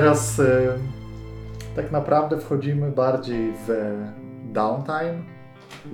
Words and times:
teraz 0.00 0.38
y, 0.38 0.68
tak 1.76 1.92
naprawdę 1.92 2.40
wchodzimy 2.40 2.90
bardziej 2.90 3.52
w 3.66 3.94
downtime 4.52 5.22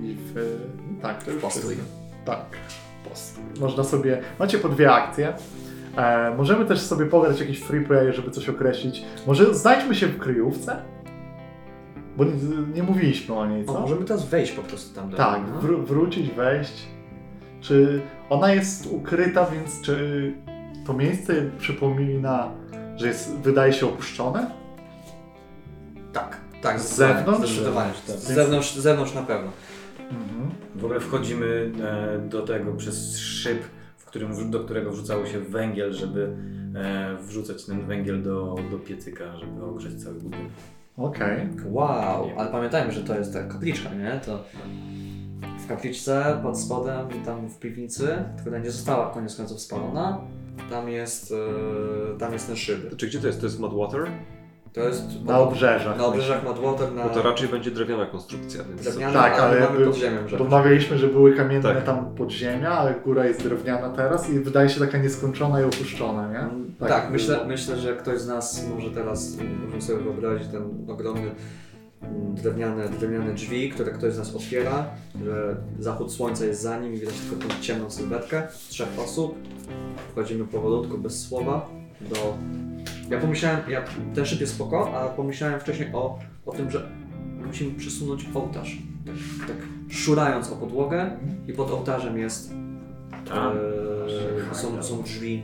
i 0.03 0.17
w... 0.19 0.59
Tak, 1.03 1.23
to 1.25 1.31
już 1.31 1.43
Postój. 1.43 1.77
Tak, 2.25 2.45
postój. 3.09 3.45
Można 3.61 3.85
sobie... 3.85 4.21
Macie 4.39 4.59
po 4.59 4.69
dwie 4.69 4.93
akcje. 4.93 5.33
E, 5.97 6.35
możemy 6.37 6.65
też 6.65 6.81
sobie 6.81 7.07
pograć 7.07 7.41
jakiś 7.41 7.59
free 7.61 7.85
play, 7.85 8.13
żeby 8.13 8.31
coś 8.31 8.49
określić. 8.49 9.05
Może 9.27 9.55
znajdźmy 9.55 9.95
się 9.95 10.07
w 10.07 10.19
kryjówce? 10.19 10.77
Bo 12.17 12.25
nie, 12.25 12.33
nie 12.75 12.83
mówiliśmy 12.83 13.35
o 13.35 13.47
niej, 13.47 13.65
co? 13.65 13.79
O, 13.79 13.81
możemy 13.81 14.05
teraz 14.05 14.29
wejść 14.29 14.53
po 14.53 14.63
prostu 14.63 14.95
tam 15.01 15.11
do 15.11 15.17
Tak, 15.17 15.41
no. 15.55 15.61
wró- 15.61 15.85
wrócić, 15.85 16.31
wejść. 16.31 16.89
Czy 17.61 18.01
ona 18.31 18.53
jest 18.53 18.87
ukryta, 18.87 19.47
więc 19.47 19.81
czy 19.81 20.33
to 20.87 20.93
miejsce 20.95 21.33
przypomina, 21.59 22.51
że 22.97 23.07
jest, 23.07 23.37
wydaje 23.37 23.73
się 23.73 23.87
opuszczone? 23.87 24.51
Tak, 26.13 26.41
tak, 26.63 26.81
Z 26.81 26.95
zewnątrz? 26.95 27.49
Zdecydowanie. 27.49 27.93
Tak. 28.07 28.17
Z 28.17 28.23
zewnątrz, 28.23 28.75
z 28.75 28.79
zewnątrz 28.79 29.15
na 29.15 29.23
pewno. 29.23 29.51
Mhm. 30.11 30.51
W 30.75 30.85
ogóle 30.85 31.01
wchodzimy 31.01 31.73
e, 31.83 32.29
do 32.29 32.43
tego 32.43 32.73
przez 32.73 33.19
szyb, 33.19 33.63
w 33.97 34.05
którym, 34.05 34.51
do 34.51 34.61
którego 34.61 34.91
wrzucało 34.91 35.27
się 35.27 35.41
węgiel, 35.41 35.93
żeby 35.93 36.37
e, 36.75 37.17
wrzucać 37.17 37.65
ten 37.65 37.87
węgiel 37.87 38.23
do, 38.23 38.57
do 38.71 38.79
piecyka, 38.79 39.37
żeby 39.37 39.65
ogrzeć 39.65 40.03
cały 40.05 40.15
budynek. 40.15 40.53
Okej. 40.97 41.49
Wow, 41.65 42.31
ale 42.37 42.51
pamiętajmy, 42.51 42.93
że 42.93 43.01
to 43.01 43.15
jest 43.15 43.33
ta 43.33 43.43
kapliczka, 43.45 43.95
nie? 43.95 44.21
To 44.27 44.45
w 45.59 45.67
kapliczce 45.67 46.41
pod 46.43 46.61
spodem, 46.61 47.09
tam 47.25 47.49
w 47.49 47.59
piwnicy, 47.59 48.25
która 48.41 48.59
nie 48.59 48.71
została 48.71 49.11
koniec 49.11 49.37
końców 49.37 49.61
spalona, 49.61 50.21
tam 50.71 50.89
jest, 50.89 51.33
e, 52.15 52.19
tam 52.19 52.33
jest 52.33 52.47
ten 52.47 52.57
szyb. 52.57 52.97
Czy 52.97 53.07
gdzie 53.07 53.19
to 53.21 53.27
jest? 53.27 53.41
To 53.41 53.47
jest 53.47 53.61
Mudwater? 53.61 54.07
To 54.73 54.81
jest 54.81 55.25
Na 55.25 55.39
obrzeżach. 55.39 55.99
na 55.99 56.05
obrzeżach 56.07 56.45
Madwater, 56.45 56.93
na 56.93 57.03
Bo 57.05 57.11
to 57.11 57.23
raczej 57.23 57.49
będzie 57.49 57.71
drewniana 57.71 58.07
konstrukcja, 58.07 58.65
więc... 58.65 58.83
drewniane, 58.83 59.13
Tak, 59.13 59.33
ale 59.33 59.43
ale 59.43 59.61
mamy 59.61 59.79
by- 59.79 59.85
pod 59.87 59.95
ziemią, 59.97 60.29
że 60.29 60.37
Domawialiśmy, 60.39 60.99
że 60.99 61.07
były 61.09 61.33
kamienne 61.37 61.75
Tak. 61.75 61.85
tam 61.85 62.15
podziemia, 62.15 62.71
ale 62.71 62.95
góra 63.05 63.27
jest 63.27 63.43
drewniana 63.43 63.91
teraz 63.91 64.31
i 64.31 64.39
wydaje 64.41 64.69
się 64.69 64.81
taka 64.81 64.99
nieskończona 64.99 65.61
i 65.61 65.65
opuszczona, 65.65 66.33
nie? 66.33 66.39
Mm, 66.39 66.75
Tak. 66.81 66.89
Tak, 66.89 67.11
myślę, 67.11 67.39
myślę, 67.47 67.77
że 67.77 67.97
ktoś 67.97 68.21
z 68.21 68.29
nas 68.29 68.67
może 68.75 68.91
teraz 68.91 69.37
może 69.67 69.83
sobie 69.83 69.99
wyobrazić 70.03 70.49
ten 70.49 70.63
ogromny 70.89 71.31
drewniane, 72.35 72.89
drewniane 72.89 73.35
drzwi, 73.35 73.71
które 73.71 73.91
ktoś 73.91 74.13
z 74.13 74.19
nas 74.19 74.35
otwiera, 74.35 74.87
że 75.25 75.57
zachód 75.79 76.13
słońca 76.13 76.45
jest 76.45 76.63
za 76.63 76.81
nim 76.81 76.95
i 76.95 76.99
widać 76.99 77.15
tylko 77.15 77.49
tą 77.49 77.61
ciemną 77.61 77.91
sylwetkę. 77.91 78.43
Trzech 78.69 78.89
osób. 78.99 79.35
Wchodzimy 80.13 80.45
powolutku, 80.45 80.99
bez 80.99 81.21
słowa, 81.21 81.69
do... 82.01 82.37
Ja 83.11 83.21
pomyślałem, 83.21 83.71
ja, 83.71 83.85
ten 84.15 84.27
szyb 84.27 84.41
jest 84.41 84.55
spoko, 84.55 84.95
ale 84.95 85.11
pomyślałem 85.11 85.61
wcześniej 85.61 85.89
o, 85.93 86.19
o 86.47 86.53
tym, 86.53 86.71
że 86.71 86.89
musimy 87.47 87.79
przesunąć 87.79 88.27
ołtarz. 88.35 88.79
Tak, 89.07 89.49
tak 89.49 89.57
szurając 89.91 90.53
o 90.53 90.57
podłogę 90.57 91.17
i 91.49 91.53
pod 91.53 91.71
ołtarzem 91.71 92.19
jest 92.19 92.53
Tam. 93.29 93.53
Eee, 93.57 94.55
są, 94.55 94.83
są 94.83 95.03
drzwi 95.03 95.43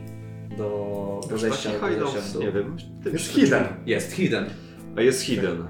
do, 0.57 1.21
do 1.29 1.37
zejścia, 1.37 1.69
taki 1.81 1.99
do 1.99 2.11
zejścia 2.11 2.33
dół. 2.33 2.41
nie 2.41 2.51
wiem. 2.51 2.77
Jest 3.13 3.27
hidden. 3.27 3.63
Jest, 3.85 4.11
hidden. 4.11 4.45
A 4.97 5.01
jest 5.01 5.21
hidden. 5.21 5.63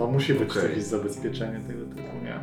To 0.00 0.06
musi 0.06 0.34
być 0.34 0.50
Okej. 0.50 0.62
jakieś 0.62 0.84
zabezpieczenie 0.84 1.60
tego 1.60 1.84
typu, 1.84 2.24
nie? 2.24 2.40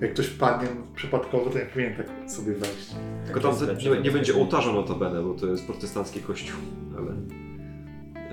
Jak 0.00 0.12
ktoś 0.14 0.26
wpadnie 0.26 0.68
przypadkowo, 0.94 1.50
to 1.50 1.58
nie 1.58 1.64
powinien 1.64 1.94
tak 1.96 2.30
sobie 2.30 2.52
wejść. 2.52 2.94
Tylko 3.24 3.40
tam 3.40 3.54
nie, 3.78 4.00
nie 4.00 4.10
będzie 4.10 4.36
ołtarza 4.36 4.72
notabene, 4.72 5.22
bo 5.22 5.34
to 5.34 5.46
jest 5.46 5.66
protestancki 5.66 6.20
kościół, 6.20 6.60
ale... 6.98 7.10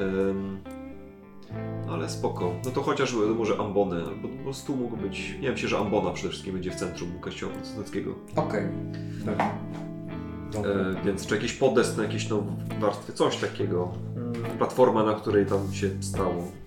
Ym, 0.08 0.60
ale 1.90 2.10
spoko. 2.10 2.54
No 2.66 2.72
to 2.72 2.82
chociaż 2.82 3.16
może 3.38 3.58
ambony, 3.58 3.96
albo 3.96 4.28
po 4.28 4.44
prostu 4.44 4.76
mógł 4.76 4.98
być... 4.98 5.36
Nie 5.42 5.48
wiem, 5.48 5.58
się, 5.58 5.68
że 5.68 5.78
ambona 5.78 6.12
przede 6.12 6.30
wszystkim 6.30 6.54
będzie 6.54 6.72
w 6.72 6.76
centrum 6.76 7.20
kościoła 7.20 7.54
protestanckiego. 7.54 8.16
Okej. 8.36 8.64
Tak. 9.26 9.50
Dobra. 10.54 10.72
E, 10.72 10.96
więc 11.06 11.28
czy 11.28 11.36
jakiś 11.36 11.54
podest 11.54 11.98
na 11.98 12.04
jakieś 12.04 12.30
no, 12.30 12.44
warstwy, 12.80 13.14
coś 13.14 13.38
takiego. 13.38 13.92
Platforma, 14.58 15.04
na 15.04 15.14
której 15.14 15.46
tam 15.46 15.74
się 15.74 15.90
stało. 16.02 16.65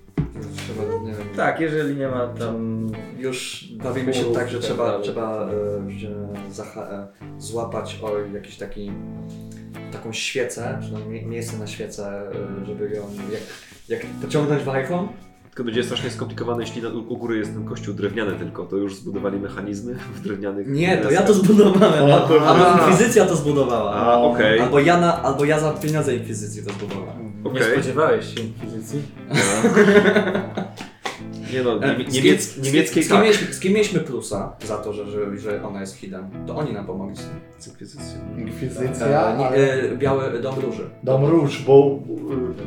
Trzeba, 0.57 1.05
nie 1.05 1.13
wiem, 1.13 1.29
Tak, 1.37 1.61
jeżeli 1.61 1.97
nie 1.97 2.09
ma 2.09 2.27
tam... 2.27 2.87
Już 3.19 3.69
bawimy 3.83 4.15
się 4.15 4.25
tak, 4.25 4.49
że 4.49 4.59
tak 4.59 4.65
trzeba, 4.65 5.01
trzeba 5.01 5.49
e, 5.49 6.91
e, 6.91 7.07
złapać 7.39 8.01
o 8.03 8.19
jakiś 8.35 8.57
taki 8.57 8.93
taką 9.93 10.13
świecę, 10.13 10.79
czy 10.83 10.93
tam 10.93 11.09
mie- 11.09 11.27
miejsce 11.27 11.59
na 11.59 11.67
świecę, 11.67 12.23
e, 12.63 12.67
żeby 12.67 12.91
ją 12.91 13.03
jak, 13.33 13.41
jak 13.89 14.07
pociągnąć 14.23 14.63
wajchą. 14.63 15.09
Tylko 15.45 15.65
będzie 15.65 15.85
strasznie 15.85 16.11
skomplikowane, 16.11 16.63
jeśli 16.63 16.83
na, 16.83 16.89
u 16.89 17.17
góry 17.17 17.39
jest 17.39 17.53
ten 17.53 17.65
kościół 17.65 17.95
drewniany 17.95 18.33
tylko, 18.33 18.65
to 18.65 18.77
już 18.77 18.97
zbudowali 18.97 19.39
mechanizmy 19.39 19.95
w 20.17 20.21
drewnianych... 20.21 20.67
Nie, 20.69 20.97
to 20.97 21.11
ja 21.11 21.23
to 21.23 21.35
zbudowałem, 21.35 22.13
albo. 22.47 22.79
Inkwizycja 22.79 23.27
to 23.27 23.37
zbudowała. 23.37 23.93
A, 23.93 24.17
okej. 24.21 24.61
Albo 24.61 24.81
ja, 24.81 25.01
na, 25.01 25.23
albo 25.23 25.45
ja 25.45 25.61
za 25.61 25.73
pieniądze 25.73 26.17
Inkwizycji 26.17 26.63
to 26.63 26.71
zbudowałem. 26.73 27.28
Nie 27.45 27.51
Okej. 27.51 27.73
spodziewałeś 27.73 28.35
się 28.35 28.41
inkwizycji? 28.41 29.03
Nie 31.53 31.63
no, 31.63 31.83
E, 31.85 31.97
niemiec, 31.99 32.55
kim- 32.55 32.63
niemieckiej 32.65 33.03
z, 33.03 33.07
kim 33.09 33.17
tak. 33.17 33.25
mieliśmy, 33.25 33.55
z 33.55 33.61
kim 33.61 33.73
mieliśmy 33.73 34.01
plusa 34.01 34.57
za 34.65 34.77
to, 34.79 34.93
że, 34.93 35.07
że, 35.11 35.39
że 35.39 35.63
ona 35.65 35.81
jest 35.81 35.97
hidden? 35.97 36.31
To 36.47 36.57
oni 36.57 36.73
nam 36.73 36.87
pomogli 36.87 37.17
z 37.17 37.19
tym. 37.21 37.41
Z 37.59 37.69
inkwizycją. 37.69 38.19
Inkwizycja, 38.39 39.07
E, 39.35 39.39
nie, 39.39 39.49
e, 39.51 39.97
biały 39.97 40.41
Dom 40.43 40.55
Róży. 40.61 40.91
Dom 41.03 41.25
Róż, 41.25 41.63
bo 41.67 41.99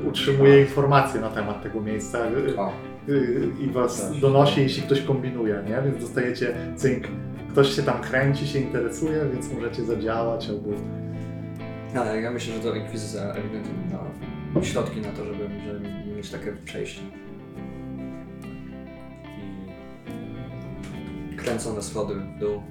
y, 0.04 0.08
utrzymuje 0.08 0.62
informacje 0.62 1.22
na 1.22 1.30
temat 1.30 1.64
tego 1.64 1.82
miejsca 1.82 2.18
y, 2.28 3.12
y, 3.12 3.50
i 3.60 3.70
was 3.70 4.02
Tak. 4.12 4.20
donosi, 4.20 4.62
jeśli 4.62 4.84
ktoś 4.84 5.02
kombinuje, 5.02 5.64
nie? 5.70 5.82
Więc 5.92 6.02
dostajecie 6.04 6.56
cynk. 6.76 7.04
Ktoś 7.52 7.76
się 7.76 7.84
tam 7.84 8.02
kręci, 8.02 8.48
się 8.48 8.60
interesuje, 8.60 9.26
więc 9.34 9.52
możecie 9.54 9.84
zadziałać 9.86 10.50
albo... 10.50 10.70
ale 12.02 12.22
ja 12.22 12.32
myślę, 12.32 12.54
że 12.54 12.60
to 12.60 12.76
Inkwizycja 12.76 13.22
ewidentnie 13.22 13.74
miała 13.92 14.04
środki 14.64 15.02
na 15.02 15.12
to, 15.12 15.26
żeby, 15.26 15.50
żeby 15.66 15.90
mieć 16.16 16.30
takie 16.30 16.52
przejście. 16.66 17.02
I 21.32 21.36
kręcone 21.36 21.82
schody 21.82 22.16
w 22.16 22.40
dół. 22.40 22.62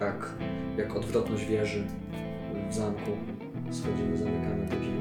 Jak, 0.00 0.34
jak 0.76 0.96
odwrotność 0.96 1.44
wieży 1.44 1.84
w 2.70 2.74
zamku. 2.74 3.10
Schodzimy, 3.70 4.16
zamykamy 4.16 4.68
te 4.68 4.76
drzwi. 4.76 4.92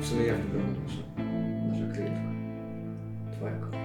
W 0.00 0.06
sumie 0.06 0.24
jak 0.24 0.40
wygląda 0.40 0.80
nasza, 0.80 1.02
nasza? 1.68 2.10
Twoja 3.32 3.56
kolej. 3.56 3.80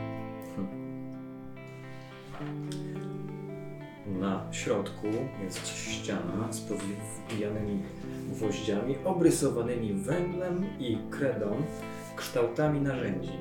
Na 4.20 4.48
środku 4.52 5.08
jest 5.44 5.68
ściana 5.68 6.54
z 6.54 6.60
wbijanymi 6.60 7.84
gwoździami, 8.30 8.96
obrysowanymi 9.06 9.94
węglem 9.94 10.66
i 10.80 10.98
kredą, 11.10 11.56
kształtami 12.16 12.82
narzędzi, 12.82 13.38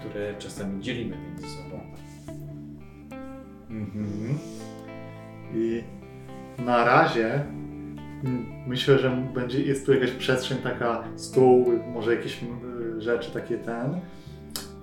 które 0.00 0.34
czasami 0.38 0.82
dzielimy 0.82 1.16
między 1.18 1.46
sobą. 1.48 1.80
Mhm. 3.70 4.38
I 5.54 5.82
na 6.58 6.84
razie 6.84 7.44
myślę, 8.66 8.98
że 8.98 9.10
będzie, 9.34 9.62
jest 9.62 9.86
tu 9.86 9.94
jakaś 9.94 10.10
przestrzeń, 10.10 10.58
taka 10.58 11.04
stół, 11.16 11.72
może 11.92 12.16
jakieś 12.16 12.40
rzeczy 12.98 13.30
takie 13.30 13.58
ten. 13.58 14.00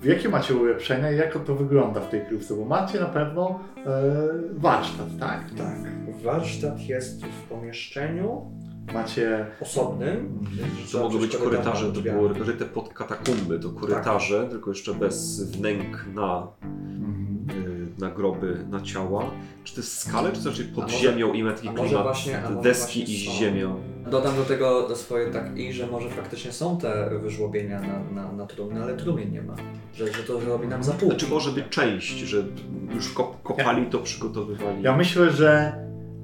W 0.01 0.05
jakie 0.05 0.29
macie 0.29 0.55
ulepszenia 0.55 1.11
i 1.11 1.17
jak 1.17 1.45
to 1.45 1.55
wygląda 1.55 2.01
w 2.01 2.09
tej 2.09 2.25
kryjówce? 2.25 2.55
Bo 2.55 2.65
macie 2.65 2.99
na 2.99 3.05
pewno 3.05 3.59
e, 3.85 4.01
warsztat, 4.53 5.07
tak? 5.19 5.49
Tak. 5.57 5.77
Warsztat 6.23 6.87
jest 6.87 7.25
w 7.25 7.41
pomieszczeniu 7.49 8.51
Macie 8.93 9.45
osobnym. 9.61 10.39
To 10.91 10.99
mogły 10.99 11.19
być 11.19 11.37
korytarze, 11.37 11.91
to 11.91 12.01
było 12.01 12.27
ryte 12.27 12.65
pod 12.65 12.93
katakumby, 12.93 13.59
to 13.59 13.69
korytarze, 13.69 14.41
Tak. 14.41 14.49
tylko 14.49 14.69
jeszcze 14.71 14.93
bez 14.93 15.43
wnęk 15.51 16.05
na, 16.13 16.47
y, 17.97 18.01
na 18.01 18.09
groby, 18.11 18.65
na 18.69 18.81
ciała. 18.81 19.31
Czy 19.63 19.73
to 19.75 19.81
jest 19.81 19.97
skale, 19.99 20.31
czy 20.31 20.43
to 20.43 20.49
raczej 20.49 20.65
pod 20.65 20.83
może- 20.83 20.97
ziemią 20.97 21.33
i 21.33 21.43
ma 21.43 21.51
taki 21.53 21.67
a 21.67 21.71
może 21.71 21.85
klimat 21.85 22.03
właśnie- 22.03 22.41
deski 22.63 22.99
właśnie 22.99 23.15
i 23.15 23.25
są. 23.27 23.31
ziemią? 23.33 23.75
Dodam 24.11 24.35
do 24.35 24.43
tego 24.43 24.87
do 24.87 24.95
swoje 24.95 25.27
tak 25.31 25.57
i, 25.57 25.73
że 25.73 25.87
może 25.87 26.09
faktycznie 26.09 26.51
są 26.51 26.77
te 26.77 27.09
wyżłobienia 27.23 27.81
na, 27.81 27.99
na, 28.23 28.31
na 28.31 28.45
trumny, 28.45 28.83
ale 28.83 28.97
trumien 28.97 29.31
nie 29.31 29.41
ma. 29.41 29.55
Że, 29.93 30.07
że 30.07 30.23
to 30.23 30.39
robi 30.39 30.67
nam 30.67 30.83
za 30.83 30.93
pół. 30.93 31.09
Znaczy 31.09 31.27
może 31.27 31.51
być 31.51 31.65
część, 31.69 32.17
że 32.19 32.43
już 32.95 33.13
kop, 33.13 33.43
kopali 33.43 33.85
to, 33.85 33.99
przygotowywali. 33.99 34.81
Ja 34.83 34.97
myślę, 34.97 35.31
że 35.31 35.73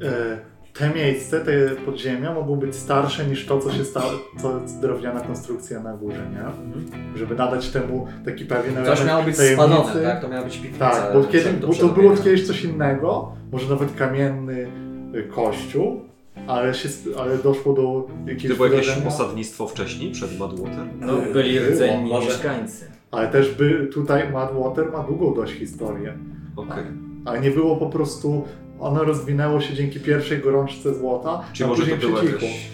e, 0.03 0.39
te 0.79 0.89
miejsce, 0.89 1.39
te 1.41 1.69
podziemia 1.85 2.33
mogą 2.33 2.55
być 2.55 2.75
starsze 2.75 3.25
niż 3.25 3.45
to, 3.45 3.59
co 3.59 3.71
się 3.71 3.85
stało, 3.85 4.11
co 4.41 4.59
jest 4.61 4.79
drewniana 4.81 5.21
konstrukcja 5.21 5.79
na 5.79 5.93
górze, 5.93 6.27
nie? 6.33 6.39
Mhm. 6.39 7.17
Żeby 7.17 7.35
nadać 7.35 7.69
temu 7.69 8.07
taki 8.25 8.45
pewien 8.45 8.75
Coś 8.75 8.83
element 8.85 9.07
miało 9.07 9.23
być 9.23 9.37
tajemnicy. 9.37 9.67
spalone, 9.67 10.03
tak? 10.03 10.21
To 10.21 10.27
miała 10.27 10.43
być 10.43 10.57
piwnica. 10.57 10.89
Tak, 10.89 11.13
bo 11.13 11.23
kiedy, 11.23 11.53
bo 11.67 11.73
to 11.73 11.87
było 11.87 12.17
kiedyś 12.17 12.47
coś 12.47 12.63
innego, 12.63 13.31
może 13.51 13.69
nawet 13.69 13.95
kamienny 13.95 14.67
y, 15.15 15.23
kościół, 15.23 16.01
ale, 16.47 16.73
się, 16.73 16.89
ale 17.19 17.37
doszło 17.37 17.73
do 17.73 18.07
jakiegoś 18.25 18.57
To 18.57 18.63
było 18.63 18.67
jakieś 18.75 18.87
wydarzenia. 18.89 19.07
osadnictwo 19.07 19.67
wcześniej, 19.67 20.11
przed 20.11 20.39
Madwater? 20.39 20.85
No, 20.99 21.13
byli 21.33 21.59
rdzenni 21.59 22.09
może. 22.09 22.27
mieszkańcy. 22.27 22.85
Ale 23.11 23.27
też 23.27 23.55
by 23.55 23.89
tutaj 23.93 24.31
Madwater 24.31 24.91
ma 24.91 25.03
długą 25.03 25.33
dość 25.33 25.53
historię. 25.53 26.13
Okej. 26.55 26.83
Ale 27.25 27.39
nie 27.41 27.51
było 27.51 27.75
po 27.77 27.85
prostu. 27.89 28.43
Ono 28.79 29.03
rozwinęło 29.03 29.61
się 29.61 29.73
dzięki 29.73 29.99
pierwszej 29.99 30.39
gorączce 30.39 30.95
złota, 30.95 31.43
Czyli 31.53 31.65
a 31.65 31.67
może 31.67 31.83
to 31.83 31.89
później 31.91 32.09
były 32.09 32.21
przycichło. 32.21 32.47
jakieś... 32.47 32.69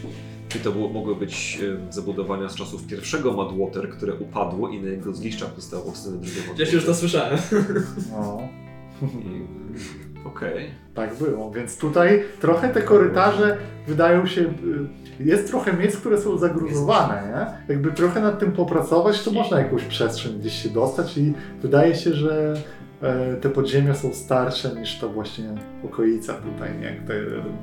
Czyli 0.50 0.64
to 0.64 0.72
było, 0.72 0.90
mogły 0.90 1.16
być 1.16 1.60
em, 1.64 1.94
zabudowania 1.94 2.50
z 2.50 2.56
czasów 2.56 2.88
pierwszego 2.88 3.34
Madwater, 3.34 3.90
które 3.90 4.14
upadło 4.14 4.70
i 4.70 4.82
na 4.82 4.90
jego 4.90 5.14
zgliszczach 5.14 5.50
powstało 5.50 5.84
powstane 5.84 6.16
drugie 6.18 6.32
Madwater. 6.38 6.56
Gdzieś 6.56 6.74
już 6.74 6.86
to 6.86 6.96
słyszałem. 6.96 7.38
No. 8.12 8.38
Okej. 10.26 10.70
tak 10.94 11.16
było. 11.16 11.52
Więc 11.52 11.78
tutaj 11.78 12.24
trochę 12.42 12.70
te 12.70 12.82
korytarze 12.82 13.58
wydają 13.88 14.26
się. 14.28 14.42
y, 14.42 14.50
Jest 15.20 15.48
trochę 15.48 15.74
miejsc, 15.74 15.98
które 15.98 16.22
są 16.22 16.38
zagruzowane, 16.38 17.24
nie? 17.68 17.74
Jakby 17.74 17.92
trochę 17.92 18.22
nad 18.22 18.40
tym 18.40 18.52
popracować, 18.52 19.24
to 19.24 19.32
można 19.32 19.60
jakąś 19.60 19.84
przestrzeń 19.84 20.40
gdzieś 20.40 20.64
się 20.64 20.70
dostać 20.70 21.18
i 21.18 21.34
wydaje 21.62 21.96
się, 21.96 22.14
że 22.14 22.54
te 23.42 23.50
podziemia 23.50 23.96
są 23.96 24.14
starsze 24.14 24.76
niż 24.76 25.00
to 25.00 25.10
właśnie 25.10 25.50
okolica 25.86 26.34
tutaj, 26.34 26.78
nie? 26.82 27.02
Te, 27.08 27.14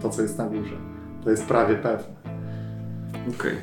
to, 0.03 0.11
co 0.11 0.23
jest 0.23 0.39
na 0.39 0.47
górze. 0.47 0.77
To 1.25 1.31
jest 1.31 1.47
prawie 1.47 1.75
pewne. 1.75 2.15
Okej. 3.35 3.57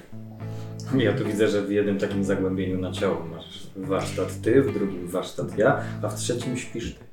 Ja 0.98 1.14
tu 1.14 1.26
widzę, 1.26 1.48
że 1.48 1.62
w 1.62 1.72
jednym 1.72 1.98
takim 1.98 2.24
zagłębieniu 2.24 2.80
na 2.80 2.92
ciało 2.92 3.26
masz 3.36 3.68
warsztat 3.76 4.42
ty, 4.42 4.62
w 4.62 4.74
drugim 4.74 5.08
warsztat 5.08 5.58
ja, 5.58 5.82
a 6.02 6.08
w 6.10 6.16
trzecim 6.16 6.58
śpisz 6.58 6.96
ty. 6.96 7.04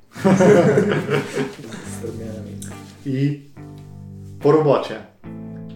I 3.05 3.41
po 4.41 4.51
robocie, 4.51 4.95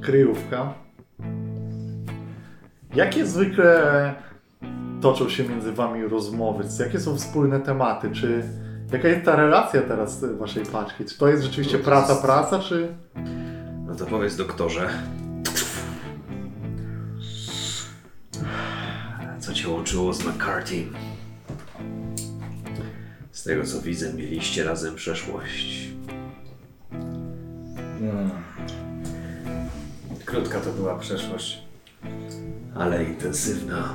kryjówka. 0.02 0.74
Jakie 2.96 3.26
zwykle 3.26 4.14
toczą 5.02 5.30
się 5.30 5.44
między 5.44 5.72
wami 5.72 6.08
rozmowy? 6.08 6.64
Jakie 6.80 7.00
są 7.00 7.18
wspólne 7.18 7.60
tematy? 7.60 8.12
Czy 8.12 8.44
jaka 8.92 9.08
jest 9.08 9.26
ta 9.26 9.36
relacja 9.36 9.82
teraz 9.82 10.26
waszej 10.40 10.66
paczki? 10.66 11.06
Czy 11.06 11.18
to 11.18 11.28
jest 11.28 11.44
rzeczywiście 11.44 11.78
No 11.78 11.84
to 11.84 11.86
praca, 11.90 12.10
jest- 12.12 12.22
praca, 12.26 12.60
czy... 12.60 12.88
No 13.88 13.96
to 13.96 14.06
powiedz 14.06 14.36
doktorze. 14.36 14.90
Co 19.40 19.54
cię 19.54 19.70
łączyło 19.70 20.14
z 20.14 20.26
McCarthy? 20.26 20.86
Z 23.32 23.44
tego 23.44 23.64
co 23.64 23.82
widzę, 23.82 24.14
mieliście 24.14 24.64
razem 24.64 24.96
przeszłość. 24.96 25.88
Hmm. 28.00 28.30
Krótka 30.26 30.60
to 30.60 30.72
była 30.72 30.96
przeszłość. 31.00 31.62
Ale 32.76 33.04
intensywna. 33.04 33.94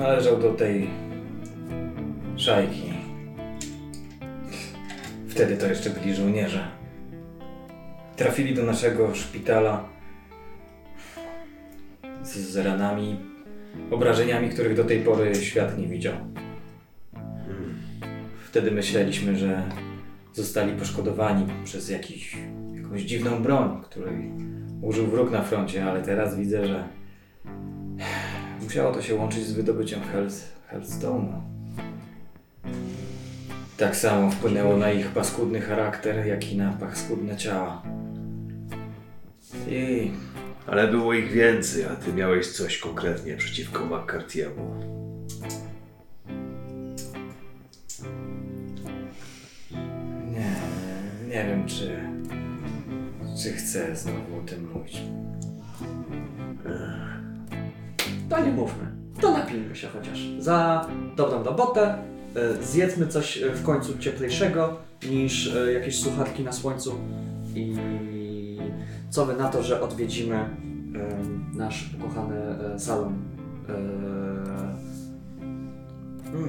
Należał 0.00 0.38
do 0.38 0.54
tej 0.54 0.90
szajki. 2.36 2.92
Wtedy 5.28 5.56
to 5.56 5.66
jeszcze 5.66 5.90
byli 5.90 6.14
żołnierze. 6.14 6.68
Trafili 8.16 8.54
do 8.54 8.62
naszego 8.62 9.14
szpitala 9.14 9.88
z, 12.22 12.36
z 12.36 12.56
ranami, 12.56 13.16
obrażeniami, 13.90 14.48
których 14.48 14.76
do 14.76 14.84
tej 14.84 15.00
pory 15.00 15.34
świat 15.34 15.78
nie 15.78 15.86
widział. 15.86 16.14
Wtedy 18.44 18.70
myśleliśmy, 18.70 19.36
że 19.36 19.62
zostali 20.32 20.72
poszkodowani 20.72 21.46
przez 21.64 21.90
jakiś, 21.90 22.36
jakąś 22.74 23.02
dziwną 23.02 23.42
broń, 23.42 23.82
której 23.82 24.30
użył 24.82 25.06
wróg 25.06 25.30
na 25.30 25.42
froncie, 25.42 25.84
ale 25.84 26.02
teraz 26.02 26.36
widzę, 26.36 26.66
że 26.66 26.99
musiało 28.70 28.92
to 28.92 29.02
się 29.02 29.14
łączyć 29.14 29.46
z 29.46 29.52
wydobyciem 29.52 30.00
Hells, 30.00 30.44
Hellstone'u. 30.72 31.40
Tak 33.76 33.96
samo 33.96 34.30
wpłynęło 34.30 34.76
na 34.76 34.90
ich 34.90 35.08
paskudny 35.08 35.60
charakter, 35.60 36.26
jak 36.26 36.52
i 36.52 36.56
na 36.56 36.72
paskudne 36.72 37.36
ciała. 37.36 37.82
I 39.68 40.10
Ale 40.66 40.88
było 40.88 41.14
ich 41.14 41.32
więcej, 41.32 41.84
a 41.84 41.96
ty 41.96 42.12
miałeś 42.12 42.52
coś 42.52 42.78
konkretnie 42.78 43.36
przeciwko 43.36 43.86
McCarthy'emu. 43.86 44.84
nie, 50.32 50.54
nie 51.28 51.44
wiem, 51.44 51.66
czy, 51.66 52.00
czy 53.42 53.52
chcę 53.52 53.96
znowu 53.96 54.38
o 54.38 54.42
tym 54.46 54.70
mówić. 54.74 55.02
To 58.30 58.44
nie 58.44 58.52
mówmy. 58.52 58.86
To 59.20 59.32
napijmy 59.32 59.76
się 59.76 59.88
chociaż. 59.88 60.18
Za 60.38 60.86
dobrą 61.16 61.42
robotę. 61.42 61.94
e, 62.36 62.62
Zjedzmy 62.62 63.06
coś 63.06 63.42
e, 63.42 63.50
w 63.50 63.62
końcu 63.62 63.98
cieplejszego 63.98 64.76
niż 65.10 65.54
e, 65.56 65.72
jakieś 65.72 66.00
słuchawki 66.02 66.42
na 66.44 66.52
słońcu. 66.52 66.94
I 67.54 67.76
co 69.10 69.26
wy 69.26 69.34
na 69.36 69.48
to, 69.48 69.62
że 69.62 69.80
odwiedzimy 69.80 70.48
nasz 71.54 71.90
ukochany 72.00 72.36
salon. 72.78 73.14
E, 73.68 73.72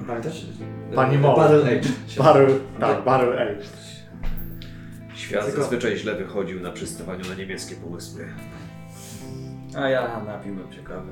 Pamiętacie? 0.07 0.45
Pani 0.95 1.17
Mo. 1.17 1.35
Barrel 1.35 1.65
Age. 1.77 1.89
się 2.07 2.23
Barrel, 2.23 2.59
tak, 2.79 3.03
barrel 3.03 3.39
aged. 3.49 3.69
Świat 5.15 5.45
Tylko- 5.45 5.61
zazwyczaj 5.61 5.97
źle 5.97 6.15
wychodził 6.15 6.59
na 6.59 6.71
przystawaniu 6.71 7.25
na 7.29 7.35
niemieckie 7.35 7.75
pomysły. 7.75 8.25
A 9.77 9.89
ja 9.89 10.21
napiłbym 10.25 10.71
się 10.73 10.83
kawy. 10.83 11.11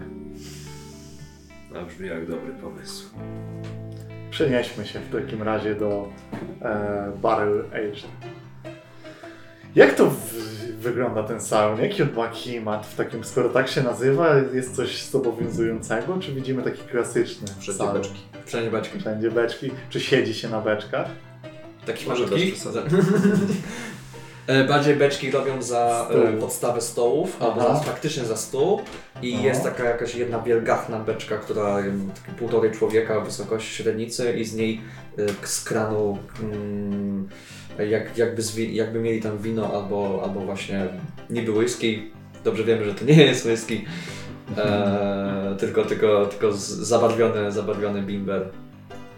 A 1.75 1.85
brzmi 1.85 2.07
jak 2.07 2.27
dobry 2.27 2.53
pomysł. 2.53 3.09
Przenieśmy 4.31 4.85
się 4.85 4.99
w 4.99 5.11
takim 5.21 5.43
razie 5.43 5.75
do 5.75 6.09
e, 6.61 7.11
barrel 7.21 7.65
aged. 7.71 8.03
Jak 9.75 9.93
to 9.95 10.09
w, 10.09 10.33
wygląda 10.79 11.23
ten 11.23 11.41
salon? 11.41 11.81
Jaki 11.81 12.03
on 12.03 12.13
ma 12.15 12.27
klimat? 12.27 12.85
W 12.87 12.95
takim, 12.95 13.23
skoro 13.23 13.49
tak 13.49 13.67
się 13.67 13.83
nazywa, 13.83 14.35
jest 14.53 14.75
coś 14.75 15.03
zobowiązującego? 15.03 16.17
Czy 16.19 16.33
widzimy 16.33 16.63
taki 16.63 16.81
klasyczny 16.81 17.47
Wszędzie 17.47 17.73
salon? 17.73 17.93
beczki. 18.01 18.19
Wszędzie 18.45 18.71
beczki. 18.71 18.99
Wszędzie 18.99 19.31
beczki. 19.31 19.71
Czy 19.89 19.99
siedzi 19.99 20.33
się 20.33 20.49
na 20.49 20.61
beczkach? 20.61 21.07
Taki 21.85 22.07
Może 22.09 22.25
Bardziej 24.67 24.95
beczki 24.95 25.31
robią 25.31 25.61
za 25.61 26.05
Stół. 26.09 26.23
e, 26.23 26.33
podstawę 26.33 26.81
stołów, 26.81 27.37
albo 27.41 27.61
Aha. 27.61 27.75
za, 27.75 27.79
faktycznie 27.83 28.25
za 28.25 28.37
stół. 28.37 28.81
I 29.21 29.35
No. 29.35 29.41
jest 29.43 29.63
taka 29.63 29.83
jakaś 29.83 30.15
jedna 30.15 30.39
wielgachna 30.39 30.99
beczka, 30.99 31.37
która 31.37 31.79
em, 31.79 32.11
takie 32.21 32.37
półtorej 32.37 32.71
człowieka 32.71 33.19
wysokości 33.19 33.73
średnicy 33.75 34.33
i 34.33 34.45
z 34.45 34.55
niej 34.55 34.81
e, 35.17 35.47
z 35.47 35.63
kranu 35.63 36.17
mm, 36.43 37.29
jak, 37.89 38.17
jakby, 38.17 38.41
jakby 38.71 38.99
mieli 38.99 39.21
tam 39.21 39.37
wino 39.37 39.73
albo, 39.73 40.21
albo 40.23 40.39
właśnie 40.39 40.87
niby 41.29 41.51
whisky. 41.51 42.11
Dobrze 42.43 42.63
wiemy, 42.63 42.85
że 42.85 42.93
to 42.93 43.05
nie 43.05 43.23
jest 43.25 43.45
whisky. 43.45 43.85
E, 44.57 45.55
tylko, 45.59 45.85
tylko, 45.85 46.25
tylko 46.25 46.51
zabarwiony, 46.57 47.51
zabarwiony 47.51 48.01
bimber. 48.01 48.49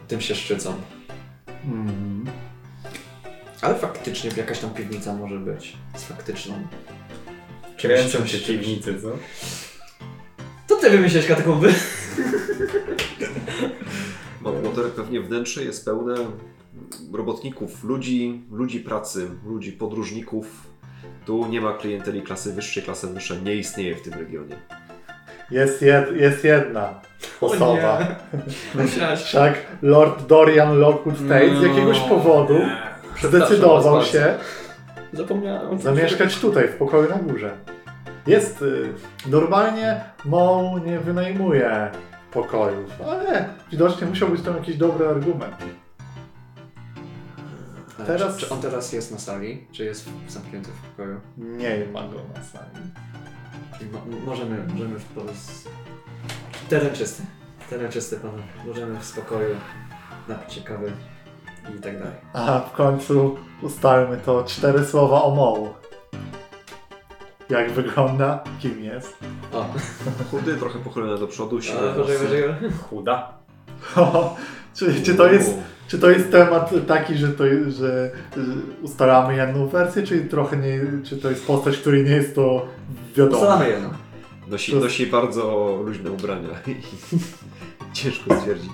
Tym 0.08 0.22
się 0.22 0.36
szczycą. 0.36 0.74
Mhm. 1.66 2.26
Ale 3.62 3.76
faktycznie 3.76 4.32
jakaś 4.38 4.60
tam 4.60 4.74
piwnica 4.74 5.14
może 5.14 5.40
być. 5.40 5.78
Z 5.96 6.04
faktyczną. 6.04 6.56
Kręcą 7.78 8.28
się 8.28 8.38
piwnicy, 8.38 9.02
co? 9.02 9.08
To 10.68 10.76
ty 10.76 10.90
wymyśliłeś 10.90 11.28
katakumby. 11.28 11.74
Madwater 14.42 14.86
pewnie 14.86 15.22
wnętrze 15.22 15.64
jest 15.64 15.86
pełne 15.86 16.16
robotników, 17.14 17.84
ludzi, 17.84 18.42
ludzi 18.52 18.80
pracy, 18.80 19.28
ludzi 19.46 19.72
podróżników. 19.72 20.48
Tu 21.26 21.48
nie 21.48 21.62
ma 21.62 21.74
klienteli 21.74 22.22
klasy 22.22 22.54
wyższej, 22.54 22.84
klasy 22.84 23.08
wyższa 23.08 23.36
nie 23.36 23.56
istnieje 23.56 23.96
w 23.96 24.02
tym 24.02 24.14
regionie. 24.14 24.56
Jest, 25.52 25.82
jed, 25.82 26.16
jest 26.16 26.44
jedna 26.44 27.02
osoba. 27.42 28.16
Wszak 29.16 29.54
Lord 29.82 30.28
Dorian 30.28 30.80
Lockwood 30.80 31.28
Tate 31.28 31.60
z 31.60 31.62
jakiegoś 31.62 32.00
powodu 32.00 32.60
zdecydował 33.24 34.04
się 34.06 34.38
Zapomniałem. 35.14 35.80
zamieszkać 35.82 36.40
tutaj, 36.40 36.68
w 36.68 36.76
pokoju 36.76 37.10
na 37.10 37.16
górze. 37.16 37.58
Jest. 38.28 38.62
Y, 38.62 38.94
normalnie 39.28 40.04
Moł 40.26 40.78
nie 40.78 41.00
wynajmuje 41.00 41.92
pokojów, 42.32 43.02
ale 43.08 43.46
widocznie 43.72 44.08
musiał 44.08 44.30
być 44.30 44.42
tam 44.42 44.56
jakiś 44.58 44.78
dobry 44.78 45.08
argument. 45.08 45.56
Teraz... 47.98 48.08
Teraz- 48.08 48.38
Czy, 48.38 48.46
czy 48.46 48.54
on 48.54 48.62
teraz 48.62 48.94
jest 48.94 49.12
na 49.12 49.20
sali? 49.20 49.68
Czy 49.72 49.86
jest 49.86 50.10
zamknięty 50.28 50.70
w 50.72 50.82
pokoju? 50.90 51.20
Nie 51.38 51.86
ma 51.94 52.02
go 52.02 52.18
na 52.36 52.44
sali. 52.44 52.78
Czyli 53.78 53.90
mo- 53.92 54.26
możemy, 54.26 54.58
możemy 54.74 55.00
w 55.00 55.06
po 55.06 55.22
prostu... 55.22 55.70
Teren 56.70 56.94
czysty. 56.96 57.24
Teren 57.70 57.92
czysty, 57.92 58.18
panowie. 58.18 58.44
Możemy 58.68 59.00
w 59.00 59.06
spokoju 59.06 59.56
napić 60.28 60.54
się 60.54 60.62
kawy. 60.62 60.92
I 61.78 61.82
tak 61.82 62.00
dalej. 62.00 62.14
A 62.34 62.60
w 62.60 62.72
końcu 62.72 63.38
ustalmy 63.62 64.18
to 64.18 64.44
cztery 64.44 64.86
słowa 64.86 65.22
o 65.24 65.36
Mołu. 65.36 65.70
Jak 67.50 67.72
wygląda, 67.72 68.44
kim 68.60 68.84
jest. 68.84 69.18
O, 69.54 69.66
Chudy, 70.32 70.58
trochę 70.58 70.80
pochylone 70.80 71.18
do 71.18 71.28
przodu, 71.28 71.62
siwe 71.62 71.94
włosy. 71.94 72.54
Chuda. 72.90 73.34
czy, 74.76 75.02
czy, 75.02 75.16
to 75.16 75.32
jest, 75.32 75.54
czy 75.88 76.00
to 76.00 76.10
jest 76.10 76.32
temat 76.32 76.72
taki, 76.88 77.16
że, 77.18 77.28
to, 77.28 77.44
że, 77.68 78.12
że 78.38 78.44
ustalamy 78.82 79.36
jedną 79.36 79.68
wersję, 79.68 80.04
czy 80.04 80.26
trochę 80.26 80.58
nie, 80.58 80.80
czy 81.04 81.18
to 81.18 81.30
jest 81.30 81.48
postać, 81.48 81.78
której 81.78 82.04
nie 82.04 82.12
jest 82.12 82.36
to 82.36 82.66
wiadomo? 83.16 83.38
Ustalamy 83.38 83.70
jedno. 83.70 83.90
Nosi, 84.48 84.72
To- 84.72 84.80
nosi 84.80 85.08
bardzo 85.08 85.76
luźne 85.86 86.12
ubrania. 86.12 86.50
Ciężko 87.94 88.36
stwierdzić. 88.36 88.72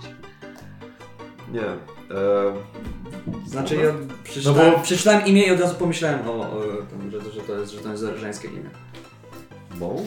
Nie. 1.51 1.96
E, 2.11 3.47
Znaczy 3.47 3.75
ja 3.75 3.93
przeczytałem, 4.23 4.71
No 4.71 4.77
bo- 4.77 4.83
przeczytałem 4.83 5.25
imię 5.25 5.43
i 5.47 5.51
od 5.51 5.59
razu 5.59 5.75
pomyślałem 5.75 6.29
o, 6.29 6.33
o 6.33 6.61
tym, 6.89 7.11
że, 7.11 7.31
że, 7.31 7.41
to 7.41 7.59
jest, 7.59 7.71
że 7.71 7.79
to 7.79 7.91
jest 7.91 8.03
żeńskie 8.17 8.47
imię. 8.47 8.69
Moł? 9.79 10.05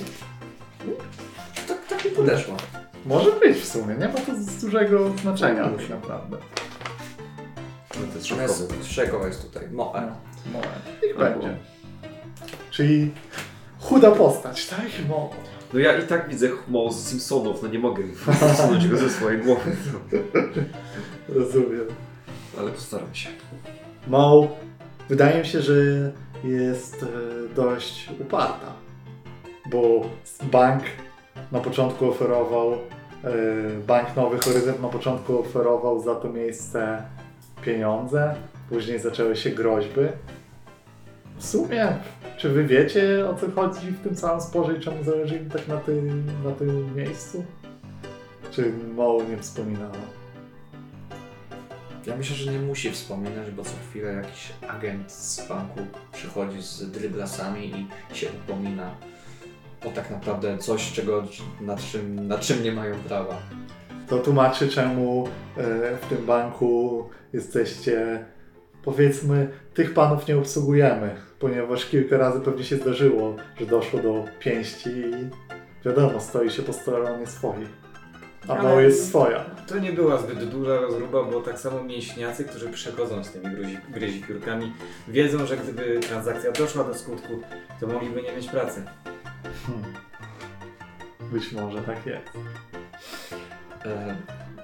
Tak, 1.69 1.87
tak 1.88 2.04
mi 2.04 2.11
podeszło. 2.11 2.57
Może 3.07 3.30
być 3.33 3.59
w 3.59 3.69
sumie, 3.69 3.95
nie 3.95 4.09
ma 4.09 4.14
to 4.14 4.35
z 4.35 4.57
dużego 4.64 5.11
znaczenia 5.23 5.69
tak 5.69 5.88
naprawdę. 5.88 6.37
Ale 7.97 8.07
to 8.07 8.19
jest 8.19 8.30
jest, 8.30 8.92
Szekowa 8.92 9.26
jest 9.26 9.42
tutaj. 9.52 9.71
Moe. 9.71 10.12
Moe. 10.52 10.62
Niech 11.02 11.19
będzie. 11.19 11.57
Czyli 12.71 13.11
chuda 13.80 14.11
postać, 14.11 14.66
tak? 14.66 14.80
Mo. 15.09 15.30
No 15.73 15.79
ja 15.79 15.99
i 15.99 16.07
tak 16.07 16.29
widzę 16.29 16.49
Moł 16.69 16.93
z 16.93 17.09
Simpsonów, 17.09 17.62
no 17.62 17.69
nie 17.69 17.79
mogę 17.79 18.03
usunąć 18.53 18.89
go 18.89 18.97
ze 18.97 19.11
swojej 19.11 19.43
głowy. 19.43 19.77
Rozumiem. 21.29 21.87
Ale 22.59 22.71
postaram 22.71 23.15
się. 23.15 23.29
Mo, 24.07 24.49
wydaje 25.09 25.41
mi 25.41 25.47
się, 25.47 25.62
że 25.62 25.75
jest 26.45 27.03
e, 27.03 27.07
dość 27.55 28.11
uparta, 28.21 28.73
bo 29.71 30.11
bank 30.43 30.83
na 31.53 31.61
początku 31.61 32.09
oferował, 32.09 32.73
e, 32.73 32.79
bank 33.87 34.17
Nowy 34.17 34.39
Horyzont 34.39 34.83
na 34.83 34.89
początku 34.89 35.41
oferował 35.41 36.03
za 36.03 36.15
to 36.15 36.29
miejsce 36.29 37.03
pieniądze, 37.62 38.35
później 38.69 38.99
zaczęły 38.99 39.37
się 39.37 39.50
groźby. 39.50 40.00
W 41.40 41.47
sumie, 41.47 41.97
czy 42.37 42.49
wy 42.49 42.64
wiecie 42.64 43.28
o 43.30 43.35
co 43.35 43.50
chodzi 43.50 43.90
w 43.90 44.02
tym 44.02 44.14
całym 44.14 44.40
sporze 44.40 44.76
i 44.76 44.80
czemu 44.80 45.04
zależy 45.04 45.37
im 45.37 45.50
tak 45.50 45.68
na 45.68 45.76
tym, 45.76 46.26
na 46.44 46.50
tym 46.50 46.97
miejscu? 46.97 47.44
Czy 48.50 48.73
Mo 48.94 49.18
nie 49.30 49.38
wspominała? 49.38 49.92
Ja 52.06 52.16
myślę, 52.16 52.37
że 52.37 52.52
nie 52.52 52.59
musi 52.59 52.90
wspominać, 52.90 53.50
bo 53.50 53.62
co 53.64 53.70
chwilę 53.90 54.12
jakiś 54.12 54.52
agent 54.68 55.12
z 55.12 55.49
banku 55.49 55.80
przychodzi 56.12 56.62
z 56.62 56.90
dryblasami 56.90 57.88
i 58.12 58.16
się 58.16 58.26
upomina 58.44 58.90
o 59.87 59.90
tak 59.90 60.11
naprawdę 60.11 60.59
coś, 60.59 60.92
czego, 60.92 61.25
nad, 61.61 61.80
czym, 61.80 62.28
nad 62.28 62.40
czym 62.40 62.62
nie 62.62 62.73
mają 62.73 62.94
prawa. 62.94 63.37
To 64.09 64.18
tłumaczy, 64.18 64.68
czemu 64.68 65.28
e, 65.56 65.97
w 65.97 66.06
tym 66.09 66.26
banku 66.26 67.04
jesteście, 67.32 68.25
powiedzmy, 68.85 69.49
tych 69.75 69.94
panów 69.94 70.28
nie 70.28 70.38
obsługujemy, 70.38 71.30
ponieważ 71.40 71.87
kilka 71.87 72.16
razy 72.16 72.40
pewnie 72.40 72.64
się 72.64 72.76
zdarzyło, 72.76 73.37
że 73.61 73.66
doszło 73.66 74.00
do 74.00 74.25
pięści 74.38 74.90
i 74.90 75.30
wiadomo, 75.85 76.20
stoi 76.20 76.50
się 76.50 76.62
po 76.62 76.73
stronie 76.73 77.26
swoich. 77.26 77.68
A 78.49 78.62
Mo 78.62 78.80
jest 78.80 79.09
swoja. 79.09 79.44
To 79.66 79.78
nie 79.78 79.92
była 79.92 80.18
zbyt 80.18 80.44
duża 80.44 80.80
rozruba, 80.80 81.23
bo 81.23 81.40
tak 81.40 81.59
samo 81.59 81.82
mięśniacy, 81.82 82.44
którzy 82.44 82.68
przychodzą 82.68 83.25
z 83.25 83.30
tymi 83.30 83.56
gryzi, 83.56 83.78
gryzi 83.90 84.20
piórkami, 84.20 84.73
wiedzą, 85.09 85.47
że 85.47 85.56
gdyby 85.56 86.00
transakcja 86.00 86.52
doszła 86.52 86.85
do 86.85 86.94
skutku, 86.94 87.40
to 87.80 87.87
mogliby 87.87 88.23
nie 88.23 88.32
mieć 88.32 88.49
pracy. 88.49 88.82
Hmm. 89.66 89.94
Być 91.32 91.52
może 91.52 91.82
tak 91.82 92.06
jest. 92.06 92.26
E, 93.85 94.16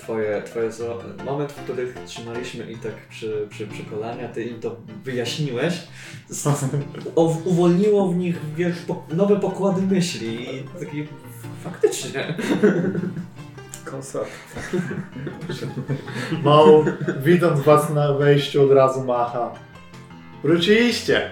Twoje, 0.07 0.43
twoje 0.43 0.71
zo- 0.71 1.25
moment, 1.25 1.53
w 1.53 1.63
którym 1.65 1.93
trzymaliśmy 2.07 2.73
i 2.73 2.77
tak 2.77 2.93
przy, 3.11 3.47
przy, 3.51 3.67
przy 3.67 3.85
kolanie, 3.85 4.25
a 4.25 4.29
ty 4.33 4.45
im 4.45 4.61
to 4.61 4.77
wyjaśniłeś, 5.05 5.75
z- 6.29 6.47
o, 7.17 7.23
uwolniło 7.45 8.09
w 8.09 8.17
nich 8.17 8.55
wielkie 8.55 8.81
po, 8.87 9.05
nowe 9.15 9.41
pokłady 9.41 9.83
myśli 9.83 10.57
i 10.57 10.63
taki 10.81 11.07
faktycznie. 11.65 12.35
Konsort. 13.85 14.31
Mo, 16.43 16.85
widząc 17.23 17.61
was 17.61 17.91
na 17.91 18.13
wejściu, 18.13 18.63
od 18.65 18.71
razu 18.73 19.05
macha. 19.05 19.53
Wróciliście! 20.43 21.31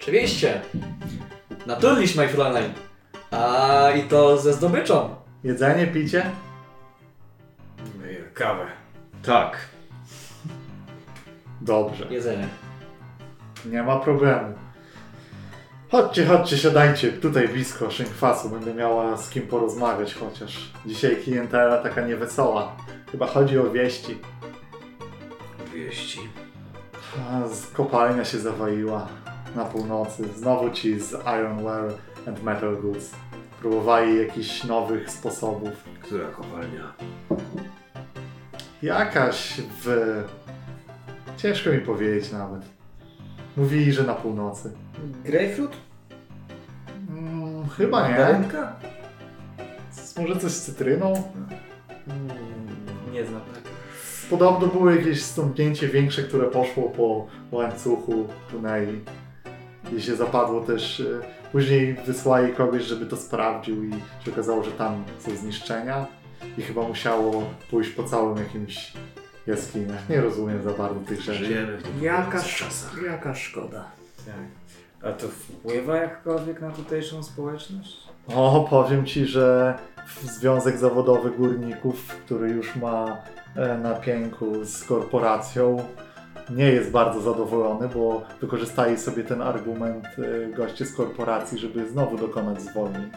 Oczywiście. 0.00 0.60
Natürlich, 1.66 2.16
my 2.16 2.28
Fräulein. 2.28 2.70
A 3.30 3.90
i 3.90 4.02
to 4.02 4.38
ze 4.38 4.52
zdobyczą. 4.52 5.14
Jedzenie, 5.44 5.86
picie? 5.86 6.30
Kawę. 8.34 8.66
Tak. 9.22 9.58
Dobrze. 11.60 12.06
Jedzenie. 12.10 12.48
Nie 13.66 13.82
ma 13.82 13.98
problemu. 13.98 14.54
Chodźcie, 15.90 16.26
chodźcie, 16.26 16.58
siadajcie. 16.58 17.12
Tutaj 17.12 17.48
blisko 17.48 17.90
szynkwasu. 17.90 18.48
Będę 18.48 18.74
miała 18.74 19.16
z 19.16 19.30
kim 19.30 19.42
porozmawiać 19.42 20.14
chociaż. 20.14 20.72
Dzisiaj 20.86 21.16
klientela 21.16 21.78
taka 21.78 22.06
niewesoła. 22.06 22.76
Chyba 23.10 23.26
chodzi 23.26 23.58
o 23.58 23.70
wieści. 23.70 24.18
Wieści. 25.74 26.20
A, 27.30 27.48
z 27.48 27.66
kopalnia 27.66 28.24
się 28.24 28.38
zawaliła 28.38 29.08
na 29.56 29.64
północy. 29.64 30.28
Znowu 30.36 30.70
ci 30.70 31.00
z 31.00 31.12
Ironware 31.12 31.92
and 32.28 32.42
Metal 32.42 32.76
Goods. 32.76 33.10
Próbowali 33.60 34.18
jakichś 34.18 34.64
nowych 34.64 35.10
sposobów. 35.10 35.72
Która 36.02 36.28
kopalnia? 36.28 36.92
Jakaś 38.82 39.60
w... 39.84 40.22
Ciężko 41.36 41.70
mi 41.70 41.78
powiedzieć 41.78 42.32
nawet. 42.32 42.62
Mówili, 43.56 43.92
że 43.92 44.02
na 44.04 44.14
północy. 44.14 44.72
Grapefruit? 45.24 45.70
Mm, 47.10 47.68
chyba 47.68 48.08
nie. 48.08 48.14
Mandarynka? 48.14 48.76
Może 50.20 50.36
coś 50.40 50.52
z 50.52 50.62
cytryną? 50.62 51.06
Mm, 52.08 52.28
nie 53.12 53.26
znam 53.26 53.40
takiego. 53.40 53.68
Podobno 54.30 54.66
było 54.66 54.90
jakieś 54.90 55.22
stąpnięcie 55.22 55.88
większe, 55.88 56.22
które 56.22 56.44
poszło 56.50 56.82
po 56.90 57.26
łańcuchu 57.56 58.26
tuneli. 58.50 59.00
I 59.96 60.02
się 60.02 60.16
zapadło 60.16 60.60
też. 60.60 61.00
e, 61.00 61.04
Później 61.52 61.94
wysłali 62.06 62.52
kogoś, 62.52 62.82
żeby 62.82 63.06
to 63.06 63.16
sprawdził 63.16 63.84
i 63.84 63.90
się 64.24 64.32
okazało, 64.32 64.64
że 64.64 64.70
tam 64.70 65.04
są 65.18 65.36
zniszczenia. 65.36 66.06
I 66.58 66.62
chyba 66.62 66.82
musiało 66.82 67.42
pójść 67.70 67.90
po 67.90 68.04
całym 68.04 68.38
jakimś 68.38 68.92
jaskiniach. 69.46 70.08
Nie 70.08 70.20
rozumiem 70.20 70.62
za 70.62 70.70
bardzo 70.70 71.00
tych 71.00 71.20
rzeczy. 71.20 71.44
Żyjemy 71.44 71.76
w 71.76 71.82
tych 71.82 72.02
Jaka, 72.02 72.42
czasach. 72.42 73.02
jaka 73.06 73.34
szkoda. 73.34 73.84
Tak. 74.26 74.34
A 75.10 75.12
to 75.12 75.28
wpływa 75.28 75.96
jakkolwiek 75.96 76.60
na 76.60 76.70
tutejszą 76.70 77.22
społeczność? 77.22 77.96
O, 78.28 78.66
powiem 78.70 79.06
ci, 79.06 79.26
że 79.26 79.78
Związek 80.22 80.78
Zawodowy 80.78 81.30
Górników, 81.30 82.06
który 82.06 82.50
już 82.50 82.76
ma 82.76 83.16
e, 83.56 83.78
na 83.78 83.94
pięku 83.94 84.64
z 84.64 84.84
korporacją, 84.84 85.84
nie 86.50 86.64
jest 86.64 86.90
bardzo 86.90 87.20
zadowolony, 87.20 87.88
bo 87.88 88.22
wykorzystali 88.40 88.98
sobie 88.98 89.24
ten 89.24 89.42
argument 89.42 90.04
e, 90.06 90.56
goście 90.56 90.86
z 90.86 90.94
korporacji, 90.94 91.58
żeby 91.58 91.88
znowu 91.90 92.16
dokonać 92.18 92.62
zwolnień. 92.62 93.10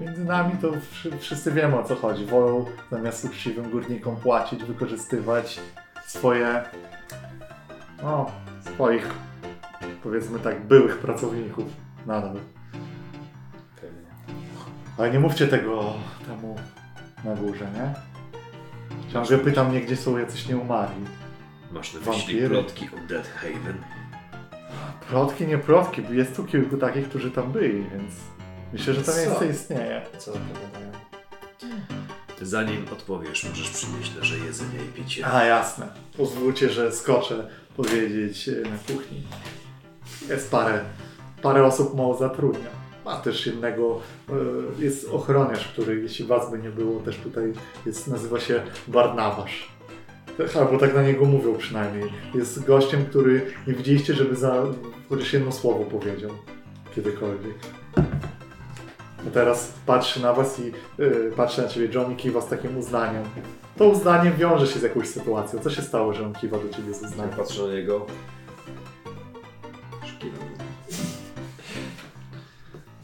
Między 0.00 0.24
nami 0.24 0.52
to 0.60 0.72
wszy- 0.90 1.18
wszyscy 1.18 1.52
wiemy 1.52 1.78
o 1.78 1.84
co 1.84 1.96
chodzi. 1.96 2.26
Wolą 2.26 2.64
zamiast 2.90 3.24
uczciwym 3.24 3.70
górnikom 3.70 4.16
płacić, 4.16 4.64
wykorzystywać 4.64 5.60
swoje, 6.06 6.62
no, 8.02 8.30
swoich, 8.74 9.08
powiedzmy 10.02 10.38
tak, 10.38 10.60
byłych 10.64 10.98
pracowników 10.98 11.64
nadal. 12.06 12.36
Ale 14.98 15.10
nie 15.10 15.20
mówcie 15.20 15.48
tego 15.48 15.92
temu 16.26 16.56
na 17.24 17.34
górze, 17.34 17.64
nie? 17.74 17.94
Ciągle 19.12 19.38
pytam 19.38 19.68
mnie, 19.70 19.80
gdzie 19.80 19.96
są 19.96 20.18
jacyś 20.18 20.48
nieumarli. 20.48 21.04
Masz 21.72 21.94
na 21.94 22.00
myśli 22.12 22.48
plotki 22.48 22.88
o 23.04 23.08
Dead 23.08 23.26
Haven? 23.28 23.76
Plotki, 25.08 25.46
nie 25.46 25.58
plotki, 25.58 26.02
jest 26.10 26.36
tu 26.36 26.44
kilku 26.44 26.76
takich, 26.76 27.08
którzy 27.08 27.30
tam 27.30 27.52
byli, 27.52 27.82
więc 27.90 28.14
myślę, 28.76 28.94
że 28.94 29.02
to 29.02 29.12
Co? 29.12 29.18
miejsce 29.18 29.48
istnieje. 29.48 30.02
Co 30.18 30.30
opowiadają? 30.30 30.92
Zanim 32.42 32.84
odpowiesz, 32.92 33.44
możesz 33.44 33.70
przynieść 33.70 34.16
nasze 34.18 34.38
jedzenie 34.38 34.78
i 34.88 35.02
picie. 35.02 35.26
A, 35.26 35.44
jasne. 35.44 35.88
Pozwólcie, 36.16 36.70
że 36.70 36.92
skoczę 36.92 37.48
powiedzieć 37.76 38.48
e, 38.48 38.52
na 38.52 38.78
kuchni. 38.78 39.22
Jest 40.28 40.50
parę, 40.50 40.80
parę 41.42 41.64
osób 41.64 41.96
mało 41.96 42.18
zatrudnia. 42.18 42.70
Ma 43.04 43.16
też 43.20 43.46
jednego, 43.46 44.00
e, 44.28 44.32
jest 44.84 45.08
ochroniarz, 45.08 45.68
który 45.68 46.00
jeśli 46.00 46.24
was 46.24 46.50
by 46.50 46.58
nie 46.58 46.70
było, 46.70 47.00
też 47.00 47.16
tutaj 47.16 47.52
jest, 47.86 48.08
nazywa 48.08 48.40
się 48.40 48.62
Barnabasz. 48.88 49.76
Albo 50.58 50.78
tak 50.78 50.94
na 50.94 51.02
niego 51.02 51.24
mówią 51.24 51.56
przynajmniej. 51.58 52.12
Jest 52.34 52.64
gościem, 52.64 53.06
który 53.06 53.52
nie 53.66 53.74
widzieliście, 53.74 54.14
żeby 54.14 54.36
za 54.36 54.64
chociaż 55.08 55.32
jedno 55.32 55.52
słowo 55.52 55.84
powiedział. 55.84 56.30
Kiedykolwiek. 56.94 57.54
A 59.26 59.30
teraz 59.30 59.72
patrzy 59.86 60.22
na 60.22 60.32
was 60.32 60.60
i 60.60 60.72
yy, 60.98 61.32
patrzy 61.36 61.62
na 61.62 61.68
ciebie 61.68 61.88
Johnny 61.94 62.16
kiwa 62.16 62.40
z 62.40 62.46
takim 62.48 62.78
uznaniem. 62.78 63.22
To 63.76 63.84
uznanie 63.88 64.30
wiąże 64.30 64.66
się 64.66 64.78
z 64.78 64.82
jakąś 64.82 65.08
sytuacją. 65.08 65.58
Co 65.58 65.70
się 65.70 65.82
stało, 65.82 66.12
że 66.14 66.26
on 66.26 66.32
kiwa 66.32 66.58
do 66.58 66.68
ciebie 66.68 66.94
z 66.94 67.02
uznaniem? 67.02 67.36
Patrzę 67.36 67.62
na 67.62 67.72
niego. 67.72 68.06
Szkiwam. 70.06 70.48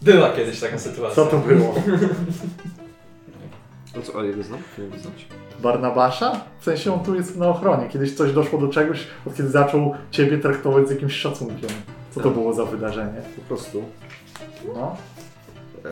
Była 0.02 0.31
kiedyś 0.31 0.61
taka 0.61 0.79
sytuacja. 0.79 1.14
Co 1.14 1.26
to 1.31 1.38
było? 1.38 1.75
No 3.97 4.02
co, 4.02 4.19
ale 4.19 4.26
jego 4.29 4.43
znam? 4.43 4.59
Nie 4.79 4.85
wiem, 4.88 4.99
znać. 5.00 5.26
Barnabasza? 5.61 6.41
W 6.61 6.64
sensie 6.64 6.95
on 6.95 7.00
tu 7.05 7.14
jest 7.14 7.37
na 7.37 7.49
ochronie. 7.49 7.88
Kiedyś 7.88 8.14
coś 8.14 8.33
doszło 8.33 8.59
do 8.59 8.69
czegoś, 8.69 9.07
od 9.26 9.37
kiedy 9.37 9.49
zaczął 9.49 9.95
ciebie 10.11 10.38
traktować 10.38 10.88
z 10.88 10.91
jakimś 10.91 11.12
szacunkiem. 11.14 11.71
Co 12.11 12.21
to 12.21 12.25
Tak. 12.29 12.33
było 12.38 12.52
za 12.52 12.64
wydarzenie? 12.64 13.23
Po 13.37 13.43
prostu. 13.43 13.85
No. 14.75 14.97
E, 15.84 15.88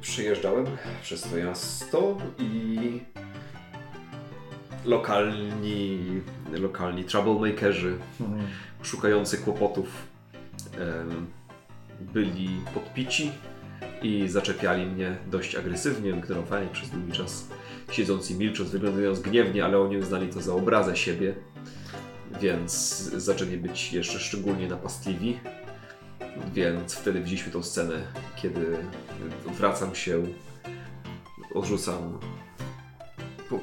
przyjeżdżałem 0.00 0.66
przez 1.02 1.22
to 1.22 1.36
miasto 1.36 2.16
i 2.38 3.00
lokalni, 4.84 5.98
lokalni 6.52 7.04
troublemakerzy 7.04 7.98
Mhm. 8.20 8.46
szukający 8.82 9.38
kłopotów 9.38 9.86
em, 10.80 11.26
byli 12.00 12.48
podpici 12.74 13.32
i 14.02 14.28
zaczepiali 14.28 14.86
mnie 14.86 15.16
dość 15.26 15.54
agresywnie, 15.54 16.10
ignorowali 16.10 16.68
przez 16.68 16.90
długi 16.90 17.12
czas, 17.12 17.48
siedząc 17.90 18.30
i 18.30 18.34
milcząc, 18.34 18.70
wyglądając 18.70 19.20
gniewnie, 19.20 19.64
ale 19.64 19.78
oni 19.78 19.96
uznali 19.98 20.28
to 20.28 20.40
za 20.40 20.54
obrazę 20.54 20.96
siebie, 20.96 21.34
więc 22.40 22.72
zaczęli 23.16 23.56
być 23.56 23.92
jeszcze 23.92 24.18
szczególnie 24.18 24.68
napastliwi. 24.68 25.38
Więc 26.52 26.94
wtedy 26.94 27.20
widzieliśmy 27.20 27.52
tą 27.52 27.62
scenę, 27.62 28.06
kiedy 28.36 28.78
wracam 29.46 29.94
się, 29.94 30.22
odrzucam 31.54 32.18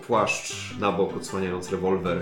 płaszcz 0.07 0.77
na 0.79 0.91
bok, 0.91 1.17
odsłaniając 1.17 1.71
rewolwer. 1.71 2.21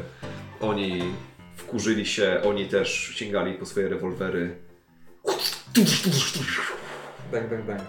Oni 0.62 1.14
wkurzyli 1.56 2.06
się, 2.06 2.42
oni 2.46 2.66
też 2.66 3.12
sięgali 3.16 3.54
po 3.54 3.66
swoje 3.66 3.90
rewolwery. 3.90 4.58
Bang, 7.32 7.50
bang, 7.50 7.66
bang. 7.66 7.82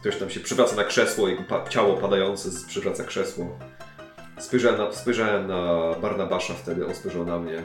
Ktoś 0.00 0.16
tam 0.16 0.30
się 0.30 0.40
przywraca 0.40 0.76
na 0.76 0.84
krzesło 0.84 1.28
i 1.28 1.36
pa 1.36 1.68
ciało 1.68 1.96
padające 1.96 2.48
przywraca 2.68 3.04
krzesło. 3.04 3.58
Spojrzałem 4.38 4.78
na, 4.78 4.92
spojrzałem 4.92 5.46
na 5.46 5.94
Barnabasza 6.02 6.54
wtedy, 6.54 6.86
on 6.86 6.94
spojrzał 6.94 7.26
na 7.26 7.38
mnie. 7.38 7.62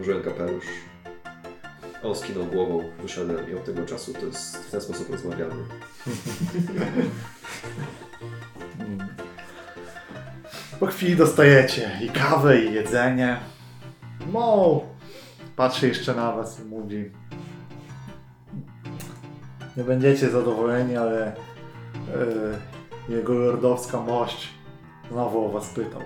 Użyłem 0.00 0.22
kapelusz. 0.22 0.66
On 2.02 2.14
skinął 2.14 2.46
głową, 2.46 2.90
wyszedłem 3.02 3.50
i 3.50 3.54
od 3.54 3.64
tego 3.64 3.86
czasu 3.86 4.12
to 4.12 4.26
jest, 4.26 4.56
w 4.56 4.70
ten 4.70 4.80
sposób 4.80 5.10
rozmawiamy. 5.10 5.54
Po 10.80 10.86
chwili 10.86 11.16
dostajecie 11.16 11.98
i 12.02 12.08
kawę, 12.08 12.60
i 12.60 12.74
jedzenie. 12.74 13.36
Mo 14.32 14.82
patrzy 15.56 15.88
jeszcze 15.88 16.14
na 16.14 16.32
was 16.32 16.60
i 16.60 16.64
mówi 16.64 17.10
nie 19.76 19.84
będziecie 19.84 20.30
zadowoleni, 20.30 20.96
ale 20.96 21.26
e, 21.26 21.32
jego 23.08 23.34
lordowska 23.34 24.00
mość 24.00 24.48
znowu 25.10 25.46
o 25.46 25.48
was 25.48 25.68
pytał. 25.68 26.00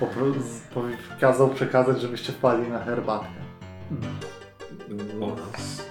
Popro- 0.00 0.96
kazał 1.20 1.48
przekazać, 1.48 2.00
żebyście 2.00 2.32
wpadli 2.32 2.68
na 2.68 2.78
herbatkę. 2.84 3.49
O 5.20 5.26
nas. 5.36 5.82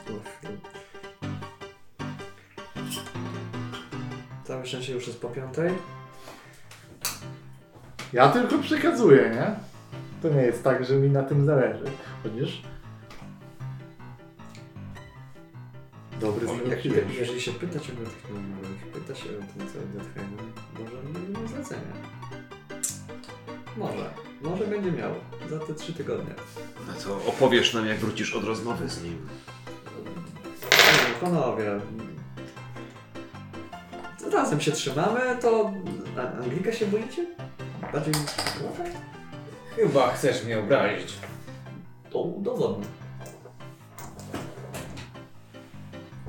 Całe 4.43 4.65
szczęście 4.65 4.93
już 4.93 5.07
jest 5.07 5.21
po 5.21 5.29
piątej. 5.29 5.73
Ja 8.13 8.29
tylko 8.29 8.57
przekazuję, 8.59 9.29
nie? 9.29 9.55
To 10.21 10.35
nie 10.35 10.41
jest 10.41 10.63
tak, 10.63 10.85
że 10.85 10.95
mi 10.95 11.09
na 11.09 11.23
tym 11.23 11.45
zależy. 11.45 11.85
Chociaż... 12.23 12.61
Dobry 16.19 16.47
Jak, 16.47 16.55
znak 16.55 16.85
jak, 16.85 17.13
jeżeli 17.13 17.41
się 17.41 17.51
pyta 17.51 17.79
cię 17.79 17.93
o 17.93 17.95
Deathhammer, 17.95 18.65
pyta 18.93 19.15
się 19.15 19.29
o 19.29 19.57
ten 19.57 19.67
cały 19.67 19.85
Deathhammer, 19.85 20.45
może 20.79 21.41
nie 21.41 21.47
zlecenia. 21.47 21.93
Może. 23.79 24.09
Może 24.41 24.67
będzie 24.67 24.91
miał. 24.91 25.11
Za 25.49 25.59
te 25.59 25.73
trzy 25.73 25.93
tygodnie. 25.93 26.33
No 26.87 26.93
to 27.03 27.15
opowiesz 27.29 27.73
nam, 27.73 27.85
jak 27.87 27.97
wrócisz 27.97 28.33
od 28.35 28.43
rozmowy 28.43 28.89
z 28.89 29.03
nim. 29.03 29.27
Nie, 30.71 31.13
Panowie. 31.21 31.79
Razem 34.31 34.61
się 34.61 34.71
trzymamy, 34.71 35.19
to 35.41 35.73
A- 36.17 36.37
Anglika 36.43 36.71
się 36.71 36.85
boicie? 36.85 37.25
Bardziej 37.93 38.13
trochę? 38.13 38.91
Chyba 39.75 40.11
chcesz 40.11 40.43
mnie 40.45 40.59
obrazić. 40.59 41.13
To 42.11 42.19
udowodnę. 42.19 42.85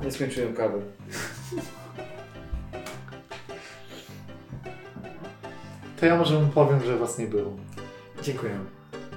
Nie 0.04 0.10
skończyłem 0.12 0.54
kawy. 0.54 0.82
To 6.00 6.06
ja 6.06 6.16
może 6.16 6.38
mu 6.40 6.48
powiem, 6.48 6.84
że 6.84 6.96
was 6.98 7.18
nie 7.18 7.26
było. 7.26 7.50
Dziękuję. 8.22 8.58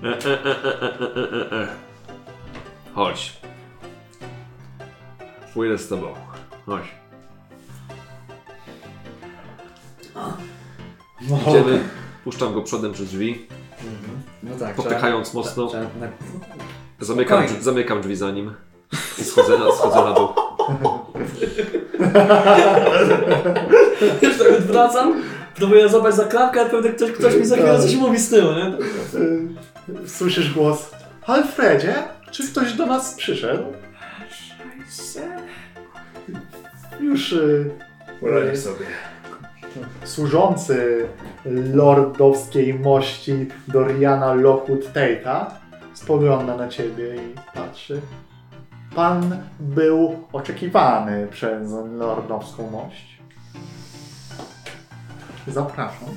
E, 0.03 0.07
e, 0.07 1.61
e. 1.61 1.67
Chodź. 2.95 3.37
Pójdę 5.53 5.77
z 5.77 5.87
tobą. 5.87 6.07
Chodź. 6.65 6.83
No, 11.29 11.39
Idziemy. 11.47 11.79
Puszczam 12.23 12.53
go 12.53 12.61
przodem 12.61 12.93
przez 12.93 13.07
drzwi, 13.07 13.47
No 14.43 14.55
tak. 14.59 14.75
popychając 14.75 15.33
mocno. 15.33 15.67
Trzeba, 15.67 15.83
na, 15.83 16.07
Zamykam, 16.99 17.37
Spokojnie. 17.37 17.59
drzwi- 17.59 17.63
zamykam 17.63 18.01
drzwi 18.01 18.15
za 18.15 18.31
nim 18.31 18.53
i 19.19 19.23
schodzę 19.23 19.57
na, 19.57 19.71
schodzę 19.71 19.95
na 19.95 20.13
dół. 20.13 20.27
Już 24.21 24.37
tak 24.37 24.47
odwracam, 24.59 25.21
próbuję 25.55 25.89
złapać 25.89 26.15
za 26.15 26.25
klamkę, 26.25 26.61
a 26.61 26.65
pewnie 26.65 26.89
ktoś, 26.91 27.11
ktoś 27.11 27.35
mi 27.35 27.45
za 27.45 27.55
chwilę 27.55 27.79
coś 27.81 27.95
mówi 27.95 28.19
z 28.19 28.29
tyłu, 28.29 28.49
nie? 28.53 28.73
Słyszysz 30.07 30.53
głos. 30.53 30.91
Alfredzie, 31.27 31.93
czy 32.31 32.47
ktoś 32.51 32.73
do 32.73 32.85
nas 32.85 33.13
przyszedł? 33.13 33.63
Już 36.99 37.33
y, 37.33 37.69
Poradzisz 38.21 38.59
sobie. 38.59 38.85
służący 40.03 41.07
lordowskiej 41.73 42.73
mości 42.73 43.47
Doriana 43.67 44.33
Lockwood 44.33 44.93
Tate'a 44.93 45.45
spogląda 45.93 46.57
na 46.57 46.67
ciebie 46.67 47.15
i 47.15 47.35
patrzy. 47.55 48.01
Pan 48.95 49.37
był 49.59 50.19
oczekiwany 50.33 51.27
przez 51.31 51.71
lordowską 51.97 52.69
mość. 52.69 53.12
Zapraszam. 55.47 56.09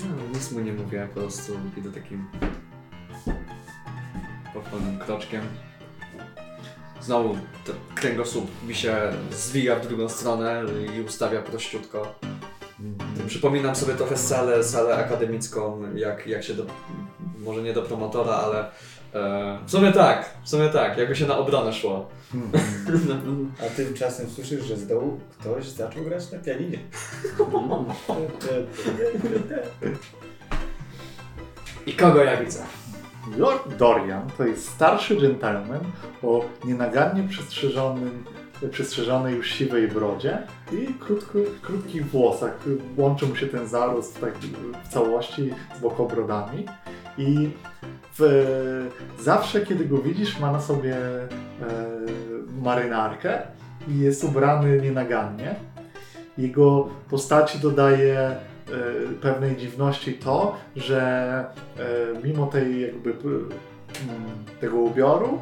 No, 0.00 0.34
nic 0.34 0.52
mu 0.52 0.60
nie 0.60 0.72
mówię, 0.72 1.08
po 1.14 1.20
prostu 1.20 1.52
idę 1.76 1.92
takim 1.92 2.26
powolnym 4.54 4.98
kroczkiem. 4.98 5.42
Znowu 7.00 7.36
ten 7.64 7.74
kręgosłup 7.94 8.50
mi 8.66 8.74
się 8.74 8.96
zwija 9.30 9.76
w 9.76 9.86
drugą 9.86 10.08
stronę 10.08 10.62
i 10.96 11.00
ustawia 11.00 11.42
prościutko. 11.42 12.14
Przypominam 13.26 13.76
sobie 13.76 13.94
trochę 13.94 14.16
salę, 14.16 14.64
salę 14.64 14.96
akademicką, 14.96 15.82
jak, 15.94 16.26
jak 16.26 16.44
się 16.44 16.54
do, 16.54 16.66
może 17.38 17.62
nie 17.62 17.72
do 17.72 17.82
promotora, 17.82 18.34
ale 18.34 18.70
e, 19.14 19.58
w 19.66 19.70
sumie 19.70 19.92
tak, 19.92 20.30
w 20.44 20.48
sumie 20.48 20.68
tak, 20.68 20.98
jakby 20.98 21.16
się 21.16 21.26
na 21.26 21.38
obronę 21.38 21.72
szło. 21.72 22.08
A 23.60 23.76
tymczasem 23.76 24.30
słyszysz, 24.30 24.64
że 24.64 24.76
z 24.76 24.86
dołu 24.86 25.20
ktoś 25.38 25.68
zaczął 25.68 26.04
grać 26.04 26.32
na 26.32 26.38
pianinie. 26.38 26.78
I 31.86 31.92
kogo 31.92 32.24
ja 32.24 32.36
widzę? 32.36 32.62
Lord 33.36 33.76
Dorian 33.76 34.30
to 34.38 34.46
jest 34.46 34.68
starszy 34.68 35.16
gentleman 35.16 35.80
o 36.22 36.44
nienagannie 36.64 37.28
przestrzeżonym, 37.28 38.24
przestrzeżonej 38.70 39.34
już 39.34 39.50
siwej 39.50 39.88
brodzie 39.88 40.38
i 40.72 40.94
krótko, 40.94 41.38
krótkich 41.62 42.06
włosach. 42.06 42.58
Łączy 42.96 43.26
mu 43.26 43.36
się 43.36 43.46
ten 43.46 43.68
zarost 43.68 44.20
tak 44.20 44.34
w 44.84 44.88
całości 44.88 45.50
z 45.78 45.80
bokobrodami. 45.80 46.66
I 47.18 47.50
w, 48.18 48.22
zawsze, 49.20 49.66
kiedy 49.66 49.84
go 49.84 49.98
widzisz, 49.98 50.40
ma 50.40 50.52
na 50.52 50.60
sobie 50.60 50.96
e, 50.96 51.28
marynarkę 52.62 53.42
i 53.88 53.98
jest 53.98 54.24
ubrany 54.24 54.80
nienagannie. 54.80 55.54
jego 56.38 56.88
postaci 57.10 57.58
dodaje 57.58 58.18
e, 58.18 58.36
pewnej 59.20 59.56
dziwności 59.56 60.14
to, 60.14 60.56
że 60.76 61.00
e, 61.78 62.26
mimo 62.26 62.46
tej 62.46 62.80
jakby 62.80 63.14
tego 64.60 64.76
ubioru 64.76 65.38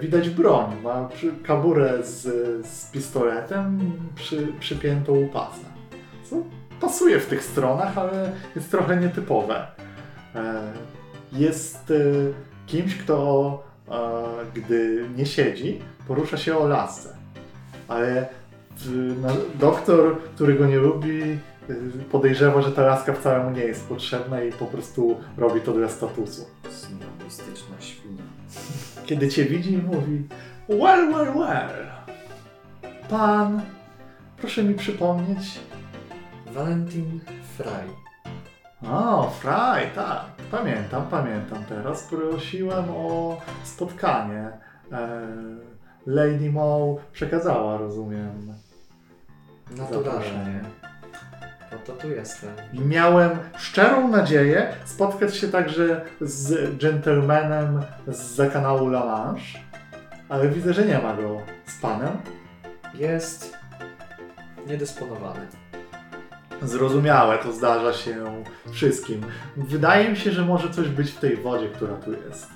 widać 0.00 0.30
broń. 0.30 0.66
Ma 0.82 1.08
kaburę 1.46 2.02
z, 2.02 2.20
z 2.66 2.90
pistoletem 2.90 3.80
przy, 4.14 4.46
przypiętą 4.60 5.12
u 5.12 5.28
pasa. 5.28 5.64
Co 6.30 6.36
pasuje 6.80 7.20
w 7.20 7.26
tych 7.26 7.44
stronach, 7.44 7.98
ale 7.98 8.32
jest 8.56 8.70
trochę 8.70 8.96
nietypowe. 8.96 9.66
E, 10.34 10.72
Jest 11.32 11.90
e, 11.90 11.94
kimś, 12.66 12.96
kto 12.96 13.62
e, 13.90 13.92
gdy 14.54 15.06
nie 15.16 15.26
siedzi, 15.26 15.78
porusza 16.08 16.36
się 16.36 16.56
o 16.58 16.66
lasce. 16.68 17.16
Ale 17.88 18.28
na- 19.22 19.58
doktor, 19.60 20.18
który 20.34 20.54
go 20.54 20.66
nie 20.66 20.76
lubi, 20.78 21.22
podejrzewa, 22.12 22.62
że 22.62 22.72
ta 22.72 22.82
laska 22.82 23.12
wcale 23.12 23.44
mu 23.44 23.50
nie 23.50 23.64
jest 23.64 23.88
potrzebna 23.88 24.42
i 24.42 24.52
po 24.52 24.66
prostu 24.66 25.16
robi 25.38 25.60
to 25.60 25.72
dla 25.72 25.88
statusu. 25.88 26.46
Snobistyczna 26.70 27.76
świnia. 27.80 28.21
Kiedy 29.12 29.28
cię 29.28 29.44
widzi, 29.44 29.78
mówi 29.78 30.28
Well, 30.68 31.12
well, 31.12 31.32
well. 31.34 31.86
Pan, 33.08 33.62
proszę 34.36 34.64
mi 34.64 34.74
przypomnieć. 34.74 35.60
Valentin 36.46 37.20
Fry. 37.56 37.88
O, 38.90 39.30
Fry, 39.30 39.90
tak. 39.94 40.24
Pamiętam, 40.50 41.06
pamiętam 41.10 41.64
teraz. 41.68 42.02
Prosiłem 42.02 42.84
o 42.90 43.36
spotkanie. 43.64 44.50
E, 44.92 45.26
Lady 46.06 46.50
Mo 46.50 46.96
przekazała, 47.12 47.78
rozumiem. 47.78 48.54
Naturalnie. 49.70 50.04
Zaproszenie. 50.04 50.81
No 51.72 51.78
to 51.86 51.92
tu 51.92 52.10
jestem. 52.10 52.50
Miałem 52.72 53.30
szczerą 53.56 54.08
nadzieję 54.08 54.74
spotkać 54.84 55.36
się 55.36 55.48
także 55.48 56.04
z 56.20 56.76
gentlemanem 56.78 57.82
z 58.06 58.52
kanału 58.52 58.86
La 58.86 59.04
Manche, 59.06 59.58
ale 60.28 60.48
widzę, 60.48 60.74
że 60.74 60.84
nie 60.86 60.98
ma 60.98 61.16
go 61.16 61.40
z 61.66 61.80
panem. 61.80 62.16
Jest 62.94 63.56
niedysponowany. 64.66 65.46
Zrozumiałe, 66.62 67.38
to 67.38 67.52
zdarza 67.52 67.92
się 67.92 68.44
wszystkim. 68.72 69.20
Wydaje 69.56 70.08
mi 70.08 70.16
się, 70.16 70.30
że 70.30 70.44
może 70.44 70.70
coś 70.70 70.88
być 70.88 71.10
w 71.10 71.20
tej 71.20 71.36
wodzie, 71.36 71.68
która 71.68 71.94
tu 71.94 72.12
jest. 72.12 72.50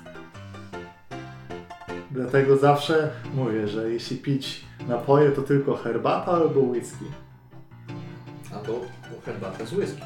Dlatego 2.11 2.57
zawsze 2.57 3.09
mówię, 3.33 3.67
że 3.67 3.91
jeśli 3.91 4.17
pić 4.17 4.65
napoje, 4.87 5.31
to 5.31 5.41
tylko 5.41 5.75
herbata 5.75 6.31
albo 6.31 6.59
whisky. 6.59 7.05
Albo 8.53 8.81
herbatę 9.27 9.65
z 9.65 9.73
whisky. 9.73 10.01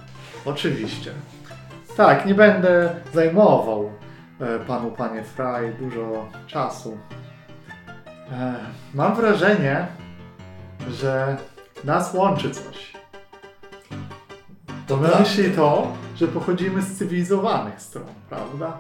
Oczywiście. 0.46 1.12
Tak, 1.98 2.26
nie 2.26 2.36
będę 2.36 2.96
zajmował 3.14 3.92
e, 4.40 4.60
panu, 4.60 4.92
panie 4.92 5.24
Fry, 5.24 5.74
dużo 5.80 6.26
czasu. 6.48 6.98
E, 8.32 8.56
mam 8.94 9.16
wrażenie, 9.16 9.88
że 10.90 11.38
nas 11.84 12.14
łączy 12.14 12.52
coś. 12.52 12.94
To 14.88 14.98
Na 14.98 15.20
myśli 15.20 15.52
to, 15.52 15.94
że 16.16 16.28
pochodzimy 16.28 16.82
z 16.82 16.98
cywilizowanych 16.98 17.82
stron, 17.82 18.08
prawda? 18.30 18.80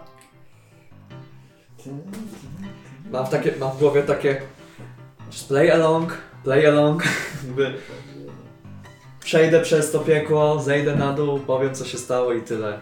Mam, 3.12 3.26
w 3.26 3.30
takie, 3.30 3.54
mam 3.60 3.72
w 3.72 3.80
głowie 3.80 4.04
takie 4.04 4.42
play 5.48 5.72
along, 5.72 6.18
play 6.44 6.68
along, 6.68 7.04
jakby 7.46 7.74
przejdę 9.32 9.62
przez 9.62 9.92
to 9.92 10.00
piekło, 10.00 10.60
zejdę 10.60 10.96
na 10.96 11.14
dół, 11.14 11.40
powiem 11.40 11.76
co 11.76 11.86
się 11.86 11.98
stało 11.98 12.34
i 12.34 12.42
tyle. 12.42 12.80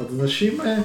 Odnosimy 0.00 0.82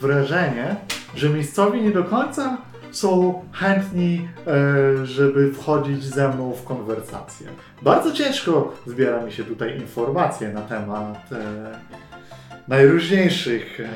wrażenie, 0.00 0.76
że 1.14 1.30
miejscowi 1.30 1.82
nie 1.82 1.90
do 1.90 2.04
końca 2.04 2.58
są 2.90 3.42
chętni, 3.52 4.28
e, 4.46 5.06
żeby 5.06 5.52
wchodzić 5.52 6.04
ze 6.04 6.28
mną 6.28 6.52
w 6.52 6.64
konwersację. 6.64 7.46
Bardzo 7.82 8.12
ciężko 8.12 8.74
zbiera 8.86 9.22
mi 9.22 9.32
się 9.32 9.44
tutaj 9.44 9.80
informacje 9.80 10.48
na 10.48 10.60
temat 10.60 11.32
e, 11.32 11.78
najróżniejszych 12.68 13.80
e, 13.80 13.88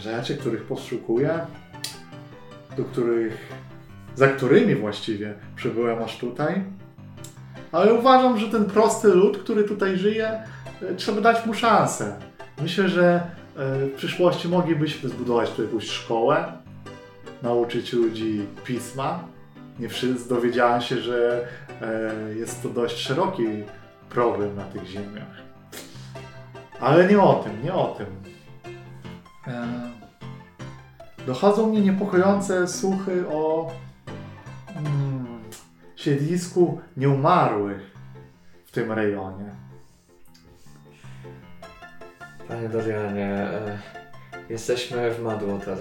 rzeczy, 0.00 0.36
których 0.36 0.62
poszukuję, 0.62 1.38
do 2.76 2.84
których, 2.84 3.52
za 4.14 4.28
którymi 4.28 4.74
właściwie 4.74 5.34
przybyłem 5.56 6.02
aż 6.02 6.18
tutaj. 6.18 6.64
Ale 7.72 7.94
uważam, 7.94 8.38
że 8.38 8.48
ten 8.48 8.64
prosty 8.64 9.08
lud, 9.08 9.38
który 9.38 9.64
tutaj 9.64 9.96
żyje, 9.96 10.42
e, 10.82 10.94
trzeba 10.96 11.20
dać 11.20 11.46
mu 11.46 11.54
szansę. 11.54 12.16
Myślę, 12.62 12.88
że 12.88 13.14
e, 13.14 13.20
w 13.86 13.92
przyszłości 13.96 14.48
moglibyśmy 14.48 15.08
zbudować 15.08 15.50
tu 15.50 15.62
jakąś 15.62 15.88
szkołę, 15.88 16.52
nauczyć 17.42 17.92
ludzi 17.92 18.46
pisma. 18.64 19.24
Nie 19.78 19.88
wszyscy 19.88 20.28
dowiedziałem 20.28 20.80
się, 20.80 20.98
że 20.98 21.48
e, 21.82 22.34
jest 22.34 22.62
to 22.62 22.68
dość 22.68 22.98
szeroki 22.98 23.46
problem 24.10 24.56
na 24.56 24.64
tych 24.64 24.86
ziemiach. 24.86 25.42
Ale 26.80 27.08
nie 27.08 27.20
o 27.20 27.34
tym, 27.34 27.64
nie 27.64 27.74
o 27.74 27.96
tym. 27.98 28.06
Dochodzą 31.26 31.66
mnie 31.66 31.80
niepokojące 31.80 32.68
słuchy 32.68 33.24
o 33.28 33.70
mm, 34.76 35.11
siedlisku 36.02 36.80
nieumarłych 36.96 37.90
w 38.66 38.70
tym 38.70 38.92
rejonie. 38.92 39.50
Panie 42.48 42.68
Dorianie, 42.68 43.26
e, 43.26 43.78
jesteśmy 44.48 45.10
w 45.10 45.22
Madwater. 45.22 45.78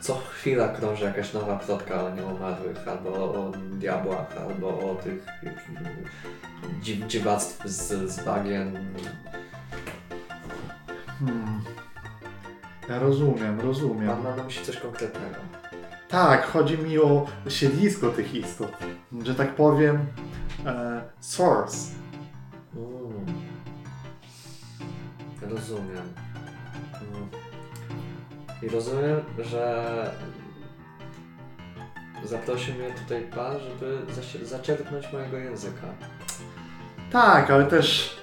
Co 0.00 0.14
chwila 0.14 0.68
krąży 0.68 1.04
jakaś 1.04 1.32
nowa 1.32 1.58
plotka 1.58 2.04
o 2.04 2.14
nieumarłych, 2.14 2.88
albo 2.88 3.10
o 3.10 3.52
diabłach, 3.72 4.36
albo 4.36 4.68
o 4.68 4.94
tych 4.94 5.26
dziw, 6.82 7.06
dziwactw 7.06 7.68
z, 7.68 8.10
z 8.10 8.24
bagien. 8.24 8.94
Hmm. 11.18 11.60
Ja 12.88 12.98
rozumiem, 12.98 13.60
rozumiem. 13.60 14.22
Mam 14.22 14.36
na 14.36 14.44
myśli 14.44 14.64
coś 14.64 14.76
konkretnego. 14.76 15.61
Tak, 16.12 16.46
chodzi 16.46 16.78
mi 16.78 16.98
o 16.98 17.26
siedlisko 17.48 18.08
tych 18.08 18.34
istot. 18.34 18.72
Że 19.22 19.34
tak 19.34 19.54
powiem, 19.54 19.98
e, 20.66 21.02
source. 21.20 21.94
Mm. 22.76 23.26
Rozumiem. 25.42 26.06
Mm. 26.94 27.28
I 28.62 28.68
rozumiem, 28.68 29.20
że 29.38 29.84
zaprosił 32.24 32.74
mnie 32.74 32.90
tutaj 33.02 33.22
pan, 33.34 33.56
żeby 33.60 33.98
zaczerpnąć 34.46 35.12
mojego 35.12 35.36
języka. 35.36 35.86
Tak, 37.12 37.50
ale 37.50 37.64
też 37.64 38.16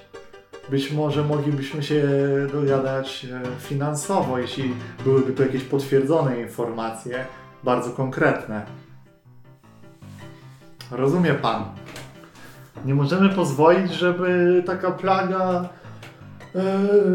być 0.68 0.92
może 0.92 1.24
moglibyśmy 1.24 1.82
się 1.82 2.02
dogadać 2.52 3.24
e, 3.32 3.40
finansowo, 3.60 4.38
jeśli 4.38 4.74
byłyby 5.04 5.32
to 5.32 5.42
jakieś 5.42 5.64
potwierdzone 5.64 6.40
informacje, 6.40 7.26
bardzo 7.64 7.90
konkretne. 7.90 8.66
Rozumie 10.90 11.34
pan. 11.34 11.64
Nie 12.84 12.94
możemy 12.94 13.28
pozwolić, 13.28 13.92
żeby 13.92 14.62
taka 14.66 14.90
plaga 14.90 15.68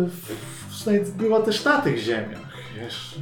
w- 0.08 1.12
była 1.18 1.42
też 1.42 1.64
na 1.66 1.82
tych 1.82 1.98
ziemiach. 1.98 2.40
Wiesz, 2.76 3.20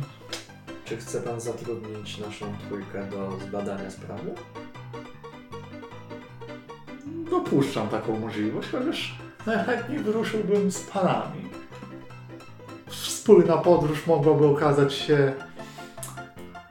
Czy 0.86 0.98
chce 0.98 1.22
pan 1.22 1.42
zatrudnić 1.42 2.18
naszą 2.18 2.46
trójkę 2.68 3.06
do 3.10 3.38
zbadania 3.48 3.92
sprawy? 3.92 4.32
Dopuszczam 7.32 7.88
taką 7.90 8.20
możliwość, 8.20 8.70
chociaż 8.72 9.16
najchętniej 9.46 10.00
wyruszyłbym 10.00 10.72
z 10.72 10.80
panami. 10.80 11.50
Wspólna 12.88 13.58
podróż 13.58 14.08
mogłaby 14.08 14.46
okazać 14.48 14.94
się 14.94 15.34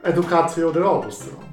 edukacją 0.03 0.67
od 0.67 0.77
obu 0.77 1.11
stron. 1.11 1.43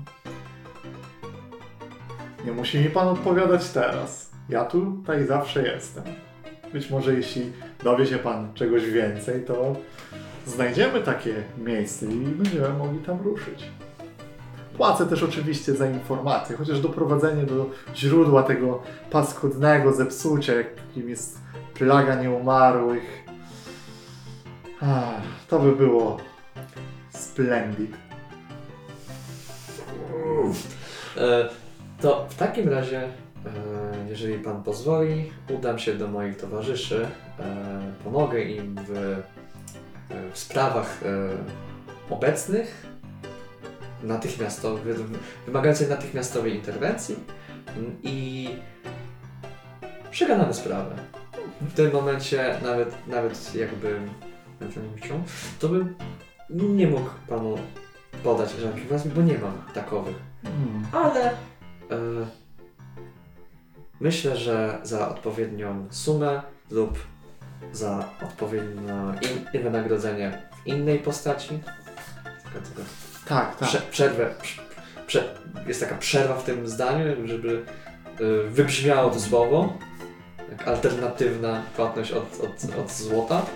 Nie 2.44 2.52
musi 2.52 2.78
mi 2.78 2.90
pan 2.90 3.08
odpowiadać 3.08 3.68
teraz. 3.68 4.30
Ja 4.48 4.64
tutaj 4.64 5.26
zawsze 5.26 5.62
jestem. 5.62 6.04
Być 6.72 6.90
może 6.90 7.14
jeśli 7.14 7.52
dowie 7.84 8.06
się 8.06 8.18
pan 8.18 8.54
czegoś 8.54 8.90
więcej, 8.90 9.44
to 9.44 9.76
znajdziemy 10.46 11.00
takie 11.00 11.34
miejsce 11.58 12.06
i 12.06 12.16
będziemy 12.16 12.68
mogli 12.68 12.98
tam 12.98 13.18
ruszyć. 13.22 13.70
Płacę 14.76 15.06
też 15.06 15.22
oczywiście 15.22 15.74
za 15.74 15.86
informacje, 15.86 16.56
chociaż 16.56 16.80
doprowadzenie 16.80 17.42
do 17.42 17.66
źródła 17.94 18.42
tego 18.42 18.82
paskudnego 19.10 19.92
zepsucia, 19.92 20.52
jakim 20.54 21.08
jest 21.08 21.38
plaga 21.74 22.22
nieumarłych, 22.22 23.24
to 25.48 25.58
by 25.58 25.76
było 25.76 26.16
splendid. 27.10 28.09
E, 31.16 31.48
to 32.00 32.26
w 32.30 32.34
takim 32.34 32.68
razie, 32.68 33.02
e, 33.02 33.10
jeżeli 34.08 34.38
pan 34.38 34.62
pozwoli, 34.62 35.32
udam 35.58 35.78
się 35.78 35.94
do 35.94 36.08
moich 36.08 36.36
towarzyszy, 36.36 37.06
e, 37.38 37.92
pomogę 38.04 38.42
im 38.42 38.76
w, 38.88 39.22
w 40.32 40.38
sprawach 40.38 41.00
obecnych, 42.10 42.86
wymagających 45.46 45.88
natychmiastowej 45.88 46.54
interwencji 46.54 47.16
i 48.02 48.48
przegadamy 50.10 50.54
sprawę. 50.54 50.96
W 51.60 51.74
tym 51.74 51.92
momencie 51.92 52.58
nawet, 52.62 53.06
nawet 53.06 53.54
jakby 53.54 54.00
to 55.58 55.68
bym 55.68 55.96
nie 56.50 56.86
mógł 56.86 57.10
panu 57.28 57.58
podać 58.22 58.50
żadnych 58.50 58.82
informacji, 58.82 59.10
bo 59.10 59.22
nie 59.22 59.38
mam 59.38 59.62
takowych. 59.74 60.16
Hmm. 60.42 60.86
Ale 60.92 61.30
e, 61.30 61.36
myślę, 64.00 64.36
że 64.36 64.78
za 64.82 65.08
odpowiednią 65.08 65.86
sumę 65.90 66.42
lub 66.70 66.98
za 67.72 68.08
odpowiednie 68.22 68.92
in, 69.52 69.62
wynagrodzenie 69.62 70.42
w 70.62 70.66
innej 70.66 70.98
postaci. 70.98 71.60
Tak, 73.28 73.56
tak. 73.56 73.68
prze, 73.68 73.80
przerwę. 73.80 74.34
Prze, 74.42 74.62
prze, 75.06 75.34
jest 75.66 75.80
taka 75.80 75.94
przerwa 75.94 76.34
w 76.34 76.44
tym 76.44 76.68
zdaniu, 76.68 77.28
żeby 77.28 77.64
e, 78.04 78.48
wybrzmiało 78.48 79.10
to 79.10 79.20
słowo. 79.20 79.78
Jak 80.50 80.68
alternatywna 80.68 81.62
płatność 81.76 82.12
od, 82.12 82.40
od, 82.40 82.78
od 82.78 82.92
złota. 82.92 83.46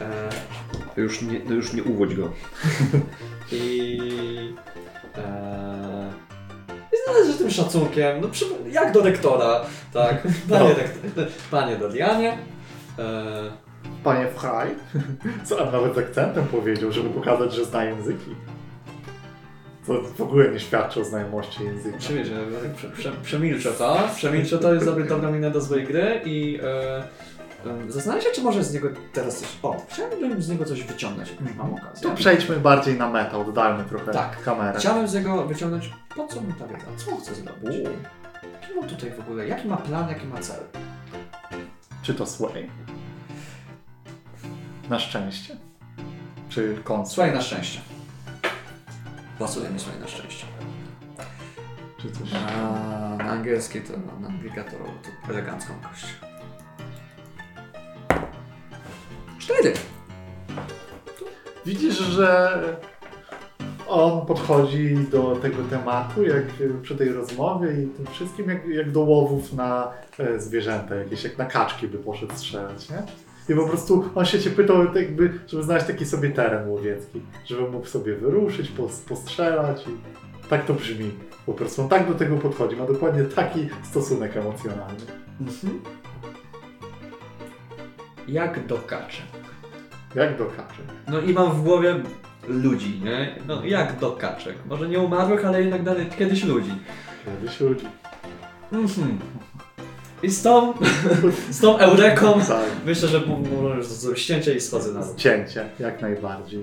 E, 0.00 1.00
już 1.00 1.22
nie, 1.22 1.38
już 1.38 1.72
nie 1.72 1.84
uwodź 1.84 2.14
go. 2.14 2.32
I. 3.52 4.54
Eee, 5.16 6.06
I 6.92 6.96
z 7.04 7.06
należytym 7.06 7.50
szacunkiem, 7.50 8.20
no 8.20 8.28
przy, 8.28 8.44
jak 8.70 8.92
do 8.92 9.02
rektora, 9.02 9.60
tak. 9.92 10.22
Panie, 10.50 10.74
No. 11.16 11.22
panie 11.50 11.76
Dorianie. 11.76 12.38
Eee, 12.98 13.50
Panie 14.04 14.26
Fraj, 14.28 14.68
co 15.44 15.68
a 15.68 15.70
nawet 15.70 15.94
z 15.94 15.98
akcentem 15.98 16.46
powiedział, 16.46 16.92
żeby 16.92 17.08
pokazać, 17.10 17.54
że 17.54 17.64
zna 17.64 17.84
języki. 17.84 18.34
To 19.86 20.02
w 20.02 20.20
ogóle 20.20 20.48
nie 20.48 20.60
świadczy 20.60 21.00
o 21.00 21.04
znajomości 21.04 21.64
języka. 21.64 21.96
oczywiście, 22.00 22.34
prze, 22.76 22.88
prze, 22.90 23.12
przemilczę 23.22 23.72
to. 23.72 23.98
Przemilczę 24.16 24.58
to, 24.58 24.74
jest 24.74 24.86
dobra 25.08 25.30
mina 25.30 25.50
do 25.50 25.60
złej 25.60 25.86
gry 25.86 26.20
i. 26.24 26.58
E, 26.62 27.02
Zastanawiam 27.88 28.24
się, 28.24 28.30
czy 28.34 28.42
może 28.42 28.64
z 28.64 28.74
niego 28.74 28.88
teraz 29.12 29.36
coś. 29.38 29.48
O, 29.62 29.76
chciałbym 29.88 30.42
z 30.42 30.48
niego 30.48 30.64
coś 30.64 30.82
wyciągnąć, 30.82 31.30
jak 31.30 31.40
już 31.40 31.54
mam 31.54 31.74
okazję. 31.74 32.10
To 32.10 32.16
przejdźmy 32.16 32.56
bardziej 32.56 32.98
na 32.98 33.10
meta, 33.10 33.38
oddalmy 33.38 33.84
trochę 33.84 34.12
Tak. 34.12 34.42
kamerę. 34.42 34.78
Chciałem 34.78 35.08
z 35.08 35.14
niego 35.14 35.46
wyciągnąć, 35.46 35.90
po 36.16 36.26
co 36.26 36.40
mu 36.40 36.52
ta 36.52 36.66
wiedza, 36.66 36.86
co 36.96 37.10
on 37.12 37.20
chce 37.20 37.34
zrobić. 37.34 37.76
Jaki 38.62 38.74
ma 38.80 38.86
tutaj 38.86 39.10
w 39.10 39.20
ogóle, 39.20 39.46
jaki 39.48 39.68
ma 39.68 39.76
plan, 39.76 40.08
jaki 40.08 40.26
ma 40.26 40.38
cel? 40.40 40.60
Czy 42.02 42.14
to 42.14 42.26
Sway? 42.26 42.70
Na 44.90 44.98
szczęście? 44.98 45.56
Czy 46.48 46.78
kąt? 46.84 47.08
Słuchaj 47.08 47.34
na 47.34 47.40
szczęście. 47.42 47.80
Pasuje 49.38 49.70
mi 49.70 49.80
słuchaj 49.80 50.00
na 50.00 50.06
szczęście. 50.08 50.46
Czy 51.98 52.10
coś? 52.12 52.28
A 52.34 53.16
na 53.16 53.24
angielski 53.30 53.80
to, 53.80 53.92
na 54.20 54.28
to, 54.64 54.70
to 54.70 55.32
elegancką 55.32 55.74
kość. 55.90 56.06
Cztery. 59.46 59.72
Widzisz, 61.66 61.98
że 61.98 62.58
on 63.88 64.26
podchodzi 64.26 64.96
do 65.10 65.36
tego 65.42 65.62
tematu, 65.70 66.22
jak 66.22 66.44
przy 66.82 66.96
tej 66.96 67.12
rozmowie 67.12 67.68
i 67.82 67.86
tym 67.86 68.06
wszystkim, 68.06 68.48
jak, 68.48 68.68
jak 68.68 68.92
do 68.92 69.00
łowów 69.00 69.52
na 69.52 69.92
e, 70.18 70.40
zwierzęta 70.40 70.94
jakieś, 70.94 71.24
jak 71.24 71.38
na 71.38 71.44
kaczki 71.44 71.88
by 71.88 71.98
poszedł 71.98 72.32
strzelać, 72.36 72.90
nie? 72.90 73.02
I 73.48 73.58
po 73.58 73.68
prostu 73.68 74.04
on 74.14 74.24
się 74.24 74.40
cię 74.40 74.50
pytał, 74.50 74.86
tak 74.86 74.96
jakby, 74.96 75.38
żeby 75.46 75.62
znaleźć 75.62 75.86
taki 75.86 76.06
sobie 76.06 76.30
teren 76.30 76.68
łowiecki, 76.68 77.22
żeby 77.44 77.68
mógł 77.70 77.86
sobie 77.86 78.14
wyruszyć, 78.14 78.68
pos, 78.68 79.00
postrzelać 79.00 79.86
i 79.86 79.90
tak 80.48 80.66
to 80.66 80.74
brzmi. 80.74 81.10
Po 81.46 81.52
prostu 81.52 81.82
on 81.82 81.88
tak 81.88 82.08
do 82.08 82.14
tego 82.14 82.36
podchodzi, 82.36 82.76
ma 82.76 82.86
dokładnie 82.86 83.24
taki 83.24 83.68
stosunek 83.90 84.36
emocjonalny. 84.36 85.04
Mhm. 85.40 85.80
Jak 88.28 88.66
do 88.66 88.78
kaczy. 88.78 89.22
Jak 90.14 90.38
do 90.38 90.44
kaczy. 90.44 90.82
No 91.08 91.20
i 91.20 91.32
mam 91.32 91.52
w 91.52 91.62
głowie 91.62 91.94
ludzi, 92.48 93.00
nie? 93.04 93.34
No 93.48 93.64
jak 93.64 93.98
do 93.98 94.10
kaczek. 94.12 94.56
Może 94.66 94.88
nie 94.88 94.98
umarłych, 95.00 95.44
ale 95.44 95.60
jednak 95.60 95.82
dalej 95.82 96.06
kiedyś 96.18 96.44
ludzi. 96.44 96.72
Kiedyś 97.24 97.60
ludzi. 97.60 97.86
Mhm. 98.72 99.18
I 100.22 100.30
z 100.30 100.42
tą, 100.42 100.74
z 101.50 101.60
tą 101.60 101.78
eureką 101.78 102.40
Tak. 102.48 102.66
myślę, 102.86 103.08
że 103.08 103.20
może 103.20 104.08
już 104.08 104.18
ścięcie 104.20 104.54
i 104.54 104.60
schodzę 104.60 104.92
na 104.92 105.00
dół. 105.00 105.14
Cięcie, 105.16 105.68
jak 105.78 106.02
najbardziej. 106.02 106.62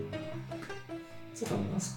Co 1.34 1.46
tam 1.46 1.58
u 1.70 1.74
nas? 1.74 1.96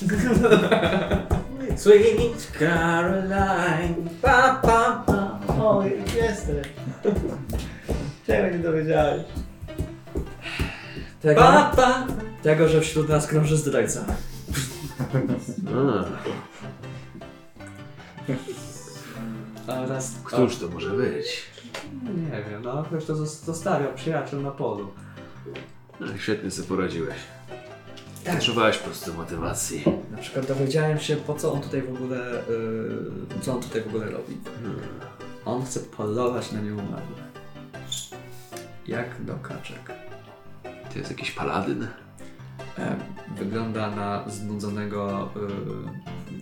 Sweet 1.76 2.52
Caroline, 2.58 4.08
pa 4.22 4.60
pa 4.62 5.04
pa, 5.06 5.40
o 5.62 5.84
jesteś. 6.16 6.66
Czego 8.26 8.56
nie 8.56 8.62
dowiedziałeś? 8.62 9.22
Tego, 11.20 11.40
Pa 11.40 11.72
pa. 11.76 12.06
tego, 12.42 12.68
że 12.68 12.80
wśród 12.80 13.08
nas 13.08 13.26
krąży 13.26 13.56
zdrajca. 13.56 14.04
Oraz... 19.66 20.14
Któż 20.24 20.56
to 20.56 20.68
może 20.68 20.90
być? 20.90 21.42
Nie 22.02 22.42
wiem, 22.50 22.62
no 22.62 22.82
ktoś 22.84 23.04
to 23.04 23.14
zos- 23.14 23.44
zostawiał 23.44 23.94
przyjaciół 23.94 24.40
na 24.42 24.50
polu. 24.50 24.90
No, 26.00 26.06
świetnie 26.18 26.50
sobie 26.50 26.68
poradziłeś. 26.68 27.16
Tak. 28.24 28.34
Potrzebowałeś 28.34 28.78
po 28.78 28.84
prostu 28.84 29.14
motywacji. 29.14 29.84
Na 30.10 30.18
przykład 30.18 30.46
dowiedziałem 30.46 30.98
się, 31.00 31.16
po 31.16 31.34
co 31.34 31.52
on 31.52 31.60
tutaj 31.60 31.82
w 31.82 31.94
ogóle, 31.94 32.16
yy, 32.48 33.40
co 33.40 33.52
on 33.52 33.62
tutaj 33.62 33.82
w 33.82 33.86
ogóle 33.86 34.04
robi. 34.10 34.38
Hmm. 34.62 34.80
On 35.44 35.64
chce 35.64 35.80
polować 35.80 36.52
na 36.52 36.60
nieumarłych. 36.60 37.20
Jak 38.86 39.24
do 39.24 39.34
kaczek. 39.34 39.92
To 40.92 40.98
jest 40.98 41.10
jakiś 41.10 41.30
paladyn? 41.30 41.86
Wygląda 43.36 43.90
na 43.90 44.28
znudzonego 44.28 45.28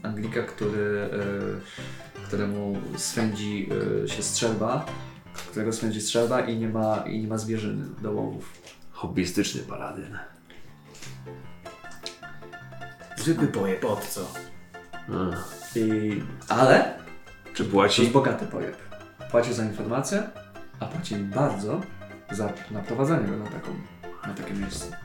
y, 0.03 0.07
Anglika, 0.07 0.43
który, 0.43 1.11
y, 2.19 2.23
któremu 2.27 2.77
swędzi 2.97 3.69
y, 4.05 4.09
się 4.09 4.23
strzelba, 4.23 4.87
którego 5.51 5.73
swędzi 5.73 6.01
strzelba 6.01 6.41
i 6.41 6.59
nie 6.59 6.69
ma, 6.69 6.97
i 6.97 7.21
nie 7.21 7.29
ma 7.29 7.39
zwierzyny 7.39 7.85
do 8.03 8.13
łowów. 8.13 8.53
Hobbystyczny 8.91 9.61
paladyn. 9.63 10.19
Zwykły 13.17 13.47
pojeb, 13.47 13.85
od 13.85 14.07
co? 14.07 14.21
A, 14.93 15.13
I, 15.79 16.23
ale 16.49 16.95
Czy 17.55 17.65
to 17.65 17.71
płaci? 17.71 18.03
jest 18.03 18.15
bogaty 18.15 18.47
pojeb. 18.47 18.77
Płaci 19.31 19.55
za 19.55 19.65
informację, 19.65 20.23
a 20.81 20.87
płaci 20.87 21.15
bardzo 21.17 21.81
za 22.31 22.53
naprowadzenie 22.71 23.27
go 23.29 23.37
na, 23.37 23.45
taką, 23.45 23.71
na 24.29 24.35
takie 24.35 24.55
miejsce. 24.55 24.97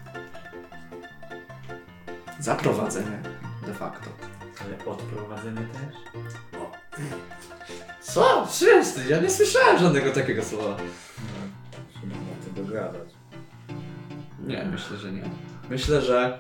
Zaprowadzenie 2.40 3.20
de 3.66 3.74
facto. 3.74 4.10
Ale 4.62 4.86
odprowadzenie 4.86 5.62
też? 5.62 5.96
Co? 8.02 8.48
Wszyscy, 8.48 9.06
ja 9.10 9.22
nie 9.22 9.30
słyszałem 9.30 9.80
żadnego 9.80 10.12
takiego 10.12 10.44
słowa. 10.44 10.78
Trzeba 11.94 12.16
na 12.16 12.56
to 12.56 12.64
dogadać. 12.64 13.10
Nie, 14.48 14.66
myślę, 14.66 14.98
że 14.98 15.12
nie. 15.12 15.24
Myślę, 15.70 16.02
że. 16.02 16.40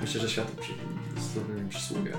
Myślę, 0.00 0.20
że 0.20 0.28
świat 0.28 0.50
przy... 0.50 0.72
przysługę. 1.68 2.12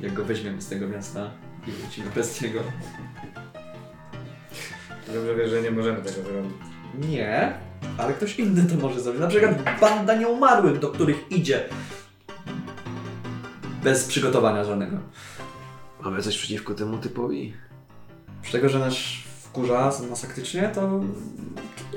Jak 0.00 0.12
go 0.12 0.24
weźmiemy 0.24 0.62
z 0.62 0.68
tego 0.68 0.88
miasta 0.88 1.30
i 1.66 1.70
wrócimy 1.70 2.10
bez 2.10 2.42
niego. 2.42 2.60
Dobrze 5.06 5.34
wiesz, 5.34 5.50
że 5.50 5.62
nie 5.62 5.70
możemy 5.70 6.02
tego 6.02 6.22
zrobić. 6.22 6.69
Nie, 6.98 7.52
ale 7.98 8.12
ktoś 8.12 8.38
inny 8.38 8.64
to 8.64 8.74
może 8.74 9.00
zrobić. 9.00 9.20
Na 9.20 9.28
przykład 9.28 9.80
banda 9.80 10.14
nieumarłych, 10.14 10.78
do 10.78 10.88
których 10.88 11.32
idzie. 11.32 11.64
Bez 13.84 14.04
przygotowania 14.04 14.64
żadnego. 14.64 14.96
Mamy 16.02 16.22
coś 16.22 16.38
przeciwko 16.38 16.74
temu 16.74 16.98
typowi? 16.98 17.54
Przy 18.42 18.52
tego, 18.52 18.68
że 18.68 18.78
nasz 18.78 19.24
wkurza 19.42 19.92
masakrycznie, 20.10 20.70
to 20.74 21.00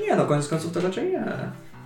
nie 0.02 0.16
no, 0.16 0.26
koniec 0.26 0.48
końców 0.48 0.74
to 0.74 0.82
raczej 0.82 1.10
nie. 1.10 1.26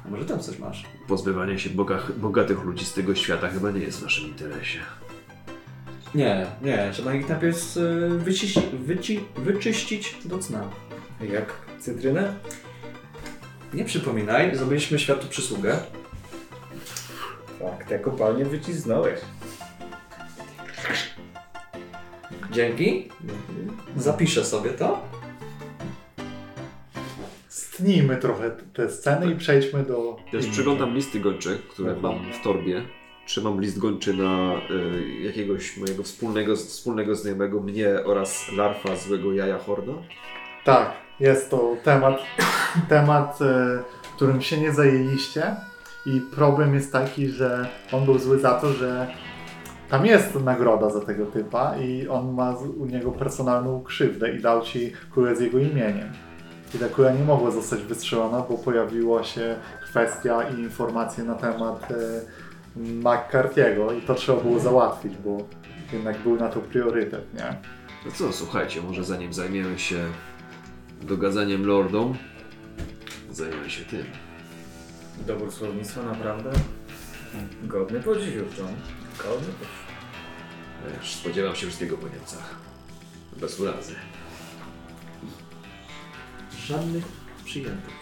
A 0.06 0.10
może 0.10 0.26
tam 0.26 0.40
coś 0.40 0.60
masz? 0.60 0.86
Pozbywanie 1.08 1.60
się 1.60 1.70
bogach, 1.70 2.20
bogatych 2.20 2.64
ludzi 2.64 2.86
z 2.86 2.94
tego 2.94 3.16
świata 3.16 3.48
chyba 3.48 3.72
nie 3.72 3.80
jest 3.80 4.00
w 4.00 4.04
naszym 4.04 4.28
interesie. 4.28 4.80
Nie, 6.16 6.46
nie, 6.62 6.90
trzeba 6.94 7.14
ich 7.14 7.30
najpierw 7.30 7.78
y, 7.78 8.10
wyciś, 8.10 8.60
wyci, 8.74 9.24
wyczyścić 9.36 10.18
do 10.26 10.38
cna. 10.38 10.64
Jak 11.22 11.54
cytrynę? 11.80 12.34
Nie 13.78 13.86
przypominaj, 13.86 14.56
zrobiliśmy 14.56 15.00
światu 15.00 15.28
przysługę. 15.28 15.80
Tak, 17.60 17.88
te 17.90 18.00
kopalnie 18.00 18.46
wycisnąłeś. 18.46 19.20
Dzięki. 22.52 23.10
Zapiszę 23.98 24.46
sobie 24.46 24.70
to. 24.70 25.02
Stnijmy 27.48 28.18
trochę 28.18 28.52
te 28.52 28.90
sceny 28.90 29.32
i 29.32 29.36
przejdźmy 29.36 29.84
do... 29.84 30.18
Też 30.32 30.48
przeglądam 30.48 30.96
listy 30.96 31.20
gończe, 31.20 31.58
które 31.70 31.96
mam 31.96 32.32
w 32.34 32.44
torbie. 32.44 32.82
Trzymam 33.26 33.62
list 33.62 33.80
gończy 33.80 34.14
na 34.14 34.54
y, 34.72 35.24
jakiegoś 35.24 35.78
mojego 35.78 36.04
wspólnego, 36.04 36.56
wspólnego 36.56 37.16
znajomego, 37.16 37.60
mnie 37.60 37.90
oraz 38.06 38.52
larfa 38.52 38.96
złego 38.96 39.34
jaja 39.34 39.58
Horda. 39.58 39.94
Tak, 40.64 41.07
jest 41.20 41.50
to 41.50 41.76
temat, 41.84 42.18
temat, 42.90 43.42
e, 43.42 43.80
którym 44.16 44.42
się 44.42 44.58
nie 44.58 44.74
zajęliście 44.74 45.56
i 46.06 46.22
problem 46.22 46.74
jest 46.74 46.92
taki, 46.92 47.28
że 47.28 47.68
on 47.92 48.06
był 48.06 48.20
zły 48.20 48.40
za 48.40 48.54
to, 48.54 48.74
że 48.74 49.08
tam 49.90 50.06
jest 50.06 50.36
nagroda 50.36 50.90
za 50.90 51.02
tego 51.02 51.26
typa 51.26 51.78
i 51.78 52.08
on 52.08 52.34
ma 52.34 52.56
u 52.80 52.86
niego 52.86 53.12
personalną 53.12 53.84
krzywdę 53.84 54.34
i 54.34 54.42
dał 54.42 54.62
ci 54.62 54.94
kulę 55.14 55.36
z 55.36 55.40
jego 55.42 55.60
imieniem. 55.60 56.12
I 56.76 56.78
ta 56.78 56.90
kula 56.90 57.12
nie 57.12 57.24
mogła 57.24 57.52
zostać 57.52 57.82
wystrzelona, 57.82 58.42
bo 58.50 58.58
pojawiła 58.58 59.24
się 59.24 59.56
kwestia 59.84 60.50
i 60.50 60.60
informacje 60.60 61.24
na 61.24 61.36
temat 61.36 61.92
e, 61.92 61.96
McCarthy'ego 62.78 63.98
i 63.98 64.02
to 64.02 64.16
trzeba 64.16 64.42
było 64.42 64.60
załatwić, 64.60 65.14
bo 65.18 65.38
jednak 65.94 66.18
był 66.18 66.36
na 66.36 66.50
to 66.50 66.60
priorytet, 66.60 67.34
nie? 67.34 67.58
No 68.06 68.12
co, 68.12 68.34
słuchajcie, 68.34 68.82
może 68.82 69.04
zanim 69.04 69.34
zajmiemy 69.34 69.80
się 69.80 69.98
dogadzaniem 71.02 71.66
lordom, 71.66 72.18
zajmiemy 73.32 73.70
się 73.70 73.86
tym. 73.86 74.06
Dobór 75.28 75.52
słownictwa 75.52 76.04
naprawdę 76.04 76.52
godny 77.64 78.00
podziwu, 78.00 78.46
John. 78.58 78.76
Godny 79.18 79.54
podziwu. 79.54 79.88
Wiesz, 81.00 81.16
spodziewam 81.16 81.56
się 81.56 81.68
wszystkiego 81.68 81.98
po 81.98 82.08
Niemcach. 82.08 82.56
Bez 83.38 83.60
urazy. 83.60 83.96
Żadnych 86.66 87.06
przyjętych. 87.46 87.94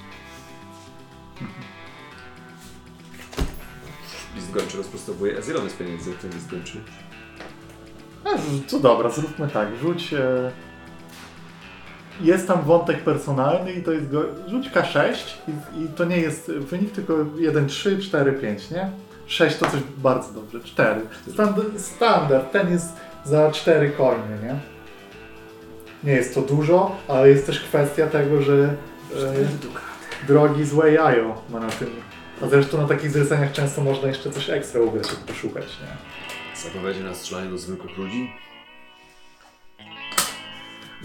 List 4.36 4.52
gończy 4.52 4.78
rozprostowuje 4.78 5.38
Ezyrony 5.38 5.70
z 5.70 5.74
pieniędzy, 5.74 6.14
ten 6.14 6.32
list 6.32 6.50
gończy. 6.50 6.82
A, 8.24 8.30
to 8.70 8.80
dobra, 8.80 9.10
zróbmy 9.10 9.48
tak. 9.48 9.70
Rzuć. 9.82 10.14
E... 10.14 10.52
Jest 12.22 12.48
tam 12.48 12.62
wątek 12.62 13.04
personalny 13.04 13.74
i 13.74 13.84
to 13.84 13.92
jest. 13.92 14.12
Go... 14.12 14.24
Rzuć 14.48 14.70
K6 14.70 15.14
i, 15.48 15.84
i 15.84 15.88
to 15.88 16.06
nie 16.06 16.18
jest 16.18 16.52
wynik, 16.52 16.92
tylko 16.92 17.14
1, 17.38 17.68
3, 17.68 18.00
4, 18.00 18.34
5, 18.34 18.72
nie? 18.72 18.90
6 19.28 19.58
to 19.58 19.66
coś 19.66 19.80
bardzo 19.98 20.34
dobrze. 20.34 20.60
4. 20.60 21.02
Standard, 21.34 21.80
standard. 21.80 22.52
Ten 22.52 22.72
jest 22.72 22.94
za 23.26 23.52
4 23.52 23.90
coiny, 23.90 24.38
nie? 24.44 24.60
Nie 26.04 26.14
jest 26.14 26.36
to 26.36 26.42
dużo, 26.42 26.96
ale 27.08 27.30
jest 27.30 27.46
też 27.46 27.60
kwestia 27.60 28.08
tego, 28.08 28.42
że 28.42 28.54
e, 28.64 30.28
drogi 30.28 30.66
złe 30.66 30.92
jajo 30.92 31.42
ma 31.50 31.60
na 31.60 31.70
tym. 31.70 31.90
A 32.44 32.48
zresztą 32.48 32.82
na 32.82 32.88
takich 32.88 33.12
zleceniach 33.12 33.52
często 33.52 33.82
można 33.82 34.08
jeszcze 34.08 34.32
coś 34.32 34.50
ekstra 34.50 34.82
ugrać, 34.82 35.08
poszukać, 35.28 35.66
nie? 35.82 36.16
Zapowiedzi 36.62 37.00
na 37.00 37.16
strzelanie 37.16 37.50
do 37.50 37.58
zwykłych 37.58 37.98
ludzi? 37.98 38.30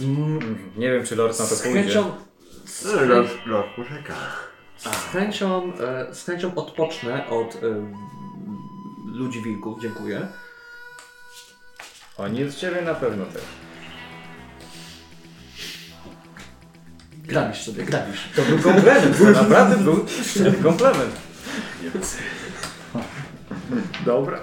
Mhm. 0.01 0.59
Nie 0.77 0.91
wiem, 0.93 1.07
czy 1.07 1.17
Lord 1.17 1.39
na 1.39 1.47
to 1.47 1.55
Z 1.57 1.63
pójdzie. 1.63 1.83
chęcią, 1.83 2.13
lord, 3.09 3.31
lord 3.47 3.69
poczeka. 3.77 4.15
z 4.79 4.87
chęcią, 5.13 5.73
e, 5.81 6.15
z 6.15 6.25
chęcią 6.25 6.55
odpocznę 6.55 7.27
od 7.29 7.55
e, 7.55 7.59
ludzi 9.15 9.43
wilków, 9.43 9.81
dziękuję. 9.83 10.27
Oni 12.19 12.45
od 12.45 12.55
ciebie 12.55 12.83
na 12.83 12.95
pewno 12.95 13.25
też. 13.25 13.43
Grabisz 17.25 17.63
sobie, 17.63 17.85
grabisz. 17.85 18.29
To 18.37 18.43
był 18.43 18.59
komplement, 18.59 19.19
to 19.19 19.25
naprawdę 19.25 19.77
był 19.77 20.07
komplement. 20.63 21.17
Dobra. 24.07 24.39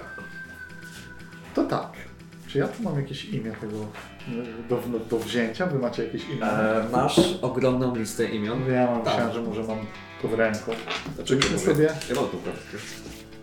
To 1.54 1.64
tak. 1.64 1.92
Czy 2.48 2.58
ja 2.58 2.68
tu 2.68 2.82
mam 2.82 2.96
jakieś 2.96 3.24
imię 3.24 3.52
tego 3.60 3.76
do, 4.68 4.82
do, 5.10 5.18
wzięcia? 5.18 5.66
Wy 5.66 5.78
macie 5.78 6.04
jakieś 6.04 6.28
imię? 6.28 6.42
E, 6.46 6.84
masz 6.92 7.20
ogromną 7.42 7.96
listę 7.96 8.24
imion. 8.24 8.60
ja 8.72 8.86
mam, 8.86 9.02
tak. 9.02 9.14
myślałem, 9.14 9.32
że 9.34 9.42
może 9.42 9.62
mam 9.62 9.78
pod 10.22 10.34
ręką. 10.34 10.72
Dlaczego 11.16 11.40
Weźmy 11.40 11.56
mówię? 11.56 11.66
sobie 11.74 11.84
Ja 12.08 12.14
mam 12.14 12.24
kartkę. 12.24 12.78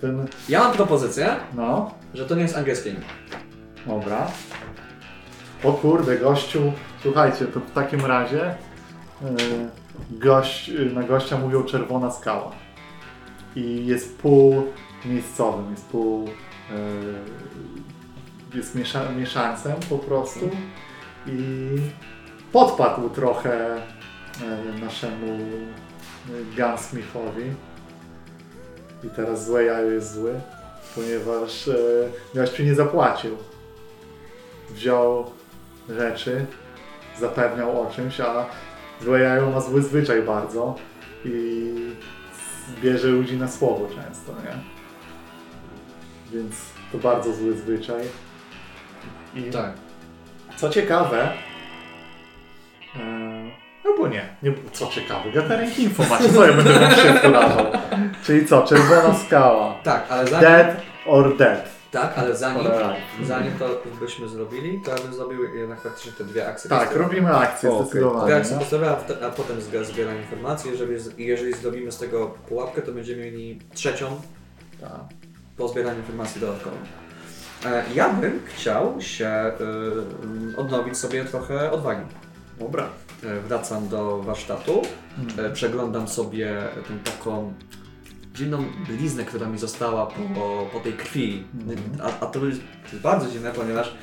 ten... 0.02 0.28
Ja 0.50 0.60
mam 0.60 0.74
propozycję, 0.74 1.36
No, 1.56 1.91
że 2.13 2.26
to 2.26 2.36
nie 2.36 2.41
jest 2.41 2.58
angielskie 2.58 2.89
imię. 2.89 3.00
dobra. 3.88 4.28
O 5.63 5.74
kurde, 5.74 6.18
gościu. 6.18 6.72
Słuchajcie, 7.02 7.46
to 7.46 7.60
w 7.60 7.72
takim 7.72 8.06
razie 8.06 8.44
e, 8.46 8.56
gość, 10.12 10.72
na 10.94 11.04
gościa 11.04 11.38
mówią 11.38 11.63
czerwona 11.63 12.12
skała. 12.12 12.52
I 13.56 13.86
jest 13.86 14.18
pół 14.18 14.63
miejscowym, 15.06 15.72
jest 15.72 15.86
pół... 15.86 16.28
e, 16.28 16.76
jest 18.56 18.76
miesza, 18.76 19.04
po 19.89 19.98
prostu. 19.98 20.50
I 21.28 21.68
podpadł 22.52 23.10
trochę 23.10 23.76
e, 23.76 24.80
naszemu 24.82 25.34
e, 25.34 26.56
Gunsmithowi. 26.58 27.44
I 29.04 29.10
teraz 29.15 29.46
złe 29.46 29.63
jajo 29.63 29.91
jest 29.91 30.13
zły, 30.13 30.34
ponieważ 30.96 31.68
e, 31.68 31.74
nie 32.63 32.76
zapłacił. 32.76 33.38
Wziął 34.70 35.32
rzeczy, 35.89 36.46
zapewniał 37.20 37.82
o 37.82 37.91
czymś, 37.91 38.20
a 38.20 38.46
złe 39.02 39.20
jajo 39.20 39.50
ma 39.50 39.62
zły 39.62 39.82
zwyczaj 39.82 40.22
bardzo 40.22 40.76
i 41.26 41.72
bierze 42.82 43.08
ludzi 43.08 43.38
na 43.38 43.48
słowo 43.48 43.88
często, 43.88 44.32
nie? 44.32 44.58
Więc 46.32 46.56
to 46.91 46.98
bardzo 46.98 47.34
zły 47.34 47.58
zwyczaj. 47.58 48.02
I 49.36 49.43
Tak. 49.43 49.71
co 50.58 50.69
ciekawe, 50.69 51.32
e, 52.95 53.00
albo 53.86 54.08
nie, 54.08 54.30
nie, 54.43 54.54
co 54.71 54.88
ciekawe, 54.88 55.32
gathering 55.32 55.80
info 55.80 56.04
macie, 56.10 56.34
co 56.34 56.48
ja 56.48 56.54
będę 56.54 56.80
wam 56.80 56.91
się 56.91 57.13
wkładał. 57.13 57.65
Czyli 58.24 58.45
co, 58.45 58.63
czerwona 58.63 59.13
skała, 59.13 59.76
Tak, 59.84 60.06
ale 60.10 60.28
zanim, 60.28 60.41
dead 60.50 60.82
or 61.06 61.38
dead. 61.38 61.69
tak, 61.91 62.17
ale 62.17 62.36
zanim, 62.36 62.67
alive. 62.67 62.98
zanim 63.24 63.52
to 63.60 63.69
byśmy 64.00 64.28
zrobili, 64.28 64.82
to 64.86 64.91
ja 64.91 64.98
bym 64.98 65.13
zrobił 65.13 65.43
jednak 65.56 65.82
faktycznie 65.82 66.12
te 66.12 66.24
dwie 66.24 66.47
akcje. 66.47 66.70
Tak, 66.70 66.95
robimy 66.95 67.36
akcję 67.36 67.72
zdecydowanie. 67.82 68.26
Dwie 68.26 68.36
akcje 68.36 68.57
no. 68.80 69.28
a, 69.28 69.32
potem 69.32 69.57
zbieram 69.86 70.18
informacje. 70.18 70.72
Jeżeli, 70.72 70.95
jeżeli 71.18 71.53
zrobimy 71.53 71.91
z 71.91 71.97
tego 71.97 72.28
pułapkę, 72.28 72.82
to 72.82 72.91
będziemy 72.91 73.24
mieli 73.24 73.59
trzecią 73.74 74.22
Tak. 74.82 74.91
po 75.57 75.68
zbieraniu 75.68 75.97
informacji 75.99 76.41
dodatkową. 76.41 76.76
E, 77.66 77.84
Ja 77.95 78.09
bym 78.09 78.39
chciał 78.45 79.01
się 79.01 79.51
y, 80.53 80.57
odnowić 80.57 80.97
sobie 80.97 81.26
trochę 81.26 81.72
odwagi. 81.72 82.01
Dobra. 82.59 82.89
E, 83.24 83.39
Wracam 83.41 83.88
do 83.88 84.22
warsztatu, 84.24 84.82
Hmm. 85.16 85.45
e, 85.45 85.53
przeglądam 85.53 86.07
sobie 86.07 86.55
tę 86.88 87.11
taką 87.11 87.53
dziwną 88.34 88.66
bliznę, 88.88 89.24
która 89.26 89.47
mi 89.47 89.57
została 89.57 90.05
po, 90.05 90.66
po 90.74 90.80
tej 90.80 90.93
krwi. 90.93 91.43
Mhm. 91.53 91.80
A, 92.03 92.26
a 92.26 92.28
to 92.30 92.45
jest 92.45 92.61
bardzo 93.03 93.32
dziwne, 93.32 93.51
ponieważ 93.51 93.93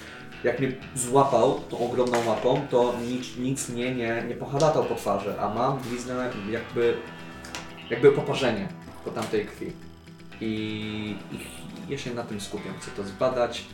jak 0.44 0.58
mnie 0.60 0.72
złapał 0.94 1.60
tą 1.70 1.78
ogromną 1.78 2.18
łapą, 2.26 2.66
to 2.70 2.94
nic, 3.08 3.36
nic 3.36 3.68
mnie 3.68 3.94
nie, 3.94 4.24
nie 4.28 4.34
pohalatał 4.34 4.84
po 4.84 4.94
twarzy, 4.94 5.40
a 5.40 5.54
mam 5.54 5.78
bliznę 5.78 6.30
jakby, 6.50 6.94
jakby 7.90 8.12
poparzenie 8.12 8.68
po 9.04 9.10
tamtej 9.10 9.46
krwi. 9.46 9.72
I, 10.40 11.16
i 11.32 11.38
ja 11.92 11.98
się 11.98 12.14
na 12.14 12.22
tym 12.22 12.40
skupiam, 12.40 12.74
chcę 12.80 12.90
to 12.90 13.04
zbadać, 13.04 13.64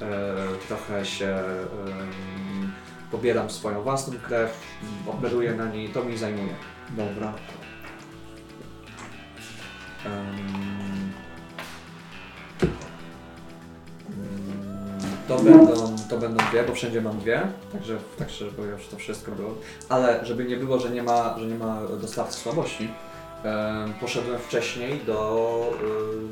e, 0.00 0.34
trochę 0.68 1.06
się 1.06 1.38
pobieram 3.10 3.50
swoją 3.50 3.82
własną 3.82 4.14
krew, 4.18 4.60
operuję 5.06 5.54
na 5.54 5.68
niej, 5.68 5.88
to 5.88 6.04
mi 6.04 6.18
zajmuje. 6.18 6.54
Dobra. 6.90 7.32
To 15.28 15.38
będą, 15.38 15.96
to 16.10 16.18
będą 16.18 16.44
dwie, 16.50 16.62
bo 16.62 16.74
wszędzie 16.74 17.00
mam 17.00 17.18
dwie, 17.18 17.42
także 17.72 17.98
tak 18.18 18.30
szczerze 18.30 18.50
powiem, 18.50 18.78
że 18.78 18.88
to 18.88 18.96
wszystko 18.96 19.32
było. 19.32 19.54
Ale 19.88 20.26
żeby 20.26 20.44
nie 20.44 20.56
było, 20.56 20.78
że 20.78 20.90
nie 20.90 21.02
ma, 21.02 21.38
że 21.38 21.46
nie 21.46 21.54
ma 21.54 21.80
dostawcy 22.00 22.40
słabości, 22.40 22.88
poszedłem 24.00 24.40
wcześniej 24.40 25.00
do, 25.00 25.70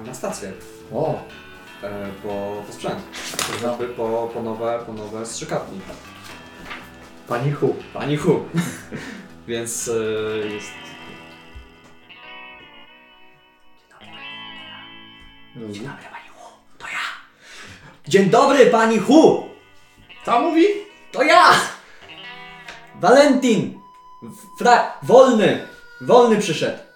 y, 0.03 0.07
na 0.07 0.15
stację 0.15 0.53
O, 0.95 1.23
e, 1.83 2.07
po, 2.23 2.63
po 2.67 2.73
sprzęt. 2.73 2.99
To 3.53 3.59
znaczy 3.59 3.85
po, 3.89 4.31
po, 4.35 4.43
nowe, 4.43 4.79
po 4.87 4.93
nowe 4.93 5.27
strzykawki. 5.27 5.81
pani 7.29 7.53
Hu. 7.53 7.77
Pani 7.95 8.17
Hu. 8.17 8.45
Więc 9.49 9.89
y, 9.89 10.51
jest... 10.55 10.73
Dzień 15.57 15.85
dobry, 15.85 16.05
pani 16.11 16.29
Hu. 16.35 16.53
To 16.79 16.87
ja. 16.87 16.99
Dzień 18.09 18.31
dobry, 18.31 18.67
pani 18.67 18.99
Hu! 18.99 19.49
Co 20.25 20.41
mówi? 20.41 20.65
To 21.13 21.23
ja! 21.23 21.51
Valentin! 23.01 23.81
Fra... 24.59 24.99
Wolny! 25.03 25.67
Wolny 26.01 26.37
przyszedł. 26.37 26.90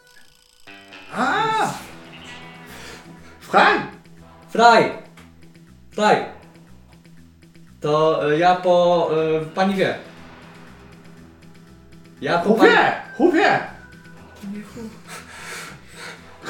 A! 1.14 1.70
Fraj! 3.40 3.78
Fraj! 4.50 4.82
Fraj! 5.94 6.24
To 7.80 8.18
e, 8.26 8.38
ja 8.38 8.54
po... 8.58 9.10
E, 9.14 9.46
pani 9.54 9.74
wie. 9.74 9.94
Ja 12.20 12.38
po 12.38 12.54
pani... 12.54 12.70
Huwie! 12.70 12.82
Huwie! 13.16 13.50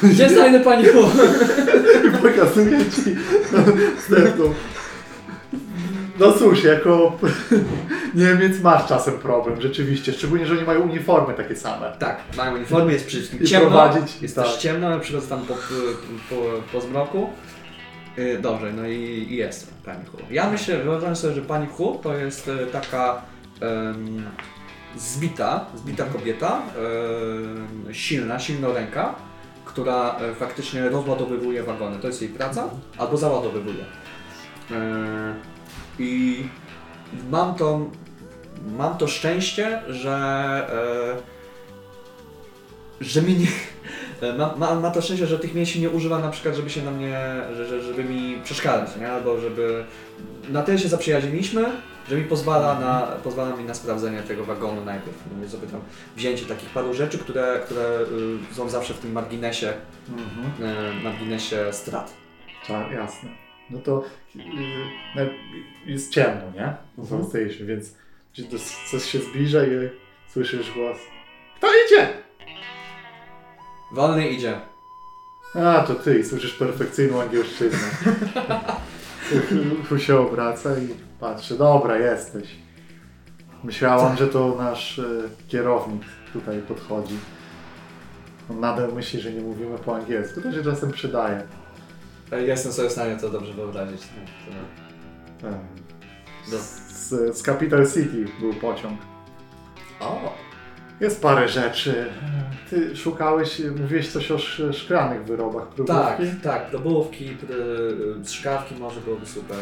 Gdzie 0.03 0.29
znajdę 0.29 0.59
pani 0.59 0.85
Hu? 0.87 0.99
I 2.07 2.11
pokazuję 2.11 2.79
ci 2.91 3.15
następną. 3.53 4.53
No 6.19 6.31
cóż, 6.31 6.63
jako 6.63 7.17
Niemiec 8.15 8.61
masz 8.61 8.87
czasem 8.87 9.13
problem, 9.13 9.61
rzeczywiście. 9.61 10.13
Szczególnie, 10.13 10.45
że 10.45 10.53
oni 10.53 10.63
mają 10.63 10.81
uniformy 10.81 11.33
takie 11.33 11.55
same. 11.55 11.95
Tak, 11.99 12.17
mają 12.37 12.55
uniformy, 12.55 12.93
jest 12.93 13.07
wszystkim 13.07 13.39
I 13.43 13.47
ciemno. 13.47 13.69
prowadzić, 13.69 14.21
jest 14.21 14.35
tak. 14.35 14.45
też 14.45 14.57
ciemno, 14.57 14.89
ja 14.89 14.99
przychodzę 14.99 15.27
tam 15.27 15.45
po, 15.45 15.53
po, 16.29 16.35
po 16.71 16.81
zmroku. 16.81 17.29
Yy, 18.17 18.39
Dobrze, 18.39 18.73
no 18.73 18.87
i, 18.87 19.27
i 19.29 19.35
jest 19.35 19.73
pani 19.85 20.05
Hu. 20.05 20.17
Ja 20.31 20.49
myślę, 20.49 20.77
wyobrażam 20.77 21.15
sobie, 21.15 21.33
że 21.33 21.41
pani 21.41 21.67
Hu 21.67 21.99
to 22.03 22.17
jest 22.17 22.47
e, 22.47 22.65
taka 22.65 23.21
em, 23.61 24.23
zbita, 24.97 25.65
zbita 25.75 26.05
kobieta, 26.05 26.61
em, 27.87 27.93
silna, 27.93 28.39
silnoręka, 28.39 29.15
która 29.65 30.15
e, 30.19 30.35
faktycznie 30.35 30.89
rozładowywuje 30.89 31.63
wagony. 31.63 31.99
To 31.99 32.07
jest 32.07 32.21
jej 32.21 32.31
praca, 32.31 32.69
albo 32.97 33.17
załadowywuje. 33.17 33.85
E, 34.71 35.54
I 35.99 36.43
mam 37.31 37.55
to, 37.55 37.79
mam 38.77 38.97
to 38.97 39.07
szczęście, 39.07 39.81
że 39.89 40.11
e, 41.21 41.35
że 43.01 43.21
mi 43.21 43.33
nie. 43.33 43.47
Ma, 44.37 44.55
ma, 44.57 44.75
ma 44.75 44.91
to 44.91 45.01
szczęście, 45.01 45.27
że 45.27 45.39
tych 45.39 45.53
mięśni 45.55 45.81
nie 45.81 45.89
używa 45.89 46.19
na 46.19 46.29
przykład, 46.29 46.55
żeby 46.55 46.69
się 46.69 46.81
na 46.81 46.91
mnie, 46.91 47.19
że, 47.55 47.67
że, 47.67 47.81
żeby 47.81 48.03
mi 48.03 48.41
przeszkadzać, 48.43 48.97
nie? 48.99 49.11
Albo 49.11 49.39
żeby. 49.39 49.85
Na 50.49 50.63
tyle 50.63 50.79
się 50.79 50.87
zaprzyjaźniliśmy, 50.87 51.65
że 52.09 52.15
mi 52.17 52.23
pozwala, 52.23 52.79
na, 52.79 53.01
pozwala 53.01 53.55
mi 53.55 53.63
na 53.63 53.73
sprawdzenie 53.73 54.23
tego 54.23 54.45
wagonu 54.45 54.85
najpierw. 54.85 55.17
Mówię 55.35 55.49
sobie 55.49 55.67
tam 55.67 55.81
wzięcie 56.15 56.45
takich 56.45 56.69
paru 56.69 56.93
rzeczy, 56.93 57.17
które, 57.17 57.59
które 57.65 57.99
y, 58.51 58.55
są 58.55 58.69
zawsze 58.69 58.93
w 58.93 58.99
tym 58.99 59.11
marginesie, 59.11 59.73
Mhm. 60.09 60.69
y, 60.99 61.03
marginesie 61.03 61.73
strat. 61.73 62.13
Tak, 62.67 62.91
jasne. 62.91 63.44
No 63.69 63.79
to 63.79 64.03
yy, 64.35 64.43
no, 65.15 65.21
jest 65.85 66.11
ciemno, 66.11 66.51
nie? 66.55 66.75
Mhm. 66.97 67.23
Station, 67.23 67.67
więc 67.67 67.95
coś 68.91 69.05
się 69.11 69.19
zbliża 69.19 69.65
i 69.65 69.69
słyszysz 70.29 70.71
głos. 70.71 70.97
Kto 71.57 71.67
idzie? 71.85 72.07
Wolny 73.91 74.29
idzie. 74.29 74.61
A, 75.55 75.83
to 75.87 75.95
ty 75.95 76.25
słyszysz 76.25 76.53
perfekcyjną 76.53 77.21
angielszczyznę. 77.21 77.89
Tu 79.89 79.99
się 79.99 80.19
obraca 80.19 80.77
i 80.77 80.87
patrzy, 81.19 81.57
dobra, 81.57 81.97
jesteś. 81.97 82.55
Myślałam, 83.63 84.17
że 84.17 84.27
to 84.27 84.55
nasz 84.57 84.99
e, 84.99 85.03
kierownik 85.47 86.01
tutaj 86.33 86.61
podchodzi. 86.61 87.17
On 88.49 88.59
nadal 88.59 88.93
myśli, 88.93 89.21
że 89.21 89.31
nie 89.31 89.41
mówimy 89.41 89.77
po 89.77 89.95
angielsku, 89.95 90.41
to 90.41 90.51
się 90.51 90.63
czasem 90.63 90.91
przydaje. 90.91 91.41
E, 92.31 92.41
Jestem 92.43 92.71
sobie 92.71 92.89
w 92.89 92.91
stanie 92.91 93.15
to 93.17 93.29
dobrze 93.29 93.53
wyobrazić. 93.53 94.01
To- 94.01 95.47
Tak. 95.49 95.59
Do... 96.51 96.57
Z, 96.57 97.37
z 97.37 97.41
Capital 97.41 97.87
City 97.87 98.25
był 98.39 98.53
pociąg. 98.53 98.99
O! 99.99 100.33
Jest 100.99 101.21
parę 101.21 101.47
rzeczy. 101.49 102.09
Ty 102.69 102.95
szukałeś, 102.95 103.61
mówiłeś 103.79 104.11
coś 104.11 104.31
o 104.31 104.35
sz, 104.35 104.77
szklanych 104.77 105.25
wyrobach, 105.25 105.63
Tak, 105.63 105.75
próbówki? 105.75 106.41
tak, 106.43 106.69
probówki, 106.69 107.29
y, 108.21 108.25
strzykawki 108.25 108.75
może 108.75 109.01
byłoby 109.01 109.25
super. 109.25 109.57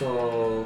Co... 0.00 0.64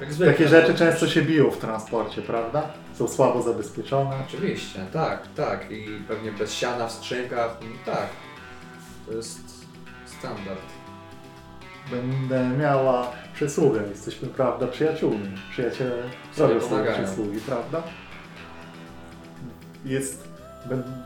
Jak 0.00 0.12
zwykle. 0.12 0.32
Takie 0.34 0.48
rzeczy 0.48 0.74
często 0.74 1.08
się 1.08 1.22
biją 1.22 1.50
w 1.50 1.58
transporcie, 1.58 2.22
prawda? 2.22 2.62
Są 2.94 3.08
słabo 3.08 3.42
zabezpieczone. 3.42 4.10
Oczywiście, 4.28 4.86
tak, 4.92 5.28
tak. 5.36 5.70
I 5.70 5.86
pewnie 6.08 6.32
bez 6.32 6.52
siana 6.54 6.86
w 6.86 6.92
skrzynkach, 6.92 7.56
mm, 7.62 7.72
tak. 7.86 8.06
To 9.06 9.12
jest 9.12 9.49
standard. 10.20 10.60
Będę 11.90 12.48
miała 12.48 13.12
przysługę. 13.34 13.82
Jesteśmy, 13.90 14.28
prawda, 14.28 14.66
przyjaciółmi. 14.66 15.36
Przyjaciele 15.50 16.02
Sobie 16.32 16.54
robią 16.54 16.68
sobie 16.68 16.92
przysługi, 16.92 17.40
prawda? 17.40 17.82
Jest... 19.84 20.30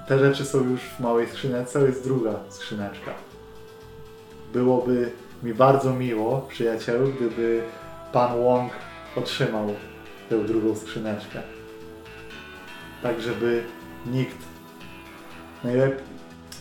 Te 0.09 0.19
rzeczy 0.19 0.45
są 0.45 0.59
już 0.71 0.81
w 0.81 1.01
małej 1.01 1.29
skrzyneczce, 1.29 1.81
jest 1.81 2.05
druga 2.05 2.33
skrzyneczka. 2.49 3.11
Byłoby 4.53 5.11
mi 5.43 5.55
bardzo 5.55 5.93
miło, 5.93 6.41
przyjacielu, 6.41 7.13
gdyby 7.13 7.63
pan 8.13 8.43
Wong 8.43 8.73
otrzymał 9.17 9.75
tę 10.31 10.45
drugą 10.45 10.77
skrzyneczkę. 10.77 11.43
Tak, 13.03 13.21
żeby 13.21 13.65
nikt 14.07 14.39
najlepiej... 15.65 16.05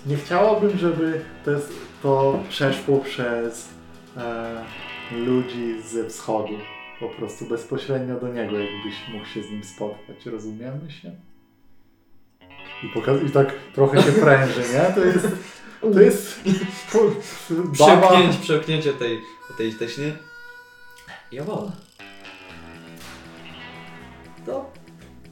Nie 0.05 0.17
chciałabym, 0.17 0.77
żeby 0.77 1.21
to, 1.45 1.51
jest, 1.51 1.73
to 2.03 2.39
przeszło 2.49 2.99
przez 2.99 3.69
e, 4.17 4.63
ludzi 5.11 5.81
ze 5.81 6.09
wschodu. 6.09 6.53
Po 6.99 7.09
prostu 7.09 7.45
bezpośrednio 7.45 8.19
do 8.19 8.27
niego, 8.27 8.59
jakbyś 8.59 9.07
mógł 9.13 9.25
się 9.25 9.43
z 9.43 9.49
nim 9.49 9.63
spotkać. 9.63 10.25
Rozumiemy 10.25 10.91
się? 10.91 11.11
I, 12.83 12.99
pokaz- 12.99 13.25
I 13.27 13.31
tak 13.31 13.53
trochę 13.75 14.01
się 14.01 14.11
pręży, 14.11 14.61
nie? 14.73 14.93
To 14.95 15.05
jest... 15.05 15.27
To 15.93 15.99
jest... 16.01 16.43
Baba, 17.79 18.19
przełknięcie 18.41 18.93
tej, 18.93 19.19
tej 19.57 19.73
teśny. 19.73 20.17
Ja 21.31 21.43
wolę. 21.43 21.71
To 24.45 24.71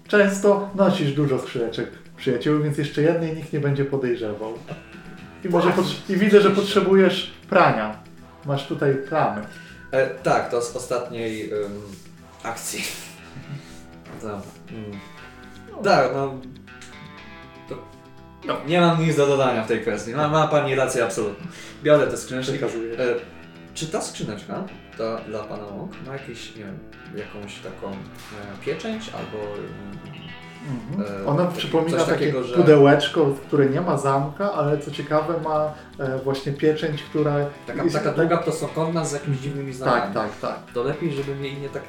często 0.07 0.69
nosisz 0.75 1.13
dużo 1.13 1.39
skrzyneczek 1.39 2.00
przyjaciół, 2.21 2.63
więc 2.63 2.77
jeszcze 2.77 3.01
jednej 3.01 3.35
nikt 3.35 3.53
nie 3.53 3.59
będzie 3.59 3.85
podejrzewał. 3.85 4.53
I, 5.45 5.49
może 5.49 5.71
pot- 5.71 6.09
I 6.09 6.15
widzę, 6.17 6.41
że 6.41 6.51
potrzebujesz 6.51 7.33
prania. 7.49 7.99
Masz 8.45 8.67
tutaj 8.67 8.95
plamy. 9.09 9.41
E, 9.91 10.07
tak, 10.07 10.49
to 10.51 10.61
z 10.61 10.75
ostatniej 10.75 11.53
ym, 11.53 11.81
akcji. 12.43 12.83
No, 14.23 14.29
mm. 14.29 14.99
Tak, 15.83 16.09
no. 16.13 16.35
To, 17.69 17.75
no. 18.47 18.57
Nie 18.67 18.81
mam 18.81 19.05
nic 19.05 19.15
do 19.15 19.27
dodania 19.27 19.63
w 19.63 19.67
tej 19.67 19.81
kwestii. 19.81 20.11
Ma, 20.11 20.27
ma 20.27 20.47
pani 20.47 20.75
rację 20.75 21.03
absolutnie. 21.03 21.47
Biorę 21.83 22.07
te 22.07 22.17
skrzyneczki. 22.17 22.55
E, 22.55 22.59
czy 23.73 23.87
ta 23.87 24.01
skrzyneczka 24.01 24.63
ta, 24.97 25.17
dla 25.17 25.43
pana 25.43 25.63
Łąk 25.65 25.91
ma 26.07 26.13
jakieś, 26.13 26.55
nie 26.55 26.63
wiem, 26.63 26.79
jakąś 27.15 27.59
taką 27.59 27.91
e, 27.91 27.95
pieczęć 28.65 29.09
albo. 29.09 29.53
Mhm. 30.69 31.21
E, 31.23 31.27
Ona 31.27 31.47
coś 31.47 31.57
przypomina 31.57 31.97
takie 31.97 32.11
takiego, 32.11 32.43
że- 32.43 32.55
pudełeczko, 32.55 33.25
które 33.47 33.65
nie 33.65 33.81
ma 33.81 33.97
zamka, 33.97 34.53
ale 34.53 34.77
co 34.77 34.91
ciekawe 34.91 35.33
ma 35.43 35.73
e, 35.99 36.17
właśnie 36.19 36.51
pieczęć, 36.53 37.03
która... 37.03 37.35
Taka, 37.67 37.83
jest- 37.83 37.95
taka 37.95 38.11
długa 38.11 38.37
prostokątna 38.37 39.05
z 39.05 39.11
jakimiś 39.11 39.39
dziwnymi 39.39 39.73
znakami. 39.73 40.13
Tak, 40.13 40.39
tak, 40.39 40.39
tak. 40.41 40.73
To 40.73 40.83
lepiej, 40.83 41.13
żeby 41.13 41.35
mnie 41.35 41.59
nie 41.59 41.69
tak 41.69 41.83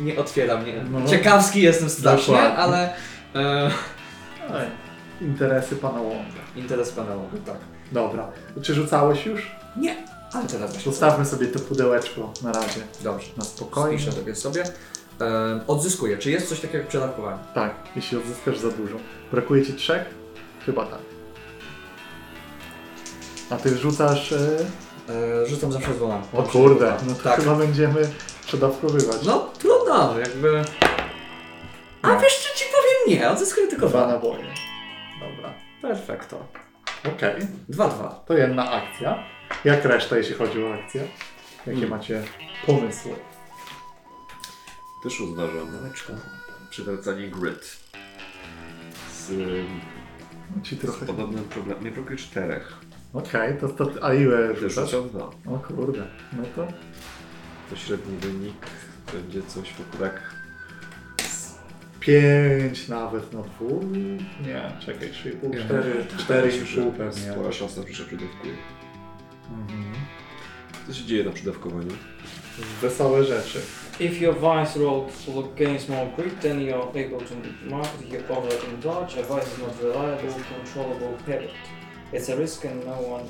nie, 0.00 0.04
nie 0.12 0.20
otwierał. 0.20 0.58
Nie. 0.62 0.84
No. 0.90 1.06
Ciekawski 1.06 1.62
jestem 1.62 1.90
strasznie, 1.90 2.34
Dokładnie. 2.34 2.58
ale 2.58 2.94
e, 3.34 3.70
Ej, 4.54 4.66
Interesy 5.20 5.76
pana 5.76 6.00
Łąka. 6.00 6.40
interes 6.56 6.92
pana 6.92 7.14
Łąka, 7.14 7.36
tak. 7.46 7.56
Dobra. 7.92 8.28
Czy 8.62 8.74
rzucałeś 8.74 9.26
już? 9.26 9.50
Nie, 9.76 9.96
ale 10.32 10.44
teraz 10.48 10.72
właśnie. 10.72 10.92
Zostawmy 10.92 11.24
sobie 11.24 11.46
to 11.46 11.58
pudełeczko 11.60 12.32
na 12.42 12.52
razie. 12.52 12.80
Dobrze. 13.04 13.26
Na 13.36 13.44
spokojnie. 13.44 13.98
Spiszę 13.98 14.34
sobie. 14.34 14.64
E, 15.20 15.60
odzyskuję. 15.66 16.18
Czy 16.18 16.30
jest 16.30 16.48
coś 16.48 16.60
takiego 16.60 16.78
jak 16.78 16.86
przedawkowanie? 16.88 17.38
Tak, 17.54 17.74
jeśli 17.96 18.18
odzyskasz 18.18 18.58
za 18.58 18.70
dużo. 18.70 18.96
Brakuje 19.32 19.62
ci 19.66 19.74
trzech? 19.74 20.04
Chyba 20.66 20.86
tak. 20.86 20.98
A 23.50 23.56
ty 23.56 23.76
rzucasz... 23.78 24.32
E... 24.32 24.36
E, 25.42 25.46
rzucam 25.46 25.72
zawsze 25.72 25.90
dwoma. 25.90 26.22
O 26.32 26.42
kurde, 26.42 26.94
no 27.08 27.14
to 27.14 27.22
tak. 27.22 27.40
chyba 27.40 27.54
będziemy 27.54 28.08
przedawkowywać. 28.46 29.16
No 29.26 29.50
trudno, 29.58 30.18
jakby... 30.18 30.62
A 32.02 32.08
No. 32.08 32.20
wiesz 32.20 32.36
co 32.38 32.58
ci 32.58 32.64
powiem? 32.64 33.18
Nie, 33.20 33.30
odzyskuję 33.30 33.66
tylko 33.66 33.86
Dwa 33.88 33.98
dwa. 34.04 34.12
naboje. 34.12 34.44
Dobra. 35.20 35.54
Perfekto. 35.82 36.46
Okej. 37.16 37.34
Dwa, 37.68 37.88
dwa. 37.88 38.22
To 38.26 38.34
jedna 38.34 38.70
akcja. 38.72 39.24
Jak 39.64 39.84
reszta, 39.84 40.16
jeśli 40.16 40.34
chodzi 40.34 40.64
o 40.64 40.74
akcję? 40.74 41.00
Jakie 41.66 41.80
Hmm. 41.80 41.90
macie 41.90 42.22
pomysły? 42.66 43.12
Też 45.04 45.20
uważam 45.20 45.72
Daweczko. 45.72 46.12
przywracanie 46.70 47.28
grid. 47.28 47.76
Z, 49.12 49.30
Ci 50.62 50.76
z 50.76 50.78
trochę... 50.78 51.06
podobnym 51.06 51.44
problemem. 51.44 51.82
Mnie 51.82 51.92
brakuje 51.92 52.16
czterech. 52.16 52.72
Okej, 53.12 53.58
to, 53.60 53.68
to... 53.68 53.90
A 54.02 54.14
ile 54.14 54.48
Też 54.54 54.58
rzucasz? 54.72 54.90
rzucam 54.90 55.08
dwa. 55.08 55.30
O 55.54 55.58
kurde, 55.58 56.06
no 56.32 56.42
to... 56.56 56.66
To 57.70 57.76
średni 57.76 58.16
wynik 58.16 58.66
będzie 59.12 59.42
coś 59.42 59.72
wokół 59.72 60.00
tak. 60.00 60.34
Pięć 62.00 62.88
nawet 62.88 63.32
na 63.32 63.42
dwóch. 63.42 63.82
Nie, 64.46 64.72
czekaj, 64.80 65.08
3,5, 65.12 65.64
4, 65.64 66.04
4,5 66.18 66.92
pewnie. 66.92 67.32
Spora 67.32 67.52
szansa, 67.52 67.82
że 67.82 67.94
się 67.94 68.04
przydawkuje. 68.04 68.54
Mhm. 69.50 69.92
Co 70.86 70.94
się 70.94 71.04
dzieje 71.04 71.24
na 71.24 71.30
przydawkowaniu? 71.30 71.90
Wesołe 72.82 73.24
rzeczy. 73.24 73.60
If 74.00 74.20
your 74.20 74.34
vice 74.34 74.76
roll 74.76 75.08
will 75.26 75.48
gains 75.56 75.88
more 75.88 76.12
grit, 76.16 76.40
then 76.40 76.60
you're 76.60 76.90
able 76.94 77.20
to 77.20 77.34
mark 77.70 77.88
your 78.10 78.22
over 78.30 78.48
in 78.48 78.80
dodge. 78.80 79.16
A 79.16 79.22
vice 79.22 79.52
is 79.52 79.58
not 79.58 79.82
reliable, 79.82 80.34
controllable 80.52 81.16
habit. 81.26 81.50
It's 82.12 82.28
a 82.28 82.36
risk 82.36 82.64
and 82.64 82.84
no 82.86 82.92
one. 82.92 83.24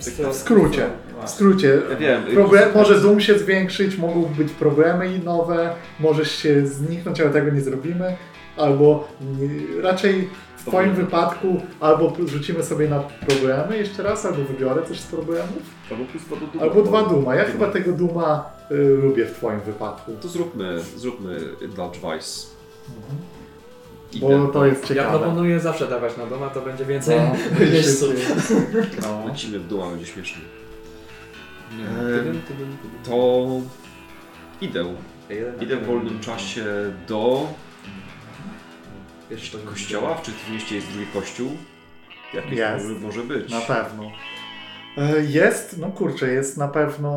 W 0.00 0.34
skrócie, 0.34 0.86
w 1.24 1.30
skrócie, 1.30 1.78
problem, 2.34 2.68
może 2.74 3.00
zoom 3.00 3.20
się 3.20 3.38
zwiększyć, 3.38 3.96
mogą 3.96 4.22
być 4.22 4.52
problemy 4.52 5.14
i 5.14 5.18
nowe, 5.18 5.74
możesz 6.00 6.32
się 6.32 6.66
zniknąć, 6.66 7.20
ale 7.20 7.30
tego 7.30 7.50
nie 7.50 7.60
zrobimy, 7.60 8.16
albo 8.56 9.08
nie, 9.20 9.82
raczej 9.82 10.28
w 10.64 10.68
twoim 10.68 10.94
wypadku 10.94 11.60
albo 11.80 12.12
rzucimy 12.26 12.62
sobie 12.62 12.88
na 12.88 13.00
problemy 13.00 13.76
jeszcze 13.78 14.02
raz, 14.02 14.26
albo 14.26 14.42
wybiorę 14.44 14.82
coś 14.88 15.00
z 15.00 15.06
problemów, 15.06 15.62
Albo 15.90 16.04
plus 16.04 16.22
dwa 16.24 16.36
do 16.36 16.46
duma. 16.46 16.62
albo 16.64 16.82
dwa 16.82 17.02
duma. 17.02 17.34
Ja 17.34 17.42
Duma. 17.44 17.52
chyba 17.52 17.70
tego 17.72 17.92
duma 17.92 18.50
y, 18.70 18.74
lubię 19.02 19.26
w 19.26 19.32
twoim 19.32 19.60
wypadku, 19.60 20.12
To 20.22 20.28
zróbmy, 20.28 20.80
zróbmy 20.96 21.38
Indulge 21.62 21.98
Vice. 21.98 22.46
bo 24.20 24.46
to 24.48 24.66
jest 24.66 24.82
Ja 24.82 24.88
ciekawe. 24.88 25.18
proponuję 25.18 25.60
zawsze 25.60 25.86
dawać 25.88 26.16
na 26.16 26.26
doma, 26.26 26.48
to 26.50 26.60
będzie 26.60 26.84
więcej 26.84 27.20
No, 27.20 27.60
miejsców. 27.72 28.10
no. 29.02 29.26
Lecimy 29.28 29.58
w 29.58 29.66
dół, 29.68 29.82
a 29.82 29.90
będzie 29.90 30.06
śmiesznie. 30.06 30.42
Eee, 31.72 32.28
Ehm, 32.28 32.38
To 33.04 33.46
idę. 34.60 34.84
Idę 35.60 35.76
w 35.76 35.86
wolnym 35.86 36.20
czasie 36.20 36.64
do 37.08 37.46
Wiesz, 39.30 39.50
to 39.50 39.58
kościoła. 39.58 40.20
Czy 40.22 40.30
w 40.30 40.50
mieście 40.50 40.74
jest 40.74 40.88
drugi 40.88 41.06
kościół? 41.06 41.50
Jaki 42.34 42.56
Jest. 42.56 42.86
może, 42.86 43.00
może 43.00 43.22
być? 43.22 43.50
Na 43.50 43.60
pewno. 43.60 44.10
E, 44.96 45.24
Jest, 45.24 45.78
no 45.78 45.88
kurczę, 45.88 46.32
jest 46.32 46.56
na 46.56 46.68
pewno, 46.68 47.16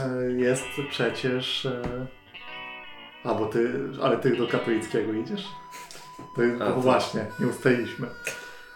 e, 0.00 0.32
jest 0.32 0.64
przecież... 0.90 1.66
e, 1.66 2.06
A, 3.24 3.34
bo 3.34 3.46
ty, 3.46 3.72
ale 4.02 4.16
ty 4.18 4.36
do 4.36 4.48
katolickiego 4.48 5.12
idziesz? 5.12 5.44
To, 6.36 6.42
A, 6.64 6.68
bo 6.68 6.74
tak. 6.74 6.80
właśnie, 6.82 7.26
nie 7.40 7.46
ustaliliśmy. 7.46 8.06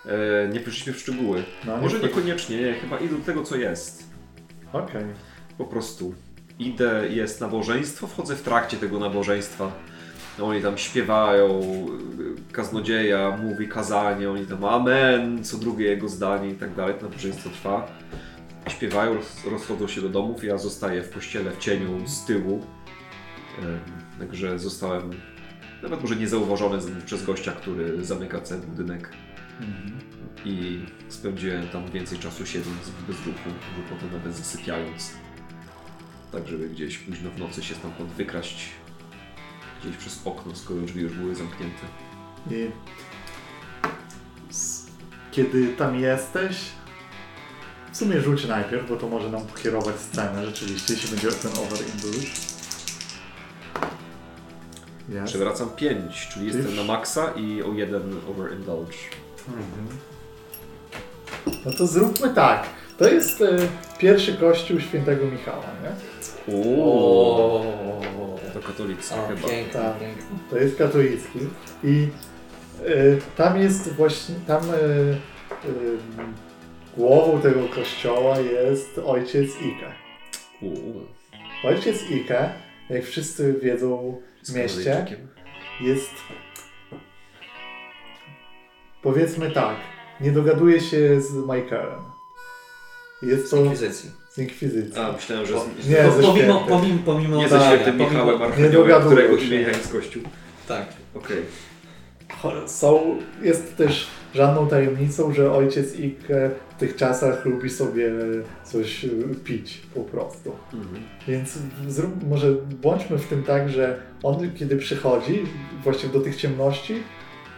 E, 0.06 0.48
nie 0.48 0.60
weszliśmy 0.60 0.92
w 0.92 0.98
szczegóły. 1.00 1.44
No, 1.64 1.76
Może 1.76 1.96
nie 1.96 2.02
niekoniecznie, 2.02 2.60
nie, 2.60 2.74
chyba 2.74 2.98
idę 2.98 3.14
do 3.18 3.24
tego, 3.24 3.42
co 3.42 3.56
jest. 3.56 4.04
Okej. 4.72 5.04
Po 5.58 5.64
prostu. 5.64 6.14
Idę, 6.58 7.08
jest 7.10 7.40
nabożeństwo, 7.40 8.06
wchodzę 8.06 8.36
w 8.36 8.42
trakcie 8.42 8.76
tego 8.76 8.98
nabożeństwa. 8.98 9.72
Oni 10.40 10.62
tam 10.62 10.78
śpiewają, 10.78 11.60
kaznodzieja 12.52 13.36
mówi 13.42 13.68
kazanie, 13.68 14.30
oni 14.30 14.46
tam 14.46 14.64
amen, 14.64 15.44
co 15.44 15.56
drugie 15.56 15.86
jego 15.86 16.08
zdanie 16.08 16.48
i 16.50 16.54
tak 16.54 16.74
dalej, 16.74 16.94
to 16.94 17.02
nabożeństwo 17.08 17.50
trwa. 17.50 17.86
Śpiewają, 18.68 19.14
roz- 19.14 19.44
rozchodzą 19.50 19.88
się 19.88 20.00
do 20.00 20.08
domów, 20.08 20.44
ja 20.44 20.58
zostaję 20.58 21.02
w 21.02 21.10
kościele 21.14 21.50
w 21.50 21.58
cieniu 21.58 22.08
z 22.08 22.24
tyłu. 22.24 22.66
Także 24.18 24.58
zostałem 24.58 25.10
nawet 25.82 26.00
może 26.02 26.16
niezauważony 26.16 26.78
przez 27.06 27.24
gościa, 27.24 27.52
który 27.52 28.04
zamyka 28.04 28.40
cały 28.40 28.60
budynek 28.60 29.10
Mhm. 29.60 29.98
i 30.44 30.80
spędziłem 31.08 31.68
tam 31.68 31.90
więcej 31.90 32.18
czasu 32.18 32.46
siedząc 32.46 32.78
bez 33.08 33.16
ruchu, 33.26 33.48
lub 33.76 33.86
potem 33.90 34.12
nawet 34.12 34.36
zasypiając. 34.36 35.12
Tak, 36.32 36.48
żeby 36.48 36.68
gdzieś 36.68 36.98
późno 36.98 37.30
w 37.30 37.38
nocy 37.38 37.62
się 37.62 37.74
stamtąd 37.74 38.10
wykraść 38.10 38.68
gdzieś 39.82 39.96
przez 39.96 40.20
okno, 40.24 40.56
skoro 40.56 40.80
drzwi 40.80 41.00
już 41.02 41.12
były 41.12 41.34
zamknięte. 41.34 41.86
I 42.50 42.70
kiedy 45.30 45.68
tam 45.68 46.00
jesteś, 46.00 46.56
w 47.92 47.96
sumie 47.96 48.20
rzuć 48.20 48.46
najpierw, 48.46 48.88
bo 48.88 48.96
to 48.96 49.08
może 49.08 49.30
nam 49.30 49.46
pokierować 49.46 49.96
scenę 49.96 50.46
rzeczywiście, 50.46 50.94
jeśli 50.94 51.10
będzie 51.10 51.32
ten 51.32 51.50
overindulge. 51.50 52.28
Jest. 55.08 55.24
Przewracam 55.24 55.70
5, 55.70 56.28
czyli 56.32 56.46
jestem 56.46 56.76
na 56.76 56.84
maksa 56.84 57.32
i 57.36 57.62
o 57.62 57.72
jeden 57.72 58.14
overindulge. 58.30 58.96
Mhm. 59.48 59.98
No 61.66 61.72
to 61.72 61.86
zróbmy 61.86 62.34
tak. 62.34 62.66
To 62.98 63.08
jest 63.08 63.40
e, 63.40 63.58
pierwszy 63.98 64.34
kościół 64.34 64.80
świętego 64.80 65.26
Michała, 65.26 65.64
nie? 65.82 66.54
Uuu, 66.54 68.31
Katolicki 68.66 69.14
o, 69.14 69.26
chyba. 69.28 69.48
pięknie, 69.48 69.72
Tak. 69.72 69.94
To 70.50 70.58
jest 70.58 70.78
katolicki. 70.78 71.38
I 71.84 72.08
e, 72.86 72.92
tam 73.36 73.60
jest 73.60 73.92
właśnie, 73.92 74.34
tam 74.46 74.62
e, 74.70 74.74
e, 74.74 75.18
głową 76.96 77.40
tego 77.40 77.68
kościoła 77.68 78.38
jest 78.38 79.00
ojciec 79.04 79.50
Ike. 79.50 79.92
Uuu, 80.62 81.06
Ojciec 81.64 82.10
Ike, 82.10 82.52
jak 82.90 83.04
wszyscy 83.04 83.52
wiedzą 83.52 84.20
w 84.42 84.46
z 84.46 84.54
mieście, 84.54 85.06
jest 85.80 86.10
powiedzmy 89.02 89.50
tak, 89.50 89.76
nie 90.20 90.32
dogaduje 90.32 90.80
się 90.80 91.20
z 91.20 91.34
Michaelem. 91.34 92.02
Jest 93.22 93.46
Z 93.46 93.50
to 93.50 93.56
Inkwizycji. 93.56 94.10
Z 94.32 94.38
Inkwizycji. 94.38 95.00
A, 95.00 95.12
myślałem, 95.12 95.46
że 95.46 95.54
z, 95.80 95.88
Nie, 95.88 95.96
Po- 95.96 96.12
ze 96.12 96.22
pomimo, 96.22 96.64
pomimo, 96.68 96.98
pomimo, 97.04 97.36
nie 97.36 97.48
ze 97.48 97.58
tak, 97.58 97.66
świętym 97.66 97.96
Michałem 97.96 98.38
nie 98.38 98.44
Archaniołem, 98.44 99.02
którego 99.02 99.36
imienia 99.36 99.68
jest 99.68 99.92
Kościół. 99.92 100.22
Tak. 100.68 100.86
Okej. 101.14 101.42
Są, 102.66 103.18
jest 103.42 103.76
też 103.76 104.06
żadną 104.34 104.68
tajemnicą, 104.68 105.34
że 105.34 105.52
ojciec 105.52 105.94
Ike 105.98 106.50
w 106.76 106.80
tych 106.80 106.96
czasach 106.96 107.44
lubi 107.44 107.70
sobie 107.70 108.12
coś 108.64 109.04
y, 109.04 109.10
pić 109.44 109.82
po 109.94 110.00
prostu. 110.00 110.52
Mhm. 110.74 111.02
Więc 111.28 111.58
zrób, 111.88 112.28
może 112.28 112.52
bądźmy 112.82 113.18
w 113.18 113.26
tym 113.26 113.42
tak, 113.42 113.70
że 113.70 114.00
on 114.22 114.50
kiedy 114.56 114.76
przychodzi 114.76 115.42
właśnie 115.84 116.08
do 116.08 116.20
tych 116.20 116.36
ciemności, 116.36 116.94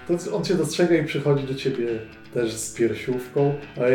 to 0.08 0.36
on 0.36 0.44
cię 0.44 0.54
dostrzega 0.54 0.96
i 0.96 1.04
przychodzi 1.04 1.46
do 1.46 1.54
ciebie 1.54 1.86
też 2.34 2.52
z 2.52 2.74
piersiówką, 2.74 3.54
ale, 3.76 3.90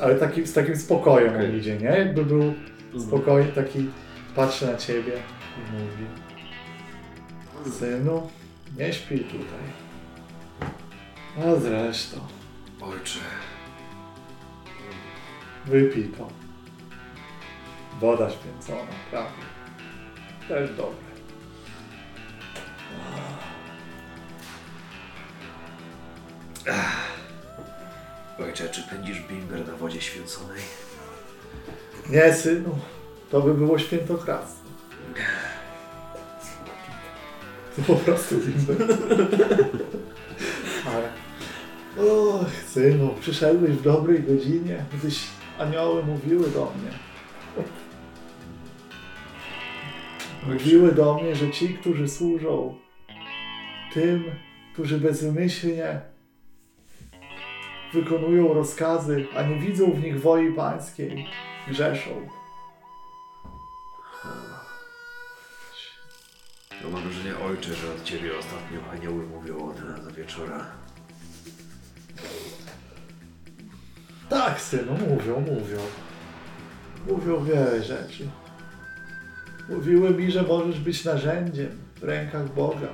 ale 0.00 0.14
taki, 0.14 0.46
z 0.46 0.52
takim 0.52 0.76
spokojem 0.76 1.34
Okej. 1.34 1.50
on 1.50 1.56
idzie, 1.56 1.76
nie? 1.76 1.86
Jakby 1.86 2.24
był 2.24 2.42
Mhm. 2.42 3.00
spokojny, 3.06 3.52
taki 3.52 3.86
patrzy 4.36 4.66
na 4.66 4.76
ciebie 4.76 5.12
i 5.58 5.72
mówi 5.72 6.04
Synu, 7.78 8.28
nie 8.78 8.92
śpij 8.92 9.18
tutaj. 9.24 9.64
A 11.46 11.60
zresztą, 11.60 12.20
Ojcze. 12.80 13.18
wypij 15.66 16.04
to. 16.04 16.28
Woda 18.00 18.30
święcona, 18.30 18.90
prawie. 19.10 19.28
Też 20.48 20.70
dobre. 20.76 21.08
Ojcze, 28.42 28.68
czy 28.68 28.82
pędzisz 28.82 29.20
bimber 29.20 29.66
na 29.66 29.76
wodzie 29.76 30.00
święconej? 30.00 30.62
Nie, 32.08 32.34
synu, 32.34 32.78
to 33.30 33.40
by 33.40 33.54
było 33.54 33.78
świętokradztwo. 33.78 34.68
To 37.76 37.82
po 37.82 37.94
prostu 37.94 38.34
bimber. 38.38 38.98
Ale... 40.86 41.08
Och, 42.08 42.50
synu, 42.66 43.14
przyszedłeś 43.20 43.70
w 43.70 43.82
dobrej 43.82 44.22
godzinie, 44.22 44.84
gdyś 44.98 45.24
anioły 45.58 46.02
mówiły 46.02 46.50
do 46.50 46.72
mnie. 46.78 46.90
Mówiły 50.46 50.92
do 50.92 51.14
mnie, 51.14 51.36
że 51.36 51.50
ci, 51.50 51.68
którzy 51.68 52.08
służą 52.08 52.74
tym, 53.94 54.24
którzy 54.72 54.98
bezmyślnie 54.98 56.00
wykonują 57.92 58.54
rozkazy, 58.54 59.26
a 59.36 59.42
nie 59.42 59.58
widzą 59.58 59.92
w 59.92 60.02
nich 60.02 60.20
woli 60.20 60.52
pańskiej, 60.52 61.26
grzeszą. 61.68 62.10
No 66.84 66.90
mam 66.90 67.02
wrażenie, 67.02 67.38
ojcze, 67.38 67.74
że 67.74 67.92
od 67.92 68.04
ciebie 68.04 68.30
ostatnio 68.38 68.90
anioły 68.92 69.26
mówią 69.26 69.70
od 69.70 69.80
rana 69.80 69.98
do 69.98 70.10
wieczora. 70.10 70.66
Tak, 74.28 74.60
synu, 74.60 74.92
mówią, 74.92 75.40
mówią. 75.40 75.80
Mówią 77.06 77.44
wiele 77.44 77.82
rzeczy. 77.82 78.28
Mówiły 79.68 80.10
mi, 80.10 80.30
że 80.30 80.42
możesz 80.42 80.80
być 80.80 81.04
narzędziem 81.04 81.70
w 81.96 82.02
rękach 82.02 82.54
Boga. 82.54 82.88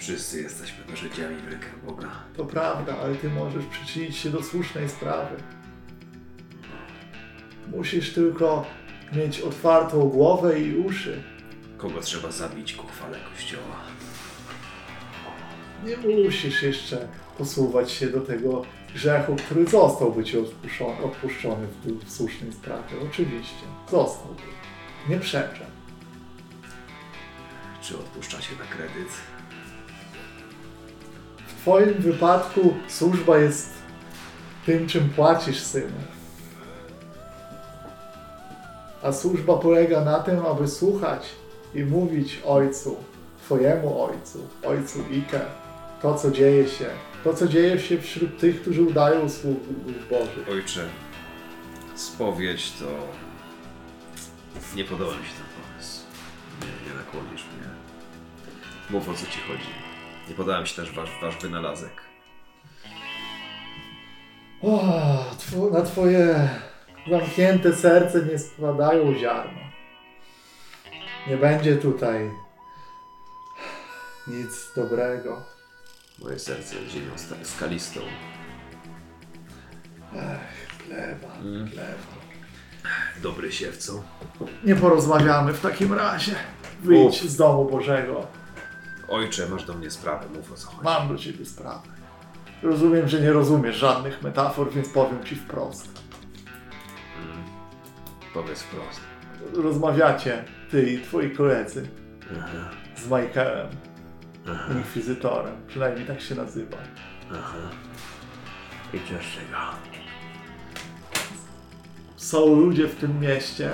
Wszyscy 0.00 0.42
jesteśmy 0.42 0.84
narzędziami 0.90 1.36
w 1.36 1.48
rękach 1.48 1.84
Boga. 1.86 2.08
To 2.36 2.44
prawda, 2.44 2.96
ale 2.98 3.14
ty 3.14 3.28
możesz 3.30 3.64
przyczynić 3.66 4.16
się 4.16 4.30
do 4.30 4.42
słusznej 4.42 4.88
sprawy. 4.88 5.36
Musisz 7.70 8.12
tylko 8.14 8.66
mieć 9.12 9.40
otwartą 9.40 10.08
głowę 10.08 10.60
i 10.60 10.76
uszy 10.76 11.22
Kogo 11.78 12.00
trzeba 12.00 12.30
zabić 12.32 12.72
ku 12.72 12.86
chwale 12.86 13.18
kościoła? 13.34 13.76
Nie 15.84 15.96
musisz 15.96 16.62
jeszcze 16.62 17.08
posuwać 17.38 17.90
się 17.92 18.06
do 18.06 18.20
tego 18.20 18.62
grzechu, 18.94 19.36
który 19.36 19.66
zostałby 19.66 20.24
ci 20.24 20.38
odpuszczony, 20.38 20.98
odpuszczony 21.04 21.66
w, 21.66 21.84
tej- 21.84 21.94
w 22.08 22.12
słusznej 22.12 22.52
sprawie. 22.52 22.96
Oczywiście, 23.10 23.64
zostałby. 23.90 24.42
Nie 25.08 25.18
przeczę. 25.18 25.66
Czy 27.82 27.98
odpuszczacie 27.98 28.48
na 28.58 28.64
kredyt? 28.76 29.08
W 31.60 31.62
twoim 31.62 31.94
wypadku 31.94 32.74
służba 32.88 33.38
jest 33.38 33.72
tym, 34.66 34.88
czym 34.88 35.08
płacisz, 35.08 35.60
synu. 35.60 36.00
A 39.02 39.12
służba 39.12 39.56
polega 39.56 40.04
na 40.04 40.18
tym, 40.18 40.46
aby 40.46 40.68
słuchać 40.68 41.28
i 41.74 41.84
mówić 41.84 42.40
ojcu, 42.44 42.96
twojemu 43.44 44.02
ojcu, 44.02 44.48
ojcu 44.62 44.98
Ike, 45.12 45.40
to 46.02 46.14
co 46.14 46.30
dzieje 46.30 46.68
się, 46.68 46.86
to 47.24 47.34
co 47.34 47.48
dzieje 47.48 47.78
się 47.78 48.00
wśród 48.00 48.38
tych, 48.38 48.62
którzy 48.62 48.82
udają 48.82 49.28
sług 49.28 49.58
Bożych. 50.10 50.48
Ojcze, 50.50 50.88
spowiedź 51.94 52.72
to... 52.72 52.86
Nie 54.76 54.84
podoba 54.84 55.10
mi 55.10 55.24
się 55.26 55.32
ten 55.32 55.46
pomysł. 55.62 56.00
Nie, 56.60 56.90
nie 56.90 56.98
nakłonisz 56.98 57.42
mnie. 57.42 57.68
Mów 58.90 59.08
o 59.08 59.14
co 59.14 59.26
ci 59.26 59.40
chodzi. 59.48 59.79
Nie 60.30 60.36
podoba 60.36 60.60
mi 60.60 60.66
się 60.66 60.76
też 60.76 60.92
wasz, 60.92 61.10
wasz 61.22 61.36
wynalazek. 61.36 61.92
O, 64.62 64.80
two, 65.50 65.70
na 65.70 65.82
twoje 65.82 66.48
zamknięte 67.10 67.72
serce 67.76 68.22
nie 68.22 68.38
spadają 68.38 69.14
ziarna. 69.14 69.60
Nie 71.28 71.36
będzie 71.36 71.76
tutaj 71.76 72.30
nic 74.26 74.72
dobrego. 74.76 75.42
Moje 76.18 76.38
serce 76.38 76.76
jest 76.76 76.90
ziemią 76.92 77.10
skalistą. 77.42 78.00
Chleba, 80.86 81.34
Mm. 81.40 81.70
chleba. 81.70 82.20
Dobry 83.22 83.52
siewco. 83.52 84.02
Nie 84.64 84.76
porozmawiamy 84.76 85.52
w 85.52 85.60
takim 85.60 85.92
razie. 85.92 86.34
Wyjdź 86.80 87.22
Mów. 87.22 87.30
z 87.30 87.36
domu 87.36 87.64
Bożego. 87.64 88.26
Ojcze, 89.10 89.48
masz 89.48 89.64
do 89.64 89.74
mnie 89.74 89.90
sprawę, 89.90 90.26
mów 90.36 90.52
o 90.52 90.54
co 90.54 90.68
chodzi. 90.68 90.84
Mam 90.84 91.08
do 91.08 91.16
ciebie 91.18 91.44
sprawę. 91.44 91.88
Rozumiem, 92.62 93.08
że 93.08 93.20
nie 93.20 93.32
rozumiesz 93.32 93.76
żadnych 93.76 94.22
metafor, 94.22 94.72
więc 94.72 94.88
powiem 94.88 95.24
ci 95.24 95.36
wprost. 95.36 96.02
Mm. 97.22 97.44
Powiedz 98.34 98.62
wprost. 98.62 99.00
Rozmawiacie, 99.54 100.44
ty 100.70 100.92
i 100.92 101.02
twoi 101.02 101.30
koledzy, 101.30 101.88
z 102.96 103.04
Michaelem, 103.04 103.68
aha, 104.50 104.72
inkwizytorem. 104.74 105.54
Przynajmniej 105.66 106.06
tak 106.06 106.20
się 106.20 106.34
nazywa. 106.34 106.76
aha. 107.32 107.58
I 108.94 108.98
co 108.98 109.04
z 109.06 109.34
tego? 109.36 109.58
Są 112.16 112.54
ludzie 112.54 112.88
w 112.88 112.94
tym 112.94 113.20
mieście, 113.20 113.70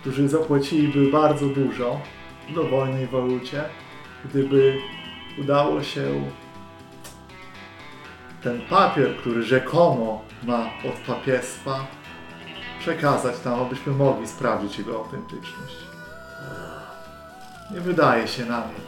którzy 0.00 0.28
zapłaciliby 0.28 1.10
bardzo 1.10 1.46
dużo 1.46 2.00
w 2.50 2.54
dowolnej 2.54 3.06
walucie, 3.06 3.64
gdyby 4.24 4.78
udało 5.38 5.82
się 5.82 6.30
ten 8.42 8.60
papier, 8.60 9.16
który 9.16 9.42
rzekomo 9.42 10.24
ma 10.42 10.64
od 10.64 10.94
papiestwa, 11.06 11.86
przekazać 12.80 13.38
tam, 13.38 13.60
abyśmy 13.60 13.92
mogli 13.92 14.28
sprawdzić 14.28 14.78
jego 14.78 14.96
autentyczność. 14.96 15.76
Nie 17.70 17.80
wydaje 17.80 18.28
się 18.28 18.44
na 18.44 18.60
mnie. 18.60 18.80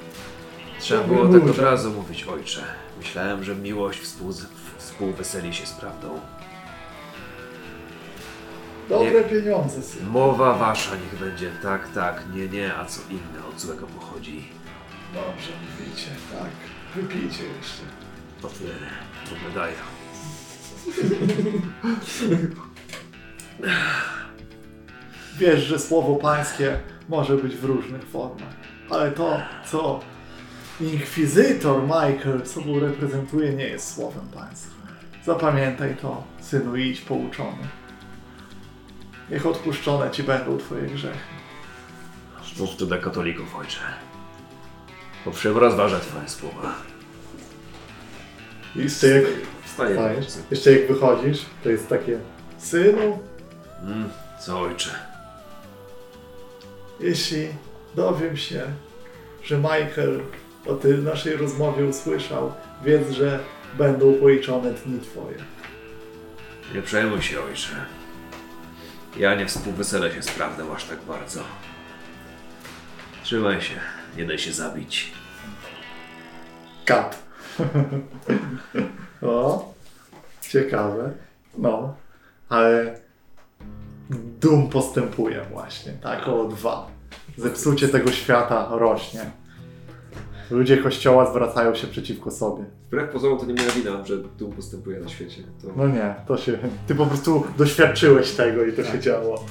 Trzeba 0.78 1.05
było 1.05 1.28
tak 1.28 1.51
od 1.51 1.59
razu 1.59 1.91
mówić, 1.91 2.24
ojcze. 2.24 2.62
Myślałem, 2.99 3.45
że 3.45 3.55
miłość 3.55 4.01
współ, 4.01 4.33
współweseli 4.78 5.55
się 5.55 5.66
z 5.66 5.72
prawdą. 5.72 6.20
Dobre 8.89 9.24
pieniądze, 9.24 9.83
syn. 9.83 10.07
Mowa 10.07 10.55
wasza 10.55 10.91
niech 10.97 11.20
będzie 11.20 11.51
tak, 11.62 11.89
tak, 11.95 12.22
nie, 12.35 12.49
nie, 12.49 12.74
a 12.74 12.85
co 12.85 13.01
inne 13.11 13.47
od 13.51 13.61
złego 13.61 13.87
pochodzi. 13.87 14.49
Dobrze, 15.14 15.52
mówicie, 15.70 16.08
tak. 16.32 16.50
Wypijcie 16.94 17.44
jeszcze. 17.44 17.82
Otwiery, 18.42 18.86
wyglądają. 19.30 19.76
Wiesz, 25.38 25.61
że 25.64 25.78
słowo 25.78 26.16
pańskie 26.16 26.80
może 27.08 27.36
być 27.36 27.56
w 27.56 27.64
różnych 27.64 28.02
formach, 28.04 28.54
ale 28.90 29.12
to, 29.12 29.42
co 29.70 30.00
inkwizytor 30.80 31.82
Michael 31.82 32.46
sobą 32.46 32.78
reprezentuje, 32.80 33.52
nie 33.52 33.64
jest 33.64 33.94
słowem 33.94 34.28
pańskim. 34.34 34.72
Zapamiętaj 35.24 35.96
to, 35.96 36.24
synu, 36.40 36.76
idź 36.76 37.00
pouczony. 37.00 37.68
Niech 39.30 39.46
odpuszczone 39.46 40.11
ci 40.11 40.22
będą 40.22 40.58
twoje 40.58 40.82
grzechy. 40.82 41.18
Mów 42.58 42.76
to 42.76 42.86
do 42.86 42.98
katolików, 42.98 43.56
ojcze. 43.56 43.80
Owszem, 45.27 45.57
rozważę 45.57 46.01
twoje 46.01 46.29
słowa. 46.29 46.75
I 48.77 48.79
jeszcze 48.79 49.07
jak, 49.09 49.25
Wstaję. 49.64 49.91
Wstajesz, 49.95 50.27
jeszcze 50.51 50.73
jak 50.73 50.89
wychodzisz, 50.89 51.39
to 51.64 51.71
jest 51.71 51.89
takie, 51.89 52.18
synu, 52.59 53.18
Mm, 53.83 54.09
co 54.41 54.61
ojcze? 54.61 54.91
jeśli 57.01 57.49
dowiem 57.95 58.37
się, 58.37 58.62
że 59.45 59.57
Michael 59.59 60.21
o 60.66 60.75
tej 60.75 60.99
naszej 60.99 61.37
rozmowie 61.37 61.85
usłyszał, 61.85 62.53
wiedz, 62.85 63.11
że 63.11 63.41
będą 63.79 64.14
policzone 64.14 64.71
dni 64.73 65.01
twoje. 65.01 65.37
Nie 66.75 66.83
przejmuj 66.83 67.23
się, 67.23 67.43
ojcze. 67.43 67.68
Ja 69.16 69.35
nie 69.35 69.47
współweselę 69.47 70.12
się 70.12 70.23
z 70.23 70.31
prawdą 70.31 70.75
aż 70.75 70.85
tak 70.85 70.99
bardzo. 71.03 71.41
Trzymaj 73.23 73.61
się, 73.62 73.75
nie 74.16 74.26
daj 74.26 74.38
się 74.38 74.52
zabić. 74.52 75.12
Kat. 76.84 77.22
o, 79.22 79.72
ciekawe. 80.40 81.12
No, 81.58 81.94
ale 82.48 82.98
dum 84.40 84.68
postępuje 84.68 85.40
właśnie, 85.52 85.92
tak, 85.92 86.28
o 86.28 86.44
dwa. 86.44 86.90
Zepsucie 87.36 87.88
tego 87.88 88.11
świata 88.11 88.68
rośnie. 88.70 89.30
Ludzie 90.50 90.76
kościoła 90.76 91.30
zwracają 91.30 91.74
się 91.74 91.86
przeciwko 91.86 92.30
sobie. 92.30 92.64
Wbrew 92.86 93.11
pozorom 93.11 93.38
to 93.38 93.46
nie 93.46 93.54
moja 93.54 93.70
wina, 93.70 94.04
że 94.04 94.18
tu 94.38 94.48
postępuje 94.48 95.00
na 95.00 95.08
świecie. 95.08 95.42
To... 95.62 95.68
No 95.76 95.88
nie, 95.88 96.14
to 96.26 96.36
się. 96.36 96.58
Ty 96.86 96.94
po 96.94 97.06
prostu 97.06 97.44
doświadczyłeś 97.58 98.32
tego 98.32 98.64
i 98.64 98.72
to 98.72 98.84
się 98.84 99.00
działo. 99.00 99.44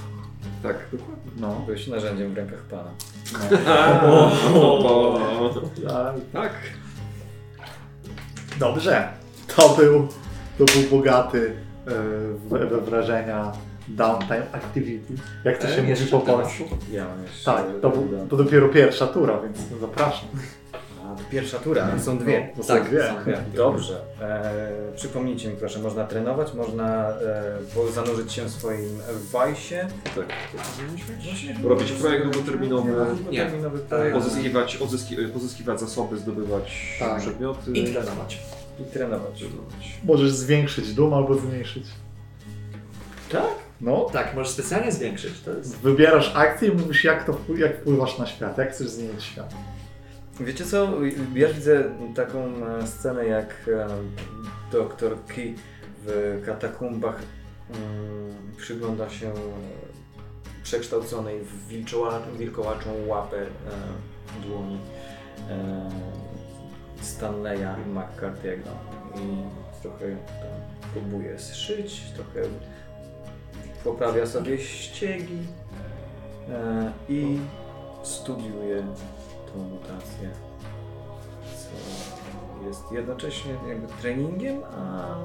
Tak, 0.64 0.76
dokładnie. 0.92 1.19
No. 1.40 1.62
Byłeś 1.66 1.88
narzędziem 1.88 2.34
w 2.34 2.38
rękach 2.38 2.60
Pana. 2.60 2.92
Tak. 5.94 6.14
Tak. 6.34 6.52
Dobrze. 8.60 9.08
To 9.56 9.70
był, 9.70 10.08
to 10.58 10.66
był 10.66 10.90
bogaty 10.90 11.56
e, 11.88 11.92
we, 12.50 12.68
we 12.68 12.82
wrażenia 12.82 13.52
downtime 13.88 14.52
activity. 14.52 15.14
Jak 15.44 15.58
to 15.58 15.68
się 15.68 15.84
mówi 15.84 16.06
po 16.06 16.20
polsku? 16.20 16.64
Ja 16.92 17.06
mam 17.06 17.24
jeszcze... 17.24 17.46
Tak, 17.46 17.66
to, 17.82 17.90
był, 17.90 18.28
to 18.30 18.38
dopiero 18.38 18.70
pierwsza 18.70 19.08
tura, 19.08 19.42
więc 19.42 19.58
zapraszam. 19.82 20.30
Pierwsza 21.32 21.60
tura, 21.60 22.00
są 22.00 22.18
dwie. 22.18 22.48
No, 22.52 22.58
to 22.58 22.64
są 22.68 22.74
Tak, 22.74 22.90
dwie. 22.90 23.08
są 23.08 23.22
dwie. 23.24 23.38
Dobrze. 23.56 24.02
E, 24.22 24.52
przypomnijcie 24.96 25.50
mi 25.50 25.56
proszę, 25.56 25.80
można 25.80 26.04
trenować, 26.08 26.54
można 26.54 27.10
e, 27.10 27.92
zanurzyć 27.94 28.34
się 28.34 28.46
w 28.46 28.50
swoim 28.50 29.00
wajsie. 29.32 29.88
tak. 30.04 30.26
Robić 31.64 31.92
projekt 31.92 32.24
długoterminowy, 32.24 32.92
Nie. 33.32 33.52
Projekt. 33.90 34.18
pozyskiwać, 34.18 34.76
odzyski, 34.78 35.16
pozyskiwać 35.34 35.80
zasoby, 35.80 36.18
zdobywać 36.18 36.96
Tak. 37.00 37.22
przedmioty. 37.22 37.72
I 37.72 37.84
trenować. 37.94 38.40
I 38.80 38.84
trenować. 38.84 39.44
Możesz 40.04 40.32
zwiększyć 40.32 40.94
dum 40.94 41.14
albo 41.14 41.36
zmniejszyć. 41.36 41.84
Tak? 43.32 43.44
No. 43.82 44.08
Tak, 44.14 44.36
możesz 44.36 44.52
specjalnie 44.54 44.92
zwiększyć. 44.92 45.34
To 45.46 45.52
jest... 45.54 45.78
Wybierasz 45.78 46.32
akcję 46.36 46.70
i 46.70 46.72
mówisz, 46.72 47.04
jak, 47.04 47.26
to, 47.26 47.38
jak 47.58 47.82
wpływasz 47.82 48.18
na 48.18 48.26
świat, 48.26 48.58
jak 48.58 48.72
chcesz 48.72 48.88
zmienić 48.90 49.24
świat. 49.24 49.54
Wiecie 50.40 50.66
co, 50.66 50.88
ja 51.36 51.54
widzę 51.54 51.84
taką 52.16 52.40
e, 52.68 52.88
scenę 52.88 53.26
jak 53.26 53.56
e, 53.68 53.88
doktor 54.72 55.26
Key 55.26 55.56
w 56.06 56.42
katakumbach 56.46 57.22
mm, 57.70 58.56
przygląda 58.58 59.10
się 59.10 59.34
przekształconej 60.64 61.40
w 61.40 61.68
wilkołaczą 62.38 63.08
łapę 63.08 63.42
e, 63.42 63.48
dłoni 64.48 64.80
Stanleya 67.02 67.76
McCarthy'ego. 67.94 68.72
I 69.16 69.44
trochę 69.82 70.18
próbuje 70.94 71.40
zszyć, 71.40 72.02
trochę 72.16 72.50
poprawia 73.84 74.26
sobie 74.26 74.58
ściegi 74.58 75.40
i 77.10 77.40
studiuje 78.04 78.84
tą 79.54 79.60
mutację, 79.60 80.30
co 81.44 82.68
jest 82.68 82.92
jednocześnie 82.92 83.52
jakby 83.68 83.88
treningiem, 84.02 84.62
a 84.78 85.16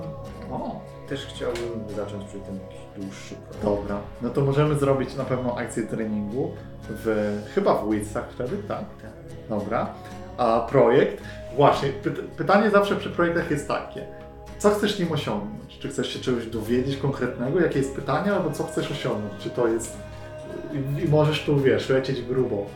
O, 0.52 0.80
też 1.08 1.26
chciałbym 1.26 1.96
zacząć 1.96 2.24
przy 2.24 2.38
tym 2.40 2.54
jakiś 2.62 2.80
dłuższy 2.96 3.34
projekt. 3.34 3.62
dobra. 3.64 4.00
No 4.22 4.30
to 4.30 4.40
możemy 4.40 4.74
zrobić 4.74 5.14
na 5.16 5.24
pewno 5.24 5.56
akcję 5.56 5.82
treningu 5.82 6.52
w, 6.88 7.38
chyba 7.54 7.74
w 7.74 7.90
Witsach 7.90 8.30
wtedy, 8.30 8.56
tak? 8.68 8.84
Dobra. 9.48 9.86
A 10.36 10.66
projekt? 10.70 11.22
Właśnie, 11.56 11.88
pyt 11.88 12.20
pytanie 12.20 12.70
zawsze 12.70 12.96
przy 12.96 13.10
projektach 13.10 13.50
jest 13.50 13.68
takie. 13.68 14.06
Co 14.58 14.70
chcesz 14.70 14.98
nim 14.98 15.12
osiągnąć? 15.12 15.78
Czy 15.78 15.88
chcesz 15.88 16.08
się 16.08 16.18
czegoś 16.18 16.46
dowiedzieć 16.46 16.96
konkretnego? 16.96 17.60
Jakie 17.60 17.78
jest 17.78 17.94
pytanie? 17.94 18.32
Albo 18.32 18.50
co 18.50 18.64
chcesz 18.64 18.90
osiągnąć? 18.90 19.32
Czy 19.42 19.50
to 19.50 19.68
jest... 19.68 19.96
I 21.04 21.08
możesz 21.08 21.44
tu, 21.44 21.60
wiesz, 21.60 21.88
lecieć 21.88 22.22
grubo. 22.22 22.66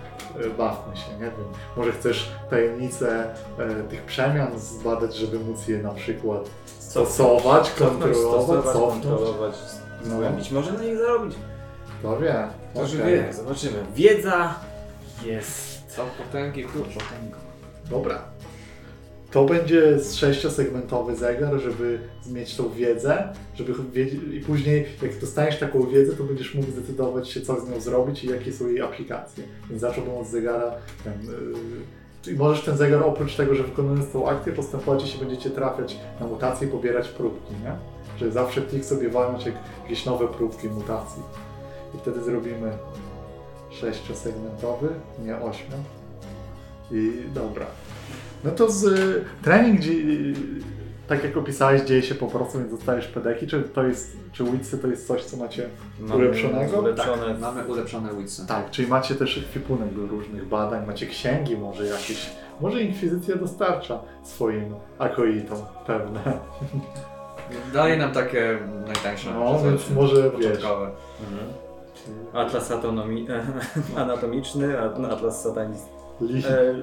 E, 0.46 0.50
Bawmy 0.50 0.96
się, 0.96 1.12
nie 1.12 1.18
wiem. 1.18 1.32
Może 1.76 1.92
chcesz 1.92 2.30
tajemnicę 2.50 3.34
e, 3.58 3.82
tych 3.82 4.02
przemian 4.02 4.58
zbadać, 4.58 5.14
żeby 5.16 5.38
móc 5.38 5.68
je 5.68 5.78
na 5.78 5.90
przykład 5.90 6.40
stosować, 6.78 7.70
kontrolować, 7.70 8.64
cofnąć. 8.64 9.04
kontrolować, 9.04 9.54
No. 10.04 10.10
zgłębić. 10.14 10.50
Może 10.50 10.72
na 10.72 10.82
nich 10.82 10.98
zarobić. 10.98 11.34
To 12.02 12.16
wie. 12.20 12.48
To 12.74 12.82
już 12.82 12.94
Okej. 12.94 13.06
wie, 13.06 13.32
zobaczymy. 13.32 13.78
Wiedza 13.94 14.54
jest. 15.24 15.82
Co 15.88 16.04
potęgi 16.24 16.64
klucz. 16.64 16.88
Dobra. 17.90 18.18
To 19.30 19.44
będzie 19.44 19.98
sześciosegmentowy 20.14 21.16
zegar, 21.16 21.60
żeby 21.60 21.98
mieć 22.26 22.56
tą 22.56 22.70
wiedzę, 22.70 23.32
żeby 23.54 23.72
i 24.32 24.40
później 24.40 24.86
jak 25.02 25.18
dostaniesz 25.18 25.58
taką 25.58 25.86
wiedzę, 25.86 26.16
to 26.16 26.24
będziesz 26.24 26.54
mógł 26.54 26.70
zdecydować 26.70 27.28
się, 27.28 27.40
co 27.40 27.60
z 27.60 27.68
nią 27.70 27.80
zrobić 27.80 28.24
i 28.24 28.28
jakie 28.28 28.52
są 28.52 28.68
jej 28.68 28.80
aplikacje. 28.80 29.44
Więc 29.70 29.80
zacząłbym 29.80 30.14
od 30.14 30.26
zegara. 30.26 30.74
Ten, 31.04 31.12
yy, 32.26 32.32
i 32.32 32.36
możesz 32.36 32.64
ten 32.64 32.76
zegar 32.76 33.02
oprócz 33.02 33.36
tego, 33.36 33.54
że 33.54 33.62
wykonując 33.62 34.12
tą 34.12 34.28
akcję, 34.28 34.52
postępować, 34.52 35.02
jeśli 35.02 35.20
będziecie 35.20 35.50
trafiać 35.50 35.96
na 36.20 36.26
mutacje 36.26 36.68
i 36.68 36.70
pobierać 36.70 37.08
próbki, 37.08 37.54
nie? 37.64 37.72
Że 38.18 38.32
zawsze 38.32 38.62
klik 38.62 38.84
sobie 38.84 39.08
walnąć 39.08 39.46
jak 39.46 39.54
jakieś 39.82 40.04
nowe 40.04 40.28
próbki 40.28 40.68
mutacji. 40.68 41.22
I 41.94 41.98
wtedy 41.98 42.22
zrobimy 42.22 42.72
sześciosegmentowy, 43.70 44.88
nie 45.24 45.36
ośmiu. 45.36 45.76
I 46.90 47.12
dobra. 47.34 47.66
No 48.44 48.50
to 48.50 48.70
z 48.70 48.84
y, 48.84 49.24
trening, 49.42 49.80
gdzie, 49.80 49.92
y, 49.92 50.34
tak 51.08 51.24
jak 51.24 51.36
opisałeś, 51.36 51.82
dzieje 51.82 52.02
się 52.02 52.14
po 52.14 52.26
prostu, 52.26 52.58
więc 52.58 52.70
dostajesz 52.70 53.08
pedeki, 53.08 53.46
czy 53.46 53.62
to 53.62 53.84
jest, 53.84 54.16
czy 54.32 54.44
Witsy 54.44 54.78
to 54.78 54.88
jest 54.88 55.06
coś, 55.06 55.24
co 55.24 55.36
macie 55.36 55.68
Ulepszonego? 56.14 56.78
Ulepszone. 56.78 57.26
Tak, 57.26 57.40
mamy 57.40 57.64
ulepszone 57.64 58.14
witsy. 58.14 58.46
Tak, 58.46 58.70
czyli 58.70 58.88
macie 58.88 59.14
też 59.14 59.38
ekwipunek 59.38 59.94
do 59.94 60.06
różnych 60.06 60.48
badań, 60.48 60.86
macie 60.86 61.06
księgi 61.06 61.56
może 61.56 61.86
jakieś, 61.86 62.30
może 62.60 62.82
Inkwizycja 62.82 63.36
dostarcza 63.36 64.00
swoim 64.22 64.74
akoitom 64.98 65.58
pewne. 65.86 66.20
Daje 67.74 67.96
nam 67.96 68.12
takie 68.12 68.58
najtańsze. 68.86 69.30
No, 69.34 69.58
więc 69.64 69.90
może 69.90 70.22
wiesz. 70.22 70.32
początkowe. 70.32 70.90
Mhm. 71.20 71.52
Atlas 72.32 72.70
atonomi... 72.70 73.26
anatomiczny, 73.96 74.80
atlas 75.10 75.42
satanist. 75.42 75.97
Li, 76.20 76.42
E, 76.46 76.74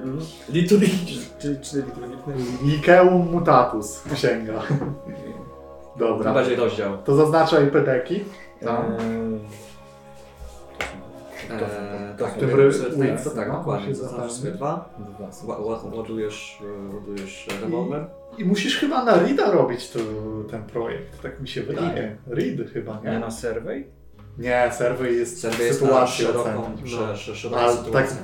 Liturgiczny. 0.48 1.22
czy, 1.38 1.60
czy 1.60 1.76
liturgiczny? 1.76 2.34
Likeum 2.64 3.30
Mutatus, 3.30 4.02
księga. 4.14 4.62
Dobra, 5.98 6.34
bardziej 6.34 6.56
rozdział. 6.56 6.98
to 7.04 7.14
zaznaczaj 7.16 7.66
pedeki. 7.70 8.24
Tak. 8.60 8.80
Eee, 8.90 9.40
to 12.18 12.24
tak, 12.24 12.34
w 13.20 13.24
to 13.24 13.30
tak, 13.30 13.48
no, 13.48 13.54
dokładnie. 13.58 13.94
Zaznaczasz 13.94 14.32
sobie 14.32 14.50
dwa, 14.52 14.88
Dwa 15.42 15.58
ładujesz, 15.96 16.58
e, 16.90 16.94
ładujesz 16.94 17.48
rewolwer. 17.62 18.06
I 18.38 18.44
musisz 18.44 18.78
chyba 18.78 19.04
na 19.04 19.22
Rida 19.26 19.50
robić 19.50 19.90
to, 19.90 19.98
ten 20.50 20.62
projekt, 20.62 21.22
tak 21.22 21.40
mi 21.40 21.48
się 21.48 21.62
wydaje. 21.62 22.16
Read 22.26 22.70
chyba, 22.72 23.00
Nie 23.04 23.10
nie? 23.10 23.18
na 23.18 23.30
survey? 23.30 23.86
Nie, 24.38 24.70
survey 24.78 25.14
jest 25.16 25.40
Serwy 25.40 25.64
jest 25.64 25.82
na 25.82 25.86
sytuację 25.86 26.26
szeroką, 26.26 26.76
sze- 26.86 27.16
szeroką 27.16 27.56
Ale 27.56 27.76
tak 27.76 27.84
sytuację. 27.84 28.16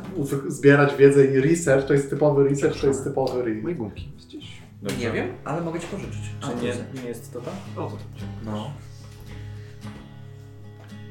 zbierać 0.48 0.94
wiedzę 0.96 1.24
i 1.26 1.40
research 1.40 1.86
to 1.86 1.92
jest 1.92 2.10
typowy 2.10 2.44
research, 2.48 2.80
to 2.80 2.86
jest 2.86 3.04
typowy 3.04 3.42
read. 3.42 3.62
Moje 3.62 3.74
gumki 3.74 4.12
jest 4.14 4.26
gdzieś. 4.28 4.62
Nie 4.98 5.10
wiem, 5.12 5.28
ale 5.44 5.60
mogę 5.60 5.80
ci 5.80 5.86
pożyczyć. 5.86 6.20
Czy 6.40 6.64
nie, 6.64 7.02
nie 7.02 7.08
jest 7.08 7.32
to 7.32 7.40
tak? 7.40 7.54
O, 7.76 7.80
to 7.90 7.96
No. 8.44 8.70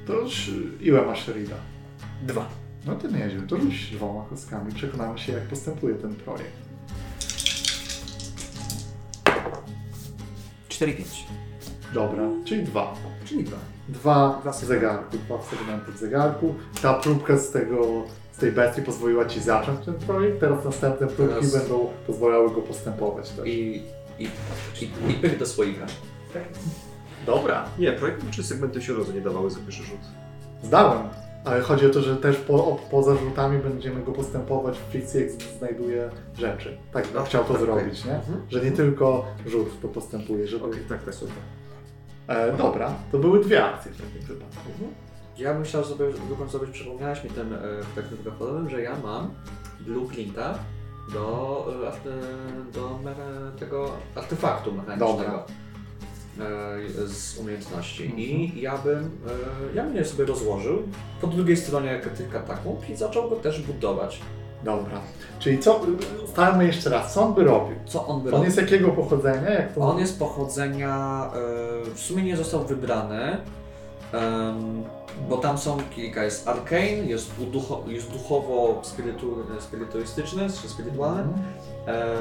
To 0.08 0.14
już 0.14 0.52
ile 0.82 1.02
masz 1.06 1.28
reada? 1.28 1.56
Dwa. 2.28 2.50
No 2.86 2.96
to 2.96 3.08
nieźle, 3.08 3.42
to 3.48 3.58
rzuć 3.58 3.92
dwoma 3.92 4.26
kostkami, 4.30 4.74
przekonamy 4.74 5.20
się 5.20 5.32
jak 5.34 5.44
postępuje 5.44 5.96
ten 5.96 6.16
projekt. 6.16 6.52
4-5. 10.70 11.04
Dobra, 11.94 12.24
czyli 12.46 12.64
dwa. 12.64 12.94
Czyli 13.26 13.44
dwa. 13.44 13.58
Dwa 13.92 14.40
Dwa 14.42 14.52
zegarku, 14.54 15.18
dwa 15.18 15.42
segmenty 15.42 15.92
w 15.92 15.98
zegarku. 15.98 16.56
Ta 16.82 16.94
próbka 16.94 17.38
z 17.38 17.52
tego, 17.52 18.04
z 18.32 18.38
tej 18.38 18.52
bestii 18.52 18.82
pozwoliła 18.82 19.26
Ci 19.26 19.40
zacząć 19.42 19.86
ten 19.86 19.94
projekt, 19.94 20.40
teraz 20.40 20.66
następne 20.66 21.08
próbki 21.08 21.36
Teraz- 21.36 21.52
będą 21.58 21.90
pozwalały 22.08 22.50
go 22.52 22.62
postępować 22.62 23.30
też. 23.30 23.48
I, 23.48 23.84
i, 24.20 24.24
i, 24.82 25.12
i 25.12 25.14
pych 25.14 25.38
do 25.40 25.46
słoika. 25.46 25.86
Dobra, 27.26 27.66
Nie, 27.80 27.92
projekt 27.92 28.30
czy 28.32 28.44
segmenty 28.44 28.82
się 28.82 28.94
rozu 28.94 29.12
nie 29.14 29.22
dawały 29.22 29.50
za 29.50 29.60
pierwszy 29.60 29.84
rzut. 29.84 30.00
zdałem. 30.64 31.02
Ale 31.46 31.62
chodzi 31.62 31.86
o 31.86 31.90
to, 31.90 32.02
że 32.02 32.18
też 32.18 32.38
po, 32.38 32.54
o, 32.54 32.80
poza 32.92 33.16
rzutami 33.16 33.58
będziemy 33.60 34.04
go 34.04 34.12
postępować 34.12 34.78
w 34.78 34.92
fikcji, 34.92 35.20
jak 35.22 35.30
znajduje 35.60 36.10
rzeczy. 36.38 36.78
Tak 36.94 37.06
No, 37.16 37.24
chciał 37.24 37.44
to 37.44 37.54
tak, 37.54 37.62
zrobić, 37.62 38.06
nie? 38.06 38.16
Mhm. 38.16 38.42
Że 38.50 38.62
nie 38.66 38.72
tylko 38.72 39.26
rzut 39.46 39.82
to 39.82 39.88
postępuje, 39.88 40.48
żeby... 40.48 40.66
Okej, 40.66 40.80
tak, 40.90 41.04
tak, 41.04 41.16
super. 41.16 41.36
E, 42.28 42.58
dobra, 42.58 42.94
to 43.12 43.18
były 43.18 43.44
dwie 43.44 43.66
akcje 43.66 43.92
w 43.92 43.98
takim 43.98 44.22
wypadku. 44.22 44.70
Ja 45.38 45.54
bym 45.54 45.64
chciał 45.64 45.84
sobie, 45.86 46.06
dokąd 46.30 46.52
sobie 46.52 46.68
przypomniałeś 46.68 47.24
mi 47.24 47.30
ten 47.30 47.54
e, 47.54 47.58
w 47.60 47.96
takim 47.96 48.18
wypadkowym, 48.18 48.70
że 48.70 48.82
ja 48.82 48.96
mam 49.04 49.30
blueprinta 49.80 50.60
do, 51.14 51.66
e, 51.84 51.92
arte- 51.92 52.72
do 52.74 53.00
me- 53.04 53.60
tego 53.60 53.92
artefaktu 54.16 54.72
mechanicznego. 54.72 55.18
Dobra. 55.18 55.44
e, 57.04 57.08
Z 57.08 57.38
umiejętności. 57.38 58.04
Mhm. 58.04 58.20
I 58.22 58.62
ja 58.62 58.78
bym, 58.78 59.00
e, 59.04 59.76
ja 59.76 59.84
bym 59.84 59.96
je 59.96 60.06
sobie 60.06 60.26
rozłożył 60.26 60.84
po 61.22 61.28
drugiej 61.28 61.58
stronie 61.58 62.00
tych 62.18 62.30
katakumb 62.30 62.90
i 62.90 62.96
zaczął 62.96 63.30
go 63.30 63.36
też 63.36 63.62
budować. 63.62 64.22
Dobra. 64.64 65.00
Czyli 65.40 65.60
co, 65.60 65.82
ustalmy 66.26 66.66
jeszcze 66.66 66.90
raz, 66.90 67.14
co 67.14 67.22
on 67.24 67.34
by 67.34 67.44
robił? 67.44 67.76
Co 67.86 68.08
on 68.08 68.22
by 68.22 68.28
On 68.30 68.32
robił? 68.32 68.46
jest 68.46 68.58
jakiego 68.58 68.90
pochodzenia? 68.90 69.50
Jak 69.50 69.74
to 69.74 69.82
On 69.82 70.00
jest 70.00 70.20
pochodzenia, 70.20 71.26
e, 71.90 71.96
w 71.96 72.00
sumie 72.00 72.24
nie 72.24 72.38
został 72.38 72.64
wybrany, 72.66 73.38
bo 75.30 75.38
tam 75.38 75.58
są 75.58 75.78
kilka. 75.96 76.24
Jest 76.24 76.48
arcane, 76.48 76.82
jest, 76.88 77.32
uducho, 77.40 77.84
jest 77.88 78.12
duchowo 78.12 78.80
spirytu, 78.84 79.36
spirytualistyczny, 79.60 80.48
czy 80.62 80.70
spirytualny, 80.70 81.22
Mhm. 81.22 81.40
e, 81.88 82.12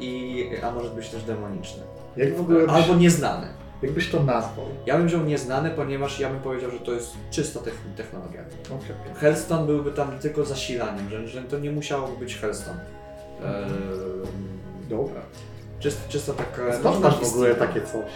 i, 0.00 0.46
a 0.62 0.70
może 0.70 0.90
być 0.90 1.08
też 1.08 1.22
demoniczny. 1.22 1.82
Jak 2.16 2.36
w 2.36 2.40
ogóle 2.40 2.66
Albo 2.72 2.94
nieznany. 2.94 3.46
Jakbyś 3.82 4.10
to 4.10 4.22
nazwał? 4.22 4.66
Ja 4.86 4.98
bym 4.98 5.06
wziął 5.06 5.20
nieznany, 5.24 5.70
ponieważ 5.70 6.20
ja 6.20 6.28
bym 6.30 6.40
powiedział, 6.40 6.70
że 6.70 6.78
to 6.78 6.92
jest 6.92 7.10
czysta 7.30 7.60
techn- 7.60 7.96
technologia. 7.96 8.40
Okej. 8.66 9.14
Hellstone 9.16 9.66
byłby 9.66 9.90
tam 9.92 10.18
tylko 10.18 10.44
zasilaniem, 10.44 11.10
że, 11.10 11.28
że 11.28 11.42
to 11.42 11.58
nie 11.58 11.70
musiało 11.70 12.08
być 12.08 12.36
Hellstone. 12.36 12.80
E, 13.44 13.66
Dobra. 14.90 15.20
czyst, 15.80 16.08
czysto 16.08 16.32
taka... 16.32 16.72
Skąd 16.78 17.00
masz 17.00 17.16
w 17.20 17.32
ogóle 17.34 17.54
takie 17.54 17.80
coś? 17.80 18.10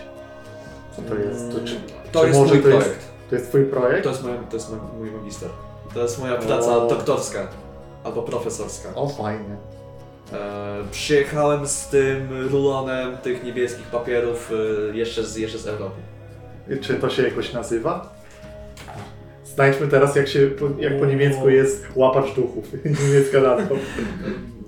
Co 0.96 1.02
to 1.02 1.14
jest? 1.14 1.52
To, 1.52 1.60
czy, 1.64 1.80
To 2.12 2.20
czy 2.20 2.26
jest 2.26 2.40
może 2.40 2.54
mój 2.54 2.62
to 2.62 2.68
jest, 2.68 2.80
projekt. 2.86 3.04
to 3.30 3.34
jest 3.36 3.48
twój 3.48 3.64
projekt? 3.64 4.04
To 4.04 4.10
jest, 4.10 4.22
moja, 4.22 4.36
to 4.50 4.56
jest 4.56 4.70
mój, 4.70 4.80
mój 4.98 5.10
magister. 5.10 5.48
To 5.94 6.02
jest 6.02 6.20
moja 6.20 6.36
praca 6.36 6.76
O. 6.76 6.88
doktorska 6.88 7.48
albo 8.04 8.22
profesorska. 8.22 8.88
O, 8.94 9.08
fajnie. 9.08 9.56
E, 10.32 10.84
przyjechałem 10.90 11.66
z 11.66 11.88
tym 11.88 12.48
rulonem 12.48 13.16
tych 13.16 13.44
niebieskich 13.44 13.86
papierów 13.86 14.52
e, 14.92 14.96
jeszcze, 14.96 15.24
z, 15.24 15.36
jeszcze 15.36 15.58
z 15.58 15.66
Europy. 15.66 16.00
Czy 16.80 16.94
to 16.94 17.10
się 17.10 17.22
jakoś 17.22 17.52
nazywa? 17.52 18.14
Znajdźmy 19.44 19.88
teraz, 19.88 20.16
jak, 20.16 20.28
się, 20.28 20.46
po- 20.46 20.82
jak 20.82 20.98
po 20.98 21.06
niemiecku 21.06 21.48
jest 21.48 21.86
łapacz 21.94 22.34
duchów. 22.34 22.64
Niemiecka 23.08 23.40
nazwa. 23.40 23.74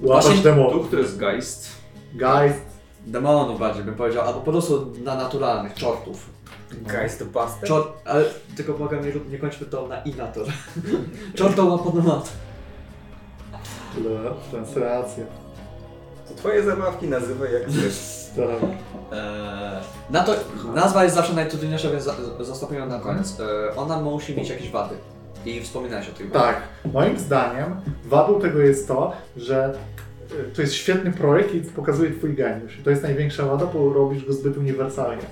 Łapacz 0.02 0.26
Właśnie 0.26 0.42
demonów. 0.42 0.72
Duch 0.72 0.90
to 0.90 0.96
jest 0.98 1.18
Geist. 1.18 1.68
Geist. 2.14 2.60
Demonów 3.06 3.58
bardziej 3.60 3.84
bym 3.84 3.94
powiedział, 3.94 4.26
albo 4.26 4.40
po 4.40 4.50
prostu 4.50 4.92
na 5.04 5.14
naturalnych, 5.14 5.74
czortów. 5.74 6.30
Geist 6.86 7.24
Buster? 7.24 7.68
Czor, 7.68 7.92
ale 8.04 8.24
tylko 8.56 8.72
błagam, 8.72 9.04
nie, 9.04 9.12
rób- 9.12 9.30
nie 9.30 9.38
kończmy 9.38 9.66
to 9.66 9.88
na 9.88 10.02
inator. 10.02 10.46
Czorto 11.34 11.64
łaponomat. 11.64 12.32
To 14.50 14.58
twoje 16.38 16.62
zabawki 16.62 17.08
nazywaj 17.08 17.52
jak 17.52 17.62
chcesz. 17.68 17.98
Tak. 18.36 18.46
Eee, 19.12 19.80
na 20.10 20.22
to, 20.22 20.32
nazwa 20.74 21.04
jest 21.04 21.16
zawsze 21.16 21.34
najtrudniejsza, 21.34 21.90
więc 21.90 22.04
za- 22.04 22.14
zostawimy 22.44 22.80
ją 22.80 22.86
na 22.86 22.98
koniec. 22.98 23.40
Eee, 23.40 23.76
ona 23.76 24.00
musi 24.00 24.36
mieć 24.36 24.48
jakieś 24.50 24.70
wady. 24.70 24.94
I 25.46 25.60
wspominałeś 25.60 26.08
o 26.08 26.12
tym. 26.12 26.30
Tak, 26.30 26.56
moim 26.92 27.18
zdaniem 27.18 27.76
wadą 28.04 28.40
tego 28.40 28.58
jest 28.58 28.88
to, 28.88 29.12
że 29.36 29.74
y, 30.50 30.54
to 30.56 30.62
jest 30.62 30.74
świetny 30.74 31.12
projekt 31.12 31.54
i 31.54 31.60
pokazuje 31.60 32.10
twój 32.10 32.34
geniusz. 32.34 32.78
I 32.78 32.82
to 32.82 32.90
jest 32.90 33.02
największa 33.02 33.44
wada, 33.46 33.66
bo 33.66 33.92
robisz 33.92 34.24
go 34.24 34.32
zbyt 34.32 34.56
uniwersalnie. 34.56 35.22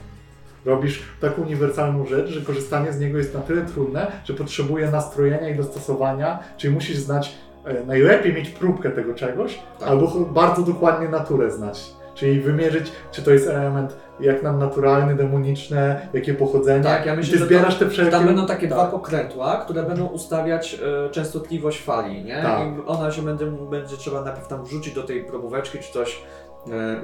Robisz 0.64 1.02
taką 1.20 1.42
uniwersalną 1.42 2.06
rzecz, 2.06 2.28
że 2.28 2.40
korzystanie 2.40 2.92
z 2.92 3.00
niego 3.00 3.18
jest 3.18 3.34
na 3.34 3.40
tyle 3.40 3.62
trudne, 3.62 4.12
że 4.24 4.34
potrzebuje 4.34 4.90
nastrojenia 4.90 5.48
i 5.48 5.54
dostosowania, 5.56 6.38
czyli 6.56 6.74
musisz 6.74 6.96
znać, 6.96 7.28
e, 7.28 7.45
najlepiej 7.86 8.34
mieć 8.34 8.50
próbkę 8.50 8.90
tego 8.90 9.14
czegoś, 9.14 9.58
Tak. 9.78 9.88
albo 9.88 10.06
bardzo 10.20 10.62
dokładnie 10.62 11.08
naturę 11.08 11.50
znać. 11.50 11.96
Czyli 12.14 12.40
wymierzyć, 12.40 12.92
czy 13.12 13.22
to 13.22 13.30
jest 13.30 13.48
element 13.48 13.96
jak 14.20 14.42
nam 14.42 14.58
naturalny, 14.58 15.14
demoniczne, 15.14 16.08
jakie 16.12 16.34
pochodzenie. 16.34 16.84
Tak, 16.84 17.06
ja 17.06 17.14
I 17.14 17.16
myślę, 17.16 17.32
ty 17.32 17.38
że 17.38 17.46
zbierasz 17.46 17.78
to, 17.78 17.84
te 17.84 17.90
wszelkie... 17.90 18.10
tam 18.10 18.26
będą 18.26 18.46
takie 18.46 18.68
tak. 18.68 18.78
dwa 18.78 18.86
pokrętła, 18.86 19.56
które 19.56 19.82
będą 19.82 20.06
ustawiać 20.06 20.80
e, 21.06 21.10
częstotliwość 21.10 21.82
fali, 21.82 22.24
nie? 22.24 22.42
Tak. 22.42 22.60
I 22.60 22.86
ona 22.86 23.12
się 23.12 23.22
będzie, 23.22 23.46
będzie 23.46 23.96
trzeba 23.96 24.24
najpierw 24.24 24.48
tam 24.48 24.64
wrzucić 24.64 24.94
do 24.94 25.02
tej 25.02 25.24
probóweczki 25.24 25.78
czy 25.78 25.92
coś, 25.92 26.22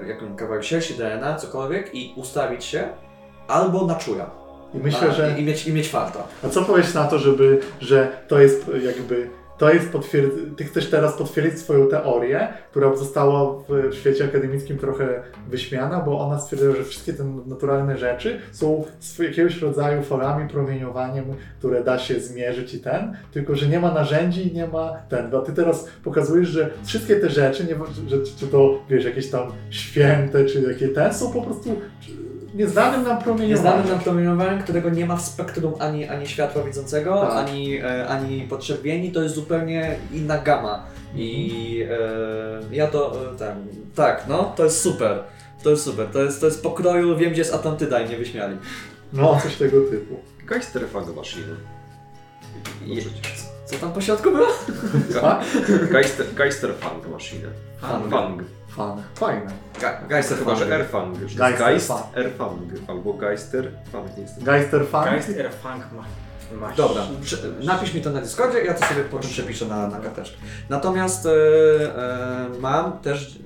e, 0.02 0.08
jaką 0.08 0.36
kawałek 0.36 0.64
sierści, 0.64 0.94
DNA, 0.94 1.34
cokolwiek 1.34 1.94
i 1.94 2.14
ustawić 2.16 2.64
się 2.64 2.88
albo 3.48 3.86
na 3.86 3.94
czuja. 3.94 4.30
I 4.74 4.78
myślę, 4.78 5.12
że... 5.12 5.34
I, 5.38 5.42
i, 5.42 5.44
mieć, 5.44 5.66
I 5.66 5.72
mieć 5.72 5.88
farta. 5.88 6.24
A 6.44 6.48
co 6.48 6.62
powiesz 6.62 6.94
na 6.94 7.04
to, 7.04 7.18
żeby, 7.18 7.60
że 7.80 8.08
to 8.28 8.40
jest 8.40 8.70
jakby, 8.84 9.30
to 9.58 9.72
jest 9.72 9.92
potwierd... 9.92 10.32
ty 10.56 10.64
chcesz 10.64 10.90
teraz 10.90 11.16
potwierdzić 11.16 11.58
swoją 11.60 11.88
teorię, 11.88 12.48
która 12.70 12.96
została 12.96 13.64
w 13.68 13.94
świecie 13.94 14.24
akademickim 14.24 14.78
trochę 14.78 15.22
wyśmiana, 15.48 16.00
bo 16.00 16.20
ona 16.20 16.38
stwierdziła, 16.38 16.74
że 16.76 16.84
wszystkie 16.84 17.12
te 17.12 17.24
naturalne 17.24 17.98
rzeczy 17.98 18.40
są 18.52 18.84
jakiegoś 19.18 19.60
rodzaju 19.60 20.02
falami, 20.02 20.48
promieniowaniem, 20.48 21.24
które 21.58 21.84
da 21.84 21.98
się 21.98 22.20
zmierzyć 22.20 22.74
i 22.74 22.80
ten, 22.80 23.16
tylko 23.32 23.54
że 23.54 23.66
nie 23.66 23.80
ma 23.80 23.94
narzędzi 23.94 24.48
i 24.48 24.54
nie 24.54 24.66
ma 24.66 24.96
ten. 25.08 25.34
A 25.34 25.40
ty 25.40 25.52
teraz 25.52 25.88
pokazujesz, 26.04 26.48
że 26.48 26.70
wszystkie 26.84 27.16
te 27.16 27.30
rzeczy, 27.30 27.64
nie, 27.64 27.74
że, 28.08 28.16
czy 28.38 28.46
to 28.46 28.78
wiesz, 28.90 29.04
jakieś 29.04 29.30
tam 29.30 29.42
święte, 29.70 30.44
czy 30.44 30.62
jakie 30.62 30.88
ten, 30.88 31.14
są 31.14 31.32
po 31.32 31.42
prostu 31.42 31.76
nieznanym 32.54 33.02
nam 33.02 33.22
promieniowaniem. 33.22 33.50
Nieznanym 33.50 33.88
nam 33.88 34.00
promieniowaniem, 34.00 34.62
którego 34.62 34.90
nie 34.90 35.06
ma 35.06 35.16
w 35.16 35.22
spektrum 35.22 35.74
ani, 35.78 36.08
ani 36.08 36.26
światła 36.26 36.62
widzącego, 36.62 37.20
Tak. 37.20 37.32
ani, 37.48 37.76
e, 37.76 38.08
ani 38.08 38.40
potrzebnieni, 38.42 39.12
to 39.12 39.22
jest 39.22 39.34
zupełnie 39.34 39.96
inna 40.12 40.38
gama. 40.38 40.86
I 41.14 41.86
e, 41.90 42.74
ja 42.76 42.86
to, 42.86 43.16
e, 43.34 43.36
tak, 43.38 43.54
tak, 43.94 44.24
no, 44.28 44.52
to 44.56 44.64
jest 44.64 44.80
super. 44.80 45.18
To 45.62 45.70
jest 45.70 45.84
super, 45.84 46.06
to 46.12 46.22
jest, 46.22 46.40
to 46.40 46.46
jest 46.46 46.62
pokroju, 46.62 47.16
wiem 47.16 47.32
gdzie 47.32 47.40
jest 47.40 47.54
Atlantyda 47.54 48.00
i 48.00 48.10
nie 48.10 48.16
wyśmiali. 48.16 48.56
No, 49.12 49.40
coś 49.42 49.56
tego 49.56 49.80
typu. 49.90 50.14
Geister 50.46 50.88
Fang 50.88 51.16
Machine. 51.16 51.46
No 52.86 52.94
Je- 52.94 53.00
przecież. 53.02 53.42
Co 53.66 53.76
tam 53.76 53.92
po 53.92 54.00
środku 54.00 54.30
było? 54.30 54.46
Geister, 55.90 56.26
Geister 56.34 56.74
Fang 56.80 57.08
Machine. 57.08 57.48
Fang. 57.80 58.10
Fang. 58.10 58.42
Fan. 58.76 59.02
Fajne. 59.14 59.46
Ge- 59.80 60.06
Geister 60.08 60.38
Chyba, 60.38 60.54
że 60.56 60.64
Fang. 60.66 60.72
Erfang. 60.80 61.16
Geist 61.58 61.88
Fang. 61.88 62.16
Erfang. 62.16 62.60
Albo 62.88 63.12
Geister 63.14 63.72
Fang. 63.92 64.16
Nie 64.16 64.22
jestem. 64.22 64.44
Geister 64.44 64.86
Fan. 64.86 65.04
Geist 65.04 65.28
Erfang 65.28 65.82
ma. 65.92 66.04
ma 66.60 66.72
Dobra, 66.76 67.02
prze- 67.22 67.36
napisz 67.64 67.94
mi 67.94 68.00
to 68.00 68.10
na 68.10 68.20
Discordzie, 68.20 68.64
ja 68.64 68.74
to 68.74 68.86
sobie 68.86 69.04
potem 69.04 69.30
przepiszę 69.30 69.66
na, 69.66 69.86
na 69.86 69.98
karteczkę. 70.00 70.36
Natomiast 70.68 71.26
e, 71.26 71.30
e, 71.30 72.48
mam 72.60 72.98
też, 72.98 73.38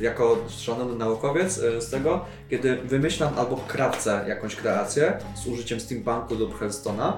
jako 0.00 0.36
szanowny 0.48 0.96
naukowiec 0.96 1.58
e, 1.58 1.80
z 1.80 1.90
tego, 1.90 2.24
kiedy 2.50 2.76
wymyślam 2.76 3.38
albo 3.38 3.56
krawcę 3.56 4.24
jakąś 4.28 4.56
kreację 4.56 5.18
z 5.34 5.46
użyciem 5.46 5.80
steampunku 5.80 6.34
lub 6.34 6.60
Hearthstone'a, 6.60 7.12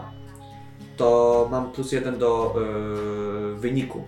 to 0.97 1.49
mam 1.51 1.73
plus 1.73 1.93
jeden 1.93 2.19
do 2.19 2.55
e, 2.57 3.55
wyniku. 3.55 4.05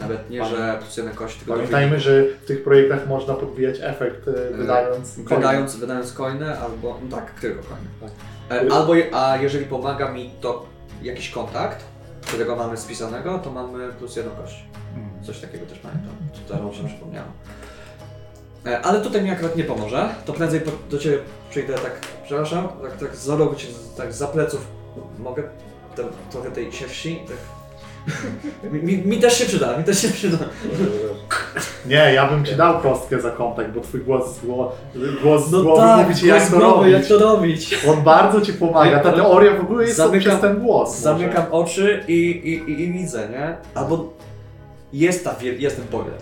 Nawet 0.00 0.30
nie, 0.30 0.44
że 0.44 0.78
plus 0.80 0.96
jeden 0.96 1.14
kości, 1.14 1.38
tylko 1.38 1.52
Pamiętajmy, 1.54 2.00
że 2.00 2.24
w 2.42 2.46
tych 2.46 2.64
projektach 2.64 3.06
można 3.08 3.34
podbijać 3.34 3.76
efekt 3.82 4.28
e, 4.28 4.56
wydając 4.56 5.14
coiny. 5.14 5.36
Wydając, 5.36 5.76
wydając 5.76 6.12
coiny 6.12 6.58
albo, 6.58 6.98
no 7.10 7.16
tak, 7.16 7.40
tylko 7.40 7.62
coiny. 7.62 7.88
Tak. 8.00 8.10
E, 8.68 8.72
Albo, 8.72 8.94
je- 8.94 9.14
a 9.14 9.36
jeżeli 9.36 9.64
pomaga 9.64 10.12
mi 10.12 10.30
to 10.40 10.66
jakiś 11.02 11.30
kontakt, 11.30 11.84
którego 12.26 12.56
mamy 12.56 12.76
spisanego, 12.76 13.38
to 13.38 13.50
mamy 13.50 13.92
plus 13.92 14.16
jedną 14.16 14.32
kość. 14.32 14.64
Mm. 14.96 15.24
Coś 15.24 15.40
takiego 15.40 15.66
też 15.66 15.78
pamiętam. 15.78 16.10
To 16.48 16.54
teraz 16.54 16.70
mi 16.70 16.74
się 16.76 16.88
przypomniało. 16.88 17.28
E, 18.66 18.80
Ale 18.80 19.00
tutaj 19.00 19.22
mi 19.22 19.30
akurat 19.30 19.56
nie 19.56 19.64
pomoże. 19.64 20.08
To 20.26 20.32
prędzej 20.32 20.60
do 20.90 20.98
Ciebie 20.98 21.18
przyjdę 21.50 21.74
tak, 21.74 21.92
przepraszam, 22.24 22.68
tak, 22.82 22.96
tak 22.96 23.16
za 23.16 23.36
rogu 23.36 23.54
Cię, 23.54 23.68
tak 23.96 24.12
za 24.12 24.26
pleców 24.26 24.66
mogę 25.18 25.42
ten, 25.96 26.06
trochę 26.30 26.50
tej 26.50 26.72
sierści. 26.72 27.20
Tak. 27.28 27.36
Mi, 28.72 28.98
mi, 28.98 29.18
też 29.18 29.38
się 29.38 29.44
przyda, 29.44 29.78
mi 29.78 29.84
też 29.84 30.02
się 30.02 30.08
przyda. 30.08 30.38
Nie, 31.86 32.12
ja 32.14 32.28
bym 32.28 32.44
ci 32.44 32.56
dał 32.56 32.80
kostkę 32.80 33.20
za 33.20 33.30
kontakt, 33.30 33.70
bo 33.70 33.80
twój 33.80 34.00
głos 34.00 34.40
głos 35.22 35.46
z 35.48 35.52
No 35.52 35.62
głowy 35.62 35.80
tak, 35.80 36.08
mówi 36.08 36.20
ci 36.20 36.26
jak 36.26 36.38
głos 36.38 36.50
to 36.50 36.56
głowy, 36.58 36.74
robić. 36.76 36.92
jak 36.92 37.06
to 37.06 37.18
robić. 37.18 37.78
On 37.88 38.02
bardzo 38.02 38.40
ci 38.40 38.52
pomaga, 38.52 38.98
ta 39.00 39.12
teoria 39.12 39.54
w 39.56 39.60
ogóle 39.60 39.84
jest 39.84 39.98
Zamykam- 39.98 40.20
przez 40.20 40.40
ten 40.40 40.58
głos. 40.60 40.88
może. 40.90 41.02
Zamykam 41.02 41.44
oczy 41.50 42.04
i, 42.08 42.12
i, 42.14 42.70
i, 42.70 42.80
i 42.82 42.92
widzę, 42.92 43.28
nie? 43.30 43.56
Albo 43.74 44.12
jest, 44.92 45.24
ta, 45.24 45.34
jest 45.58 45.76
ten 45.76 45.86
boiler. 45.92 46.14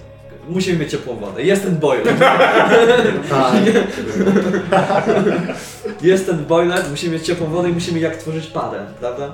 Musimy 0.49 0.79
mieć 0.79 0.91
ciepłą 0.91 1.17
wodę. 1.17 1.43
Jest 1.43 1.63
ten 1.65 1.77
boiler. 1.77 2.15
Tak. 3.31 3.55
jest 6.03 6.27
ten 6.27 6.45
boiler, 6.45 6.85
musimy 6.91 7.13
mieć 7.15 7.27
ciepłą 7.27 7.47
wodę 7.47 7.71
i 7.71 7.73
musimy 7.73 7.99
jak 8.01 8.17
tworzyć 8.17 8.47
padę, 8.47 8.79
prawda? 9.01 9.33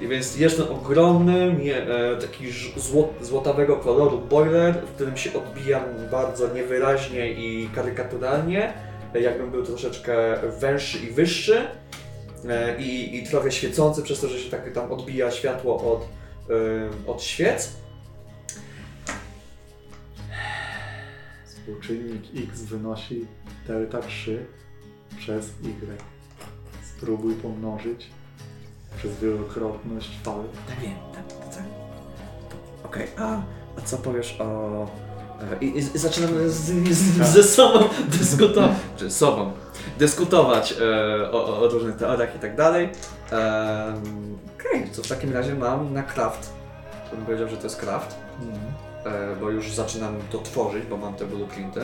I 0.00 0.08
więc 0.08 0.36
jest 0.38 0.56
ten 0.56 0.66
ogromny, 0.68 1.56
nie, 1.62 1.76
e, 1.76 2.16
taki 2.16 2.52
ż- 2.52 2.80
zło, 2.80 3.14
złotawego 3.20 3.76
koloru 3.76 4.18
boiler, 4.18 4.74
w 4.74 4.90
którym 4.94 5.16
się 5.16 5.30
odbijam 5.34 5.82
bardzo 6.10 6.54
niewyraźnie 6.54 7.32
i 7.32 7.68
karykaturalnie, 7.74 8.72
e, 9.14 9.20
jakbym 9.20 9.50
był 9.50 9.62
troszeczkę 9.66 10.14
węższy 10.60 10.98
i 10.98 11.10
wyższy 11.10 11.68
e, 12.48 12.80
i, 12.82 13.16
i 13.16 13.26
trochę 13.26 13.52
świecący 13.52 14.02
przez 14.02 14.20
to, 14.20 14.28
że 14.28 14.38
się 14.38 14.50
tak 14.50 14.72
tam 14.72 14.92
odbija 14.92 15.30
światło 15.30 15.92
od, 15.92 16.08
od 17.06 17.22
świec. 17.22 17.72
Współczynnik 21.46 22.22
x 22.50 22.62
wynosi 22.62 23.26
delta 23.66 24.02
3 24.02 24.46
przez 25.18 25.46
y. 25.46 25.96
Spróbuj 26.96 27.34
pomnożyć 27.34 28.10
przez 28.96 29.18
wielokrotność 29.20 30.10
fal. 30.24 30.34
Tak 30.68 30.80
wiem, 30.80 30.92
tak, 31.14 31.22
tak. 31.54 31.62
Okej, 32.84 33.06
a, 33.18 33.36
a 33.78 33.80
co 33.84 33.96
powiesz 33.96 34.40
o... 34.40 34.44
e, 35.52 35.64
I, 35.64 35.66
i, 35.66 35.78
i 35.78 35.98
zaczynamy 35.98 36.50
z, 36.50 36.54
z, 36.90 37.18
Tak. 37.18 37.26
ze 37.26 37.42
sobą 37.42 37.78
dyskutować, 38.18 38.70
czy 38.96 39.10
sobą, 39.10 39.52
dyskutować 39.98 40.72
e, 40.80 41.30
o, 41.32 41.46
o, 41.46 41.58
o 41.60 41.68
różnych 41.68 41.96
teoriach 41.96 42.36
i 42.36 42.38
tak 42.38 42.56
dalej. 42.56 42.84
Em, 43.32 44.38
Okej, 44.60 44.90
co 44.90 45.02
w 45.02 45.08
takim 45.08 45.32
razie 45.32 45.54
mam 45.54 45.92
na 45.94 46.02
craft. 46.02 46.52
Bym 47.12 47.24
powiedział, 47.24 47.48
że 47.48 47.56
to 47.56 47.62
jest 47.62 47.76
craft, 47.80 48.16
Mhm. 48.42 48.60
e, 49.32 49.36
bo 49.40 49.50
już 49.50 49.72
zaczynam 49.74 50.16
to 50.32 50.38
tworzyć, 50.38 50.86
bo 50.86 50.96
mam 50.96 51.14
te 51.14 51.24
blueprinty. 51.26 51.80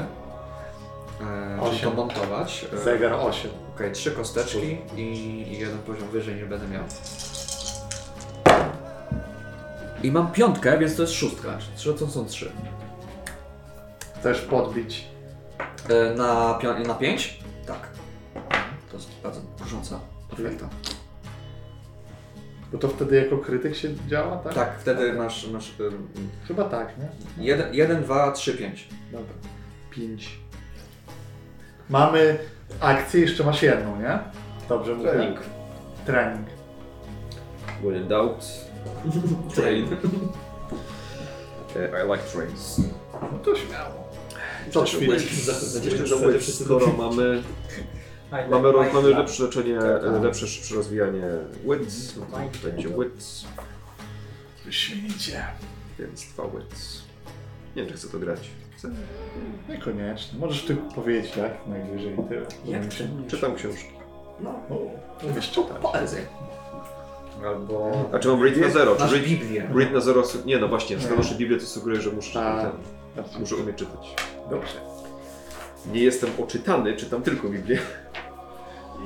E, 1.22 1.80
to 1.82 1.90
montować. 1.90 2.66
E, 2.74 2.78
Zegar 2.78 3.12
8. 3.12 3.50
Okej, 3.74 3.92
trzy 3.92 4.10
kosteczki 4.10 4.78
i, 4.96 5.00
i 5.52 5.58
jeden 5.58 5.78
poziom 5.78 6.08
wyżej 6.08 6.36
nie 6.36 6.44
będę 6.46 6.68
miał. 6.68 6.84
I 10.02 10.12
mam 10.12 10.32
piątkę, 10.32 10.78
więc 10.78 10.96
to 10.96 11.02
jest 11.02 11.14
szóstka. 11.14 11.58
Trzy 11.76 11.94
to 11.94 12.06
są 12.06 12.26
trzy. 12.26 12.52
Chcesz 14.20 14.40
podbić 14.40 15.12
E, 15.88 16.14
na, 16.14 16.58
pio- 16.62 16.86
na 16.86 16.94
pięć? 16.94 17.38
Tak. 17.66 17.88
To 18.90 18.96
jest 18.96 19.08
bardzo 19.22 19.40
kusząca 19.62 20.00
oferta. 20.32 20.68
Bo 22.72 22.78
to 22.78 22.88
wtedy 22.88 23.16
jako 23.16 23.38
krytyk 23.38 23.76
się 23.76 23.88
działa, 24.08 24.36
tak? 24.36 24.54
Tak, 24.54 24.78
wtedy 24.80 25.12
masz, 25.12 25.46
masz 25.48 25.80
ym, 25.80 26.08
Chyba 26.48 26.64
tak, 26.64 26.94
nie? 26.98 27.08
jeden, 27.44 27.74
jeden, 27.74 28.02
dwa, 28.02 28.32
trzy, 28.32 28.54
pięć. 28.54 28.88
Dobra. 29.12 29.34
5. 29.90 30.38
Mamy 31.90 32.38
akcję, 32.80 33.20
jeszcze 33.20 33.44
masz 33.44 33.62
jedną, 33.62 33.96
nie? 34.00 34.18
Dobrze 34.68 34.94
mówię? 34.94 35.10
Trening. 35.10 35.38
Trening. 36.06 36.46
When 37.82 37.96
in 37.96 38.08
doubt, 38.08 38.44
train. 39.54 39.86
E, 41.76 42.04
I 42.04 42.08
like 42.12 42.22
trains. 42.32 42.80
No 43.32 43.38
to 43.44 43.56
śmiało. 43.56 44.08
Co 44.70 44.86
wit, 46.32 46.44
skoro 46.54 46.86
mamy, 46.98 47.42
mamy, 48.50 48.72
ro- 48.72 48.84
mamy 48.94 49.08
lepsze 49.10 49.42
leczenie, 49.42 49.78
lepsze 50.22 50.46
szybsze 50.46 50.74
rozwijanie 50.74 51.22
wit, 51.64 52.14
no 52.16 52.26
to 52.26 52.68
będzie 52.68 52.88
wit, 52.88 53.24
Wyśmienicie. 54.64 55.44
więc 55.98 56.24
dwa 56.24 56.42
wit. 56.44 57.02
Nie 57.76 57.82
wiem, 57.82 57.90
czy 57.92 57.98
chcę 57.98 58.08
to 58.08 58.18
grać. 58.18 58.50
Niekoniecznie. 59.68 60.38
Możesz 60.38 60.64
ty 60.64 60.76
powiedzieć 60.94 61.36
jak 61.36 61.52
najwyżej 61.66 62.16
tyle. 62.28 62.46
Jak 62.64 62.84
ty? 62.86 63.08
Czytam 63.28 63.54
książki. 63.54 63.90
No, 64.40 64.50
O, 64.50 64.78
to 65.20 65.34
wiesz 65.34 65.50
czytać. 65.50 65.76
poezję. 65.82 66.20
Albo... 67.46 67.92
A 68.12 68.18
czy 68.18 68.28
mam 68.28 68.42
read 68.42 68.56
na 68.56 68.70
zero? 68.70 68.96
Czy 68.96 69.02
read, 69.14 69.24
Biblię. 69.24 69.68
read 69.74 69.92
na 69.92 70.00
zero? 70.00 70.22
Nie, 70.46 70.58
no 70.58 70.68
właśnie, 70.68 71.00
skoro 71.00 71.16
noszę 71.16 71.34
Biblię, 71.34 71.58
to 71.58 71.66
sugeruję, 71.66 72.00
że 72.00 72.10
muszę, 72.10 72.32
Tak. 72.40 72.72
ten, 73.16 73.40
muszę 73.40 73.56
umieć 73.56 73.76
czytać. 73.76 74.14
Dobrze. 74.50 74.74
Nie 75.92 76.02
jestem 76.02 76.30
oczytany, 76.44 76.96
czytam 76.96 77.22
tylko 77.22 77.48
Biblię. 77.48 77.78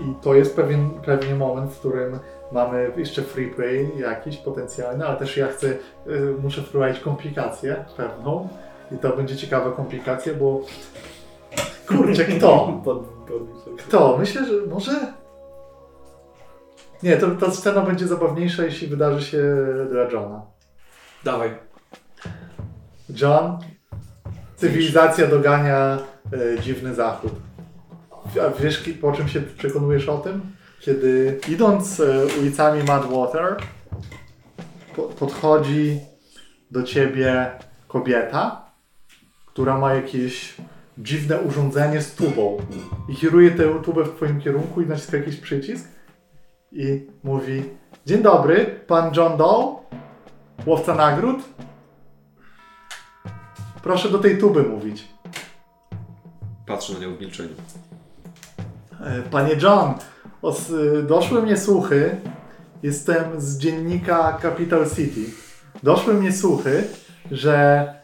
I 0.03 0.15
to 0.23 0.35
jest 0.35 0.57
pewien, 0.57 0.91
pewnie 0.91 1.35
moment, 1.35 1.73
w 1.73 1.79
którym 1.79 2.19
mamy 2.53 2.93
jeszcze 2.97 3.23
free 3.23 3.51
play 3.51 3.91
jakiś 3.99 4.37
potencjalny, 4.37 5.07
ale 5.07 5.17
też 5.17 5.37
ja 5.37 5.49
chcę, 5.49 5.67
y, 6.07 6.35
muszę 6.43 6.63
wprowadzić 6.63 7.01
komplikację 7.03 7.85
pewną. 7.97 8.49
I 8.93 8.99
to 8.99 9.17
będzie 9.17 9.37
ciekawa 9.37 9.71
komplikacja, 9.71 10.35
bo 10.35 10.61
kurczę, 11.89 12.25
kto? 12.25 12.83
Kto? 13.87 14.17
Myślę, 14.19 14.47
że 14.47 14.67
może... 14.67 15.13
Nie, 17.03 17.17
to, 17.17 17.31
ta 17.31 17.51
scena 17.51 17.81
będzie 17.81 18.07
zabawniejsza, 18.07 18.65
jeśli 18.65 18.89
wydarzy 18.89 19.27
się 19.27 19.43
dla 19.91 20.03
Johna. 20.03 20.43
Dawaj. 21.25 21.51
John, 23.21 23.59
cywilizacja 24.57 25.27
dogania 25.27 25.99
e, 26.33 26.61
dziwny 26.61 26.95
zachód. 26.95 27.33
A 28.47 28.63
wiesz, 28.63 28.91
po 29.01 29.13
czym 29.13 29.29
się 29.29 29.41
przekonujesz 29.41 30.09
o 30.09 30.19
tym? 30.19 30.41
Kiedy 30.81 31.41
idąc 31.49 32.01
e, 32.01 32.27
ulicami 32.41 32.85
Madwater, 32.85 33.57
po, 34.97 35.03
podchodzi 35.03 36.01
do 36.71 36.83
ciebie 36.83 37.51
kobieta, 37.89 38.66
która 39.57 39.79
ma 39.79 39.95
jakieś 39.95 40.55
dziwne 40.99 41.41
urządzenie 41.41 42.03
z 42.03 42.15
tubą 42.15 42.57
i 43.09 43.17
kieruje 43.17 43.51
tę 43.51 43.83
tubę 43.83 44.05
w 44.05 44.17
twoim 44.17 44.41
kierunku 44.41 44.83
i 44.83 44.87
naciska 44.87 45.17
jakiś 45.17 45.37
przycisk 45.37 45.89
i 46.73 47.07
mówi 47.25 47.65
Dzień 48.07 48.23
dobry, 48.23 48.81
pan 48.87 49.15
John 49.17 49.37
Doe, 49.37 49.77
łowca 50.67 50.95
nagród? 50.95 51.37
Proszę 53.83 54.09
do 54.09 54.19
tej 54.19 54.39
tuby 54.39 54.63
mówić. 54.63 55.09
Patrzę 56.67 56.95
na 56.95 56.99
nią 56.99 57.17
w 57.17 57.21
milczeniu. 57.21 57.55
E, 59.01 59.23
Panie 59.23 59.57
John, 59.63 59.95
os, 60.43 60.71
y, 60.71 61.03
doszły 61.03 61.43
mnie 61.43 61.57
słuchy. 61.57 62.17
Jestem 62.83 63.41
z 63.41 63.59
dziennika 63.59 64.39
Capital 64.43 64.91
City. 64.91 65.21
Doszły 65.83 66.15
mnie 66.15 66.33
słuchy, 66.33 66.85
że 67.31 67.96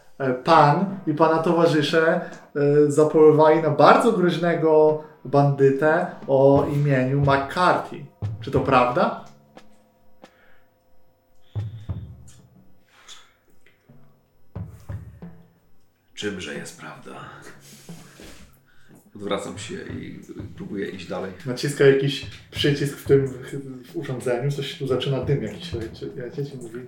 pan 0.43 0.99
i 1.07 1.13
pana 1.13 1.37
towarzysze 1.37 2.21
e, 2.55 2.91
zapolowali 2.91 3.61
na 3.61 3.69
bardzo 3.69 4.11
groźnego 4.11 5.03
bandytę 5.25 6.07
o 6.27 6.67
imieniu 6.75 7.21
McCarthy. 7.21 8.05
Czy 8.41 8.51
to 8.51 8.59
prawda? 8.59 9.25
Czymże 16.13 16.53
jest 16.53 16.79
prawda? 16.79 17.11
Odwracam 19.15 19.57
się 19.57 19.75
i 19.75 20.19
próbuję 20.55 20.89
iść 20.89 21.07
dalej. 21.07 21.31
Naciska 21.45 21.85
jakiś 21.85 22.25
przycisk 22.51 22.97
w 22.97 23.05
tym 23.05 23.27
w 23.85 23.95
urządzeniu, 23.95 24.51
coś 24.51 24.77
tu 24.77 24.87
zaczyna 24.87 25.23
dym 25.23 25.43
jakiś 25.43 25.73
lecieć 26.15 26.53
i 26.53 26.57
mówi 26.57 26.79
e, 26.79 26.83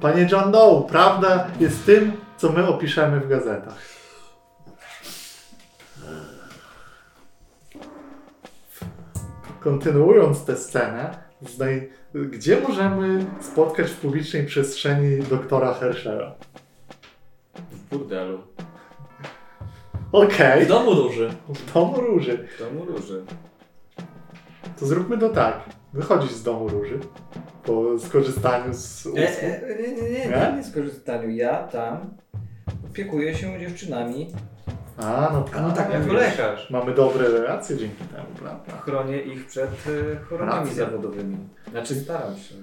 Panie 0.00 0.28
John 0.32 0.52
Doe, 0.52 0.86
prawda 0.88 1.46
jest 1.60 1.86
tym, 1.86 2.12
co 2.36 2.52
my 2.52 2.66
opiszemy 2.66 3.20
w 3.20 3.28
gazetach. 3.28 3.78
Kontynuując 9.60 10.44
tę 10.44 10.56
scenę, 10.56 11.18
gdzie 12.14 12.60
możemy 12.60 13.26
spotkać 13.40 13.90
w 13.90 13.96
publicznej 14.00 14.46
przestrzeni 14.46 15.22
doktora 15.22 15.74
Herschela? 15.74 16.34
W 17.70 17.78
burdelu. 17.90 18.38
Okej, 20.12 20.64
W 20.64 20.68
domu 20.68 20.94
duży. 20.94 21.30
w 21.48 21.72
domu 21.74 22.00
róży. 22.00 22.48
W 22.56 22.58
domu 22.58 22.84
róży. 22.84 23.24
To 24.80 24.86
zróbmy 24.86 25.18
to 25.18 25.28
tak. 25.28 25.60
Wychodzisz 25.92 26.32
z 26.32 26.42
domu 26.42 26.68
róży 26.68 27.00
po 27.68 27.98
skorzystaniu 27.98 28.74
z 28.74 29.06
usług. 29.06 29.16
Nie, 29.16 29.28
nie, 29.78 30.02
nie, 30.02 30.28
nie, 30.28 30.56
nie, 30.56 30.64
skorzystaniu. 30.64 31.30
Ja 31.30 31.56
tam 31.56 32.10
opiekuję 32.90 33.34
się 33.34 33.60
dziewczynami, 33.60 34.26
A, 34.96 35.30
no, 35.32 35.44
A 35.58 35.60
no 35.60 35.70
tak, 35.70 35.92
jako 35.92 36.12
lekarz. 36.12 36.70
Mamy 36.70 36.94
dobre 36.94 37.28
relacje 37.28 37.76
dzięki 37.76 38.04
temu, 38.04 38.26
prawda? 38.38 38.72
Chronię 38.82 39.20
ich 39.20 39.46
przed 39.46 39.70
e, 39.70 40.16
chorobami 40.16 40.70
zawodowymi. 40.74 41.36
Znaczy 41.70 41.94
staram 41.94 42.36
się. 42.36 42.54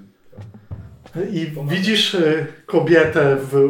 I 1.32 1.52
widzisz 1.68 2.14
y, 2.14 2.48
kobietę 2.66 3.36
w, 3.36 3.70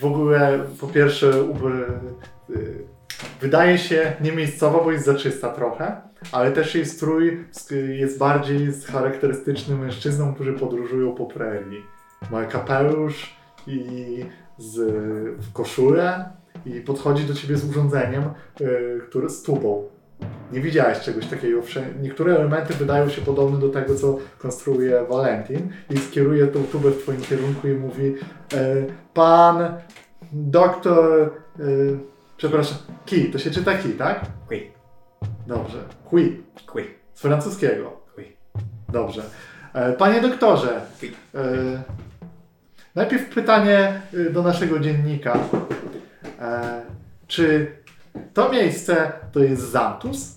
w 0.00 0.04
ogóle, 0.04 0.58
po 0.80 0.86
pierwsze, 0.86 1.42
ub- 1.42 1.64
y, 2.50 2.78
wydaje 3.40 3.78
się 3.78 4.12
niemiejscowa, 4.20 4.84
bo 4.84 4.92
jest 4.92 5.04
zaczysta 5.04 5.48
trochę, 5.48 6.00
ale 6.32 6.52
też 6.52 6.74
jej 6.74 6.86
strój 6.86 7.44
jest 7.88 8.18
bardziej 8.18 8.72
z 8.72 8.86
charakterystycznym 8.86 9.78
mężczyzną, 9.78 10.34
którzy 10.34 10.52
podróżują 10.52 11.14
po 11.14 11.26
prerii. 11.26 11.82
Ma 12.30 12.44
kapelusz 12.44 13.36
i 13.66 14.24
z, 14.58 14.74
w 15.42 15.52
koszulę 15.52 16.30
i 16.66 16.80
podchodzi 16.80 17.24
do 17.24 17.34
ciebie 17.34 17.56
z 17.56 17.70
urządzeniem, 17.70 18.24
y, 18.60 19.00
które 19.08 19.30
z 19.30 19.42
tubą. 19.42 19.88
Nie 20.52 20.60
widziałeś 20.60 21.00
czegoś 21.00 21.26
takiego. 21.26 21.60
Niektóre 22.02 22.34
elementy 22.34 22.74
wydają 22.74 23.08
się 23.08 23.22
podobne 23.22 23.58
do 23.58 23.68
tego, 23.68 23.94
co 23.94 24.18
konstruuje 24.38 25.04
Valentin 25.10 25.68
i 25.90 25.98
skieruje 25.98 26.46
tą 26.46 26.64
tubę 26.64 26.90
w 26.90 27.02
twoim 27.02 27.20
kierunku 27.20 27.68
i 27.68 27.72
mówi 27.72 28.14
e, 28.54 28.84
Pan 29.14 29.74
doktor... 30.32 31.30
E, 31.60 31.62
przepraszam, 32.36 32.78
Ki, 33.06 33.30
to 33.30 33.38
się 33.38 33.50
czyta 33.50 33.74
Ki, 33.74 33.88
tak? 33.88 34.20
Qui. 34.48 34.75
Dobrze. 35.46 35.78
Qui. 36.10 36.42
Qui. 36.72 36.82
Z 37.14 37.20
francuskiego. 37.20 38.00
Qui. 38.14 38.36
Dobrze. 38.88 39.22
E, 39.74 39.92
Panie 39.92 40.20
doktorze, 40.20 40.80
Qui. 41.00 41.06
e, 41.34 41.82
najpierw 42.94 43.34
pytanie 43.34 44.00
y, 44.14 44.30
do 44.30 44.42
naszego 44.42 44.78
dziennika. 44.80 45.38
E, 46.40 46.82
czy 47.26 47.76
to 48.34 48.48
miejsce 48.52 49.12
to 49.32 49.40
jest 49.40 49.62
Zantus? 49.70 50.36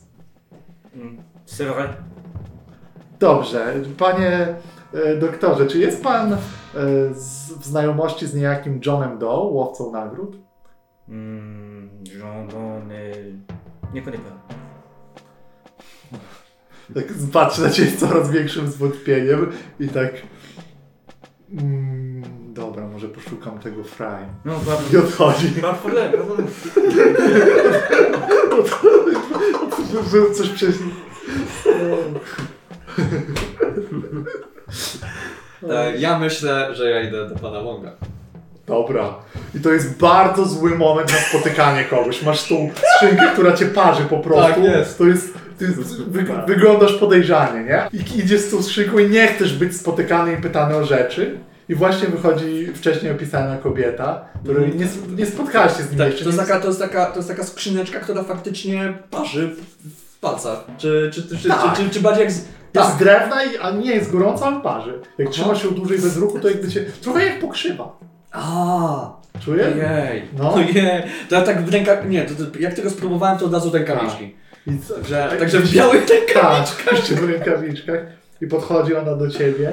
Mm, 0.95 1.17
C'est 1.45 1.65
vrai. 1.73 1.87
Dobrze. 3.19 3.73
Panie 3.97 4.47
e, 4.93 5.15
doktorze, 5.15 5.67
czy 5.67 5.79
jest 5.79 6.03
pan 6.03 6.33
e, 6.33 6.37
z, 7.13 7.53
w 7.53 7.65
znajomości 7.65 8.27
z 8.27 8.35
niejakim 8.35 8.79
Johnem 8.85 9.17
Doe, 9.17 9.43
łowcą 9.51 9.91
nagród? 9.91 10.37
Mm, 11.09 11.89
Jean 12.03 12.47
nie... 12.87 13.11
Nie 13.93 14.01
connais 14.01 14.21
pas. 14.21 14.55
Tak 16.93 17.05
patrzę 17.33 17.61
na 17.61 17.69
ciebie 17.69 17.91
z 17.91 17.97
coraz 17.97 18.31
większym 18.31 18.67
zwątpieniem 18.71 19.51
i 19.79 19.87
tak... 19.87 20.11
Mm, 21.51 22.23
dobra, 22.53 22.87
może 22.87 23.07
poszukam 23.07 23.59
tego 23.59 23.83
fraj. 23.83 24.23
No, 24.45 24.53
I 24.93 24.97
odchodzi. 24.97 25.47
pas 25.61 25.77
problème. 25.77 26.11
Był 30.11 30.33
coś 30.33 30.47
wcześniej. 30.49 30.93
Ja 35.97 36.19
myślę, 36.19 36.75
że 36.75 36.89
ja 36.89 37.01
idę 37.01 37.29
do 37.29 37.35
pana 37.35 37.61
Wonga. 37.61 37.91
Dobra. 38.67 39.15
I 39.55 39.59
to 39.59 39.71
jest 39.71 39.97
bardzo 39.97 40.45
zły 40.45 40.77
moment 40.77 41.11
na 41.11 41.17
spotykanie 41.17 41.83
kogoś. 41.83 42.23
Masz 42.23 42.47
tą 42.47 42.69
skrzynkę, 42.95 43.29
która 43.33 43.53
cię 43.53 43.65
parzy 43.65 44.03
po 44.03 44.17
prostu. 44.17 44.53
Tak 44.53 44.63
jest. 44.63 44.97
To 44.97 45.05
jest. 45.05 45.48
Ty 45.59 45.67
wy, 45.67 46.25
wyglądasz 46.47 46.93
podejrzanie, 46.93 47.63
nie? 47.63 47.99
I 47.99 48.19
idziesz 48.19 48.41
z 48.41 48.51
tą 48.51 48.99
i 48.99 49.09
nie 49.09 49.27
chcesz 49.27 49.53
być 49.57 49.77
spotykany 49.77 50.33
i 50.33 50.37
pytany 50.37 50.75
o 50.75 50.85
rzeczy. 50.85 51.37
I 51.69 51.75
właśnie 51.75 52.07
wychodzi 52.07 52.67
wcześniej 52.75 53.11
opisana 53.11 53.57
kobieta, 53.57 54.25
której 54.43 54.75
nie, 54.75 54.87
nie 55.17 55.25
spotkałaś 55.25 55.77
się 55.77 55.83
z 55.83 55.89
nim 55.89 55.97
Tak, 55.99 56.07
jeszcze. 56.07 56.23
to, 56.23 56.29
jest 56.29 56.39
taka, 56.39 56.59
to, 56.59 56.67
jest 56.67 56.79
taka, 56.79 57.05
to 57.05 57.15
jest 57.15 57.27
taka 57.29 57.43
skrzyneczka, 57.43 57.99
która 57.99 58.23
faktycznie 58.23 58.93
parzy 59.11 59.47
w- 59.47 60.19
palcach. 60.19 60.65
Czy, 60.77 61.09
czy, 61.13 61.23
czy, 61.23 61.37
czy, 61.37 61.47
Tak. 61.49 61.75
czy, 61.77 61.83
czy, 61.83 61.89
czy 61.89 61.99
bardziej 61.99 62.23
jak 62.23 62.31
z... 62.31 62.35
Jest 62.35 62.49
Tak, 62.73 62.95
z 62.95 62.97
drewna, 62.97 63.43
i, 63.43 63.57
a 63.61 63.71
nie 63.71 63.91
jest 63.91 64.11
gorąco, 64.11 64.45
ale 64.45 64.61
parzy. 64.61 64.93
Jak 65.17 65.27
Aha. 65.27 65.29
trzymasz 65.31 65.63
ją 65.63 65.71
dłużej 65.71 65.99
bez 65.99 66.17
ruchu, 66.17 66.39
to 66.39 66.49
jakby 66.49 66.67
cię. 66.67 66.85
Trochę 67.01 67.25
jak 67.25 67.39
pokrzywa. 67.39 67.97
A, 68.31 69.11
Czujesz? 69.45 69.67
ojej, 69.73 70.23
No. 70.37 70.53
ojej. 70.53 70.73
To 71.29 71.35
ja 71.35 71.41
tak 71.41 71.65
w 71.65 71.73
rękach, 71.73 72.09
nie, 72.09 72.21
to, 72.25 72.45
to, 72.45 72.59
jak 72.59 72.73
tego 72.73 72.89
spróbowałem, 72.89 73.37
to 73.37 73.45
od 73.45 73.53
razu 73.53 73.71
rękawiczki. 73.73 74.35
I 74.67 74.79
co- 74.79 74.95
Także, 74.95 75.29
także 75.39 75.59
w 75.59 75.71
białych 75.73 76.07
rękawiczkach. 76.09 76.85
Tak, 76.85 76.93
jeszcze 76.93 77.15
w 77.15 77.29
rękawiczkach. 77.29 77.99
I 78.41 78.47
podchodzi 78.47 78.95
ona 78.95 79.15
do 79.15 79.29
ciebie 79.29 79.71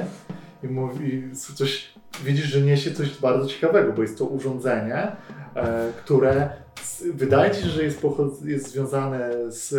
i 0.63 0.67
mówi 0.67 1.23
coś. 1.55 1.87
Widzisz, 2.23 2.45
że 2.45 2.61
niesie 2.61 2.91
coś 2.91 3.17
bardzo 3.19 3.47
ciekawego, 3.47 3.93
bo 3.93 4.01
jest 4.01 4.17
to 4.17 4.25
urządzenie, 4.25 5.07
e, 5.55 5.91
które 5.97 6.49
s- 6.81 7.03
wydaje 7.13 7.51
ci 7.51 7.61
się, 7.61 7.67
że 7.67 7.83
jest, 7.83 8.01
pochod- 8.01 8.45
jest 8.45 8.71
związane 8.71 9.29
z, 9.51 9.69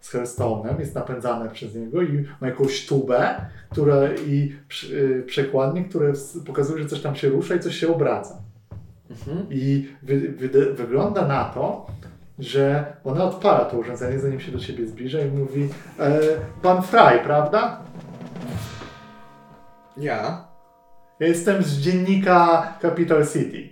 z 0.00 0.12
Hearthstone'em, 0.14 0.80
jest 0.80 0.94
napędzane 0.94 1.50
przez 1.50 1.74
niego 1.74 2.02
i 2.02 2.24
ma 2.40 2.46
jakąś 2.46 2.86
tubę 2.86 3.34
która, 3.70 3.96
i 4.26 4.56
przy- 4.68 4.96
y, 4.96 5.22
przekładnie, 5.26 5.84
które 5.84 6.12
pokazuje, 6.46 6.82
że 6.82 6.88
coś 6.88 7.00
tam 7.00 7.16
się 7.16 7.28
rusza 7.28 7.54
i 7.54 7.60
coś 7.60 7.76
się 7.76 7.94
obraca. 7.94 8.36
Mhm. 9.10 9.46
I 9.50 9.88
wy, 10.02 10.20
wy, 10.20 10.72
wygląda 10.74 11.26
na 11.28 11.44
to, 11.44 11.86
że 12.38 12.96
ona 13.04 13.24
odpala 13.24 13.64
to 13.64 13.76
urządzenie, 13.76 14.18
zanim 14.18 14.40
się 14.40 14.52
do 14.52 14.58
ciebie 14.58 14.86
zbliża 14.86 15.20
i 15.20 15.30
mówi 15.30 15.68
e, 15.98 16.20
Pan 16.62 16.82
Fry, 16.82 17.20
prawda? 17.24 17.78
Ja? 19.96 20.44
Ja 21.20 21.26
jestem 21.26 21.62
z 21.62 21.78
dziennika 21.78 22.66
Capital 22.82 23.26
City. 23.26 23.68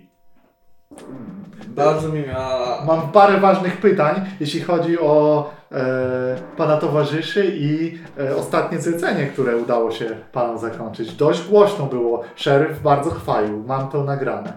Bardzo 1.67 2.09
mi 2.09 2.27
miała... 2.27 2.85
Mam 2.85 3.11
parę 3.11 3.39
ważnych 3.39 3.77
pytań, 3.77 4.25
jeśli 4.39 4.61
chodzi 4.61 4.99
o 4.99 5.49
e, 5.71 6.35
Pana 6.57 6.77
towarzyszy 6.77 7.45
i 7.55 7.99
e, 8.19 8.35
ostatnie 8.35 8.79
zlecenie, 8.79 9.25
które 9.25 9.57
udało 9.57 9.91
się 9.91 10.05
Panom 10.31 10.57
zakończyć. 10.57 11.15
Dość 11.15 11.47
głośno 11.47 11.85
było. 11.85 12.23
Szeryf 12.35 12.81
bardzo 12.81 13.09
chwalił. 13.09 13.63
Mam 13.67 13.89
to 13.89 14.03
nagrane. 14.03 14.53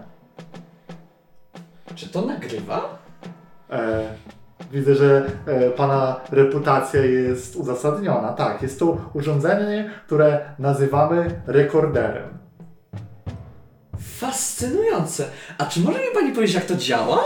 Czy 1.94 2.08
to 2.08 2.22
nagrywa? 2.22 3.03
E, 3.70 4.02
widzę, 4.72 4.94
że 4.94 5.22
e, 5.46 5.70
Pana 5.70 6.20
reputacja 6.32 7.04
jest 7.04 7.56
uzasadniona. 7.56 8.32
Tak, 8.32 8.62
jest 8.62 8.78
to 8.78 8.96
urządzenie, 9.14 9.90
które 10.06 10.40
nazywamy 10.58 11.40
rekorderem. 11.46 12.28
Fascynujące. 14.18 15.24
A 15.58 15.66
czy 15.66 15.80
może 15.80 15.98
mi 15.98 16.04
pani 16.14 16.32
powiedzieć, 16.32 16.54
jak 16.54 16.64
to 16.64 16.74
działa? 16.76 17.24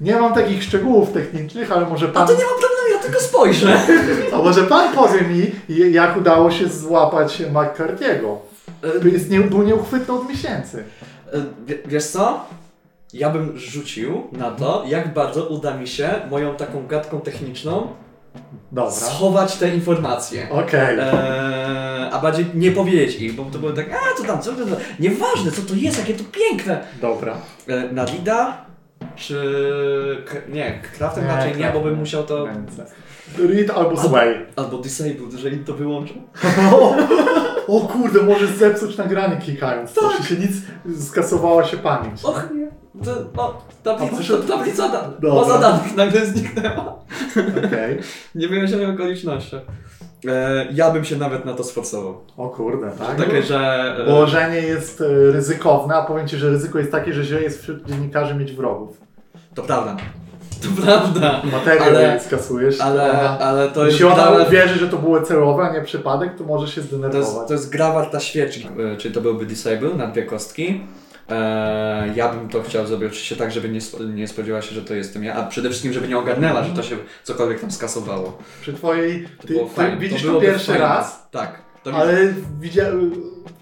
Nie 0.00 0.16
mam 0.16 0.34
takich 0.34 0.62
szczegółów 0.62 1.12
technicznych, 1.12 1.72
ale 1.72 1.86
może 1.86 2.06
A 2.06 2.08
Pan... 2.08 2.26
to 2.26 2.32
nie 2.32 2.38
mam 2.44 2.54
problemu, 2.60 2.88
ja 2.96 2.98
tylko 3.02 3.20
spojrzę. 3.20 3.80
A 4.34 4.36
może 4.38 4.62
Pan 4.62 4.94
powie 4.94 5.20
mi, 5.20 5.50
jak 5.92 6.16
udało 6.16 6.50
się 6.50 6.68
złapać 6.68 7.40
McCarthy'ego? 7.52 8.36
E, 9.04 9.08
Jest 9.08 9.30
nie, 9.30 9.40
był 9.40 9.62
nieuchwytny 9.62 10.14
od 10.14 10.28
miesięcy. 10.28 10.84
e, 11.32 11.36
wie- 11.66 11.78
Wiesz 11.86 12.06
co? 12.06 12.44
Ja 13.12 13.30
bym 13.30 13.58
rzucił 13.58 14.22
na 14.32 14.50
to, 14.50 14.84
jak 14.86 15.14
bardzo 15.14 15.44
uda 15.46 15.76
mi 15.76 15.88
się 15.88 16.10
moją 16.30 16.54
taką 16.54 16.86
gadką 16.86 17.20
techniczną 17.20 17.88
Dobra. 18.72 18.90
schować 18.90 19.56
te 19.56 19.74
informacje. 19.74 20.50
Okej. 20.50 20.98
Eee, 20.98 22.08
a 22.12 22.18
bardziej 22.22 22.46
nie 22.54 22.72
powiedzieć 22.72 23.20
ich, 23.20 23.34
bo 23.34 23.44
to 23.44 23.58
było 23.58 23.72
tak, 23.72 23.86
a 23.92 24.18
co 24.18 24.24
tam, 24.24 24.42
co 24.42 24.52
to, 24.52 24.64
nieważne 25.00 25.50
co 25.50 25.62
to 25.62 25.74
jest, 25.74 25.98
jakie 25.98 26.14
to 26.14 26.24
piękne. 26.32 26.84
Dobra. 27.00 27.36
E, 27.68 27.92
Nadida? 27.92 28.64
Czy... 29.16 30.24
Nie, 30.48 30.80
Craftem 30.98 31.24
Nie, 31.24 31.30
raczej 31.30 31.56
nie, 31.56 31.70
bo 31.74 31.80
bym 31.80 31.98
musiał 31.98 32.24
to... 32.24 32.46
Read 33.38 33.70
albo 33.70 33.96
sway. 33.96 34.46
Albo 34.56 34.78
Disabled, 34.78 35.32
jeżeli 35.32 35.58
to 35.58 35.74
wyłączą. 35.74 36.14
O, 36.72 36.96
o 37.66 37.80
kurde, 37.80 38.22
możesz 38.22 38.50
zepsuć 38.50 38.96
nagranie 38.96 39.36
klikając. 39.36 39.94
Tak. 39.94 40.04
Jeśli 40.18 40.36
się 40.36 40.42
nic, 40.42 40.56
skasowała 41.08 41.64
się 41.64 41.76
pamięć. 41.76 42.24
Och 42.24 42.48
nie, 42.54 42.68
to, 43.04 43.42
o, 43.42 43.62
tablica, 43.82 44.16
proszę- 44.16 44.36
to, 44.36 44.56
tablica 44.56 44.88
da, 44.88 45.02
Dobra. 45.02 45.34
baza 45.34 45.58
danych 45.58 45.96
nagle 45.96 46.26
zniknęła. 46.26 46.98
Okej. 47.66 47.98
Nie 48.34 48.48
wyjaśnionych 48.48 48.88
okolicznościach. 48.88 49.62
E, 50.28 50.66
ja 50.72 50.90
bym 50.90 51.04
się 51.04 51.16
nawet 51.16 51.44
na 51.44 51.52
to 51.54 51.64
sforsował. 51.64 52.14
O 52.36 52.48
kurde, 52.48 52.90
tak? 52.98 53.16
Takie, 53.16 53.42
że... 53.42 53.58
e, 53.98 54.06
Położenie 54.06 54.56
jest 54.60 55.00
e, 55.00 55.04
ryzykowne, 55.32 55.94
a 55.94 56.02
powiem 56.04 56.28
Ci, 56.28 56.36
że 56.36 56.50
ryzyko 56.50 56.78
jest 56.78 56.92
takie, 56.92 57.12
że 57.12 57.24
źle 57.24 57.42
jest 57.42 57.62
wśród 57.62 57.86
dziennikarzy 57.88 58.34
mieć 58.34 58.52
wrogów. 58.52 59.00
To 59.54 59.62
prawda. 59.62 59.96
To 60.62 60.82
prawda. 60.82 61.42
Materiał 61.52 61.86
Ale- 61.88 62.20
skasujesz. 62.20 62.80
Ale, 62.80 63.12
ale 63.38 63.68
to 63.68 63.80
jest 63.86 63.92
jeśli 63.92 64.06
ona 64.06 64.32
gra, 64.32 64.44
uwierzy, 64.46 64.74
że 64.78 64.88
to 64.88 64.96
było 64.98 65.22
celowe, 65.22 65.62
a 65.62 65.72
nie 65.72 65.80
przypadek, 65.82 66.36
to 66.38 66.44
może 66.44 66.66
się 66.66 66.74
to 66.74 66.80
jest, 66.80 66.88
zdenerwować. 66.92 67.48
to 67.48 67.54
jest 67.54 67.70
gra 67.70 67.92
warta 67.92 68.20
świeczki, 68.20 68.68
e, 68.94 68.96
czyli 68.96 69.14
to 69.14 69.20
byłby 69.20 69.46
Disable 69.46 69.94
na 69.94 70.06
dwie 70.06 70.22
kostki. 70.22 70.80
E, 71.32 72.12
ja 72.16 72.28
bym 72.32 72.48
to 72.48 72.62
chciał 72.62 72.86
zrobić 72.86 73.08
oczywiście 73.08 73.36
tak, 73.36 73.52
żeby 73.52 73.68
nie, 73.68 73.80
nie 74.14 74.28
spodziewała 74.28 74.62
się, 74.62 74.74
że 74.74 74.82
to 74.82 74.94
jestem 74.94 75.24
ja, 75.24 75.34
a 75.34 75.46
przede 75.46 75.68
wszystkim, 75.68 75.92
żeby 75.92 76.08
nie 76.08 76.18
ogarnęła, 76.18 76.64
że 76.64 76.74
to 76.74 76.82
się 76.82 76.96
cokolwiek 77.24 77.60
tam 77.60 77.70
skasowało. 77.70 78.38
Przy 78.60 78.72
Twojej... 78.72 79.28
To 79.40 79.46
Ty, 79.46 79.54
było 79.54 79.70
ty 79.76 79.96
widzisz 79.96 80.22
to, 80.22 80.28
byłoby 80.28 80.46
pierwszy 80.46 80.66
fajne. 80.66 80.80
raz, 80.84 81.28
Tak. 81.30 81.62
To 81.82 81.92
ale 81.94 82.34
widzia... 82.60 82.84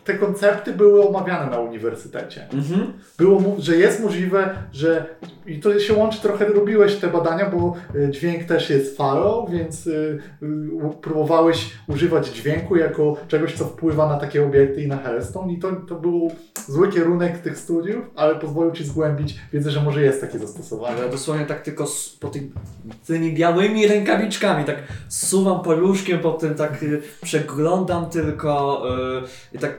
te 0.05 0.15
koncepty 0.15 0.73
były 0.73 1.09
omawiane 1.09 1.51
na 1.51 1.59
uniwersytecie. 1.59 2.49
Mhm. 2.53 2.93
Było, 3.19 3.57
że 3.59 3.77
jest 3.77 4.01
możliwe, 4.01 4.55
że 4.73 5.07
i 5.47 5.61
to 5.61 5.79
się 5.81 5.95
łączy 5.95 6.21
trochę, 6.21 6.45
robiłeś 6.47 6.97
te 6.97 7.09
badania, 7.09 7.51
bo 7.51 7.75
y, 7.95 8.11
dźwięk 8.11 8.45
też 8.45 8.71
jest 8.71 8.97
falą, 8.97 9.47
więc 9.51 9.89
u- 10.73 10.91
próbowałeś 10.91 11.71
używać 11.89 12.29
dźwięku 12.29 12.77
jako 12.77 13.17
czegoś, 13.29 13.55
co 13.55 13.65
wpływa 13.65 14.09
na 14.09 14.17
takie 14.17 14.45
obiekty 14.45 14.83
i 14.83 14.87
na 14.89 14.97
Hearthstone 14.97 15.53
i 15.53 15.59
to, 15.59 15.73
to 15.89 15.95
był 15.95 16.31
zły 16.69 16.89
kierunek 16.89 17.39
tych 17.39 17.59
studiów, 17.59 18.05
ale 18.17 18.35
pozwolił 18.37 18.73
Ci 18.73 18.85
zgłębić 18.85 19.39
wiedzę, 19.53 19.71
że 19.71 19.83
może 19.83 20.03
jest 20.03 20.21
takie 20.21 20.39
zastosowanie. 20.39 20.97
Ale 20.97 21.09
dosłownie 21.09 21.47
tak 21.47 21.63
tylko 21.63 21.85
s- 21.85 22.17
po 22.21 22.29
tych, 22.29 22.43
tymi 23.07 23.33
białymi 23.35 23.87
rękawiczkami, 23.87 24.65
tak 24.65 24.77
suwam 25.09 25.63
paluszkiem 25.63 26.19
po 26.19 26.33
tym, 26.33 26.55
tak 26.55 26.83
y, 26.83 27.03
przeglądam 27.23 28.07
tylko 28.11 28.83
y, 29.53 29.57
i 29.57 29.59
tak 29.59 29.79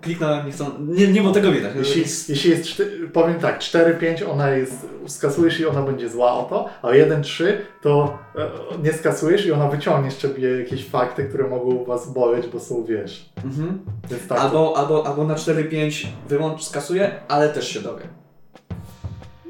kliknąłem, 0.00 0.46
nie 0.46 0.52
chcą, 0.52 0.64
nie, 0.80 1.06
nie 1.08 1.20
było 1.20 1.32
tego 1.34 1.52
widać. 1.52 1.72
Jeśli, 1.76 2.00
jeśli 2.28 2.50
jest, 2.50 2.62
czty- 2.64 3.08
powiem 3.12 3.34
tak, 3.40 3.58
4-5 3.60 4.30
ona 4.30 4.50
jest, 4.50 4.72
skasujesz 5.06 5.60
i 5.60 5.66
ona 5.66 5.82
będzie 5.82 6.08
zła 6.08 6.32
o 6.32 6.42
to, 6.44 6.68
a 6.82 6.86
1-3 6.88 7.44
to 7.82 8.18
e, 8.36 8.48
nie 8.82 8.92
skasujesz 8.92 9.46
i 9.46 9.52
ona 9.52 9.68
wyciągnie 9.68 10.10
z 10.10 10.16
ciebie 10.18 10.58
jakieś 10.60 10.88
fakty, 10.88 11.24
które 11.24 11.48
mogą 11.48 11.84
was 11.84 12.12
boleć, 12.12 12.46
bo 12.46 12.60
są, 12.60 12.84
wiesz, 12.84 13.30
Mhm. 13.44 13.78
więc 14.10 14.26
tak. 14.26 14.38
Albo, 14.40 14.76
albo, 14.76 15.06
albo 15.06 15.24
na 15.24 15.34
4-5 15.34 16.06
wyłącz, 16.28 16.64
skasuję, 16.64 17.10
ale 17.28 17.48
też 17.48 17.68
się 17.68 17.80
dowie. 17.80 18.02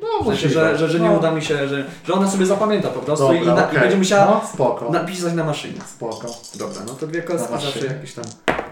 no, 0.02 0.24
W 0.24 0.26
sensie, 0.26 0.48
że, 0.48 0.78
że, 0.78 0.88
że 0.88 1.00
nie 1.00 1.08
no, 1.08 1.16
uda 1.18 1.30
mi 1.30 1.42
się, 1.42 1.68
że, 1.68 1.84
że 2.04 2.12
ona 2.14 2.30
sobie 2.30 2.46
zapamięta 2.46 2.88
po 2.88 3.00
prostu 3.00 3.32
i, 3.34 3.38
Dobra, 3.38 3.54
na, 3.54 3.62
i 3.62 3.64
okej. 3.64 3.80
będzie 3.80 3.96
musiała 3.96 4.42
No, 4.58 4.90
napisać 4.90 5.32
na 5.34 5.44
maszynie. 5.44 5.80
spoko. 5.86 6.26
Dobra, 6.58 6.82
no 6.86 6.94
to 6.94 7.06
dwie 7.06 7.22
kostki 7.22 7.52
zawsze 7.52 7.86
jakieś 7.86 8.14
tam 8.14 8.24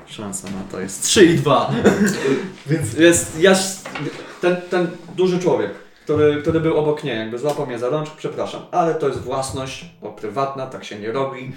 szansa 0.06 0.48
na 0.48 0.72
to 0.72 0.80
jest. 0.80 1.02
3 1.02 1.24
i 1.24 1.34
2. 1.34 1.70
Więc 2.66 2.94
Jest, 2.94 3.40
ja, 3.40 3.54
ten, 4.40 4.56
ten 4.70 4.88
duży 5.16 5.38
człowiek, 5.38 5.70
który, 6.04 6.42
który 6.42 6.60
był 6.60 6.76
obok 6.78 7.04
mnie, 7.04 7.14
jakby 7.14 7.38
złapał 7.38 7.66
mnie 7.66 7.78
za 7.78 7.88
rączkę, 7.88 8.14
przepraszam, 8.18 8.60
ale 8.70 8.94
to 8.94 9.08
jest 9.08 9.20
własność, 9.20 9.84
bo 10.02 10.08
prywatna, 10.12 10.66
tak 10.66 10.84
się 10.84 10.98
nie 10.98 11.12
robi. 11.12 11.52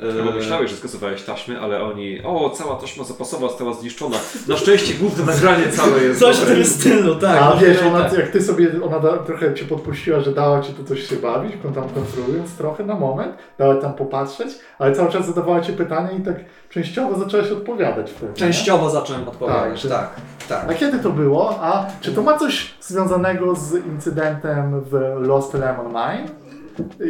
Bo 0.00 0.06
Yy, 0.06 0.34
myślałeś, 0.34 0.70
że 0.70 0.76
skasowałeś 0.76 1.22
taśmy, 1.22 1.60
ale 1.60 1.82
oni, 1.82 2.20
o, 2.24 2.50
cała 2.50 2.76
taśma 2.76 3.04
zapasowa 3.04 3.48
została 3.48 3.74
zniszczona. 3.74 4.16
Na 4.48 4.56
szczęście 4.56 4.94
główne 4.94 5.24
nagranie 5.24 5.68
całe 5.72 6.02
jest 6.02 6.20
Coś 6.20 6.36
w 6.36 6.40
dobre. 6.40 6.54
tym 6.54 6.64
stylu, 6.64 7.14
tak. 7.14 7.42
a 7.42 7.56
wiesz, 7.56 7.78
tak. 7.78 7.86
ona, 7.86 7.98
jak 7.98 8.30
ty 8.30 8.42
sobie, 8.42 8.70
ona 8.84 9.00
da, 9.00 9.18
trochę 9.18 9.54
cię 9.54 9.64
podpuściła, 9.64 10.20
że 10.20 10.32
dała 10.32 10.60
ci 10.60 10.72
tu 10.72 10.84
coś 10.84 11.08
się 11.08 11.16
bawić, 11.16 11.52
tam 11.62 11.88
kontrolując 11.88 12.54
trochę 12.56 12.84
na 12.84 12.94
moment, 12.94 13.36
dała 13.58 13.74
tam 13.74 13.94
popatrzeć, 13.94 14.48
ale 14.78 14.92
cały 14.94 15.12
czas 15.12 15.26
zadawała 15.26 15.60
ci 15.60 15.72
pytania 15.72 16.10
i 16.10 16.20
tak 16.20 16.36
częściowo 16.80 17.18
zaczęłaś 17.18 17.50
odpowiadać 17.50 18.10
wtedy. 18.10 18.32
nie? 18.32 18.38
Częściowo 18.38 18.90
zacząłem 18.90 19.28
odpowiadać, 19.28 19.80
że- 19.80 19.88
tak, 19.88 20.10
tak. 20.48 20.70
A 20.70 20.74
kiedy 20.74 20.98
to 20.98 21.10
było? 21.10 21.58
A 21.60 21.86
czy 22.00 22.12
to 22.12 22.22
ma 22.22 22.38
coś 22.38 22.74
związanego 22.80 23.54
z 23.54 23.86
incydentem 23.86 24.80
w 24.80 24.92
Lost 25.20 25.54
Lemon 25.54 25.86
Mine? 25.86 26.28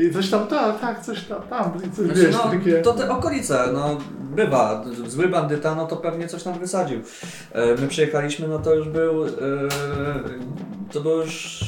I 0.07 0.15
coś 0.15 0.31
tam, 0.31 0.47
tak, 0.47 0.81
tak, 0.81 1.01
coś 1.01 1.25
tam, 1.25 1.43
tam, 1.43 1.73
coś, 1.97 2.07
Znaczy, 2.07 2.21
wiesz, 2.27 2.35
no, 2.45 2.51
takie... 2.51 2.83
to 2.83 2.93
te 2.93 3.11
okolice, 3.11 3.65
no 3.73 3.97
bywa. 4.21 4.85
Zły 5.07 5.29
bandyta, 5.29 5.75
no 5.75 5.87
to 5.87 5.97
pewnie 5.97 6.29
coś 6.29 6.43
tam 6.43 6.59
wysadził. 6.59 7.01
E, 7.53 7.75
My 7.75 7.89
przyjechaliśmy, 7.89 8.49
no 8.49 8.59
to 8.59 8.75
już 8.75 8.89
był. 8.89 9.25
E, 9.27 9.29
to 10.93 11.01
był 11.01 11.17
już. 11.21 11.61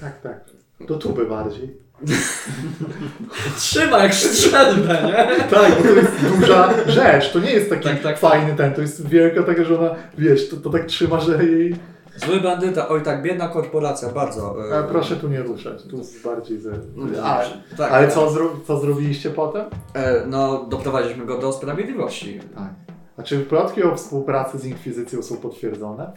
Tak, 0.00 0.20
tak. 0.20 0.40
Do 0.88 0.94
tuby 0.94 1.26
bardziej. 1.26 1.76
Trzyma 3.58 3.98
jak 4.02 4.14
strzelbę, 4.14 5.02
nie? 5.06 5.44
Tak, 5.44 5.72
bo 5.76 5.82
to 5.82 5.94
jest 5.94 6.12
duża 6.38 6.74
rzecz, 6.86 7.32
to 7.32 7.38
nie 7.38 7.50
jest 7.50 7.70
taki 7.70 7.84
Tak, 7.88 8.02
tak. 8.02 8.18
fajny 8.18 8.54
ten, 8.56 8.74
to 8.74 8.80
jest 8.80 9.08
wielka 9.08 9.42
taka, 9.42 9.64
że 9.64 9.78
ona, 9.80 9.94
wiesz, 10.18 10.48
to, 10.48 10.56
to 10.56 10.70
tak 10.70 10.84
trzyma, 10.84 11.20
że 11.20 11.44
jej... 11.44 11.76
Zły 12.16 12.40
bandyta, 12.40 12.88
oj 12.88 13.02
tak, 13.02 13.22
biedna 13.22 13.48
korporacja, 13.48 14.08
bardzo. 14.08 14.70
e, 14.70 14.78
A 14.78 14.82
proszę 14.82 15.16
tu 15.16 15.28
nie 15.28 15.42
ruszać, 15.42 15.82
tu 15.82 16.00
bardziej 16.24 16.58
ze... 16.60 16.70
No, 16.96 17.22
A, 17.22 17.42
tak, 17.76 17.92
ale 17.92 18.06
tak. 18.06 18.14
co, 18.14 18.30
zro... 18.30 18.50
co 18.66 18.80
zrobiliście 18.80 19.30
potem? 19.30 19.64
E, 19.94 20.22
no, 20.26 20.64
doprowadziliśmy 20.70 21.26
go 21.26 21.38
do 21.38 21.52
sprawiedliwości. 21.52 22.40
Tak. 22.54 22.68
A 23.16 23.22
czy 23.22 23.38
plotki 23.40 23.82
o 23.82 23.96
współpracy 23.96 24.58
z 24.58 24.64
Inkwizycją 24.64 25.22
są 25.22 25.36
potwierdzone? 25.36 26.12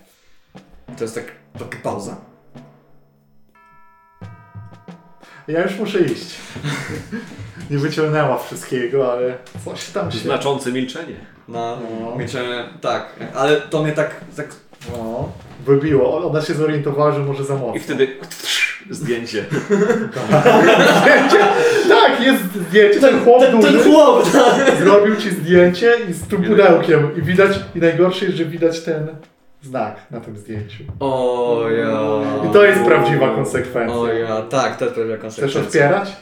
To 0.98 1.04
jest 1.04 1.16
tak, 1.16 1.26
taka 1.60 1.78
pauza. 1.84 2.16
Ja 5.50 5.64
już 5.64 5.76
muszę 5.80 6.00
iść. 6.00 6.36
Nie 7.72 7.78
wyciągnęła 7.78 8.38
wszystkiego, 8.38 9.12
ale 9.14 9.38
coś 9.66 9.86
tam 9.90 10.12
się... 10.12 10.18
Znaczące 10.18 10.72
milczenie. 10.72 11.16
No, 11.48 11.78
No. 12.02 12.16
milczenie, 12.16 12.64
tak, 12.82 13.06
ale 13.36 13.62
to 13.62 13.84
mnie 13.84 13.92
tak, 13.92 14.16
tak 14.38 14.48
No, 14.92 15.32
wybiło. 15.66 16.28
Ona 16.32 16.42
się 16.42 16.54
zorientowała, 16.54 17.12
że 17.12 17.20
może 17.20 17.44
za 17.44 17.56
mocno. 17.56 17.76
I 17.76 17.80
wtedy 17.80 18.08
Zdjęcie. 18.90 19.46
zdjęcie, 21.02 21.40
tak, 21.90 22.22
jest 22.22 22.44
zdjęcie, 22.68 23.00
ten 23.00 23.24
chłop 23.24 23.42
Ten, 23.42 23.62
ten 23.62 23.84
chłop, 23.84 24.32
tak. 24.32 24.78
zrobił 24.80 25.16
ci 25.16 25.30
zdjęcie 25.30 25.94
i 26.10 26.14
z 26.14 26.28
tym 26.28 26.44
pudełkiem 26.44 27.16
i 27.18 27.22
widać, 27.22 27.60
i 27.76 27.80
najgorsze 27.80 28.26
jest, 28.26 28.38
że 28.38 28.46
widać 28.46 28.80
ten 28.80 29.08
znak 29.62 30.12
na 30.12 30.20
tym 30.20 30.38
zdjęciu. 30.38 30.84
O 31.00 31.62
ja. 31.70 32.00
I 32.50 32.54
to 32.54 32.64
jest 32.66 32.84
prawdziwa 32.84 33.36
konsekwencja. 33.36 33.96
O 33.98 34.08
ja, 34.08 34.42
tak, 34.42 34.78
to 34.78 34.86
jest 34.86 34.96
prawdziwa 34.96 35.18
Chcesz 35.18 35.22
konsekwencja. 35.22 35.62
otwierać? 35.62 36.16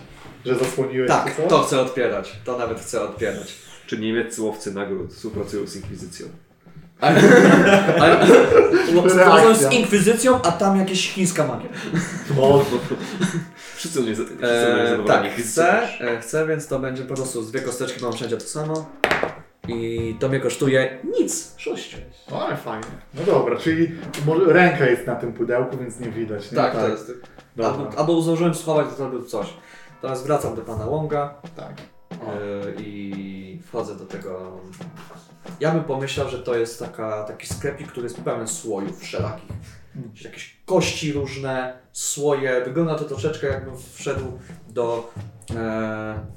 Że 0.45 0.55
zasłoniłeś 0.55 1.07
Tak, 1.09 1.35
co? 1.35 1.41
to 1.41 1.63
chcę 1.63 1.81
otwierać. 1.81 2.35
To 2.45 2.57
nawet 2.57 2.79
chcę 2.79 3.01
otwierać. 3.01 3.55
Czy 3.87 3.97
niemieccy 3.99 4.41
łowcy 4.41 4.73
nagród 4.73 5.13
współpracują 5.13 5.67
z 5.67 5.75
Inkwizycją? 5.75 6.27
Ale, 7.01 7.21
ale, 7.99 8.17
Reakcja. 9.15 9.53
z 9.69 9.73
inkwizycją, 9.73 10.41
a 10.41 10.51
tam 10.51 10.79
jakieś 10.79 11.11
chińska 11.13 11.47
magia. 11.47 11.69
No, 12.37 12.65
Wszyscy 13.75 14.01
nie, 14.01 14.15
wszyscy 14.15 14.35
nie 14.39 14.49
E, 14.49 15.03
tak, 15.07 15.31
chcę, 15.35 15.81
e, 16.01 16.19
chcę, 16.21 16.47
więc 16.47 16.67
to 16.67 16.79
będzie 16.79 17.03
po 17.03 17.15
prostu 17.15 17.43
z 17.43 17.51
dwie 17.51 17.61
kosteczki, 17.61 18.03
mam 18.03 18.13
wszędzie 18.13 18.37
to 18.37 18.45
samo. 18.47 18.85
I 19.67 20.15
to 20.19 20.29
mnie 20.29 20.39
kosztuje 20.39 20.97
nic. 21.19 21.53
Sześć. 21.57 21.97
no 22.31 22.45
ale 22.45 22.57
fajnie. 22.57 22.87
No 23.13 23.23
dobra, 23.23 23.57
czyli 23.57 23.91
może 24.25 24.53
ręka 24.53 24.85
jest 24.85 25.07
na 25.07 25.15
tym 25.15 25.33
pudełku, 25.33 25.77
więc 25.77 25.99
nie 25.99 26.09
widać. 26.09 26.51
Nie? 26.51 26.57
Tak, 26.57 26.73
to 26.73 26.87
jest. 26.87 27.11
Dobra, 27.55 27.71
Albo, 27.71 27.97
albo 27.97 28.21
zdążyłem 28.21 28.55
schować, 28.55 28.89
to 28.89 28.95
zrobił 28.95 29.23
coś. 29.23 29.53
Teraz 30.01 30.23
wracam 30.23 30.55
do 30.55 30.61
pana 30.61 30.85
Łąga 30.85 31.33
tak. 31.55 31.73
e, 32.11 32.81
i 32.81 33.59
wchodzę 33.67 33.95
do 33.95 34.05
tego. 34.05 34.61
Ja 35.59 35.71
bym 35.71 35.83
pomyślał, 35.83 36.29
że 36.29 36.39
to 36.39 36.55
jest 36.55 36.79
taka, 36.79 37.23
taki 37.23 37.47
sklepik, 37.47 37.87
który 37.87 38.03
jest 38.03 38.21
pełen 38.21 38.47
słojów 38.47 38.99
wszelakich. 38.99 39.49
Mm. 39.95 40.11
Jakieś 40.23 40.57
kości 40.65 41.13
różne, 41.13 41.77
słoje. 41.93 42.61
Wygląda 42.65 42.95
to 42.95 43.05
troszeczkę 43.05 43.47
jakbym 43.47 43.75
wszedł 43.93 44.39
do, 44.69 45.11
e, 45.55 46.36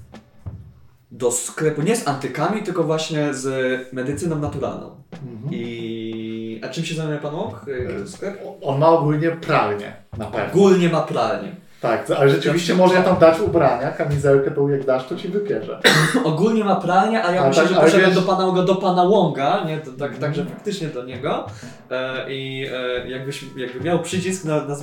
do 1.11 1.31
sklepu 1.31 1.82
nie 1.82 1.97
z 1.97 2.09
antykami, 2.09 2.62
tylko 2.62 2.85
właśnie 2.85 3.35
z 3.35 3.93
medycyną 3.93 4.39
naturalną. 4.39 5.03
Mhm. 5.12 5.55
I... 5.55 6.61
A 6.65 6.69
czym 6.69 6.85
się 6.85 6.95
zajmuje 6.95 7.19
pan 7.19 7.35
Łąk? 7.35 7.55
E, 8.03 8.07
Sklep? 8.07 8.41
On 8.62 8.78
ma 8.78 8.89
ogólnie 8.89 9.31
pralnię, 9.31 9.93
na 10.19 10.24
pewno. 10.24 10.53
Ogólnie 10.53 10.89
ma 10.89 11.01
pralnię. 11.01 11.57
Tak, 11.81 12.11
ale 12.11 12.31
rzeczywiście 12.31 12.74
można 12.74 13.02
tam 13.02 13.19
dać 13.19 13.40
ubrania, 13.40 13.90
kamizelkę 13.90 14.51
tą 14.51 14.69
jak 14.69 14.85
dasz, 14.85 15.07
to 15.07 15.16
ci 15.16 15.28
wypierze. 15.28 15.81
Ogólnie 16.24 16.65
ma 16.65 16.77
pralnię, 16.77 17.24
a 17.24 17.32
ja 17.32 17.40
Ale 17.40 17.48
myślę, 17.48 17.62
tak- 17.65 17.73
że 17.74 17.81
poszedłem 17.81 18.11
wiesz- 18.11 18.15
do 18.15 18.23
pana, 18.36 18.62
do 18.62 18.74
pana 18.77 19.02
Łąga, 19.02 19.65
nie? 19.65 19.78
To, 19.78 19.90
tak, 19.90 20.12
Mhm. 20.12 20.20
także 20.20 20.44
faktycznie 20.44 20.89
do 20.89 21.05
niego. 21.05 21.47
E, 21.90 22.32
I 22.32 22.66
e, 23.05 23.09
jakbyś 23.11 23.44
jakby 23.57 23.81
miał 23.85 23.98
przycisk 23.98 24.44
na, 24.44 24.57
na, 24.65 24.77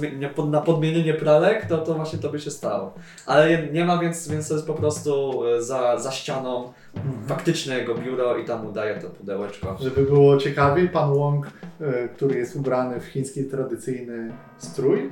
na 0.46 0.62
podmienienie 0.62 1.14
pralek, 1.14 1.66
to, 1.66 1.78
to 1.78 1.94
właśnie 1.94 2.20
to 2.20 2.30
by 2.30 2.40
się 2.40 2.52
stało. 2.52 2.94
Ale 3.26 3.68
nie- 3.68 3.86
ma, 3.86 3.98
więc, 3.98 4.28
więc 4.28 4.48
to 4.48 4.54
jest 4.54 4.68
po 4.68 4.74
prostu 4.74 5.42
e, 5.48 5.62
za, 5.62 5.98
za 6.00 6.12
ścianą 6.12 6.74
faktyczne 7.28 7.78
jego 7.78 7.96
biuro 7.96 8.38
i 8.38 8.46
tam 8.46 8.64
mu 8.66 8.72
daje 8.72 8.96
to 8.96 9.10
pudełeczko. 9.10 9.78
Żeby 9.82 10.04
było 10.04 10.38
ciekawiej, 10.38 10.90
pan 10.90 11.14
Wong, 11.14 11.48
e, 11.82 12.08
który 12.08 12.38
jest 12.40 12.56
ubrany 12.56 13.00
w 13.00 13.06
chiński 13.06 13.44
tradycyjny 13.44 14.32
strój, 14.58 15.12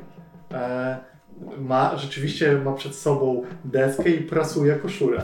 e, 0.53 1.14
ma, 1.57 1.97
rzeczywiście 1.97 2.57
ma 2.57 2.73
przed 2.73 2.95
sobą 2.95 3.43
deskę 3.65 4.09
i 4.09 4.21
prasuje 4.21 4.75
koszulę. 4.75 5.23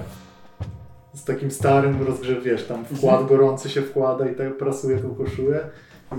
Z 1.13 1.23
takim 1.23 1.51
starym 1.51 2.07
rozgrzew, 2.07 2.43
wiesz, 2.43 2.67
tam 2.67 2.85
wkład 2.85 3.27
gorący 3.27 3.69
się 3.69 3.81
wkłada 3.81 4.25
i 4.29 4.35
tak 4.35 4.57
prasuje 4.57 4.97
tą 4.99 5.15
koszulę 5.15 5.69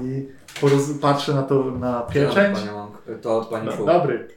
i 0.02 0.28
poroz- 0.60 0.98
patrzy 1.00 1.34
na 1.34 1.42
to 1.42 1.64
na 1.64 2.00
pieczęć. 2.00 2.58
To 2.62 2.68
od 2.68 2.68
pani 3.08 3.20
to 3.22 3.38
od 3.38 3.48
pani 3.48 3.66
No, 3.66 3.72
Hu. 3.72 3.86
dobry. 3.86 4.28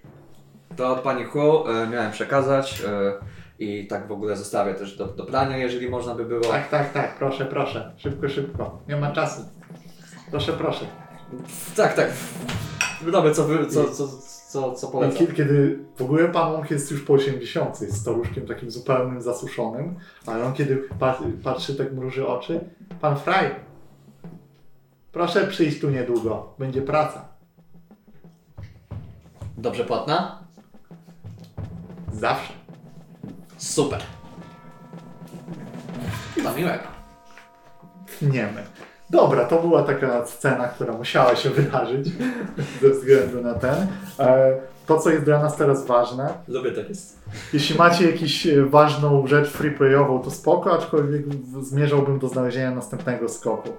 To 0.76 0.92
od 0.94 1.00
pani 1.00 1.24
Hu 1.24 1.68
e, 1.68 1.88
miałem 1.88 2.12
przekazać 2.12 2.82
e, 2.88 3.14
i 3.60 3.88
tak 3.88 4.08
w 4.08 4.12
ogóle 4.12 4.36
zostawię 4.36 4.74
też 4.74 4.98
do, 4.98 5.06
do 5.08 5.26
prania, 5.26 5.58
jeżeli 5.58 5.90
można 5.90 6.16
by 6.16 6.26
było. 6.26 6.42
Tak, 6.42 6.70
tak, 6.70 6.94
tak, 6.94 7.16
proszę, 7.18 7.46
proszę. 7.46 7.92
Szybko, 7.98 8.30
szybko. 8.30 8.80
Nie 8.88 8.96
ma 8.96 9.12
czasu. 9.12 9.42
Proszę, 10.32 10.54
proszę. 10.54 10.86
Tak, 11.76 11.94
tak. 11.94 12.08
Dobra, 13.12 13.32
co, 13.32 13.44
wy, 13.44 13.68
co, 13.68 13.86
co, 13.90 14.08
co, 14.48 14.74
co 14.74 15.06
I 15.06 15.12
kiedy, 15.12 15.34
kiedy 15.34 15.80
w 15.96 16.02
ogóle 16.02 16.28
pan 16.28 16.52
Łąk 16.54 16.72
jest 16.72 16.92
już 16.92 17.02
po 17.02 17.14
80, 17.14 17.82
jest 17.82 18.02
staruszkiem 18.02 18.48
takim 18.48 18.72
zupełnym 18.72 19.22
zasuszonym, 19.22 19.96
ale 20.26 20.46
on 20.46 20.54
kiedy 20.54 20.76
pat, 21.00 21.20
patrzy, 21.44 21.76
tak 21.76 21.94
mruży 21.94 22.28
oczy, 22.28 22.60
pan 23.02 23.18
Fraj, 23.18 23.56
proszę 25.12 25.48
przyjść 25.48 25.82
tu 25.82 25.90
niedługo, 25.90 26.54
będzie 26.60 26.82
praca. 26.82 27.28
Dobrze 29.58 29.86
płatna? 29.86 30.44
Zawsze. 32.14 32.54
Super. 33.58 34.02
Chyba 36.36 36.54
miłego. 36.54 36.84
Tniemy. 38.20 38.64
Dobra, 39.16 39.46
to 39.46 39.62
była 39.62 39.84
taka 39.84 40.26
scena, 40.26 40.68
która 40.68 40.94
musiała 40.94 41.36
się 41.36 41.50
wydarzyć 41.50 42.08
ze 42.82 42.90
względu 42.90 43.42
na 43.42 43.54
ten. 43.54 43.88
E, 44.20 44.58
to, 44.88 45.00
co 45.00 45.10
jest 45.10 45.26
dla 45.26 45.40
nas 45.40 45.56
teraz 45.58 45.86
ważne, 45.86 46.34
Lubię 46.48 46.72
tak 46.72 46.90
jest. 46.90 47.20
Jeśli 47.54 47.78
macie 47.78 48.12
jakąś 48.12 48.48
e, 48.48 48.66
ważną 48.66 49.28
rzecz 49.28 49.50
freeplayową, 49.50 50.20
to 50.20 50.32
spoko, 50.32 50.74
aczkolwiek 50.74 51.26
zmierzałbym 51.62 52.20
do 52.20 52.28
znalezienia 52.28 52.72
następnego 52.72 53.30
skoku. 53.30 53.70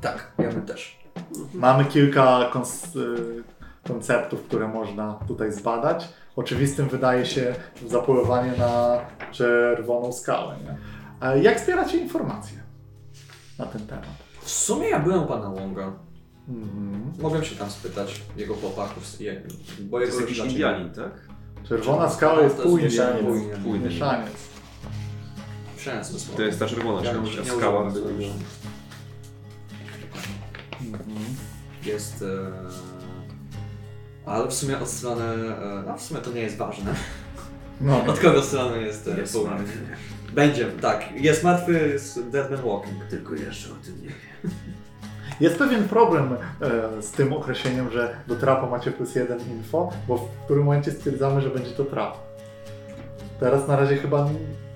Tak, 0.00 0.32
ja 0.38 0.48
bym 0.50 0.62
też. 0.62 0.98
Mamy 1.54 1.84
kilka 1.84 2.50
kons- 2.52 2.96
y, 2.98 3.42
konceptów, 3.88 4.42
które 4.42 4.68
można 4.68 5.18
tutaj 5.28 5.52
zbadać. 5.52 6.08
Oczywistym 6.36 6.88
wydaje 6.88 7.26
się 7.26 7.54
zapolowanie 7.86 8.52
na 8.58 8.98
czerwoną 9.32 10.12
skałę. 10.12 10.56
Nie? 10.64 11.42
Jak 11.42 11.60
zbieracie 11.60 11.98
informacje 11.98 12.58
na 13.58 13.66
ten 13.66 13.86
temat? 13.86 14.31
W 14.44 14.50
sumie 14.50 14.88
ja 14.88 14.98
byłem 15.00 15.22
u 15.22 15.26
pana 15.26 15.48
Łąga. 15.48 15.92
Mhm. 16.48 17.12
Mogłem 17.22 17.44
się 17.44 17.56
tam 17.56 17.70
spytać 17.70 18.22
jego 18.36 18.54
chłopaków, 18.54 19.20
je- 19.20 19.42
bo 19.80 19.98
To 19.98 20.04
jego 20.04 20.16
jest 20.16 20.20
jakiś 20.20 20.38
Indianin, 20.38 20.90
tak? 20.90 21.12
Czerwona 21.68 22.10
skała 22.10 22.40
jest 22.42 22.56
To 22.56 22.78
jest 22.78 22.82
mieszaniec. 22.82 23.24
Mieszaniec. 25.76 26.06
Słowo. 26.06 26.36
To 26.36 26.42
jest 26.42 26.58
ta 26.58 26.66
czerwona 26.66 27.04
Ja 27.08 27.12
nie- 27.12 27.20
nie 27.20 27.44
skała 27.44 27.82
używam 27.84 27.92
tego. 27.94 28.08
już... 28.10 28.24
Mhm. 30.80 31.02
Jest... 31.84 32.22
E... 32.22 32.52
Ale 34.26 34.48
w 34.48 34.54
sumie 34.54 34.78
od 34.78 34.88
strony... 34.88 35.24
E... 35.24 35.82
No 35.86 35.96
w 35.98 36.02
sumie 36.02 36.20
to 36.20 36.32
nie 36.32 36.40
jest 36.40 36.56
ważne. 36.56 36.94
No. 37.80 38.04
Od 38.12 38.18
kogo 38.18 38.42
strony 38.42 38.82
jest... 38.82 39.08
e, 39.08 39.20
Jest? 39.20 39.36
Będzie, 40.32 40.66
tak. 40.66 41.12
Jest 41.14 41.44
martwy, 41.44 41.88
jest 41.92 42.30
Dead 42.30 42.50
Man 42.50 42.62
Walking. 42.62 43.04
Tylko 43.10 43.34
jeszcze 43.34 43.72
o 43.72 43.76
tym 43.84 44.02
nie 44.02 44.08
wiem. 44.08 44.52
Jest 45.40 45.58
pewien 45.58 45.88
problem 45.88 46.36
e, 46.60 47.02
z 47.02 47.10
tym 47.10 47.32
określeniem, 47.32 47.90
że 47.90 48.16
do 48.26 48.36
trapa 48.36 48.66
macie 48.66 48.90
plus 48.90 49.14
jeden 49.14 49.40
info, 49.40 49.90
bo 50.08 50.16
w 50.16 50.44
którym 50.44 50.64
momencie 50.64 50.90
stwierdzamy, 50.90 51.40
że 51.40 51.50
będzie 51.50 51.70
to 51.70 51.84
trap. 51.84 52.16
Teraz 53.40 53.68
na 53.68 53.76
razie 53.76 53.96
chyba 53.96 54.28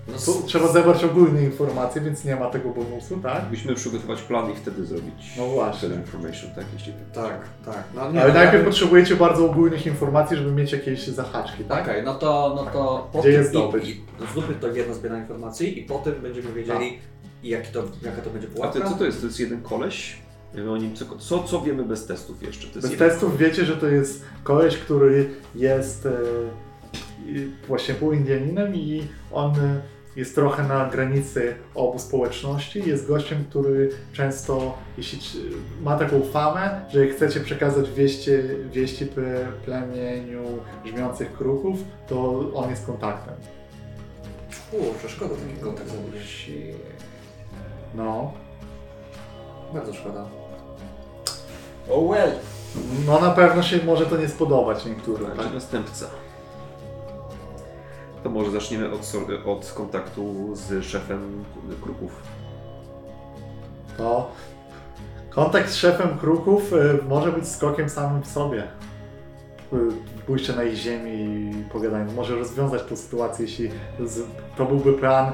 No, 0.09 0.15
tu 0.24 0.43
trzeba 0.47 0.69
zebrać 0.69 1.05
ogólne 1.05 1.43
informacje, 1.45 2.03
więc 2.03 2.24
nie 2.24 2.37
ma 2.37 2.51
tego 2.51 2.69
bonusu, 2.70 3.16
tak? 3.16 3.43
Musimy 3.51 3.74
przygotować 3.74 4.23
plan 4.23 4.53
i 4.53 4.57
wtedy 4.57 4.87
zrobić 4.87 5.35
No 5.39 5.47
właśnie. 5.47 5.89
information, 5.89 6.51
tak? 6.55 6.65
Jeśli 6.74 6.93
Tak, 7.15 7.41
tak. 7.65 7.85
No, 7.95 8.12
nie, 8.12 8.20
Ale 8.23 8.28
no, 8.33 8.39
najpierw 8.39 8.62
ja- 8.62 8.69
potrzebujecie 8.70 9.16
bardzo 9.16 9.51
ogólnych 9.51 9.87
informacji, 9.87 10.37
żeby 10.37 10.53
mieć 10.53 10.73
jakieś 10.73 11.07
zahaczki, 11.07 11.65
tak? 11.65 11.83
Okej, 11.83 12.03
no 12.05 12.15
to, 12.15 12.53
no 12.57 12.70
to 12.70 13.09
po 13.12 13.19
Gdzie 13.19 13.28
tym 13.28 13.39
jest 13.39 13.51
zdobycz? 13.51 13.85
i 13.89 14.01
zróbmy 14.33 14.55
to 14.55 14.69
jedno 14.73 14.95
zbieranie 14.95 15.20
informacji 15.23 15.78
i 15.78 15.83
potem 15.83 16.15
będziemy 16.23 16.53
wiedzieli 16.53 16.99
jaki 17.43 17.73
to, 17.73 17.83
jaka 18.03 18.23
to 18.23 18.31
będzie 18.31 18.49
A 18.49 18.55
pułapka. 18.55 18.81
ty, 18.81 18.89
co 18.89 18.95
to 18.95 19.05
jest? 19.05 19.20
To 19.20 19.27
jest 19.27 19.41
jeden 19.41 19.62
koleś? 19.62 20.16
Wiemy 20.55 20.70
o 20.70 20.77
nim, 20.77 20.95
co, 20.97 21.05
co, 21.19 21.43
co 21.43 21.61
wiemy 21.61 21.85
bez 21.85 22.07
testów 22.07 22.43
jeszcze? 22.43 22.61
To 22.69 22.74
jest 22.74 22.81
Bez 22.83 22.91
jeden 22.91 23.09
testów 23.11 23.39
wiecie, 23.39 23.65
że 23.65 23.77
to 23.77 23.87
jest 23.87 24.24
koleś, 24.45 24.77
który 24.77 25.31
jest 25.55 26.07
e, 26.07 26.11
właśnie 27.69 27.95
półindianinem 27.95 28.74
i 28.74 29.03
on 29.33 29.51
e, 29.51 29.81
jest 30.17 30.35
trochę 30.35 30.63
na 30.63 30.87
granicy 30.91 31.55
obu 31.75 31.99
społeczności. 31.99 32.89
Jest 32.89 33.07
gościem, 33.09 33.45
który 33.51 33.91
często, 34.13 34.79
jeśli 34.99 35.21
ma 35.83 35.99
taką 35.99 36.23
famę, 36.23 36.81
że 36.91 37.07
jak 37.07 37.17
chcecie 37.17 37.41
przekazać 37.41 37.91
wieści, 37.91 38.31
wieści 38.73 39.07
ple- 39.07 39.53
plemieniu 39.65 40.43
brzmiących 40.85 41.33
kruków, 41.33 41.79
to 42.09 42.41
on 42.55 42.71
jest 42.71 42.87
kontaktem. 42.87 43.35
Kurczę, 44.71 45.09
szkoda 45.09 45.35
taki 45.35 45.61
kontakt 45.65 45.89
zabudzić. 45.91 46.51
No. 47.95 48.33
Bardzo 49.75 49.95
szkoda. 49.95 50.25
Oh 51.91 52.13
well. 52.15 52.33
No 53.07 53.21
na 53.21 53.31
pewno 53.31 53.63
się 53.63 53.79
może 53.87 54.07
to 54.07 54.17
nie 54.17 54.29
spodobać 54.29 54.85
niektórym. 54.87 55.31
Tak? 55.37 55.55
następca. 55.55 56.07
To 58.27 58.31
może 58.31 58.51
zaczniemy 58.51 58.90
od, 58.93 59.12
od 59.47 59.73
kontaktu 59.77 60.51
z 60.55 60.85
szefem 60.85 61.44
kruków. 61.82 62.23
To 63.97 64.31
kontakt 65.31 65.70
z 65.70 65.74
szefem 65.74 66.19
kruków 66.19 66.73
e, 66.73 66.77
może 67.09 67.32
być 67.32 67.48
skokiem 67.48 67.89
samym 67.89 68.23
w 68.23 68.27
sobie. 68.27 68.62
y, 69.73 69.77
pójście 70.27 70.53
na 70.53 70.65
ich 70.65 70.74
ziemię 70.74 71.15
i 71.15 71.53
pogadanie. 71.73 72.12
Może 72.12 72.36
rozwiązać 72.36 72.82
tą 72.82 72.97
sytuację, 72.97 73.44
jeśli 73.44 73.70
to 74.57 74.65
byłby 74.65 74.93
plan 74.93 75.28
y, 75.28 75.32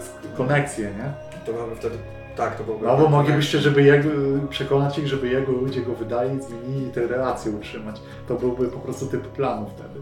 z- 0.00 0.36
konekcję, 0.36 0.84
nie? 0.98 1.12
To 1.46 1.60
mamy 1.60 1.76
wtedy... 1.76 1.96
Tak, 2.36 2.58
to 2.58 2.64
byłby... 2.64 2.86
No 2.86 2.96
bo 2.96 3.08
moglibyście, 3.08 3.58
żeby 3.58 3.82
jego, 3.82 4.08
przekonać 4.50 4.98
ich, 4.98 5.06
żeby 5.06 5.28
jego 5.28 5.52
ludzie 5.52 5.82
go 5.82 5.94
wydali, 5.94 6.42
zmienili 6.42 6.90
te 6.90 7.06
relacje 7.06 7.52
utrzymać. 7.52 8.00
To 8.28 8.34
byłby 8.34 8.68
po 8.68 8.78
prostu 8.78 9.06
typ 9.06 9.28
planu 9.28 9.66
wtedy. 9.76 10.00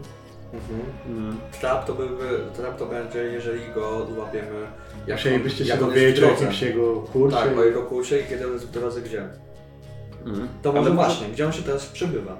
Mhm. 0.53 0.81
Mm. 1.07 1.37
Trap 1.61 1.85
to 1.85 1.93
byłby, 1.93 2.39
trap 2.55 2.77
to 2.77 2.85
będzie, 2.85 3.19
jeżeli 3.23 3.61
go 3.75 4.07
złapiemy. 4.13 4.67
jak 5.07 5.17
Musielibyście 5.17 5.63
on- 5.63 5.67
się 5.67 5.71
jak 5.71 5.79
dowiedzieć 5.79 6.23
o 6.23 6.29
jakimś 6.29 6.61
jego 6.61 6.95
kursie. 6.95 7.37
Tak, 7.37 7.57
o 7.57 7.63
jego 7.63 7.83
kursie 7.83 8.19
i 8.19 8.23
kiedy 8.29 8.47
on 8.47 8.53
jest 8.53 8.65
w 8.67 9.03
gdzie. 9.03 9.27
Mm. 10.25 10.47
To 10.61 10.69
Ale 10.69 10.79
może 10.79 10.91
właśnie, 10.93 11.27
gdzie 11.27 11.45
on 11.45 11.51
się 11.51 11.63
teraz 11.63 11.85
przebywa. 11.85 12.37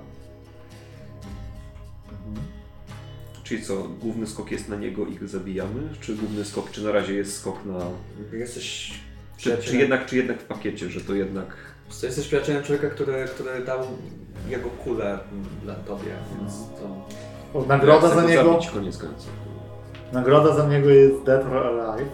Mhm. 2.12 2.46
Czyli 3.44 3.64
co, 3.64 3.84
główny 3.84 4.28
skok 4.28 4.52
jest 4.52 4.70
na 4.70 4.76
niego 4.76 5.06
i 5.06 5.16
go 5.16 5.28
zabijamy? 5.28 5.82
Czy 6.02 6.16
główny 6.16 6.46
skok, 6.46 6.72
czy 6.72 6.84
na 6.84 6.92
razie 6.92 7.14
jest 7.14 7.38
skok 7.38 7.66
na... 7.66 7.80
Jesteś 8.38 8.94
Czy, 9.38 9.58
czy, 9.58 9.78
jednak, 9.78 10.06
czy 10.06 10.18
jednak 10.18 10.40
w 10.42 10.44
pakiecie, 10.46 10.90
że 10.90 11.02
to 11.02 11.14
jednak... 11.14 11.56
to 12.02 12.06
jesteś 12.06 12.28
przyjacielem 12.28 12.64
człowieka, 12.64 12.90
który, 12.90 13.26
który 13.26 13.66
dał 13.66 13.80
jego 14.50 14.70
kulę 14.70 15.20
dla 15.64 15.76
tobie, 15.76 16.12
więc 16.40 16.54
to... 16.54 17.08
O, 17.54 17.66
Nagroda 17.68 18.08
za 18.10 18.22
go 18.22 18.28
niego, 18.28 18.44
Zabić, 18.54 18.70
koniec 18.70 18.98
końców. 18.98 19.30
nagroda 20.14 20.54
za 20.56 20.68
niego 20.68 20.90
jest 20.90 21.24
Dead 21.24 21.46
or 21.46 21.58
Alive. 21.58 22.10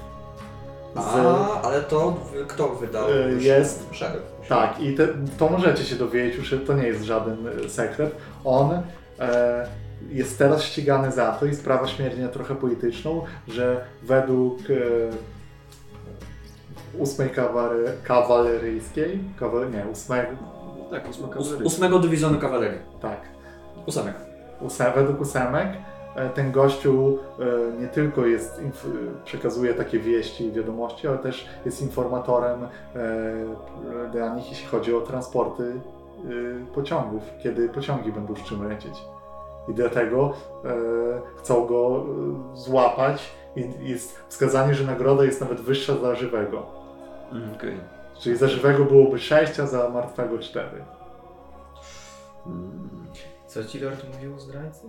Z, 0.95 0.97
A, 0.97 1.61
ale 1.61 1.81
to 1.81 2.17
kto 2.47 2.69
wydał? 2.69 3.03
Już 3.33 3.43
jest- 3.43 3.87
Szeryf. 3.91 4.21
Tak, 4.49 4.79
i 4.81 4.95
te, 4.95 5.07
to 5.37 5.49
możecie 5.49 5.83
się 5.83 5.95
dowiedzieć, 5.95 6.37
już 6.37 6.55
to 6.67 6.73
nie 6.73 6.87
jest 6.87 7.03
żaden 7.03 7.37
e, 7.65 7.69
sekret. 7.69 8.15
On 8.45 8.71
e, 9.19 9.67
jest 10.09 10.37
teraz 10.37 10.63
ścigany 10.63 11.11
za 11.11 11.31
to 11.31 11.45
i 11.45 11.55
sprawa 11.55 11.87
śmierci 11.87 12.17
trochę 12.33 12.55
polityczną, 12.55 13.21
że 13.47 13.81
według 14.03 14.59
e, 14.59 14.73
ósmej 16.97 17.29
kawale, 17.29 17.93
kawaleryjskiej, 18.03 19.19
kawal, 19.39 19.71
nie, 19.71 19.85
ósmej, 19.91 20.21
Tak, 20.91 21.03
ósmego 21.63 21.99
dywizjonu 21.99 22.39
kawalerii. 22.39 22.79
tak, 23.01 23.21
Ósemek. 23.85 24.15
Ósem, 24.61 24.93
według 24.95 25.21
ósemek 25.21 25.67
e, 26.15 26.29
ten 26.29 26.51
gościu 26.51 27.17
e, 27.39 27.81
nie 27.81 27.87
tylko 27.87 28.25
jest, 28.25 28.61
przekazuje 29.25 29.73
takie 29.73 29.99
wieści 29.99 30.45
i 30.45 30.51
wiadomości, 30.51 31.07
ale 31.07 31.17
też 31.17 31.47
jest 31.65 31.81
informatorem 31.81 32.63
e, 32.63 32.69
dla 34.11 34.35
nich, 34.35 34.49
jeśli 34.49 34.67
chodzi 34.67 34.95
o 34.95 35.01
transporty 35.01 35.73
pociągów, 36.75 37.23
kiedy 37.43 37.69
pociągi 37.69 38.11
będą 38.11 38.35
z 38.35 38.43
czym 38.43 38.69
lecieć. 38.69 38.93
I 39.67 39.73
dlatego 39.73 40.33
chcą 41.37 41.65
go 41.65 42.05
złapać 42.53 43.31
i 43.55 43.89
jest 43.89 44.23
wskazanie, 44.27 44.73
że 44.73 44.83
nagroda 44.83 45.23
jest 45.23 45.41
nawet 45.41 45.61
wyższa 45.61 45.97
za 45.97 46.15
żywego. 46.15 46.65
Mm, 47.31 47.53
Okej. 47.53 47.77
Czyli 48.19 48.37
za 48.37 48.47
żywego 48.47 48.85
byłoby 48.85 49.19
6, 49.19 49.59
a 49.59 49.67
za 49.67 49.89
martwego 49.89 50.39
4. 50.39 50.67
Mm. 52.45 52.89
Co 53.49 53.65
ci 53.65 53.79
Lord 53.79 54.05
mówił 54.13 54.35
o 54.35 54.39
zdrajcy? 54.39 54.83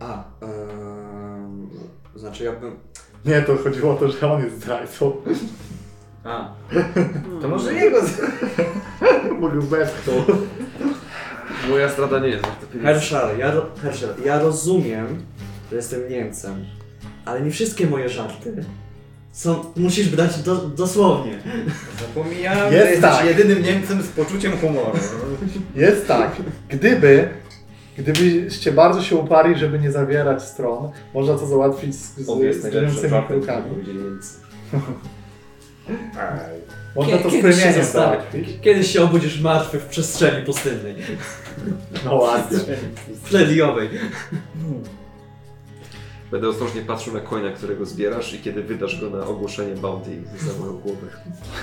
A, 0.00 0.24
em, 0.40 1.70
znaczy 2.16 2.44
jakbym... 2.44 2.78
Nie, 3.24 3.42
to 3.42 3.56
chodziło 3.56 3.92
o 3.92 3.96
to, 3.96 4.08
że 4.08 4.32
on 4.32 4.44
jest 4.44 4.56
zdrajcą. 4.56 5.12
A, 6.24 6.52
to 7.42 7.48
może 7.48 7.74
jego 7.74 8.06
z... 8.06 8.20
Mogę 9.40 9.60
wepchnął. 9.60 10.16
Moja 11.68 11.88
strada 11.88 12.18
nie 12.18 12.28
jest. 12.28 12.44
Herschel, 12.82 13.38
ja, 13.38 13.50
ro- 13.54 13.66
Herschel, 13.82 14.14
ja 14.24 14.38
rozumiem, 14.38 15.22
że 15.70 15.76
jestem 15.76 16.08
Niemcem, 16.08 16.64
ale 17.24 17.40
nie 17.40 17.50
wszystkie 17.50 17.86
moje 17.86 18.08
żarty 18.08 18.64
są... 19.38 19.64
musisz 19.76 20.08
brać 20.08 20.38
do, 20.42 20.56
dosłownie. 20.56 21.38
Zapomniałem, 22.00 22.72
Jest 22.72 22.86
że 22.86 22.90
jesteś 22.90 23.10
tak. 23.10 23.26
jedynym 23.26 23.62
Niemcem 23.62 24.02
z 24.02 24.06
poczuciem 24.08 24.58
humoru. 24.58 24.98
Jest 25.74 26.06
tak, 26.08 26.36
gdyby, 26.68 27.28
gdybyście 27.98 28.72
bardzo 28.72 29.02
się 29.02 29.16
uparli, 29.16 29.58
żeby 29.58 29.78
nie 29.78 29.92
zawierać 29.92 30.42
stron, 30.42 30.90
można 31.14 31.34
to 31.34 31.46
załatwić 31.46 31.94
z, 31.94 32.16
z, 32.18 32.28
On 32.28 32.38
jest 32.40 32.58
z 32.60 32.62
powiedzieli 33.68 33.98
Niemcy. 33.98 34.28
Można 36.96 37.18
to 37.18 37.30
zostawi. 37.72 37.92
załatwić. 37.92 38.48
Kiedyś 38.60 38.92
się 38.92 39.02
obudzisz 39.02 39.40
martwy 39.40 39.78
w 39.80 39.84
przestrzeni 39.86 40.46
pustynnej, 40.46 40.94
No 42.04 42.14
ładnie. 42.14 42.58
plediowej. 43.30 43.88
Będę 46.30 46.48
ostrożnie 46.48 46.82
patrzył 46.82 47.14
na 47.14 47.20
coina, 47.20 47.50
którego 47.50 47.86
zbierasz 47.86 48.34
i 48.34 48.38
kiedy 48.38 48.62
wydasz 48.62 49.00
go 49.00 49.10
na 49.10 49.26
ogłoszenie 49.26 49.74
bounty 49.74 50.10
za 50.38 50.60
moją 50.60 50.78
głowę. 50.78 51.06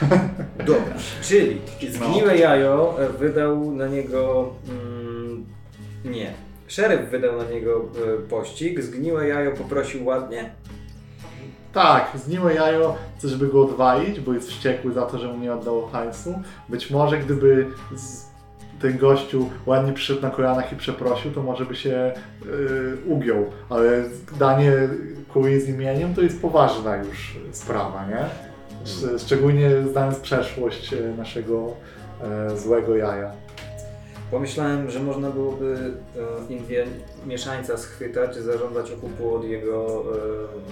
Dobra, 0.67 0.95
czyli 1.21 1.61
zgniłe 1.89 2.37
jajo 2.37 2.95
e, 2.99 3.09
wydał 3.09 3.71
na 3.71 3.87
niego... 3.87 4.51
Mm, 4.69 5.45
nie. 6.05 6.33
Szeryf 6.67 7.09
wydał 7.09 7.37
na 7.37 7.43
niego 7.43 7.85
e, 8.15 8.29
pościg, 8.29 8.81
zgniłe 8.81 9.27
jajo 9.27 9.51
poprosił 9.51 10.05
ładnie. 10.05 10.49
Tak, 11.73 12.11
zgniłe 12.15 12.53
jajo, 12.53 12.95
chce, 13.17 13.29
żeby 13.29 13.47
go 13.47 13.63
odwalić, 13.63 14.19
bo 14.19 14.33
jest 14.33 14.49
wściekły 14.49 14.93
za 14.93 15.05
to, 15.05 15.17
że 15.17 15.27
mu 15.27 15.37
nie 15.37 15.53
oddało 15.53 15.87
hajsu. 15.87 16.41
Być 16.69 16.91
może 16.91 17.17
gdyby 17.17 17.67
z, 17.95 18.24
ten 18.85 18.97
gościu 18.97 19.49
ładnie 19.65 19.93
przyszedł 19.93 20.21
na 20.21 20.29
kolanach 20.29 20.73
i 20.73 20.75
przeprosił, 20.75 21.31
to 21.31 21.43
może 21.43 21.65
by 21.65 21.75
się 21.75 22.13
yy, 22.45 22.97
ugiął, 23.07 23.45
ale 23.69 24.03
danie 24.39 24.71
kuli 25.33 25.61
z 25.61 25.69
imieniem 25.69 26.13
to 26.15 26.21
jest 26.21 26.41
poważna 26.41 26.95
już 26.97 27.37
sprawa, 27.51 28.05
nie? 28.09 28.25
Sz- 28.83 29.21
Szczególnie 29.21 29.69
znając 29.91 30.19
przeszłość 30.19 30.93
e, 30.93 31.01
naszego 31.17 31.67
e, 32.51 32.57
złego 32.57 32.95
jaja. 32.95 33.31
Pomyślałem, 34.31 34.91
że 34.91 34.99
można 34.99 35.29
byłoby 35.29 35.77
e, 36.49 36.53
Indię 36.53 36.85
mieszańca 37.25 37.77
schwytać, 37.77 38.35
zażądać 38.35 38.91
okupu 38.91 39.35
od 39.35 39.43
jego, 39.43 40.03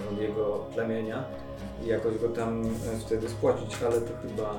e, 0.10 0.14
od 0.14 0.22
jego 0.22 0.66
plemienia 0.74 1.24
i 1.86 1.88
jakoś 1.88 2.18
go 2.18 2.30
tam 2.30 2.62
e, 2.62 3.00
wtedy 3.06 3.30
spłacić, 3.30 3.78
ale 3.86 4.02
to 4.02 4.12
chyba 4.28 4.54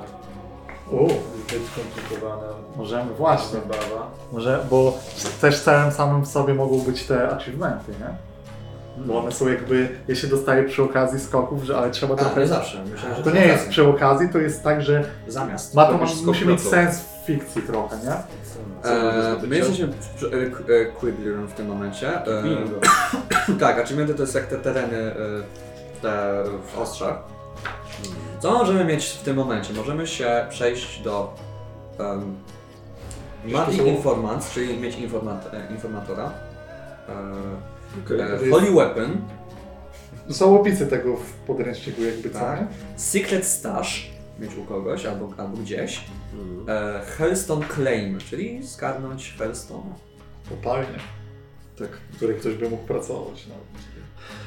U, 0.91 1.09
zbyt 1.09 1.63
skomplikowana 1.73 2.47
możemy, 2.77 3.15
właśnie. 3.15 3.61
zabawa. 3.61 4.11
Może, 4.33 4.65
bo 4.71 4.99
też 5.41 5.61
celem 5.61 5.93
samym 5.93 6.23
w 6.25 6.29
sobie 6.29 6.55
mogą 6.55 6.79
być 6.81 7.05
te 7.07 7.29
achievementy, 7.29 7.93
nie? 7.93 8.35
Bo 9.07 9.19
one 9.19 9.33
są 9.33 9.49
jakby, 9.49 9.89
je 10.09 10.17
się 10.17 10.27
dostaje 10.27 10.65
przy 10.65 10.83
okazji 10.83 11.21
skoków, 11.21 11.63
że 11.65 11.79
ale 11.79 11.91
trzeba 11.91 12.15
A, 12.15 12.19
trochę... 12.19 12.41
nie 12.41 12.47
zawsze. 12.47 12.85
Myślałem, 12.85 13.17
że 13.17 13.23
To 13.23 13.31
nie 13.31 13.41
jest 13.41 13.55
okazji. 13.55 13.71
przy 13.71 13.89
okazji, 13.89 14.29
to 14.29 14.39
jest 14.39 14.63
tak, 14.63 14.83
że 14.83 15.05
Zamiast. 15.29 15.75
ma 15.75 15.87
to 15.87 15.93
ma, 15.99 16.07
musi 16.27 16.47
mieć 16.47 16.63
to. 16.63 16.69
sens 16.71 17.01
w 17.01 17.27
fikcji 17.27 17.63
trochę, 17.63 17.97
nie? 17.97 18.13
E, 18.91 19.23
zdobycia? 19.23 19.47
my 19.49 19.57
jesteśmy 19.57 19.87
e, 19.89 20.75
e, 20.81 20.85
Quibblerem 20.85 21.47
w 21.49 21.53
tym 21.53 21.67
momencie. 21.69 22.27
E, 22.27 22.43
Bingo. 22.43 22.81
tak, 23.67 23.79
achievementy 23.79 24.15
to 24.15 24.23
jest 24.23 24.35
jak 24.35 24.47
te 24.47 24.57
tereny 24.59 24.97
e, 24.97 25.15
te 26.03 26.43
w 26.75 26.79
ostrzach. 26.79 27.34
Co 28.41 28.53
możemy 28.53 28.85
mieć 28.85 29.05
w 29.07 29.23
tym 29.23 29.37
momencie? 29.37 29.73
Możemy 29.75 30.07
się 30.07 30.47
przejść 30.51 31.03
do 31.03 31.35
um, 31.99 32.37
są- 33.77 33.85
Informant, 33.85 34.51
czyli 34.51 34.79
mieć 34.79 34.97
informat, 34.97 35.55
e, 35.55 35.73
informatora. 35.73 36.33
E, 38.11 38.15
e, 38.15 38.43
jest- 38.43 38.51
Holy 38.53 38.71
Weapon, 38.71 39.21
To 40.29 40.35
są 40.35 40.61
opisy 40.61 40.87
tego 40.87 41.17
w 41.17 41.33
podręczniku 41.33 42.03
jakby, 42.03 42.31
co 42.31 42.39
Tak. 42.39 42.61
nie? 42.61 42.67
Secret 42.97 43.47
Stash, 43.47 44.11
mieć 44.39 44.55
u 44.55 44.65
kogoś 44.65 45.07
albo, 45.07 45.29
albo 45.37 45.57
gdzieś. 45.57 46.05
Mm. 46.35 46.67
E, 46.69 47.01
Hellstone 47.07 47.65
Claim, 47.75 48.19
czyli 48.19 48.63
zgarnąć 48.63 49.35
Hellstone. 49.39 49.95
Kopalnie, 50.49 50.99
Tak. 51.79 51.89
w 52.13 52.17
której 52.17 52.37
ktoś 52.41 52.55
by 52.55 52.71
mógł 52.71 52.87
pracować. 52.87 53.47
No. 53.49 53.55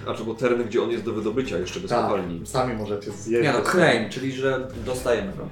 A 0.08 0.14
czy 0.14 0.24
bo 0.24 0.34
tereny, 0.34 0.64
gdzie 0.66 0.84
on 0.84 0.90
jest 0.92 1.04
do 1.04 1.14
wydobycia 1.14 1.58
jeszcze 1.58 1.80
bez 1.80 1.90
Tak, 1.90 2.02
kopalni? 2.02 2.42
sami 2.46 2.74
możecie 2.74 3.12
zjeść. 3.12 3.44
Nie 3.44 3.54
no, 3.54 3.62
claim, 3.62 4.10
czyli 4.10 4.32
że 4.32 4.68
dostajemy 4.86 5.32
go. 5.38 5.44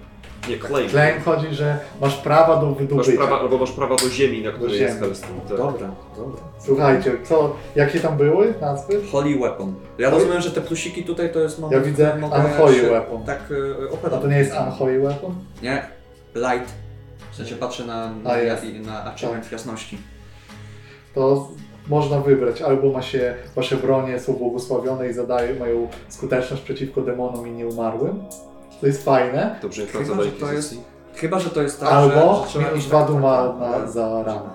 Nie, 0.49 0.60
claim. 0.60 0.89
Claim 0.89 1.22
chodzi, 1.22 1.56
że 1.56 1.77
masz 2.02 2.15
prawa 2.15 2.57
do 2.61 2.69
Masz 2.69 2.77
wydobycia. 2.77 3.11
prawa, 3.18 3.39
albo 3.39 3.57
masz 3.57 3.72
prawa 3.72 3.95
do 3.95 4.10
ziemi, 4.10 4.41
na 4.43 4.52
której 4.52 4.69
ziemi. 4.77 4.84
jest 4.85 4.99
Hellstone. 4.99 5.39
Tak. 5.47 5.57
Dobra, 5.57 5.91
dobra. 6.18 6.41
Słuchajcie, 6.60 7.11
co, 7.23 7.56
jakie 7.76 7.99
tam 7.99 8.18
były 8.18 8.53
nazwy? 8.61 9.02
Holy 9.11 9.39
Weapon. 9.39 9.76
Ja 9.97 10.10
Holy- 10.10 10.19
rozumiem, 10.19 10.41
że 10.41 10.52
te 10.52 10.61
plusiki 10.61 11.03
tutaj 11.03 11.34
to 11.34 11.39
jest 11.39 11.60
moment, 11.60 11.81
Ja 11.85 11.91
widzę 11.91 12.18
mogę 12.19 12.35
Unholy 12.38 12.76
się 12.76 12.89
Weapon. 12.89 13.23
Tak 13.23 13.52
y, 13.52 13.76
A 14.06 14.10
to 14.10 14.27
nie 14.27 14.38
jest 14.38 14.52
Unholy 14.68 14.99
Weapon? 14.99 15.35
Nie, 15.61 15.88
light. 16.35 16.73
W 17.31 17.35
sensie 17.35 17.56
patrzę 17.56 17.85
na, 17.85 18.11
na, 18.23 18.30
A, 18.30 18.38
jest. 18.38 18.64
na, 18.85 18.91
na 18.91 19.14
achievement 19.14 19.52
jasności. 19.52 19.97
to 21.15 21.49
można 21.87 22.19
wybrać. 22.19 22.61
Albo 22.61 22.91
ma 22.91 23.01
się, 23.01 23.35
wasze 23.55 23.75
bronie 23.75 24.19
są 24.19 24.33
błogosławione 24.33 25.09
i 25.09 25.13
zadają, 25.13 25.59
mają 25.59 25.87
skuteczność 26.09 26.63
przeciwko 26.63 27.01
demonom 27.01 27.47
i 27.47 27.51
nieumarłym. 27.51 28.23
To 28.81 28.87
jest 28.87 29.05
fajne. 29.05 29.59
Dobrze, 29.61 29.85
Chyba, 29.85 30.23
że 30.23 30.31
to 30.31 30.53
jest- 30.53 30.75
Chyba, 31.15 31.39
że 31.39 31.49
to 31.49 31.61
jest 31.61 31.79
tak, 31.79 31.89
Albo 31.91 32.45
że, 32.49 32.61
że 32.61 32.87
dwa 32.89 32.99
tak, 32.99 33.07
duma 33.07 33.47
tak, 33.47 33.59
na, 33.59 33.71
tak. 33.79 33.89
za 33.89 34.23
ranę. 34.23 34.49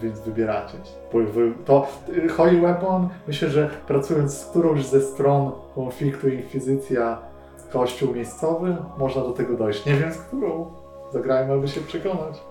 Więc 0.00 0.20
wybieracie. 0.20 0.74
Bo 1.12 1.18
wy- 1.18 1.52
To 1.64 1.86
y, 2.08 2.28
Holy 2.28 2.60
Weapon, 2.60 3.08
myślę, 3.28 3.48
że 3.50 3.70
pracując 3.86 4.38
z 4.38 4.44
którąś 4.44 4.86
ze 4.86 5.00
stron 5.00 5.52
konfliktu 5.74 6.28
Inkwizycja, 6.28 7.18
kościół 7.72 8.14
miejscowy, 8.14 8.76
można 8.98 9.22
do 9.22 9.30
tego 9.32 9.56
dojść. 9.56 9.86
Nie 9.86 9.94
wiem 9.94 10.12
z 10.12 10.16
którą. 10.18 10.66
Zagrajmy, 11.12 11.52
aby 11.52 11.68
się 11.68 11.80
przekonać. 11.80 12.42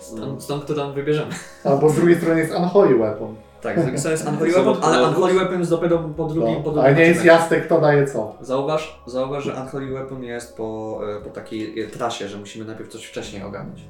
Stąd, 0.00 0.42
stąd 0.42 0.64
kto 0.64 0.74
tam 0.74 0.92
wybierzemy. 0.94 1.32
Albo 1.64 1.88
z 1.90 1.94
drugiej 1.94 2.16
strony 2.16 2.40
jest 2.40 2.54
Unholy 2.54 2.94
Weapon. 2.98 3.34
Tak, 3.60 3.78
z 3.78 3.82
drugiej 3.82 3.98
strony 3.98 4.12
jest 4.16 4.28
Unholy 4.30 4.52
Weapon, 4.52 4.76
ale 4.82 5.08
Unholy 5.08 5.34
Weapon 5.34 5.58
jest 5.58 5.70
dopiero 5.70 5.98
po 5.98 6.24
drugim, 6.24 6.54
po 6.56 6.58
No, 6.58 6.62
drugim 6.62 6.80
ale 6.80 6.94
nie 6.94 7.02
jest 7.04 7.24
jasne, 7.24 7.60
kto 7.60 7.80
daje 7.80 8.06
co. 8.06 8.36
Zauważ, 8.40 9.02
zauważ, 9.06 9.44
że 9.44 9.54
Unholy 9.54 9.86
Weapon 9.86 10.22
jest 10.22 10.56
po, 10.56 11.00
e, 11.18 11.20
po 11.20 11.30
takiej 11.30 11.80
e, 11.80 11.86
trasie, 11.86 12.28
że 12.28 12.38
musimy 12.38 12.64
najpierw 12.64 12.90
coś 12.90 13.04
wcześniej 13.04 13.42
ogarnąć. 13.42 13.84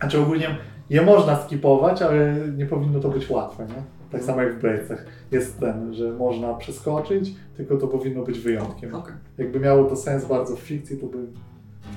Znaczy 0.00 0.20
ogólnie 0.20 0.56
je 0.90 1.02
można 1.02 1.42
skipować, 1.42 2.02
ale 2.02 2.34
nie 2.56 2.66
powinno 2.66 3.00
to 3.00 3.08
być 3.08 3.30
łatwe, 3.30 3.66
nie? 3.66 3.82
Tak 4.12 4.24
samo 4.24 4.42
jak 4.42 4.54
w 4.54 4.60
Bladesach. 4.60 5.04
Jest 5.30 5.60
ten, 5.60 5.94
że 5.94 6.12
można 6.12 6.54
przeskoczyć, 6.54 7.34
tylko 7.56 7.76
to 7.76 7.86
powinno 7.88 8.22
być 8.22 8.38
wyjątkiem. 8.38 8.94
Okej. 8.94 9.14
Jakby 9.38 9.60
miało 9.60 9.84
to 9.84 9.96
sens 9.96 10.24
bardzo 10.24 10.56
w 10.56 10.60
fikcji, 10.60 10.96
to 10.96 11.06
bym 11.06 11.34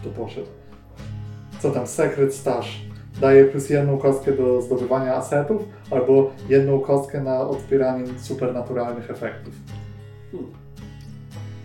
w 0.01 0.03
to 0.03 0.09
poszedł. 0.09 0.47
Co 1.59 1.71
tam? 1.71 1.87
Secret 1.87 2.33
Stash. 2.35 2.81
Daje 3.19 3.45
plus 3.45 3.69
jedną 3.69 3.97
kostkę 3.97 4.31
do 4.31 4.61
zdobywania 4.61 5.15
asetów, 5.15 5.61
albo 5.91 6.31
jedną 6.49 6.79
kostkę 6.79 7.21
na 7.21 7.41
odpieranie 7.41 8.05
supernaturalnych 8.19 9.11
efektów. 9.11 9.53
Hmm. 10.31 10.51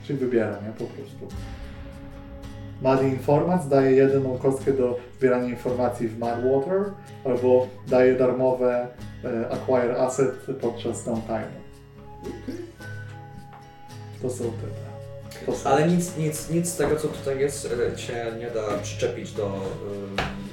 Czyli 0.04 0.18
wybiera, 0.18 0.50
nie? 0.50 0.72
Po 0.72 0.84
prostu. 0.84 1.36
Muddy 2.82 3.08
Informant 3.08 3.68
daje 3.68 3.90
jedną 3.90 4.38
kostkę 4.38 4.72
do 4.72 4.98
zbierania 5.18 5.48
informacji 5.48 6.08
w 6.08 6.18
Mudwater, 6.18 6.84
albo 7.24 7.66
daje 7.86 8.14
darmowe 8.14 8.88
e, 9.24 9.50
Acquire 9.50 10.00
Asset 10.00 10.46
podczas 10.60 11.04
downtime. 11.04 11.66
To 14.22 14.30
są 14.30 14.44
te. 14.44 15.46
To 15.46 15.52
są. 15.52 15.70
Ale 15.70 15.88
nic, 15.88 16.16
nic, 16.16 16.50
nic 16.50 16.68
z 16.68 16.76
tego, 16.76 16.96
co 16.96 17.08
tutaj 17.08 17.38
jest, 17.38 17.72
e, 17.92 17.96
cię 17.96 18.26
nie 18.38 18.50
da 18.50 18.78
przyczepić 18.82 19.32
do, 19.32 19.46
e, 19.46 19.50
do 20.16 20.45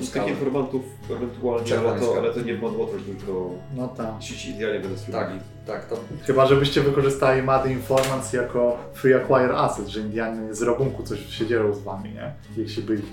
Z 0.00 0.08
skały. 0.08 0.26
tych 0.26 0.34
informantów 0.38 0.82
ewentualnie, 1.10 1.78
ale 1.78 2.00
to, 2.00 2.16
ale 2.18 2.34
to 2.34 2.40
nie 2.40 2.54
w 2.54 2.60
tylko 3.06 3.50
No 3.76 3.88
tak. 3.88 4.18
ci 4.20 4.38
ci 4.38 4.50
idealnie 4.50 4.80
będą 4.80 4.96
Tak, 4.96 5.04
sprawdzili. 5.04 5.40
tak, 5.66 5.84
to 5.88 5.96
Chyba, 6.26 6.46
żebyście 6.46 6.80
wykorzystali 6.80 7.42
Muddy 7.42 7.72
Informants 7.72 8.32
jako 8.32 8.78
Free 8.94 9.14
Acquire 9.14 9.56
Asset, 9.56 9.88
że 9.88 10.00
Indianie 10.00 10.54
z 10.54 10.62
rabunku 10.62 11.02
coś 11.02 11.26
się 11.26 11.46
dzieją 11.46 11.74
z 11.74 11.80
wami, 11.80 12.10
nie? 12.10 12.32
Jeśli 12.56 12.82
by 12.82 12.94
ich 12.94 13.04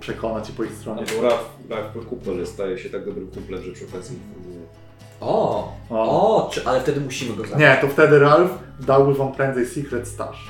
przekonać 0.00 0.50
i 0.50 0.52
po 0.52 0.64
ich 0.64 0.72
stronie. 0.74 1.00
Albo 1.10 1.22
Raf, 1.28 1.44
Raf 1.70 2.06
kumpel 2.08 2.46
staje 2.46 2.78
się 2.78 2.90
tak 2.90 3.04
dobrym 3.04 3.26
kumplem, 3.30 3.62
że 3.62 3.72
przy 3.72 3.84
okazji 3.84 4.16
informuje. 4.16 4.60
O, 5.20 5.72
O. 5.90 6.44
o, 6.46 6.50
czy, 6.50 6.66
ale 6.66 6.80
wtedy 6.80 7.00
musimy 7.00 7.36
go 7.36 7.42
zabić. 7.42 7.58
Nie, 7.58 7.78
to 7.80 7.88
wtedy 7.88 8.18
Ralph 8.18 8.50
dałby 8.80 9.14
wam 9.14 9.32
prędzej 9.32 9.66
Secret 9.66 10.08
Stash. 10.08 10.48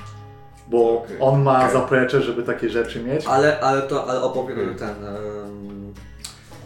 Bo 0.71 0.99
Okej. 1.03 1.17
on 1.21 1.43
ma 1.43 1.59
Okej. 1.61 1.73
zaplecze, 1.73 2.23
żeby 2.23 2.43
takie 2.43 2.69
rzeczy 2.71 3.03
mieć. 3.05 3.27
Ale, 3.27 3.61
ale 3.61 3.83
to, 3.83 4.07
ale 4.09 4.23
opowiem 4.23 4.57
Hmm. 4.59 4.75
ten... 4.75 4.89
em, 4.89 5.95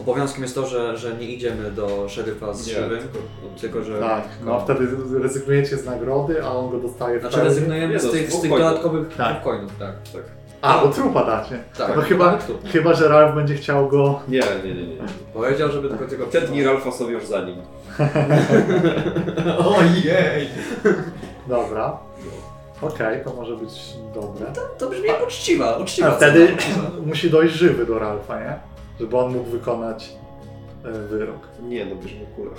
obowiązkiem 0.01 0.43
jest 0.43 0.55
to, 0.55 0.67
że, 0.67 0.97
że 0.97 1.13
nie 1.15 1.25
idziemy 1.27 1.71
do 1.71 2.09
szeryfa 2.09 2.53
z 2.53 2.65
żywym, 2.67 2.99
tylko- 2.99 3.19
tylko 3.61 3.83
że... 3.83 3.99
Tak, 3.99 4.23
no 4.45 4.59
wtedy 4.59 4.87
rezygnujecie 5.21 5.77
z 5.77 5.85
nagrody, 5.85 6.43
a 6.43 6.51
on 6.51 6.69
go 6.71 6.77
dostaje 6.79 7.17
w 7.17 7.21
Znaczy 7.21 7.35
pełni. 7.35 7.49
rezygnujemy 7.49 7.93
Nie, 7.93 7.99
z 7.99 8.05
no, 8.05 8.11
tych, 8.11 8.31
z 8.31 8.41
tych 8.41 8.51
dodatkowych 8.51 9.15
Tak. 9.17 9.43
coinów, 9.43 9.71
tak. 9.79 9.93
Tak. 10.13 10.21
A, 10.61 10.77
bo 10.81 10.87
trupa 10.87 11.25
dacie. 11.25 11.59
Tak, 11.77 11.95
No 11.95 12.01
chyba, 12.01 12.31
tak, 12.33 12.41
chyba, 12.71 12.93
że 12.93 13.07
Ralph 13.07 13.35
będzie 13.35 13.55
chciał 13.55 13.87
go... 13.89 14.19
Nie, 14.27 14.39
nie, 14.65 14.73
nie, 14.75 14.87
nie. 14.87 14.97
Powiedział, 15.33 15.71
żeby 15.71 15.89
tylko 15.89 16.05
tego... 16.05 16.25
Te 16.25 16.41
dni 16.41 16.63
Ralfa 16.63 16.91
są 16.91 17.09
już 17.09 17.25
za 17.25 17.41
nim. 17.41 17.55
Ojej! 19.77 20.49
Dobra. 21.47 21.97
Okej, 22.81 23.23
to 23.23 23.33
może 23.33 23.55
być 23.55 23.93
dobre. 24.15 24.45
To 24.77 24.89
brzmi 24.89 25.07
jak 25.07 25.23
uczciwa, 25.23 25.77
uczciwa 25.77 26.07
A 26.07 26.11
wtedy 26.11 26.47
musi 27.05 27.29
dojść 27.29 27.55
żywy 27.55 27.85
do 27.85 27.99
Ralfa, 27.99 28.39
nie? 28.39 28.59
Żeby 28.99 29.17
on 29.17 29.33
mógł 29.33 29.49
wykonać 29.49 30.09
e, 30.85 30.91
wyrok. 30.91 31.39
Nie, 31.63 31.85
no 31.85 31.95
bierzemy 31.95 32.25
kulę. 32.35 32.51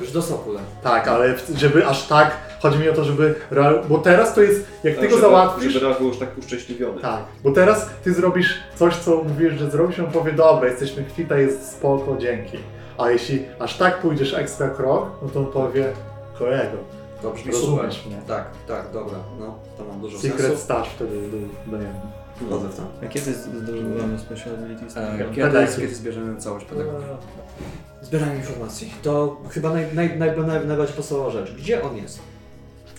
Już 0.00 0.12
do 0.12 0.22
Sokule. 0.22 0.60
Tak, 0.82 1.08
ale 1.08 1.34
żeby 1.56 1.86
aż 1.86 2.06
tak, 2.06 2.36
chodzi 2.62 2.78
mi 2.78 2.88
o 2.88 2.92
to, 2.92 3.04
żeby 3.04 3.34
Ralf, 3.50 3.88
bo 3.88 3.98
teraz 3.98 4.34
to 4.34 4.42
jest, 4.42 4.66
jak 4.84 4.96
ty 4.96 5.08
go 5.08 5.18
załatwisz, 5.18 5.72
Żeby 5.72 5.86
Ralf 5.86 5.98
był 5.98 6.08
już 6.08 6.18
tak 6.18 6.38
uszczęśliwiony. 6.38 7.00
tak, 7.00 7.22
bo 7.44 7.52
teraz 7.52 7.90
ty 8.04 8.14
zrobisz 8.14 8.54
coś, 8.76 8.96
co 8.96 9.16
mówisz, 9.16 9.54
że 9.54 9.70
zrobisz, 9.70 9.98
on 9.98 10.10
powie, 10.10 10.32
dobra, 10.32 10.68
jesteśmy 10.68 11.04
kwita, 11.04 11.38
jest 11.38 11.72
spoko, 11.72 12.16
dzięki. 12.18 12.58
A 12.98 13.10
jeśli 13.10 13.44
aż 13.58 13.76
tak 13.76 13.98
pójdziesz 13.98 14.34
ekstra 14.34 14.68
krok, 14.68 15.10
no 15.22 15.28
to 15.28 15.40
on 15.40 15.46
powie, 15.46 15.92
kolego, 16.38 16.76
To 17.22 17.30
brzmi 17.30 17.52
super. 17.52 17.68
rozumiesz 17.70 18.06
mnie. 18.06 18.22
Tak, 18.28 18.44
tak, 18.68 18.92
dobra. 18.92 19.18
No, 19.40 19.58
to 19.78 19.84
mam 19.84 20.00
dużo 20.00 20.18
Secret 20.18 20.40
sensu. 20.40 20.62
stash 20.62 20.88
wtedy 20.88 21.28
do 21.66 21.78
niego. 21.78 21.92
Wchodzę 22.46 22.68
w 22.68 22.76
to. 22.76 22.82
A 23.02 23.08
kiedy 23.08 23.32
zdobywamy 23.34 24.18
special 24.18 24.54
abilities? 24.54 24.96
E, 24.96 25.06
Pedagog. 25.12 25.34
Kiedy, 25.34 25.66
kiedy 25.80 25.94
zbierzemy 25.94 26.40
całość 26.40 26.66
pedagogów? 26.66 27.04
Zbieranie 28.02 28.36
informacji. 28.36 28.94
To 29.02 29.40
chyba 29.50 29.72
naj, 29.72 29.94
naj, 29.94 30.18
naj, 30.18 30.36
naj, 30.46 30.66
najbardziej 30.66 30.96
podstawowa 30.96 31.30
rzecz. 31.30 31.54
Gdzie 31.54 31.82
on 31.82 31.96
jest? 31.96 32.18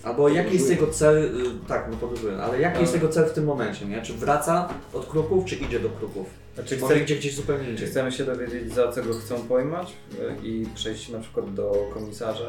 Albo 0.03 0.29
jaki 0.29 0.53
jest 0.53 0.69
jego 0.69 0.87
cel, 0.87 1.17
y, 1.17 1.67
tak, 1.67 1.87
no 1.91 1.97
podróżuje, 1.97 2.37
ale 2.37 2.59
jaki 2.61 2.81
jest 2.81 2.93
jego 2.93 3.09
cel 3.09 3.25
w 3.25 3.33
tym 3.33 3.45
momencie, 3.45 3.85
nie? 3.85 4.01
Czy 4.01 4.13
wraca 4.13 4.69
od 4.93 5.05
kruków, 5.05 5.45
czy 5.45 5.55
idzie 5.55 5.79
do 5.79 5.89
kruków? 5.89 6.27
Znaczy, 6.55 6.77
Może 6.77 6.93
chce, 6.95 7.03
idzie 7.03 7.15
gdzieś 7.15 7.35
zupełnie 7.35 7.69
indziej. 7.69 7.87
chcemy 7.87 8.11
się 8.11 8.23
dowiedzieć, 8.25 8.73
za 8.73 8.91
co 8.91 9.03
go 9.03 9.13
chcą 9.13 9.35
pojmać 9.41 9.93
y, 10.13 10.47
i 10.47 10.65
przejść 10.75 11.09
na 11.09 11.19
przykład 11.19 11.53
do 11.53 11.89
komisarza 11.93 12.43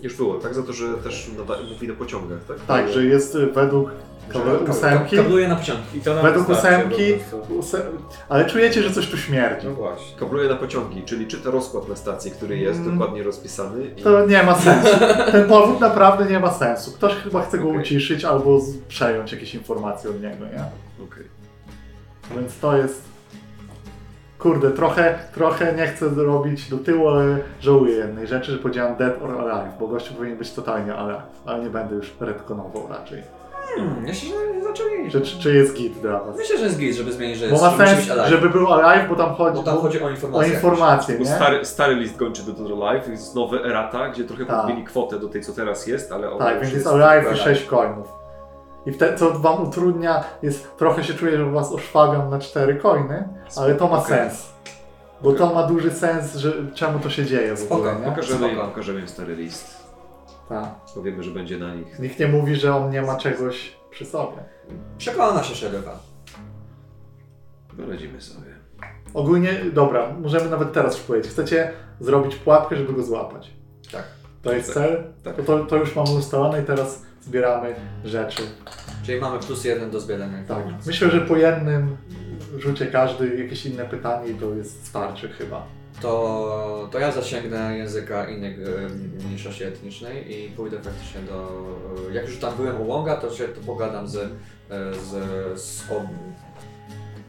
i... 0.00 0.04
Już 0.04 0.16
było, 0.16 0.34
tak? 0.34 0.54
Za 0.54 0.62
to, 0.62 0.72
że 0.72 0.94
też 0.94 1.28
nada- 1.38 1.62
mówi 1.72 1.88
na 1.88 1.94
pociągach, 1.94 2.38
tak? 2.48 2.56
Tak, 2.66 2.88
że 2.92 3.04
jest 3.04 3.34
y, 3.34 3.46
według 3.46 3.90
ósemki, 4.70 5.16
Kabluje 5.16 5.48
na 5.48 5.56
pociągi. 5.56 5.82
I 5.98 6.00
to 6.00 6.22
według 6.22 6.48
ósemki, 6.48 7.02
ale 8.28 8.44
czujecie, 8.44 8.82
że 8.82 8.90
coś 8.90 9.06
tu 9.10 9.16
śmierdzi. 9.18 9.66
No 9.66 9.74
właśnie. 9.74 10.18
Kabluje 10.18 10.48
na 10.48 10.56
pociągi, 10.56 11.02
czyli 11.02 11.26
czyta 11.26 11.50
rozkład 11.50 11.88
na 11.88 11.96
stacji, 11.96 12.30
który 12.30 12.58
jest 12.58 12.80
Mm. 12.80 12.92
dokładnie 12.98 13.22
rozpisany. 13.22 13.86
I... 13.96 14.02
To 14.02 14.26
nie 14.26 14.42
ma 14.42 14.54
sensu. 14.58 14.96
Ten 15.32 15.48
powód 15.48 15.80
naprawdę 15.80 16.24
nie 16.26 16.40
ma 16.40 16.52
sensu. 16.54 16.92
Ktoś 16.92 17.14
chyba 17.14 17.42
chce 17.42 17.58
go 17.58 17.68
Okej. 17.68 17.80
uciszyć 17.80 18.24
albo 18.24 18.60
przejąć 18.88 19.32
jakieś 19.32 19.54
informacje 19.54 20.10
od 20.10 20.22
niego, 20.22 20.44
nie? 20.44 20.64
Okej. 21.04 21.24
Więc 22.36 22.58
to 22.58 22.76
jest. 22.76 23.15
Kurde, 24.38 24.70
trochę, 24.70 25.18
trochę 25.34 25.72
nie 25.72 25.86
chcę 25.86 26.10
zrobić 26.10 26.68
do 26.70 26.78
tyłu, 26.78 27.08
ale 27.08 27.38
żałuję 27.60 27.94
jednej 27.96 28.26
rzeczy, 28.26 28.52
że 28.52 28.58
powiedziałem 28.58 28.96
dead 28.96 29.22
or 29.22 29.30
alive, 29.40 29.78
bo 29.80 29.88
gościu 29.88 30.14
powinien 30.14 30.38
być 30.38 30.52
totalnie 30.52 30.94
alive, 30.94 31.22
ale 31.46 31.62
nie 31.64 31.70
będę 31.70 31.94
już 31.94 32.14
retkonował 32.20 32.88
raczej. 32.88 33.22
Hmm, 33.76 34.06
ja 34.06 34.14
się 34.14 34.26
nie 34.54 34.62
zaczęli. 34.64 35.10
Czy, 35.10 35.20
czy, 35.20 35.38
czy 35.38 35.54
jest 35.54 35.74
git 35.76 36.00
dla 36.00 36.20
was? 36.20 36.36
Myślę, 36.36 36.58
że 36.58 36.64
jest 36.64 36.78
git, 36.78 36.94
żeby 36.96 37.12
zmienić, 37.12 37.38
że 37.38 37.46
Bo 37.46 37.52
jest 37.52 37.64
ma 37.64 37.70
że 37.70 37.76
musi 37.76 37.88
sens, 37.88 38.00
być 38.00 38.10
alive. 38.10 38.28
żeby 38.30 38.50
był 38.50 38.72
alive, 38.72 39.08
bo 39.08 39.14
tam 39.16 39.34
chodzi, 39.34 39.56
Bo 39.56 39.62
tam 39.62 39.74
bo- 39.74 39.80
chodzi 39.80 40.02
o 40.02 40.06
o 40.06 40.10
informacje. 40.10 40.52
informacje, 40.54 41.18
Bo 41.18 41.24
nie? 41.24 41.30
stary, 41.30 41.64
stary 41.64 41.94
list 41.94 42.18
kończy 42.18 42.42
do 42.42 42.52
Total 42.52 42.94
Life, 42.94 43.10
jest 43.10 43.34
nowe 43.34 43.64
erata, 43.64 44.08
gdzie 44.08 44.24
trochę 44.24 44.44
Tak. 44.46 44.56
podbili 44.60 44.84
kwotę 44.84 45.18
do 45.18 45.28
tej, 45.28 45.42
co 45.42 45.52
teraz 45.52 45.86
jest, 45.86 46.12
ale 46.12 46.38
Tak, 46.38 46.60
więc 46.60 46.72
jest 46.74 46.86
alive 46.86 47.24
i 47.24 47.28
alive. 47.28 47.42
6 47.42 47.64
coinów. 47.66 48.08
I 48.86 48.92
wtedy, 48.92 49.18
co 49.18 49.38
wam 49.38 49.62
utrudnia, 49.68 50.24
jest 50.42 50.76
trochę 50.76 51.04
się 51.04 51.14
czuję, 51.14 51.36
że 51.36 51.50
was 51.50 51.72
oszwabiam 51.72 52.30
na 52.30 52.38
4 52.38 52.76
coiny, 52.76 53.28
ale 53.56 53.74
to 53.74 53.88
ma 53.88 53.98
Okej. 53.98 54.16
sens. 54.16 54.52
Bo 55.22 55.32
to 55.32 55.54
ma 55.54 55.62
duży 55.62 55.90
sens, 55.90 56.36
że 56.36 56.52
czemu 56.74 56.98
to 56.98 57.10
się 57.10 57.24
dzieje 57.24 57.54
w 57.54 57.58
Spoko, 57.58 57.74
ogóle, 57.74 57.96
nie? 57.96 58.06
Pokażemy, 58.06 58.48
im, 58.48 58.54
Spoko. 58.54 58.68
pokażemy 58.68 59.00
im 59.00 59.08
stary 59.08 59.36
list. 59.36 59.86
Tak. 60.48 60.64
Powiemy, 60.94 61.22
że 61.22 61.30
będzie 61.30 61.58
na 61.58 61.74
nich. 61.74 61.98
Nikt 61.98 62.18
nie 62.18 62.28
mówi, 62.28 62.56
że 62.56 62.76
on 62.76 62.90
nie 62.90 63.02
ma 63.02 63.16
czegoś 63.16 63.76
przy 63.90 64.04
sobie. 64.04 64.36
Przekona 64.98 65.42
się 65.42 65.54
szeryfa. 65.54 65.98
Poradzimy 67.76 68.20
sobie. 68.20 68.46
Ogólnie, 69.14 69.52
dobra, 69.72 70.12
możemy 70.22 70.50
nawet 70.50 70.72
teraz 70.72 70.96
już 70.96 71.04
powiedzieć. 71.04 71.32
Chcecie 71.32 71.72
zrobić 72.00 72.36
pułapkę, 72.36 72.76
żeby 72.76 72.92
go 72.92 73.02
złapać. 73.02 73.50
Tak. 73.92 74.04
To 74.46 74.52
jest 74.52 74.74
Tak. 74.74 74.84
cel? 74.84 75.02
Tak. 75.22 75.36
To, 75.36 75.42
to, 75.42 75.64
to 75.64 75.76
już 75.76 75.96
mamy 75.96 76.10
ustalone 76.10 76.62
i 76.62 76.64
teraz 76.64 77.02
zbieramy 77.22 77.74
rzeczy. 78.04 78.42
Czyli 79.06 79.20
mamy 79.20 79.38
plus 79.38 79.64
jeden 79.64 79.90
do 79.90 80.00
zbierania 80.00 80.32
Tak. 80.32 80.40
informacji. 80.40 80.82
Myślę, 80.86 81.10
że 81.10 81.20
po 81.20 81.36
jednym 81.36 81.96
rzucie 82.58 82.86
każdy 82.86 83.36
jakieś 83.42 83.66
inne 83.66 83.84
pytanie 83.84 84.28
i 84.30 84.34
to 84.34 84.54
jest 84.54 84.86
starczy 84.86 85.28
chyba. 85.28 85.66
To, 86.02 86.88
to 86.92 86.98
ja 86.98 87.12
zasięgnę 87.12 87.78
języka 87.78 88.28
innej 88.28 88.52
e, 88.54 89.24
mniejszości 89.26 89.64
etnicznej 89.64 90.36
i 90.44 90.48
pójdę 90.50 90.76
faktycznie 90.82 91.20
do... 91.20 91.66
e, 92.10 92.14
Jak 92.14 92.26
już 92.28 92.38
tam 92.38 92.54
byłem 92.56 92.80
u 92.80 92.88
Łąga, 92.88 93.16
to 93.16 93.30
się 93.30 93.48
to 93.48 93.60
pogadam 93.66 94.08
z, 94.08 94.16
e, 94.16 94.20
z, 94.94 95.60
z, 95.60 95.90
ob, 95.90 96.02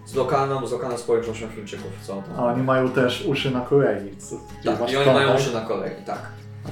z 0.06 0.16
lokalną, 0.16 0.68
z 0.68 0.72
lokalną 0.72 0.98
społecznością 0.98 1.48
Chińczyków, 1.56 1.92
co 2.02 2.14
tam. 2.16 2.24
A 2.38 2.46
oni 2.46 2.64
mają 2.64 2.92
też 2.92 3.26
uszy 3.26 3.52
na 3.52 3.62
kolei. 3.62 4.18
Co, 4.18 4.36
Tak, 4.66 4.92
i 4.92 4.98
oni 4.98 5.06
mają 5.14 5.36
uszy 5.36 5.54
na 5.54 5.62
kolei, 5.62 5.92
tak. 6.06 6.20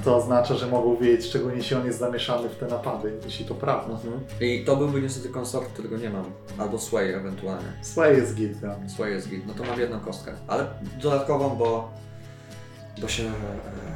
To 0.03 0.15
oznacza, 0.15 0.55
że 0.55 0.67
mogą 0.67 0.97
wiedzieć, 0.97 1.25
szczególnie 1.25 1.57
jeśli 1.57 1.75
on 1.75 1.85
jest 1.85 1.99
zamieszany 1.99 2.49
w 2.49 2.55
te 2.55 2.67
napady, 2.67 3.13
jeśli 3.25 3.45
to 3.45 3.55
prawda. 3.55 3.97
I 4.41 4.63
to 4.65 4.75
byłby 4.75 5.01
niestety 5.01 5.29
konsort, 5.29 5.67
którego 5.67 5.97
nie 5.97 6.09
mam. 6.09 6.25
Albo 6.57 6.79
Sway 6.79 7.13
ewentualnie. 7.13 7.67
Sway 7.81 8.17
jest 8.17 8.35
git, 8.35 8.61
ja. 8.61 8.89
Sway 8.89 9.11
jest 9.11 9.29
git, 9.29 9.47
no 9.47 9.53
to 9.53 9.63
mam 9.63 9.79
jedną 9.79 9.99
kostkę. 9.99 10.31
Ale 10.47 10.67
dodatkową, 11.01 11.49
bo 11.55 11.89
Bo 13.01 13.07
się... 13.07 13.31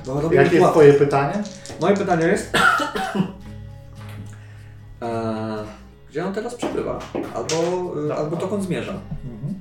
Bo 0.06 0.22
robię 0.22 0.38
Jakie 0.38 0.56
jest 0.56 0.72
twoje 0.72 0.94
pytanie? 0.94 1.44
Moje 1.82 1.98
pytanie 1.98 2.26
jest... 2.28 2.52
e, 5.02 5.66
gdzie 6.10 6.26
on 6.26 6.34
teraz 6.34 6.56
przebywa? 6.56 7.00
Albo, 7.36 7.56
e, 8.10 8.16
albo 8.16 8.36
dokąd 8.36 8.64
zmierza? 8.64 8.94
Mhm. 9.34 9.56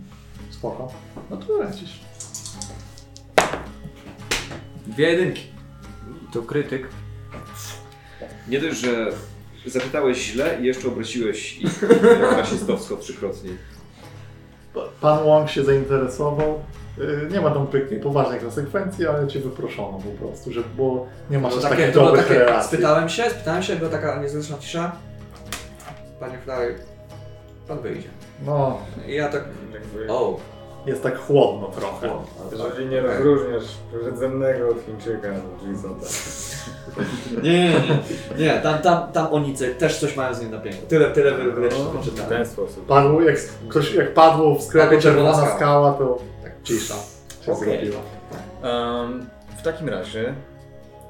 Spoko. 0.51 0.93
No 1.31 1.37
to 1.37 1.59
lecisz. 1.59 2.01
Dwie 4.87 5.11
jedynki. 5.11 5.58
To 6.39 6.43
krytyk. 6.43 6.89
Nie 8.49 8.61
dość, 8.61 8.81
że 8.81 9.13
zapytałeś 9.67 10.19
źle 10.19 10.59
i 10.61 10.65
jeszcze 10.65 10.89
obraziłeś 10.89 11.59
ich 11.59 11.83
rasistowsko 12.37 12.97
trzykrotnie. 12.97 13.51
Pa- 14.75 14.81
Pan 15.01 15.25
Wong 15.25 15.51
się 15.51 15.65
zainteresował. 15.65 16.61
Y, 16.99 17.29
Nie 17.31 17.41
ma 17.41 17.51
tam 17.51 17.67
pyknie 17.67 17.97
poważnej 17.99 18.41
konsekwencji, 18.41 19.07
ale 19.07 19.27
cię 19.29 19.41
wyproszono 19.41 19.99
po 19.99 20.27
prostu, 20.27 20.53
że 20.53 20.61
bo 20.77 21.07
nie 21.31 21.39
masz 21.39 21.53
To 21.53 21.59
aż 21.59 21.63
takie, 21.65 21.77
takich 21.77 21.95
to 21.95 22.01
było 22.01 22.07
dobrych 22.11 22.27
takie, 22.29 22.39
relacji. 22.41 22.69
spytałem 22.69 23.09
się, 23.09 23.31
spytałem 23.31 23.63
się, 23.63 23.77
była 23.77 23.91
taka 23.91 24.23
niezręczna 24.23 24.59
cisza. 24.59 24.93
Panie 26.21 26.39
Fly, 26.39 26.75
pan 27.69 27.79
wyjdzie. 27.81 28.09
No, 28.47 28.79
I 29.07 29.15
ja 29.15 29.29
tak, 29.29 29.45
Jakby, 29.75 30.13
o, 30.13 30.41
jest 30.89 31.03
tak 31.03 31.19
chłodno 31.19 31.69
trochę. 31.69 32.11
jeżeli 32.53 32.87
nie 32.89 33.01
rozróżniasz 33.01 33.65
rdzennego 34.11 34.69
od 34.69 34.85
Chińczyka, 34.87 35.29
drzwi 35.63 35.79
są 35.83 35.95
tak. 35.95 36.09
Nie, 37.43 37.53
nie, 37.53 37.69
nie, 37.71 38.45
nie, 38.47 38.61
tam, 38.63 38.79
tam, 38.79 39.13
tam 39.13 39.27
onicy 39.33 39.75
też 39.75 40.01
coś 40.01 40.17
mają 40.17 40.35
z 40.35 40.41
nim 40.41 40.51
na 40.51 40.59
piękno. 40.59 40.89
Tyle, 40.89 41.11
tyle 41.11 41.33
wreszcie 41.33 41.83
No, 41.95 42.01
w 42.03 42.29
ten 42.29 42.47
sposób. 42.47 42.87
Padło, 42.87 43.23
jak 43.23 43.37
ktoś, 43.69 43.95
jak 43.95 44.15
padło 44.15 44.55
w 44.55 44.63
sklepie 44.63 44.99
czerwona 44.99 45.35
skała. 45.35 45.57
skała, 45.57 45.93
to 45.93 46.19
tak 46.43 46.53
cisza 46.63 46.95
się 47.47 47.55
zrobiła. 47.55 48.01
Em, 48.63 49.27
w 49.59 49.63
takim 49.63 49.89
razie 49.89 50.35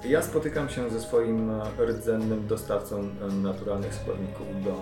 ja 0.05 0.23
spotykam 0.23 0.69
się 0.69 0.91
ze 0.91 1.01
swoim 1.01 1.51
e, 1.51 1.85
rdzennym 1.87 2.47
dostawcą 2.47 3.01
e, 3.01 3.33
naturalnych 3.33 3.95
składników 3.95 4.47
do, 4.65 4.75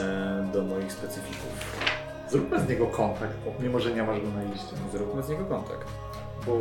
e, 0.00 0.48
do 0.52 0.62
moich 0.62 0.92
specyfików. 0.92 1.50
Zróbmy 2.30 2.60
z 2.60 2.68
niego 2.68 2.86
kontakt, 2.86 3.32
mimo 3.60 3.80
że 3.80 3.94
nie 3.94 4.02
masz 4.02 4.20
go 4.20 4.28
na 4.30 4.42
liście. 4.42 4.76
Zróbmy 4.92 5.22
z 5.22 5.28
niego 5.28 5.44
kontakt. 5.44 5.88
Bo, 6.46 6.52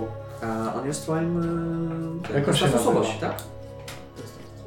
on 0.80 0.88
jest 0.88 1.02
twoim... 1.04 1.42
Jak 2.36 2.48
on 2.48 2.54
się 2.56 2.66
nazywa? 2.66 2.82
osobowości, 2.82 3.20
tak? 3.20 3.36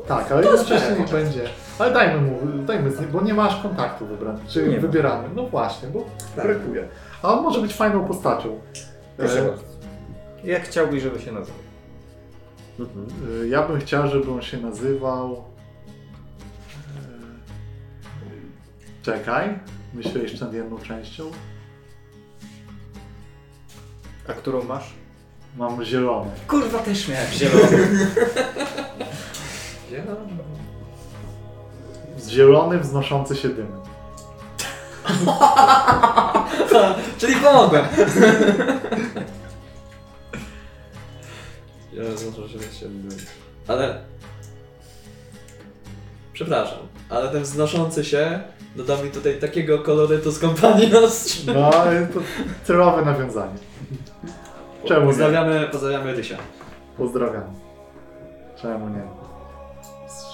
tak, 0.08 0.32
ale 0.32 0.42
To 0.42 0.52
jest 0.52 0.68
fajny 0.68 0.98
niech 1.00 1.10
będzie. 1.10 1.44
Ale 1.78 1.92
dajmy 1.92 2.20
mu, 2.20 2.38
dajmy 2.66 2.90
bo 3.12 3.20
nie 3.22 3.34
masz 3.34 3.62
kontaktu 3.62 4.06
wybrany. 4.06 4.38
Czy 4.48 4.68
Nie 4.68 4.80
wybieramy? 4.80 5.28
No 5.34 5.46
właśnie, 5.46 5.88
bo 5.88 6.04
Tak. 6.36 6.44
brakuje. 6.46 6.88
A 7.22 7.32
on 7.34 7.42
może 7.42 7.60
być 7.60 7.74
fajną 7.74 8.04
postacią. 8.04 8.58
Proszę 9.16 9.40
E, 9.40 9.48
bardzo. 9.48 9.62
Jak 10.44 10.62
chciałbyś, 10.62 11.02
żeby 11.02 11.20
się 11.20 11.32
nazywał? 11.32 11.60
Mhm. 12.80 13.06
Y, 13.42 13.48
Ja 13.48 13.62
bym 13.68 13.80
chciał, 13.80 14.08
żeby 14.08 14.32
on 14.32 14.42
się 14.42 14.56
nazywał. 14.58 15.32
y, 15.32 15.36
Czekaj, 19.02 19.58
myślę 19.94 20.22
jeszcze 20.22 20.44
nad 20.44 20.54
jedną 20.54 20.78
częścią. 20.78 21.30
A 24.28 24.32
którą 24.32 24.62
masz? 24.62 24.92
Mam 25.56 25.84
zielony. 25.84 26.30
Kurwa, 26.48 26.78
też 26.78 27.08
miałem 27.08 27.30
zielony. 27.30 27.88
Zielony, 32.28 32.80
wznoszący 32.80 33.36
się 33.36 33.48
dym. 33.48 33.80
Czyli 37.18 37.36
pomogłem. 37.36 37.84
Ja 41.92 42.02
że 42.46 42.58
się 42.58 42.88
Ale... 43.68 44.00
Przepraszam, 46.32 46.78
ale 47.08 47.28
ten 47.28 47.42
wznoszący 47.42 48.04
się 48.04 48.40
doda 48.76 49.02
mi 49.02 49.10
tutaj 49.10 49.38
takiego 49.38 49.78
kolorytu 49.78 50.30
z 50.30 50.38
kompanii 50.38 50.88
nas. 51.00 51.42
No, 51.46 51.70
to 52.14 52.20
celowe 52.64 53.04
nawiązanie. 53.04 53.54
Czemu 54.84 55.00
nie? 55.00 55.06
Pozdrawiamy, 55.06 55.68
pozdrawiamy 55.72 56.14
Rysia. 56.14 56.36
Pozdrawiam. 56.98 57.44
Czemu 58.56 58.88
nie? 58.88 59.02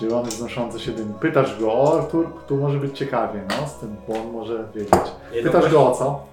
Zielony, 0.01 0.29
wznoszący 0.29 0.81
się 0.81 0.93
dym. 0.93 1.15
Pytasz 1.15 1.61
go, 1.61 1.73
o, 1.73 2.03
tu, 2.03 2.25
tu 2.47 2.57
może 2.57 2.79
być 2.79 2.99
ciekawie, 2.99 3.43
no, 3.49 3.69
z 3.69 3.79
tym, 3.79 3.97
bo 4.09 4.15
on 4.15 4.33
może 4.33 4.65
wiedzieć. 4.75 4.95
Jedną 5.33 5.53
Pytasz 5.53 5.73
go 5.73 5.87
o 5.87 5.95
co? 5.95 6.27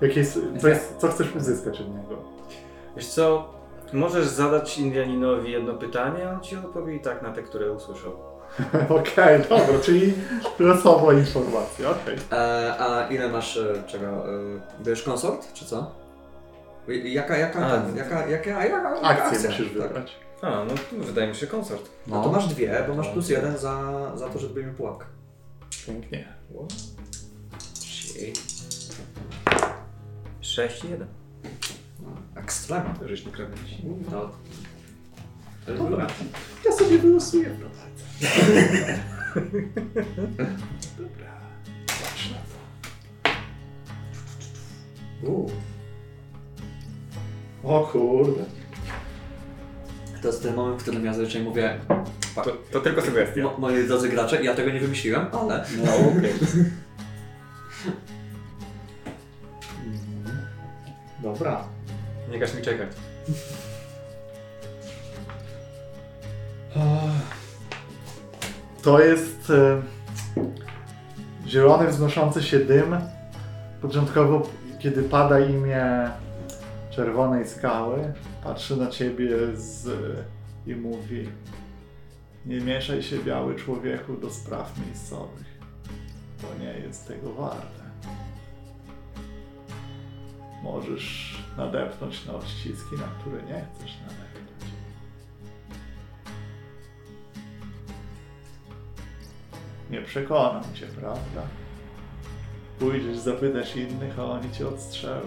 Jakie 0.00 0.20
jest, 0.20 0.40
co, 0.60 0.68
jest, 0.68 0.96
co 0.98 1.08
chcesz 1.08 1.36
uzyskać 1.36 1.80
od 1.80 1.88
niego? 1.88 2.16
Wiesz 2.96 3.06
co, 3.06 3.48
możesz 3.92 4.26
zadać 4.26 4.78
Indianinowi 4.78 5.52
jedno 5.52 5.74
pytanie, 5.74 6.28
a 6.28 6.34
on 6.34 6.40
ci 6.40 6.56
odpowie 6.56 6.94
i 6.96 7.00
tak 7.00 7.22
na 7.22 7.32
te, 7.32 7.42
które 7.42 7.72
usłyszał. 7.72 8.12
Okej, 9.00 9.40
dobra, 9.42 9.78
czyli 9.82 10.14
losowo 10.58 11.12
informacja, 11.12 11.90
okej. 11.90 12.16
E, 12.32 12.74
a 12.78 13.08
ile 13.08 13.28
masz 13.28 13.56
e, 13.56 13.82
czego? 13.86 14.06
E, 14.06 14.40
bierzesz 14.84 15.02
konsort, 15.04 15.52
czy 15.52 15.64
co? 15.64 15.94
I- 16.88 17.12
Jaka, 17.12 17.36
jaka, 17.36 17.66
A, 17.66 17.80
ten, 17.80 17.96
jaka, 17.96 18.26
jaka, 18.26 18.50
jaka, 18.50 18.64
jaka 18.66 19.00
Akcję 19.00 19.26
akcja? 19.26 19.50
musisz 19.50 19.66
Tak. 19.68 19.82
wybrać. 19.82 20.12
A, 20.42 20.50
no 20.64 20.74
wydaje 21.04 21.28
mi 21.28 21.34
się 21.34 21.46
konsort. 21.46 21.90
No 22.06 22.22
to 22.22 22.32
masz 22.32 22.48
dwie, 22.48 22.84
bo 22.88 22.94
masz 22.94 23.08
plus 23.08 23.28
jeden 23.28 23.58
za, 23.58 23.82
za 24.16 24.28
to, 24.28 24.38
że 24.38 24.46
zrobimy 24.46 24.72
pułapkę. 24.72 25.06
Pięknie. 25.86 26.28
Czyli... 27.80 28.32
6 30.40 30.84
i 30.84 30.90
1. 30.90 31.08
No, 32.02 32.40
ekstrema. 32.40 32.94
Żeś 33.06 33.24
na 33.26 33.32
krawędzi. 33.32 33.82
No. 34.12 34.30
Dobra. 35.78 36.06
Ja 36.64 36.72
sobie 36.72 36.98
wylosuję 36.98 37.48
notatce. 37.48 37.77
Dobra. 40.98 41.32
Patrz 41.86 42.30
na 42.30 42.36
to. 42.36 43.30
Uuu. 45.30 45.50
O 47.64 47.86
kurde. 47.92 48.44
To 50.22 50.28
jest 50.28 50.42
ten 50.42 50.54
moment, 50.54 50.80
w 50.80 50.82
którym 50.82 51.04
ja 51.04 51.12
zazwyczaj 51.14 51.42
mówię, 51.42 51.78
To, 52.34 52.44
to 52.72 52.80
tylko 52.80 53.02
sugestia. 53.02 53.42
mo, 53.42 53.58
moi 53.58 53.86
drodzy 53.86 54.08
gracze, 54.08 54.44
ja 54.44 54.54
tego 54.54 54.70
nie 54.70 54.80
wymyśliłem, 54.80 55.26
ale... 55.32 55.64
No 55.84 55.92
okej. 55.96 56.32
Mhm. 56.32 56.70
Dobra. 61.22 61.64
Nie 62.30 62.38
każ 62.38 62.54
mi 62.54 62.62
czekać. 62.62 62.88
To 68.82 69.00
jest 69.00 69.50
e, 69.50 69.82
zielony, 71.46 71.88
wznoszący 71.88 72.42
się 72.42 72.58
dym. 72.58 72.96
Początkowo, 73.82 74.42
kiedy 74.78 75.02
pada 75.02 75.40
imię 75.40 76.10
czerwonej 76.90 77.48
skały, 77.48 78.12
patrzy 78.44 78.76
na 78.76 78.86
ciebie 78.86 79.36
z, 79.54 79.88
i 80.66 80.74
mówi: 80.74 81.28
Nie 82.46 82.60
mieszaj 82.60 83.02
się, 83.02 83.18
biały 83.18 83.54
człowieku, 83.54 84.16
do 84.16 84.30
spraw 84.30 84.72
miejscowych. 84.86 85.58
To 86.40 86.64
nie 86.64 86.86
jest 86.86 87.08
tego 87.08 87.34
warte. 87.34 87.88
Możesz 90.62 91.38
nadepnąć 91.56 92.26
na 92.26 92.34
odciski, 92.34 92.94
na 92.96 93.08
które 93.20 93.42
nie 93.42 93.66
chcesz 93.74 93.96
nadepnąć. 94.00 94.17
Nie 99.90 100.02
przekonam 100.02 100.74
cię, 100.74 100.86
prawda? 100.86 101.42
Pójdziesz, 102.78 103.18
zapytasz 103.18 103.76
innych, 103.76 104.18
a 104.18 104.24
oni 104.24 104.52
cię 104.52 104.68
odstrzelą. 104.68 105.26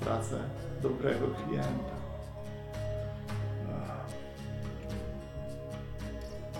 Stracę 0.00 0.38
dobrego 0.82 1.26
klienta. 1.28 2.02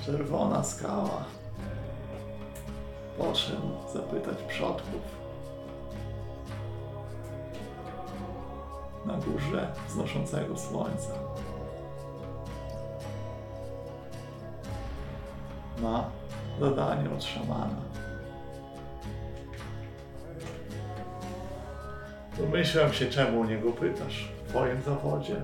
Czerwona 0.07 0.65
skała. 0.65 1.25
Poszedł 3.19 3.69
zapytać 3.95 4.43
przodków. 4.43 5.03
Na 9.07 9.15
górze 9.15 9.75
wznoszącego 9.89 10.59
słońca. 10.59 11.13
Ma 15.83 16.11
zadanie 16.61 17.11
od 17.11 17.25
szamana. 17.25 17.83
Domyślam 22.39 22.93
się, 22.93 23.07
czemu 23.07 23.41
o 23.41 23.47
niego 23.47 23.73
pytasz. 23.73 24.29
W 24.45 24.49
twoim 24.49 24.83
zawodzie 24.83 25.37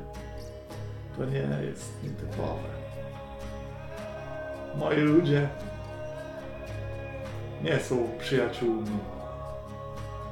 to 1.17 1.25
nie 1.25 1.67
jest 1.67 2.03
nietypowe. 2.03 2.69
Moi 4.77 4.97
ludzie 4.97 5.49
nie 7.63 7.81
są 7.81 8.09
przyjaciółmi 8.19 8.99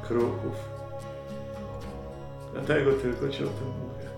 kruków. 0.02 0.76
Dlatego 2.52 2.92
tylko 2.92 3.28
ci 3.28 3.44
o 3.44 3.48
tym 3.48 3.68
mówię. 3.68 4.08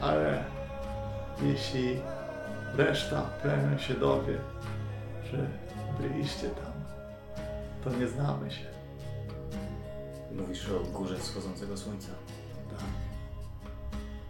ale 0.00 0.44
jeśli 1.42 2.00
reszta 2.76 3.22
plemion 3.42 3.78
się 3.78 3.94
dowie, 3.94 4.38
że 5.30 5.50
byliście 6.00 6.48
tam, 6.48 6.72
to 7.84 7.98
nie 7.98 8.08
znamy 8.08 8.50
się. 8.50 8.64
Mówisz 10.32 10.68
o 10.68 10.80
górze 10.80 11.18
wschodzącego 11.18 11.76
słońca. 11.76 12.12
Tak. 12.70 12.86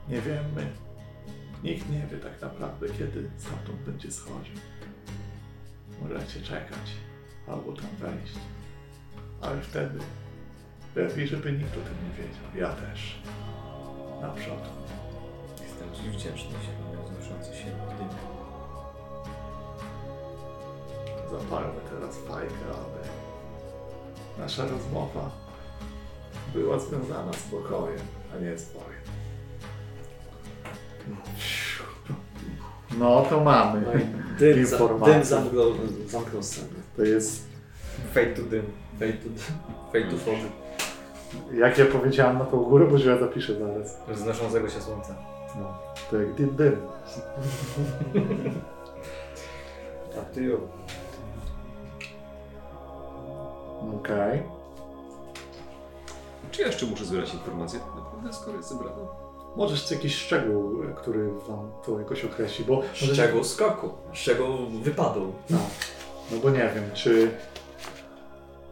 Nie 0.09 0.21
wiemy. 0.21 0.73
Nikt 1.65 1.91
nie 1.91 2.07
wie 2.07 2.19
tak 2.19 2.41
naprawdę, 2.41 2.87
kiedy 2.89 3.31
stamtąd 3.39 3.79
będzie 3.81 4.13
schodził. 4.13 4.55
Możecie 6.03 6.41
czekać 6.41 6.97
albo 7.47 7.73
tam 7.73 7.97
wejść. 7.99 8.35
Ale 9.41 9.61
wtedy 9.61 9.99
lepiej, 10.97 11.29
żeby 11.29 11.53
nikt 11.53 11.73
o 11.73 11.81
tym 11.81 11.95
nie 12.05 12.25
wiedział. 12.25 12.45
Ja 12.57 12.87
też. 12.87 13.23
Naprzód. 14.21 14.63
Jestem 15.63 15.95
Ci 15.95 16.11
wdzięczny, 16.11 16.59
wznoszący 17.05 17.57
się 17.57 17.65
dym. 17.65 18.30
Zapalmy 21.31 21.81
teraz 21.91 22.17
fajkę, 22.19 22.65
aby 22.71 23.09
nasza 24.43 24.63
rozmowa 24.67 25.31
była 26.55 26.79
związana 26.79 27.33
z 27.33 27.43
pokojem, 27.43 28.01
a 28.37 28.39
nie 28.45 28.59
z 28.59 28.73
bojem. 28.73 29.01
No 32.99 33.23
to 33.31 33.41
mamy. 33.41 33.81
No 33.81 33.93
i 33.95 34.05
dym, 34.39 34.67
za, 34.67 34.77
Informacja. 34.77 35.15
dym 35.15 35.25
zamknął, 35.25 35.73
zamknął 36.07 36.43
scenę. 36.43 36.69
To 36.97 37.03
jest, 37.05 37.47
Fade 38.15 38.27
to 38.35 38.43
dym. 38.43 38.63
Fade 38.99 39.13
to, 39.13 39.29
fade 39.93 40.11
to 40.11 40.17
fog. 40.17 40.35
jak 41.55 41.79
ja 41.79 41.87
powiedziałem 41.87 42.39
na 42.39 42.45
tą 42.45 42.63
górę, 42.65 42.87
bo 42.91 42.99
źle 42.99 43.19
zapiszę 43.19 43.55
zaraz. 43.59 43.99
Wznoszącego 44.09 44.69
się 44.69 44.81
słońca. 44.81 45.15
No, 45.59 45.79
to 46.11 46.17
jak 46.17 46.35
dym, 46.35 46.57
dym. 46.57 46.77
A 50.21 50.35
ty 50.35 50.45
ją. 50.45 50.57
Okej. 53.97 54.43
Czy 56.51 56.61
ja 56.63 56.67
jeszcze 56.67 56.87
muszę 56.87 57.05
zbierać 57.05 57.35
informacje? 57.35 57.81
Naprawdę, 57.97 58.33
skoro 58.33 58.57
jest 58.57 58.69
zebrana? 58.69 58.97
Możesz 59.57 59.91
jakiś 59.91 60.15
szczegół, 60.17 60.83
który 60.97 61.31
wam 61.33 61.71
to 61.87 61.99
jakoś 61.99 62.25
określi, 62.25 62.65
bo... 62.65 62.77
może- 62.77 63.15
Szczegół 63.15 63.45
skoku. 63.45 63.91
Szczegół 64.13 64.47
wypadu. 64.83 65.33
Tak. 65.49 65.59
No 66.33 66.39
bo 66.43 66.51
nie 66.51 66.71
wiem, 66.75 66.85
czy 66.95 67.31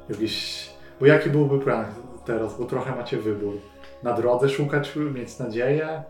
jakiś... 0.09 0.67
Bo 1.01 1.07
jaki 1.07 1.31
byłby 1.31 1.59
plan 1.59 1.85
teraz, 2.25 2.59
bo 2.59 2.65
trochę 2.65 2.97
macie 2.97 3.17
wybór. 3.17 3.55
Na 4.03 4.13
drodze 4.13 4.49
szukać, 4.49 4.97
mieć 4.97 5.39
nadzieję, 5.39 6.03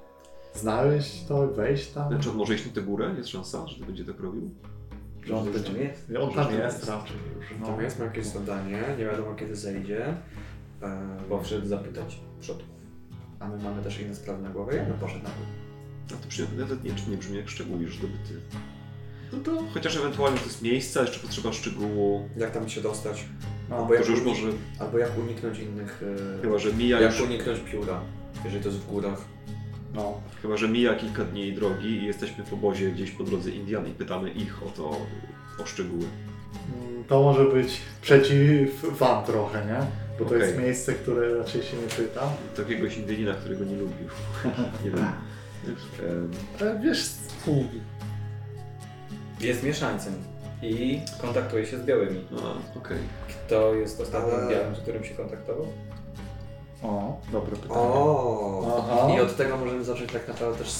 znaleźć 0.54 1.24
to, 1.26 1.46
wejść 1.46 1.90
tam. 1.90 2.08
Znaczy 2.08 2.30
on 2.30 2.36
może 2.36 2.54
iść 2.54 2.66
na 2.66 2.72
tę 2.72 2.82
górę? 2.82 3.14
Jest 3.18 3.28
szansa, 3.28 3.66
że 3.66 3.84
będzie 3.84 4.04
tak 4.04 4.20
robił? 4.20 4.50
Że 5.28 5.36
on 5.36 5.44
będzie... 5.52 5.60
tam 5.70 5.76
jest. 5.80 6.10
On 6.20 6.34
tam 6.34 6.44
tam 6.44 6.55
jest 6.55 6.88
raczej 6.88 7.16
już. 7.36 7.46
No. 7.60 7.66
Tam 7.66 7.80
jest, 7.80 7.98
ma 7.98 8.05
jakieś 8.05 8.26
zadanie, 8.26 8.82
nie 8.98 9.05
wiadomo 9.05 9.34
kiedy 9.34 9.56
zejdzie. 9.56 10.06
Ehm, 10.82 11.24
Poszedł 11.28 11.66
zapytać 11.66 12.20
przodków. 12.40 12.78
a 13.40 13.48
my 13.48 13.59
mamy 13.62 13.82
też 13.82 14.00
inne 14.00 14.14
sprawy 14.14 14.42
na 14.42 14.50
głowie, 14.50 14.76
jakby 14.76 14.94
poszedł 14.94 15.22
na 15.24 15.30
górę. 15.30 15.48
A 16.06 16.22
to 16.22 16.28
przynajmniej 16.28 16.60
nawet 16.60 16.84
nie, 16.84 16.94
czy 16.94 17.10
nie 17.10 17.16
brzmi 17.16 17.36
jak 17.36 17.48
szczegół 17.48 17.80
już 17.80 17.96
zdobyty. 17.98 18.34
No 19.32 19.38
to 19.38 19.62
chociaż 19.74 19.96
ewentualnie 19.96 20.38
to 20.38 20.44
jest 20.44 20.62
miejsce, 20.62 21.00
jeszcze 21.00 21.20
potrzeba 21.20 21.52
szczegółu. 21.52 22.28
Jak 22.36 22.50
tam 22.50 22.68
się 22.68 22.80
dostać? 22.80 23.24
No. 23.70 23.76
Albo 23.76 23.94
jak, 23.94 24.09
już 24.09 24.22
może, 24.22 24.48
albo 24.78 24.98
jak 24.98 25.18
uniknąć 25.18 25.59
innych... 25.59 26.02
e, 26.38 26.42
chyba 26.42 26.59
że 26.59 26.72
mija 26.72 27.00
jak 27.00 27.12
już, 27.12 27.20
uniknąć 27.20 27.60
pióra, 27.60 28.00
jeżeli 28.44 28.62
to 28.62 28.68
jest 28.68 28.80
w 28.80 28.86
górach. 28.86 29.20
No. 29.94 30.20
chyba 30.43 30.56
że 30.56 30.69
mija 30.69 30.94
kilka 30.94 31.24
dni 31.24 31.52
drogi 31.52 31.89
i 31.89 32.05
jesteśmy 32.06 32.44
w 32.44 32.52
obozie 32.52 32.90
gdzieś 32.93 33.10
po 33.10 33.24
drodze 33.24 33.51
Indian 33.51 33.86
i 33.86 33.90
pytamy 33.90 34.31
ich 34.31 34.62
o 34.62 34.66
to, 34.70 34.90
o 35.62 35.66
szczegóły. 35.66 36.05
Mm, 36.89 37.05
To 37.05 37.23
może 37.23 37.44
być 37.44 37.81
przeciw 38.02 38.98
wam 38.98 39.24
trochę, 39.24 39.66
nie? 39.66 39.78
Bo 40.19 40.24
to 40.24 40.35
Okej. 40.35 40.40
jest 40.40 40.59
miejsce, 40.59 40.93
które 40.93 41.35
raczej 41.39 41.62
się 41.62 41.77
nie 41.77 41.89
pyta. 41.89 42.32
Takiegoś 42.56 42.97
Indianina, 42.97 43.35
którego 43.35 43.65
nie 43.65 43.77
lubił. 43.77 44.09
nie 44.85 44.90
wiem. 44.90 45.05
Em, 46.09 46.31
Ale 46.60 46.81
wiesz, 46.81 47.10
pół. 47.44 47.65
Jest 49.40 49.62
mieszańcem 49.62 50.15
i 50.62 51.01
kontaktuje 51.20 51.66
się 51.66 51.78
z 51.78 51.82
białymi. 51.85 52.20
A, 52.32 52.78
okej. 52.78 52.98
Kto 53.28 53.74
jest 53.74 54.01
ostatnim 54.01 54.48
białym, 54.51 54.77
z 54.77 54.78
którym 54.78 55.05
się 55.05 55.15
kontaktował? 55.15 55.66
O, 56.82 57.20
dobre 57.32 57.56
pytanie. 57.56 57.80
O, 57.80 58.84
Aha. 58.92 59.14
I 59.16 59.20
od 59.20 59.36
tego 59.36 59.56
możemy 59.56 59.84
zacząć 59.84 60.12
tak 60.12 60.28
naprawdę 60.28 60.59
też... 60.59 60.74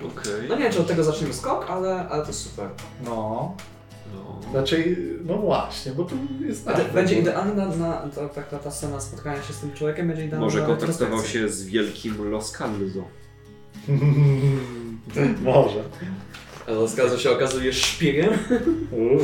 Okej. 0.00 0.48
No 0.48 0.56
nie 0.56 0.62
wiem, 0.62 0.72
czy 0.72 0.80
od 0.80 0.86
tego 0.86 1.04
zaczniemy 1.04 1.34
skok, 1.34 1.70
ale, 1.70 2.08
ale 2.08 2.26
to 2.26 2.32
super. 2.32 2.68
No. 3.04 3.54
No. 4.14 4.40
Raczej, 4.60 4.96
no 5.24 5.38
właśnie, 5.38 5.92
bo 5.92 6.04
tu 6.04 6.16
jest 6.40 6.64
Będzie, 6.64 6.82
tak. 6.82 6.92
będzie 6.92 7.18
idealny 7.18 7.54
na, 7.54 7.66
na, 7.66 7.92
ta, 8.14 8.28
ta, 8.28 8.42
ta, 8.42 8.58
ta 8.58 8.70
scena 8.70 9.00
spotkania 9.00 9.42
się 9.42 9.52
z 9.52 9.58
tym 9.60 9.72
człowiekiem, 9.72 10.08
będzie 10.08 10.24
idealna 10.24 10.46
Może 10.46 10.60
na 10.60 10.66
kontaktował 10.66 11.24
się 11.24 11.48
z 11.48 11.64
wielkim 11.64 12.30
Los. 12.30 12.58
Może. 15.42 15.82
Ale 16.66 16.88
zgadza 16.88 17.18
się 17.18 17.30
okazuje 17.30 17.72
szpiegiem. 17.72 18.30
Uuu, 18.92 19.20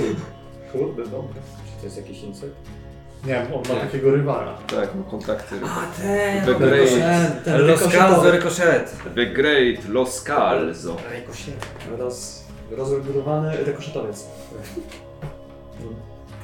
kurde, 0.72 1.02
dobre. 1.02 1.40
Czy 1.66 1.81
to 1.81 1.85
jest 1.85 1.97
jakiś 1.97 2.22
insight? 2.22 2.80
Nie 3.26 3.32
wiem, 3.34 3.47
on 3.55 3.62
ma 3.68 3.74
Nie. 3.74 3.80
takiego 3.80 4.10
rywala. 4.10 4.55
Tak, 4.66 4.94
ma 4.94 5.10
kontakty. 5.10 5.55
A 5.64 6.01
ten, 6.02 6.40
The 6.44 6.55
ten, 6.55 6.68
Great. 6.68 6.88
ten, 6.88 7.42
ten 7.44 7.66
Los 7.66 7.88
Calzo. 7.88 8.30
Ricochet. 8.30 8.97
The 9.14 9.26
Great 9.26 9.88
Los 9.88 10.22
Calzo. 10.22 10.97
Ricochet. 11.12 11.66
Roz, 11.98 12.44
rozregulowany 12.70 13.56
rykoszetowiec. 13.64 14.26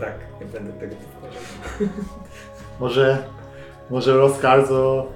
Tak, 0.01 0.13
nie 0.41 0.47
będę 0.47 0.73
tego 0.73 0.95
powtarzał. 0.97 1.43
Może, 2.81 3.19
może 3.91 4.15
Los 4.15 4.39
Calzo 4.39 5.07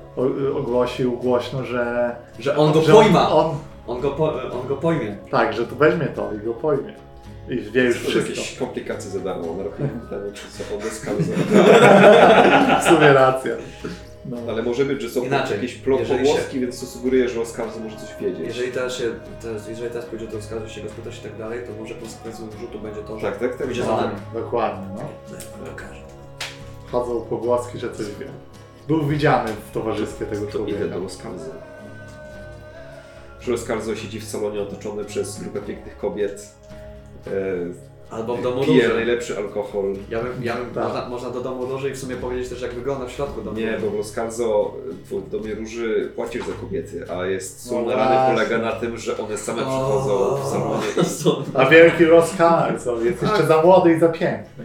ogłosił 0.57 1.13
głośno, 1.17 1.65
że... 1.65 2.17
Że 2.39 2.57
on 2.57 2.73
go 2.73 2.83
że 2.83 2.93
pojma! 2.93 3.31
On, 3.31 3.57
On 3.87 4.01
go, 4.01 4.11
po, 4.11 4.33
on 4.53 4.67
go 4.69 4.77
pojmie. 4.77 5.17
tak, 5.31 5.53
że 5.55 5.67
to 5.67 5.77
weźmie 5.77 6.07
to 6.07 6.31
i 6.35 6.39
go 6.47 6.55
pojmie. 6.55 6.95
I 7.49 7.57
wie 7.71 7.83
już 7.85 8.03
To 8.05 8.11
wszystko. 8.11 8.31
jakieś 8.31 8.57
komplikacje 8.59 9.11
za 9.11 9.21
darmo. 9.21 9.55
Na 9.57 9.63
rok 9.63 9.77
temu, 9.77 9.91
czy 10.35 10.43
co 10.59 10.75
o 10.75 10.79
Los 10.79 11.01
Calzo. 11.01 11.33
W 12.81 12.85
sumie 12.85 13.13
racja. 13.13 13.53
No. 14.25 14.37
Ale 14.49 14.63
może 14.63 14.85
być, 14.85 15.03
że 15.03 15.11
są 15.11 15.25
Inaczej, 15.25 15.57
jakieś 15.57 15.75
pogłoski, 15.75 16.61
więc 16.61 16.81
to 16.81 16.87
sugeruje, 16.87 17.29
że 17.29 17.41
Calzo 17.57 17.81
może 17.81 17.97
coś 17.97 18.09
wiedzieć. 18.21 18.47
Jeżeli 18.47 18.73
teraz, 18.73 18.95
się, 18.97 19.05
teraz, 19.43 19.69
jeżeli 19.69 19.91
teraz 19.91 20.05
pójdzie 20.07 20.27
do 20.27 20.43
skazu, 20.43 20.69
się 20.69 20.81
go 20.83 20.89
spytać 20.91 21.19
i 21.19 21.23
tak 21.23 21.37
dalej, 21.39 21.61
to 21.67 21.83
może 21.83 21.95
konsekwencją 21.95 22.47
rzutu 22.61 22.79
będzie 22.79 23.03
to, 23.03 23.19
że 23.19 23.31
Tak, 23.31 23.39
tak, 23.41 23.57
tak. 23.57 23.67
Pójdzie 23.67 23.81
No, 23.83 23.87
za 23.97 24.03
nami. 24.07 24.17
Dokładnie, 24.35 24.87
no. 24.97 25.03
Pokażę. 25.71 26.01
Chodzą 26.93 27.21
pogłoski, 27.21 27.79
że 27.79 27.91
coś 27.93 28.07
wie. 28.07 28.27
Był 28.89 29.07
widziany 29.07 29.51
w 29.71 29.73
towarzystwie 29.75 30.27
tego 30.27 30.47
To 30.47 30.53
człowieka. 30.53 30.79
idę 30.79 30.89
do. 30.89 31.07
Że 33.41 33.51
Los 33.53 33.65
Calzo 33.65 33.97
siedzi 33.97 34.21
w 34.21 34.25
salonie 34.25 34.61
otoczony 34.61 35.05
przez 35.05 35.43
grupę 35.43 35.61
pięknych 35.61 35.97
kobiet. 35.99 36.55
Albo 38.11 38.37
w 38.37 38.41
E, 38.41 38.43
domu 38.43 38.65
pije 38.65 38.83
róży. 38.83 38.95
najlepszy 38.95 39.37
alkohol. 39.39 39.95
Ja 40.11 40.19
bym, 40.23 40.45
ja 40.45 40.55
bym 40.57 40.67
Tak. 40.75 40.85
można, 40.85 41.09
można 41.09 41.31
do 41.31 41.41
domu 41.41 41.67
róży 41.67 41.91
i 41.91 41.93
w 41.93 41.99
sumie 41.99 42.17
powiedzieć 42.17 42.49
też 42.49 42.63
jak 42.63 42.73
wygląda 42.75 43.07
w 43.07 43.11
środku 43.13 43.43
domu 43.43 43.57
Nie, 43.59 43.79
bo 43.83 43.91
w 43.91 43.95
w 45.11 45.31
Domie 45.31 45.55
Róży 45.55 46.13
płacisz 46.17 46.47
za 46.47 46.53
kobiety, 46.53 47.05
a 47.13 47.27
jest 47.27 47.67
sól 47.69 47.83
No 47.85 47.91
na 47.91 47.97
rany 47.97 48.35
polega 48.35 48.59
na 48.59 48.73
tym, 48.73 48.99
że 48.99 49.19
one 49.19 49.37
same 49.39 49.59
przychodzą 49.63 50.37
w 50.43 50.47
salonie 50.49 50.83
i 51.03 51.05
Są- 51.23 51.43
A 51.55 51.67
wielki 51.67 52.05
Los 52.05 52.31
Calzo 52.37 53.01
jest 53.01 53.23
jeszcze 53.23 53.47
za 53.47 53.63
młody 53.63 53.93
i 53.95 53.99
za 54.01 54.09
piękny. 54.09 54.65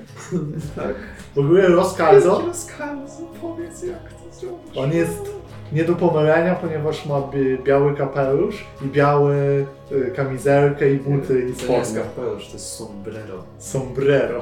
tak. 0.75 0.95
W 1.35 1.39
ogóle 1.39 1.69
Los 1.69 1.93
Calzo, 1.97 2.41
Los 2.47 2.65
Calzo, 2.65 3.23
powiedz 3.41 3.83
jak 3.83 3.99
to 4.13 4.39
zrobisz. 4.39 4.77
on 4.77 4.91
jest 4.93 5.31
nie 5.71 5.83
do 5.83 5.95
pomylenia, 5.95 6.55
ponieważ 6.55 7.05
ma 7.05 7.21
bi- 7.21 7.57
biały 7.63 7.95
kapelusz 7.95 8.65
i 8.85 8.87
biały 8.87 9.65
y, 9.91 10.11
kamizelkę 10.15 10.91
i 10.91 10.97
buty 10.97 11.47
i 11.49 11.53
To 11.53 11.67
nie 11.71 11.77
jest 11.77 11.91
spodnie. 11.91 12.09
kapelusz, 12.09 12.47
to 12.47 12.53
jest 12.53 12.67
sombrero. 12.73 13.43
Sombrero. 13.59 14.41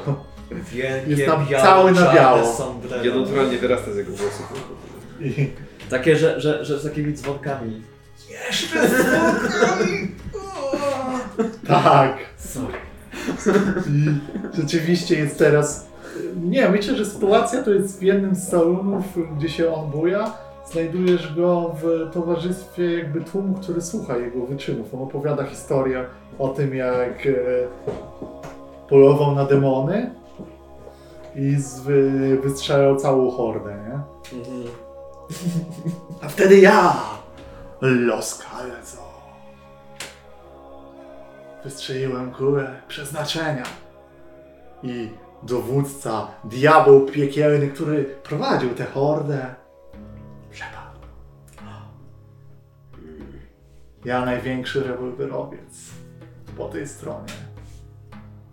Wielkie, 0.52 1.12
Jest 1.12 1.26
tam 1.26 1.45
białe, 1.45 1.64
cały 1.64 1.91
na 1.91 2.14
biało. 2.14 2.54
sombrero. 2.54 3.04
Ja 3.06 3.16
naturalnie 3.16 3.58
wyrasta 3.58 3.94
z 3.94 3.98
jego 3.98 4.12
włosów. 4.12 4.54
I, 5.22 5.50
Takie, 5.90 6.16
że, 6.16 6.41
że, 6.41 6.66
że 6.66 6.80
z 6.80 6.84
takimi 6.84 7.14
dzwonkami. 7.14 7.82
tak. 11.68 12.18
Sorry. 12.38 12.74
I 13.90 14.06
rzeczywiście 14.62 15.16
jest 15.18 15.38
teraz. 15.40 15.88
Nie, 16.44 16.70
myślę, 16.70 16.95
że 16.95 17.06
sytuacja 17.06 17.64
to 17.64 17.72
jest 17.74 18.00
w 18.00 18.02
jednym 18.02 18.36
z 18.36 18.50
salonów, 18.50 19.04
gdzie 19.38 19.50
się 19.50 19.74
on 19.74 19.91
buja. 19.91 20.34
Znajdujesz 20.74 21.36
go 21.36 21.76
w 21.82 22.14
towarzystwie 22.14 22.98
jakby 22.98 23.22
tłumu, 23.22 23.54
który 23.62 23.82
słucha 23.82 24.18
jego 24.18 24.45
wyczynów. 24.45 24.94
On 24.94 25.02
opowiada 25.02 25.44
historię 25.44 26.06
o 26.40 26.48
tym, 26.48 26.76
jak 26.76 27.28
e, 27.28 27.32
polował 28.90 29.36
na 29.36 29.45
demony 29.45 30.16
i 31.36 31.58
wystrzelał 32.44 32.95
całą 32.95 33.32
hordę, 33.32 33.70
nie? 33.70 33.94
Mhm. 34.40 34.64
A 36.22 36.28
wtedy 36.30 36.60
ja, 36.60 36.95
Los 37.82 38.38
Calzo, 38.38 39.04
wystrzeliłem 41.64 42.32
kulę 42.32 42.76
przeznaczenia. 42.88 43.64
I 44.84 45.10
dowódca, 45.44 46.28
diabeł 46.44 47.06
piekielny, 47.06 47.68
który 47.68 48.04
prowadził 48.04 48.70
tę 48.70 48.86
hordę, 48.86 49.62
Ja 54.05 54.25
największy 54.25 54.84
rewolwerowiec 54.84 55.89
po 56.57 56.69
tej 56.69 56.88
stronie. 56.88 57.34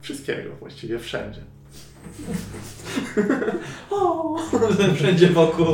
Wszystkiego 0.00 0.56
właściwie 0.56 0.98
wszędzie. 0.98 1.40
Wszędzie 4.94 5.28
wokół. 5.28 5.66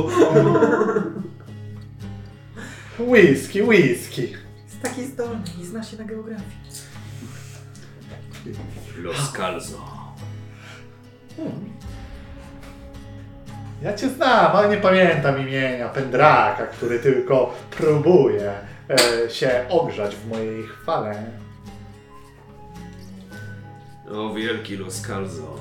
Whisky, 2.99 3.63
whisky. 3.63 4.33
Jest 4.65 4.81
taki 4.81 5.05
zdolny 5.05 5.43
i 5.61 5.65
zna 5.65 5.83
się 5.83 5.97
na 5.97 6.03
geografii. 6.03 6.57
Los 8.97 9.31
Calzo. 9.31 9.77
Ja 13.81 13.93
cię 13.93 14.09
znam, 14.09 14.55
ale 14.55 14.69
nie 14.69 14.77
pamiętam 14.77 15.39
imienia 15.39 15.89
Pendraka, 15.89 16.67
który 16.67 16.99
tylko 16.99 17.53
próbuje 17.77 18.53
się 19.29 19.65
ogrzać 19.69 20.15
w 20.15 20.27
mojej 20.27 20.63
chwale. 20.63 21.23
O 24.11 24.33
wielki 24.33 24.77
Los 24.77 25.01
Calzo. 25.01 25.59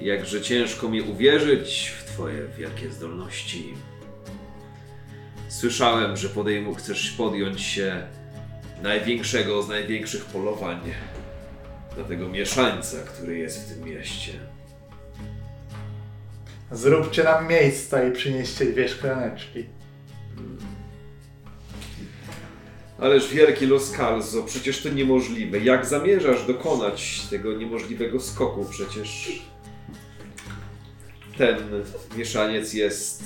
Jakże 0.00 0.42
ciężko 0.42 0.88
mi 0.88 1.02
uwierzyć 1.02 1.92
w 1.98 2.04
twoje 2.04 2.48
wielkie 2.58 2.90
zdolności. 2.90 3.74
Słyszałem, 5.48 6.16
że 6.16 6.28
podejmu 6.28 6.74
chcesz 6.74 7.10
podjąć 7.10 7.60
się 7.60 8.06
największego 8.82 9.62
z 9.62 9.68
największych 9.68 10.24
polowań 10.24 10.80
na 11.96 12.04
tego 12.04 12.28
mieszańca, 12.28 12.96
który 12.96 13.38
jest 13.38 13.60
w 13.60 13.74
tym 13.74 13.84
mieście. 13.84 14.32
Zróbcie 16.70 17.24
nam 17.24 17.48
miejsca 17.48 18.04
i 18.04 18.12
przynieście 18.12 18.64
dwie 18.64 18.88
szklaneczki. 18.88 19.66
Ależ 23.00 23.28
wielki 23.28 23.66
Los 23.66 23.92
Calzo, 23.92 24.42
przecież 24.42 24.82
to 24.82 24.88
niemożliwe. 24.88 25.58
Jak 25.58 25.86
zamierzasz 25.86 26.46
dokonać 26.46 27.20
tego 27.30 27.52
niemożliwego 27.52 28.20
skoku? 28.20 28.66
Przecież 28.70 29.42
ten 31.38 31.56
mieszaniec 32.16 32.74
jest. 32.74 33.22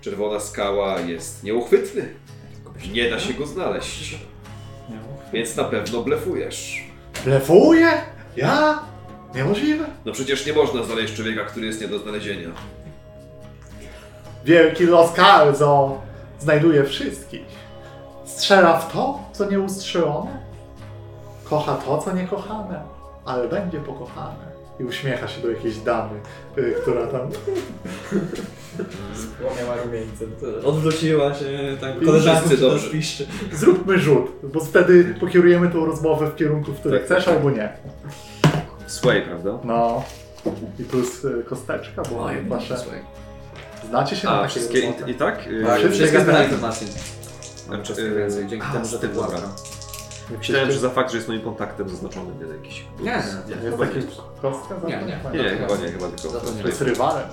Czerwona 0.00 0.40
skała 0.40 1.00
jest 1.00 1.44
nieuchwytny. 1.44 2.08
Nie 2.92 3.10
da 3.10 3.20
się 3.20 3.34
go 3.34 3.46
znaleźć. 3.46 4.18
Więc 5.32 5.56
na 5.56 5.64
pewno 5.64 6.02
blefujesz. 6.02 6.84
Blefuję? 7.24 7.88
Ja? 8.36 8.82
Niemożliwe. 9.34 9.84
No 10.04 10.12
przecież 10.12 10.46
nie 10.46 10.52
można 10.52 10.82
znaleźć 10.82 11.14
człowieka, 11.14 11.44
który 11.44 11.66
jest 11.66 11.80
nie 11.80 11.88
do 11.88 11.98
znalezienia. 11.98 12.48
Wielki 14.44 14.84
Los 14.84 15.12
Calzo 15.12 16.00
znajduje 16.40 16.84
wszystkich. 16.84 17.55
Strzela 18.36 18.78
w 18.78 18.92
to, 18.92 19.18
co 19.32 19.50
nieustrzelone. 19.50 20.38
Kocha 21.44 21.74
to, 21.74 21.98
co 21.98 22.12
niekochane, 22.12 22.80
ale 23.24 23.48
będzie 23.48 23.78
pokochane. 23.80 24.56
I 24.80 24.84
uśmiecha 24.84 25.28
się 25.28 25.40
do 25.42 25.50
jakiejś 25.50 25.76
damy, 25.78 26.20
y, 26.58 26.74
która 26.82 27.06
tam 27.06 27.20
Spłonęła 29.14 29.76
rumieńcem. 29.84 30.32
Odwróciła 30.64 31.34
się, 31.34 31.46
tak 31.80 31.92
tam 31.94 32.56
dobrze. 32.60 32.90
piszczy. 32.90 33.26
Zróbmy 33.52 33.98
rzut, 33.98 34.30
bo 34.42 34.60
wtedy 34.60 35.14
pokierujemy 35.20 35.68
tą 35.70 35.86
rozmowę 35.86 36.26
w 36.26 36.36
kierunku, 36.36 36.72
w 36.72 36.80
który 36.80 36.98
Tak, 36.98 37.06
chcesz 37.06 37.24
tak. 37.24 37.34
albo 37.34 37.50
nie. 37.50 37.72
Sway, 38.86 39.22
prawda? 39.22 39.58
No. 39.64 40.02
I 40.78 40.84
plus 40.84 41.24
y, 41.24 41.44
kosteczka, 41.48 42.02
bo 42.10 42.28
wasze... 42.48 42.76
Znacie 43.88 44.16
się 44.16 44.26
na 44.28 44.32
A, 44.32 44.36
takiej 44.42 44.50
wszystkie 44.50 44.78
i, 44.80 45.10
i 45.10 45.14
tak? 45.14 45.46
Yy, 45.46 45.64
Tak, 45.64 45.78
Wszystkie 45.78 45.94
wszystkie 45.98 46.18
gazety. 46.18 46.44
informacje. 46.44 46.86
Znaczy, 47.66 47.94
Troszkę 47.94 48.14
więcej, 48.14 48.46
dzięki 48.46 48.66
a, 48.70 48.72
temu, 48.72 48.84
że 48.84 48.98
to 48.98 49.06
dobra. 49.08 49.26
pułapka. 49.26 49.48
Myślałem, 50.38 50.72
że 50.72 50.78
za 50.78 50.90
fakt, 50.90 51.10
że 51.10 51.16
jest 51.16 51.28
moim 51.28 51.40
kontaktem 51.40 51.88
zaznaczony, 51.88 52.34
nie 52.46 52.52
jakiś. 52.56 52.84
Nie, 52.98 53.04
nie, 53.04 53.10
Jest 53.10 53.62
chyba 53.70 53.84
jakaś 53.86 54.04
nie. 54.04 54.10
kostka 54.42 54.80
za 54.80 54.88
Nie, 54.88 54.96
nie. 54.96 55.18
Nie, 55.32 55.42
nie, 55.42 55.50
chyba 55.50 55.76
nie, 55.76 55.92
chyba 55.92 56.08
tylko. 56.08 56.40
To 56.40 56.52
nie. 56.52 56.62
To 56.62 56.68
jest 56.68 56.80
rywalem. 56.80 57.28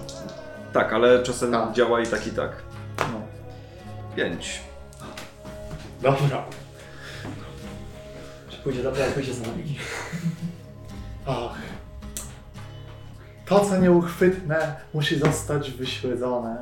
Tak, 0.74 0.94
ale 0.94 1.24
czasem 1.24 1.52
Tak. 1.52 1.74
działa 1.74 2.02
i 2.02 2.08
tak, 2.08 2.28
i 2.28 2.32
tak. 2.32 2.52
No. 2.98 3.22
Pięć. 4.16 4.60
Dobra. 6.02 6.44
Pójdzie 8.64 8.84
dobrze, 8.84 9.02
jak 9.02 9.14
pójdzie 9.14 9.34
z 9.34 9.42
nami? 9.42 9.78
Ach. 11.28 11.56
To, 13.54 13.66
co 13.66 13.78
nieuchwytne, 13.78 14.76
musi 14.94 15.20
zostać 15.20 15.72
wyśledzone 15.72 16.58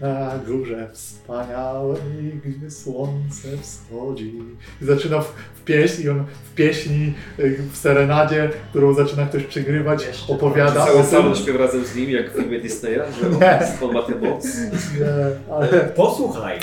na 0.00 0.30
górze 0.46 0.88
wspaniałej, 0.92 1.98
gdzie 2.44 2.70
słońce 2.70 3.48
wschodzi. 3.62 4.34
I 4.82 4.84
zaczyna 4.84 5.20
w, 5.20 5.32
w 5.54 5.64
pieśni, 5.64 6.08
on 6.08 6.24
w 6.52 6.54
pieśni, 6.54 7.14
y, 7.38 7.58
w 7.72 7.76
serenadzie, 7.76 8.50
którą 8.70 8.94
zaczyna 8.94 9.26
ktoś 9.26 9.42
przygrywać, 9.44 10.06
Jeszcze. 10.06 10.32
opowiada 10.32 10.86
Cały 10.86 10.98
o 11.00 11.02
tym. 11.02 11.34
śpiewa 11.36 11.58
razem 11.58 11.84
z 11.84 11.96
nim, 11.96 12.10
jak 12.10 12.32
w 12.32 12.36
filmie 12.36 12.60
Disneya, 12.60 13.00
że 13.20 13.30
Nie. 13.30 13.60
on, 13.82 13.92
ma 13.94 14.02
tę 14.02 14.14
moc. 14.14 14.44
Nie, 14.56 15.54
ale 15.54 15.68
Posłuchaj! 15.68 16.58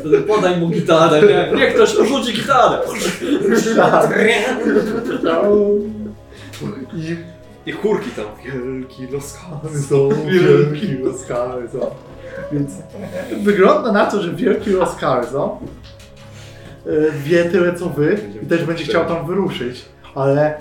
Wtedy 0.00 0.20
podaj 0.28 0.60
mu 0.60 0.68
gitarę, 0.68 1.22
nie? 1.22 1.56
Niech 1.56 1.74
ktoś 1.74 1.90
rzuci 2.08 2.32
gitarę. 2.32 2.78
tak. 3.76 4.18
I 6.94 7.37
I 7.66 7.72
chórki 7.72 8.10
tam. 8.10 8.24
Wielki 8.44 9.06
los 9.06 9.38
wielki 10.26 11.02
Oscarzo. 11.02 11.94
Więc 12.52 12.70
wygląda 13.42 13.92
na 13.92 14.06
to, 14.06 14.22
że 14.22 14.34
wielki 14.34 14.76
Oscarzo 14.76 15.58
e, 16.86 16.90
wie 17.24 17.44
tyle 17.44 17.74
co 17.74 17.88
wy 17.88 18.18
i 18.42 18.46
też 18.46 18.64
będzie 18.64 18.84
chciał 18.84 19.04
tam 19.04 19.26
wyruszyć. 19.26 19.84
Ale 20.14 20.58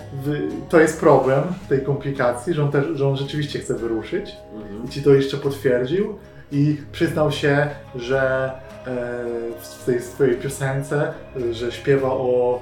to 0.70 0.80
jest 0.80 1.00
problem 1.00 1.44
tej 1.70 1.82
komplikacji, 1.82 2.54
że 2.54 2.64
on, 2.64 2.72
też, 2.72 2.86
że 2.94 3.08
on 3.08 3.18
rzeczywiście 3.18 3.60
chce 3.60 3.74
wyruszyć 3.74 4.36
i 4.86 4.90
ci 4.90 5.04
to 5.04 5.14
jeszcze 5.14 5.38
potwierdził 5.38 6.18
i 6.52 6.78
przyznał 6.92 7.32
się, 7.32 7.68
że 7.96 8.52
e, 8.88 8.96
w 9.62 9.86
tej 9.86 10.02
swojej 10.02 10.36
piosence, 10.36 11.14
że 11.52 11.72
śpiewa 11.72 12.08
o 12.08 12.62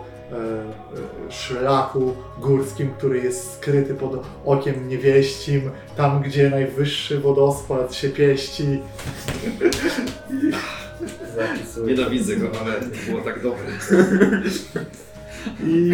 szlaku 1.30 2.16
górskim, 2.42 2.90
który 2.98 3.20
jest 3.20 3.54
skryty 3.54 3.94
pod 3.94 4.26
okiem 4.46 4.90
niewieścim, 4.90 5.62
tam 5.98 6.22
gdzie 6.22 6.50
najwyższy 6.50 7.20
wodospad 7.20 7.96
się 7.96 8.10
pieści. 8.10 8.80
Zapisuję. 11.36 11.96
Nienawidzę 11.96 12.36
go, 12.36 12.48
ale 12.62 12.72
było 13.10 13.22
tak 13.22 13.44
dobre. 13.44 13.66
I 15.64 15.92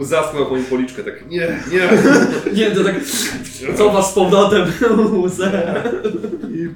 Zaspał 0.00 0.50
moją 0.50 0.64
policzkę, 0.64 1.04
tak 1.04 1.28
nie, 1.28 1.58
nie. 1.72 1.88
Nie, 2.54 2.70
to 2.70 2.84
tak 2.84 2.94
cofa 3.76 4.02
z 4.02 4.12
powrotem 4.12 4.72
łzę. 5.24 5.82
I, 6.54 6.68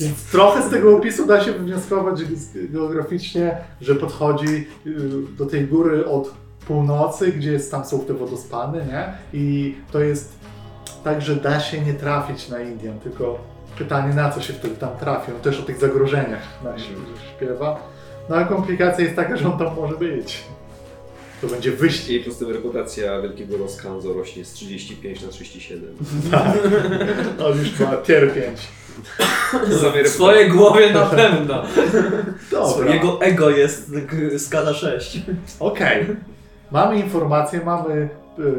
więc 0.00 0.24
trochę 0.32 0.68
z 0.68 0.70
tego 0.70 0.96
opisu 0.96 1.26
da 1.26 1.44
się 1.44 1.52
wywnioskować 1.52 2.20
ge- 2.20 2.70
geograficznie, 2.72 3.56
że 3.80 3.94
podchodzi 3.94 4.66
y, 4.86 4.92
do 5.38 5.46
tej 5.46 5.64
góry 5.66 6.06
od 6.06 6.34
północy, 6.66 7.32
gdzie 7.32 7.52
jest, 7.52 7.70
tam 7.70 7.84
są 7.84 8.00
te 8.00 8.14
wodospady, 8.14 8.78
nie? 8.78 9.12
I 9.32 9.74
to 9.92 10.00
jest 10.00 10.32
tak, 11.04 11.22
że 11.22 11.36
da 11.36 11.60
się 11.60 11.80
nie 11.80 11.94
trafić 11.94 12.48
na 12.48 12.60
Indian, 12.60 13.00
tylko 13.00 13.38
pytanie 13.78 14.14
na 14.14 14.30
co 14.30 14.40
się 14.42 14.52
wtedy 14.52 14.76
tam 14.76 14.96
trafi. 15.00 15.32
On 15.32 15.40
też 15.40 15.60
o 15.60 15.62
tych 15.62 15.78
zagrożeniach 15.78 16.42
na 16.64 16.74
śpiewa. 17.36 17.80
No 18.28 18.36
a 18.36 18.44
komplikacja 18.44 19.04
jest 19.04 19.16
taka, 19.16 19.36
że 19.36 19.52
on 19.52 19.58
tam 19.58 19.76
może 19.76 19.96
być. 19.96 20.44
To 21.40 21.46
będzie 21.46 21.70
wyścig. 21.72 22.20
I 22.20 22.24
plus 22.24 22.38
tym 22.38 22.50
reputacja 22.50 23.20
wielkiego 23.20 23.56
Los 23.56 23.78
rośnie 24.16 24.44
z 24.44 24.52
35 24.52 25.22
na 25.22 25.28
37. 25.28 25.96
On 27.46 27.58
już 27.58 27.80
ma 27.80 27.96
5. 27.96 28.28
W 30.04 30.08
swojej 30.08 30.50
głowie 30.50 30.92
na 30.92 31.06
pewno. 31.16 31.62
Dobra. 32.50 32.94
Jego 32.94 33.20
ego 33.20 33.50
jest 33.50 33.90
skala 34.38 34.74
6. 34.74 35.20
Okej. 35.60 36.06
Mamy 36.70 36.96
informację, 36.98 37.60
mamy 37.64 38.08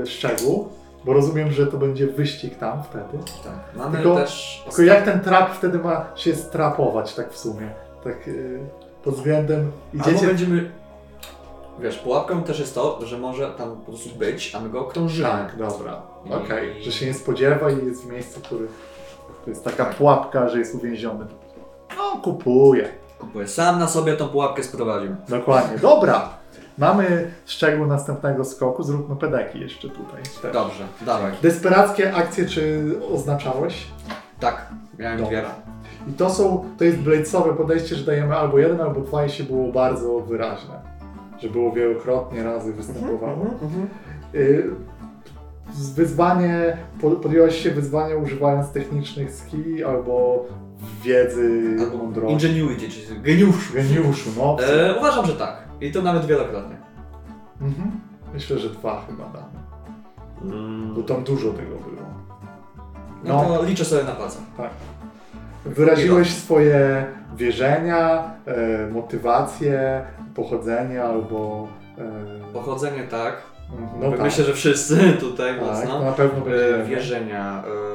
y, 0.04 0.06
szczegół, 0.08 0.70
bo 1.06 1.14
rozumiem, 1.14 1.52
że 1.52 1.68
to 1.68 1.78
będzie 1.78 2.08
wyścig 2.08 2.56
tam 2.58 2.84
wtedy. 2.84 3.24
Tak. 3.44 3.54
Mamy 3.76 3.98
Tylko- 3.98 4.16
też... 4.16 4.64
Tylko 4.66 4.82
jak 4.82 5.06
ten 5.06 5.20
trap 5.20 5.54
wtedy 5.58 5.78
ma 5.80 6.06
się 6.16 6.36
strapować 6.36 7.14
tak 7.16 7.32
w 7.34 7.38
sumie? 7.38 7.70
Tak 8.04 8.28
y, 8.28 8.60
pod 9.04 9.16
względem 9.16 9.72
Albo 10.00 10.10
idziecie... 10.10 10.28
będziemy... 10.28 10.72
Wiesz, 11.80 11.98
pułapką 11.98 12.44
też 12.44 12.60
jest 12.60 12.76
to, 12.76 13.00
że 13.06 13.18
może 13.18 13.52
tam 13.52 13.72
po 13.76 13.92
prostu 13.92 14.10
być, 14.10 14.56
a 14.56 14.60
my 14.60 14.70
go 14.70 14.80
okrążymy. 14.80 15.30
Tak, 15.30 15.56
dobra. 15.58 16.02
I- 16.26 16.34
Okej, 16.34 16.84
że 16.84 16.92
się 16.92 17.06
nie 17.06 17.14
spodziewa 17.14 17.72
i 17.72 17.86
jest 17.86 18.04
w 18.04 18.12
miejscu, 18.12 18.40
który... 18.42 18.68
To 19.46 19.50
jest 19.50 19.64
taka 19.64 19.86
pułapka, 19.86 20.50
że 20.50 20.60
jest 20.60 20.76
uwięziony. 20.76 21.26
No, 21.98 22.22
kupuję. 22.22 22.88
Kupuję. 23.20 23.48
Sam 23.48 23.80
na 23.80 23.88
sobie 23.88 24.14
tą 24.14 24.28
pułapkę 24.28 24.64
sprowadził. 24.64 25.16
Dokładnie. 25.30 25.78
Dobra. 25.78 26.30
Mamy 26.78 27.32
szczegół 27.46 27.86
następnego 27.86 28.46
skoku. 28.46 28.84
Zróbmy 28.84 29.16
pedeki 29.16 29.60
jeszcze 29.60 29.90
tutaj. 29.90 30.24
też. 30.42 30.54
Dobrze, 30.54 30.84
dawaj. 31.06 31.32
Desperackie 31.42 32.16
akcje 32.16 32.46
czy 32.46 32.96
oznaczałeś? 33.14 33.88
Tak, 34.40 34.70
miałem 35.00 35.20
Dobra. 35.22 35.42
dwie. 35.42 35.50
I 36.10 36.14
to 36.14 36.30
są, 36.30 36.66
to 36.78 36.84
jest 36.84 36.98
bladesowe 36.98 37.54
podejście, 37.54 37.96
że 37.96 38.06
dajemy 38.06 38.36
albo 38.36 38.60
jeden, 38.60 38.82
albo 38.82 39.02
dwa 39.02 39.26
i 39.26 39.30
się 39.30 39.44
było 39.44 39.72
bardzo 39.72 40.20
wyraźne. 40.20 40.80
Że 41.40 41.50
było 41.50 41.72
wielokrotnie 41.72 42.44
razy 42.44 42.74
występowało. 42.74 43.46
Y, 44.36 44.70
z 44.95 44.95
wyzwanie, 45.96 46.78
po- 47.02 47.12
podjęłaś 47.12 47.56
się 47.56 47.72
wyzwania 47.72 48.16
używając 48.16 48.72
technicznych 48.72 49.32
skilli 49.32 49.84
albo 49.84 50.46
wiedzy, 51.04 51.78
Albo 51.80 51.98
mądrości. 51.98 52.48
Ingenuity, 52.48 52.90
czyli 52.90 53.22
geniuszu. 53.22 53.74
Geniuszu, 53.74 54.30
no. 54.38 54.58
E, 54.64 54.96
uważam, 54.98 55.26
że 55.26 55.34
tak. 55.34 55.58
I 55.82 55.92
to 55.92 56.02
nawet 56.02 56.26
wielokrotnie. 56.26 56.76
Mhm. 57.62 57.92
Myślę, 58.34 58.60
że 58.60 58.70
dwa 58.70 59.06
chyba 59.08 59.24
damy. 59.24 59.66
Mm, 60.56 60.94
Bo 60.96 61.02
tam 61.04 61.24
dużo 61.24 61.50
tego 61.54 61.76
było. 61.76 62.06
No, 63.24 63.44
No. 63.50 63.58
to 63.58 63.64
liczę 63.64 63.86
sobie 63.86 64.04
na 64.04 64.12
palcach. 64.12 64.42
Wyraziłeś 65.66 66.34
swoje 66.34 67.06
wierzenia, 67.38 68.24
e, 68.46 68.88
motywacje, 68.92 70.02
pochodzenie 70.36 71.04
albo... 71.04 71.68
E, 71.98 72.54
Pochodzenie 72.54 73.04
tak. 73.04 73.34
No 74.00 74.12
tak, 74.12 74.22
Myślę, 74.22 74.46
że 74.46 74.54
wszyscy 74.54 74.98
tutaj 75.20 75.60
tak, 75.60 75.62
mocno. 75.62 76.04
na 76.04 76.12
pewno 76.12 76.42
będzie... 76.46 76.82
E, 76.82 76.86
wierzenia. 76.86 77.64
E, 77.68 77.86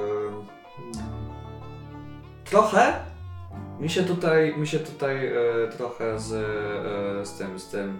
trochę. 2.45 2.93
Mi 3.81 3.91
się 3.91 4.03
tutaj, 4.03 4.55
mi 4.59 4.67
się 4.67 4.79
tutaj 4.79 5.27
e, 5.27 5.33
trochę 5.77 6.19
z, 6.19 6.29
z 7.29 7.39
tym, 7.39 7.59
z 7.59 7.69
tym, 7.69 7.99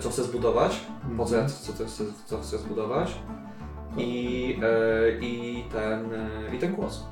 co 0.00 0.10
chcę 0.10 0.24
zbudować. 0.24 0.80
Po 1.16 1.24
co 1.24 1.36
ja 1.36 1.46
co, 1.48 1.72
co, 1.72 1.84
chcę, 1.84 2.04
co 2.26 2.38
chcę 2.38 2.58
zbudować. 2.58 3.14
I, 3.96 4.58
e, 4.62 5.18
i, 5.20 5.64
ten, 5.72 6.10
I 6.54 6.58
ten 6.58 6.74
głos. 6.74 7.04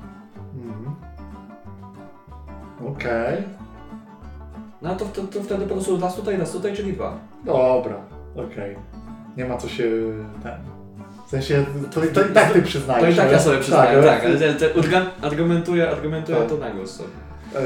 Mhm. 0.55 0.95
Okej, 2.87 3.43
No 4.81 4.95
to, 4.95 5.05
to, 5.05 5.21
to 5.21 5.43
wtedy 5.43 5.65
po 5.65 5.73
prostu 5.73 5.99
raz 5.99 6.15
tutaj, 6.15 6.37
raz 6.37 6.51
tutaj, 6.51 6.75
czyli 6.75 6.93
dwa. 6.93 7.17
dobra, 7.45 7.97
okej. 8.35 8.75
Nie 9.37 9.45
ma 9.45 9.57
co 9.57 9.67
się 9.69 9.83
ten... 10.43 10.53
W 11.27 11.29
sensie, 11.29 11.65
to, 11.91 12.01
to 12.13 12.21
i 12.27 12.33
tak 12.33 12.51
ty 12.53 12.61
przyznajesz. 12.61 13.03
To 13.03 13.09
i 13.11 13.15
tak 13.15 13.31
ja 13.31 13.39
sobie 13.39 13.57
przyznaję, 13.57 13.91
ale- 13.97 14.03
tak, 14.07 14.25
ale 14.25 14.37
te, 14.37 14.53
te, 14.53 14.69
argumentuję, 15.21 15.89
argumentuję 15.89 16.37
Tak. 16.37 16.47
to 16.49 16.57
na 16.57 16.69
głos 16.71 16.91
sobie. 16.91 17.09
E, 17.55 17.59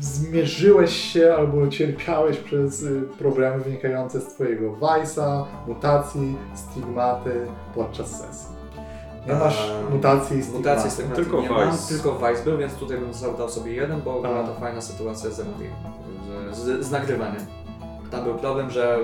zmierzyłeś 0.00 0.96
się 1.12 1.34
albo 1.34 1.68
cierpiałeś 1.68 2.36
przez 2.38 2.82
y, 2.82 3.02
problemy 3.18 3.58
wynikające 3.64 4.20
z 4.20 4.26
twojego 4.26 4.72
wajsa, 4.76 5.44
mutacji, 5.66 6.36
stigmaty 6.54 7.30
podczas 7.74 8.20
sesji. 8.20 8.54
Nie 9.28 9.34
masz 9.34 9.70
Eee, 9.70 9.94
mutacji 9.94 10.38
i 10.38 10.42
stigmaty. 10.42 10.68
Mutacje 10.68 10.90
z 10.90 10.96
tego 10.96 11.14
Tylko 11.14 11.40
nie 11.40 11.50
mam, 11.50 11.70
Vice. 11.70 11.88
tylko 11.94 12.18
Vice 12.18 12.44
był, 12.44 12.58
więc 12.58 12.74
tutaj 12.74 12.98
bym 12.98 13.14
zadał 13.14 13.48
sobie 13.48 13.72
jeden, 13.72 14.00
bo 14.02 14.22
była 14.22 14.40
A. 14.40 14.46
to 14.46 14.54
fajna 14.54 14.80
sytuacja 14.80 15.30
z 15.30 15.36
z, 15.36 16.56
z, 16.56 16.86
z 16.86 16.90
nagrywaniem. 16.90 17.42
Tam 18.10 18.24
był 18.24 18.34
problem, 18.34 18.70
że 18.70 18.98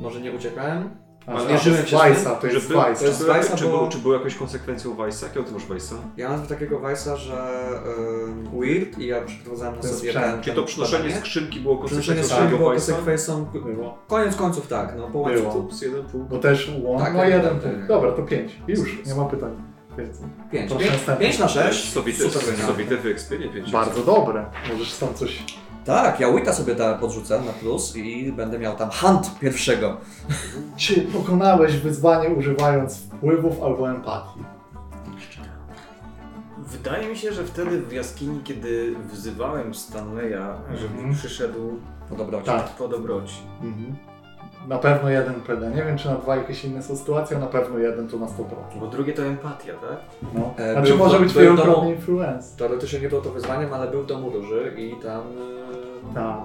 może 0.00 0.20
nie 0.20 0.32
uciekałem, 0.32 0.90
A, 1.26 1.30
Ale 1.30 1.44
to 1.46 1.52
mierzyłem 1.52 1.78
jest 1.78 1.90
się 1.90 1.96
Vice'a, 1.96 2.36
to 2.40 2.46
jest 2.46 2.60
Czy, 2.66 2.72
był, 2.72 2.82
Vice. 2.82 3.00
to 3.00 3.06
jest 3.06 3.18
czy, 3.18 3.24
był- 3.24 3.34
Vice'a, 3.34 3.54
czy, 3.58 3.64
bo- 3.64 3.78
był, 3.78 3.88
czy 3.88 3.98
był 3.98 4.12
jakąś 4.12 4.34
konsekwencją 4.34 4.94
Vice'a? 4.94 5.22
Jakiego 5.22 5.44
ty 5.46 5.52
masz 5.52 5.62
Vice'a? 5.66 5.94
Ja 6.16 6.28
mam 6.28 6.46
takiego 6.46 6.80
Vice'a, 6.80 7.16
że 7.16 7.48
y, 8.54 8.60
weird 8.60 8.98
i 8.98 9.06
ja 9.06 9.20
przeprowadzałem 9.22 9.76
na 9.76 9.82
sobie 9.82 10.12
ten, 10.12 10.40
Czy 10.40 10.46
ten 10.46 10.54
to 10.56 10.62
przynoszenie 10.62 11.02
badanie. 11.02 11.20
skrzynki 11.20 11.60
było 11.60 11.76
Przenoszenie 11.76 12.00
konsekwencją 12.20 12.36
skrzynki 12.36 12.56
było 12.58 12.70
konsekwencją, 12.70 13.44
Było. 13.74 13.98
koniec 14.08 14.36
końców 14.36 14.68
tak, 14.68 14.94
no 14.96 15.02
po 15.06 15.10
Było. 15.10 15.22
łańcuchu. 15.24 15.62
Plus 15.64 15.82
jeden 15.82 16.04
punkt. 16.04 16.30
Bo 16.30 16.38
też 16.38 16.70
łąk, 16.82 17.02
Tak, 17.02 17.12
no 17.14 17.18
tak, 17.20 17.28
jeden 17.28 17.42
tak, 17.42 17.60
punkt. 17.60 17.76
tak. 17.78 17.86
Dobra, 17.88 18.12
to 18.12 18.22
pięć. 18.22 18.52
Już, 18.68 19.06
nie 19.06 19.14
ma 19.14 19.24
pytań. 19.24 19.50
Więcej. 19.98 20.26
5. 20.52 20.70
Proszę 20.70 20.86
następny. 20.92 21.26
5 21.26 21.38
na 21.38 21.48
6. 21.48 21.92
Sobite, 21.92 22.30
Super 22.30 22.54
pięć. 23.54 23.72
Bardzo 23.72 24.02
dobre. 24.02 24.46
Możesz 24.72 24.94
tam 24.94 25.14
coś... 25.14 25.42
Tak, 25.84 26.20
ja 26.20 26.32
Wicca 26.32 26.52
sobie 26.52 26.74
ta 26.76 26.94
podrzucę 26.94 27.40
na 27.40 27.52
plus 27.52 27.96
i 27.96 28.32
będę 28.32 28.58
miał 28.58 28.76
tam 28.76 28.90
hunt 28.90 29.38
pierwszego. 29.40 29.96
Czy 30.76 31.00
pokonałeś 31.00 31.76
wyzwanie 31.76 32.28
używając 32.28 32.96
wpływów 32.98 33.62
albo 33.62 33.90
empatii? 33.90 34.40
Wydaje 36.58 37.08
mi 37.08 37.16
się, 37.16 37.32
że 37.32 37.44
wtedy 37.44 37.82
w 37.82 37.92
jaskini, 37.92 38.40
kiedy 38.44 38.94
wzywałem 39.12 39.74
Stanleya, 39.74 40.42
żeby 40.74 40.94
Mhm. 40.94 41.14
przyszedł 41.14 41.78
Po 42.10 42.16
dobroci. 42.16 42.46
Tak. 42.46 42.66
po 42.68 42.88
dobroci. 42.88 43.34
Mhm. 43.62 43.96
Na 44.68 44.78
pewno 44.78 45.10
jeden 45.10 45.34
PD. 45.34 45.70
Nie 45.70 45.82
wiem, 45.84 45.98
czy 45.98 46.08
na 46.08 46.14
dwa 46.14 46.36
jakieś 46.36 46.64
inne 46.64 46.82
są 46.82 46.96
sytuacje, 46.96 47.36
a 47.36 47.40
na 47.40 47.46
pewno 47.46 47.78
jeden 47.78 48.08
to 48.08 48.16
na 48.18 48.26
100%. 48.26 48.30
Bo 48.80 48.86
drugie 48.86 49.12
to 49.12 49.22
empatia, 49.22 49.72
tak? 49.74 49.98
No. 50.34 50.54
E, 50.64 50.72
Znaczy 50.72 50.88
był 50.88 50.98
może 50.98 51.16
to- 51.16 51.22
być 51.22 51.32
to- 51.34 51.40
wielokrotny 51.40 51.90
influence. 51.94 52.58
Teoretycznie 52.58 53.00
nie 53.00 53.08
było 53.08 53.20
to 53.20 53.30
wyzwaniem, 53.30 53.72
ale 53.74 53.90
był 53.90 54.02
w 54.02 54.06
domu 54.06 54.30
róży 54.30 54.74
i 54.76 54.96
tam... 55.02 55.20
e, 56.10 56.14
Tak. 56.14 56.36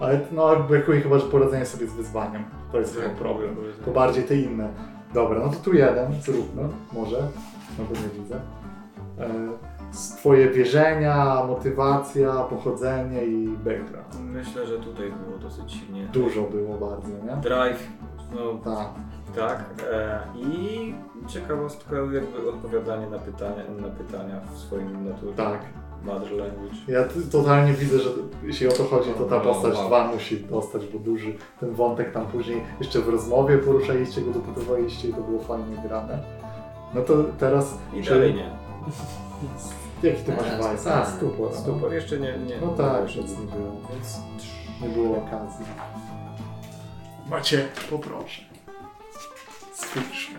Ale 0.00 0.20
no 0.32 0.56
brakuje 0.56 1.00
chyba, 1.00 1.18
że 1.18 1.26
poradzenie 1.26 1.66
sobie 1.66 1.86
z 1.86 1.92
wyzwaniem. 1.94 2.44
To 2.72 2.78
jest 2.78 2.96
chyba 2.96 3.14
problem. 3.14 3.56
To 3.84 3.90
bardziej 3.90 4.24
te 4.24 4.36
inne. 4.36 4.68
Dobra, 5.14 5.38
no 5.40 5.48
to 5.48 5.56
tu 5.56 5.74
jeden, 5.74 6.12
zróbmy, 6.22 6.62
może. 6.92 7.16
No 7.78 7.84
bo 7.84 7.94
nie 7.94 8.22
widzę. 8.22 8.34
E, 9.20 9.28
Twoje 10.18 10.50
wierzenia, 10.50 11.44
motywacja, 11.48 12.32
pochodzenie 12.34 13.24
i 13.24 13.48
background. 13.48 14.20
Myślę, 14.20 14.66
że 14.66 14.78
tutaj 14.78 15.12
było 15.26 15.38
dosyć 15.38 15.72
silnie. 15.72 16.06
Dużo 16.12 16.42
było 16.42 16.78
bardzo, 16.88 17.08
nie? 17.08 17.36
Drive, 17.42 17.88
no 18.34 18.74
Tak. 18.74 18.88
tak. 19.36 19.64
E, 19.92 20.20
I 20.36 20.94
ciekawostka 21.28 21.96
jakby 21.96 22.48
odpowiadanie 22.48 23.06
na 23.10 23.18
pytania, 23.18 23.62
na 23.82 23.88
pytania 23.88 24.40
w 24.54 24.58
swoim 24.58 25.08
naturze. 25.08 25.32
Tak. 25.36 25.60
Mother 26.04 26.32
language. 26.32 26.76
Ja 26.88 27.04
totalnie 27.32 27.72
widzę, 27.72 27.98
że 27.98 28.10
jeśli 28.42 28.68
o 28.68 28.72
to 28.72 28.84
chodzi, 28.84 29.10
to 29.18 29.24
ta 29.24 29.36
Wow, 29.36 29.44
postać 29.44 29.74
wow. 29.74 29.86
2 29.86 30.06
musi 30.12 30.40
dostać, 30.40 30.86
bo 30.86 30.98
duży 30.98 31.34
ten 31.60 31.72
wątek 31.74 32.12
tam 32.12 32.26
później 32.26 32.62
jeszcze 32.80 33.00
w 33.00 33.08
rozmowie 33.08 33.58
poruszaliście 33.58 34.20
go, 34.20 34.30
dopytowaliście 34.30 35.08
i 35.08 35.14
to 35.14 35.20
było 35.20 35.40
fajnie 35.42 35.76
grane. 35.88 36.18
No 36.94 37.00
to 37.02 37.14
teraz... 37.38 37.78
I 37.94 38.02
czy- 38.02 38.10
dalej 38.10 38.34
nie. 38.34 38.50
Jaki 40.04 40.22
ty 40.22 40.32
masz 40.36 40.46
Eee, 40.46 40.62
wajs? 40.62 40.86
A, 40.86 41.00
eee, 41.00 41.06
stupor. 41.16 41.50
no. 41.52 41.56
Stupor 41.60 41.92
jeszcze 41.94 42.18
nie, 42.18 42.38
nie. 42.38 42.60
No 42.60 42.68
tak, 42.68 43.06
nic 43.16 43.16
nie 43.16 43.46
było. 43.46 43.80
Więc 43.92 44.18
Nie 44.82 44.88
było 44.88 45.16
okazji. 45.18 45.64
Macie, 47.30 47.68
poproszę. 47.90 48.42
Spójrzmy. 49.74 50.38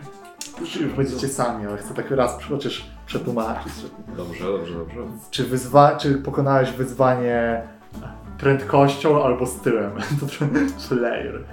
Już 0.80 0.92
będziecie 0.94 1.28
sami, 1.28 1.66
ale 1.66 1.76
chcę 1.76 1.94
tak 1.94 2.10
raz 2.10 2.42
chociaż 2.42 2.90
przetłumaczyć. 3.06 3.72
Dobrze, 4.16 4.44
dobrze, 4.44 4.74
dobrze. 4.74 5.00
Czy, 5.30 5.44
wyzwa... 5.44 5.96
czy 5.96 6.14
pokonałeś 6.14 6.70
wyzwanie 6.70 7.62
prędkością 8.38 9.24
albo 9.24 9.46
stylem? 9.46 9.92
To 10.20 10.26
trochę 10.26 10.68
Slayer. 10.78 11.44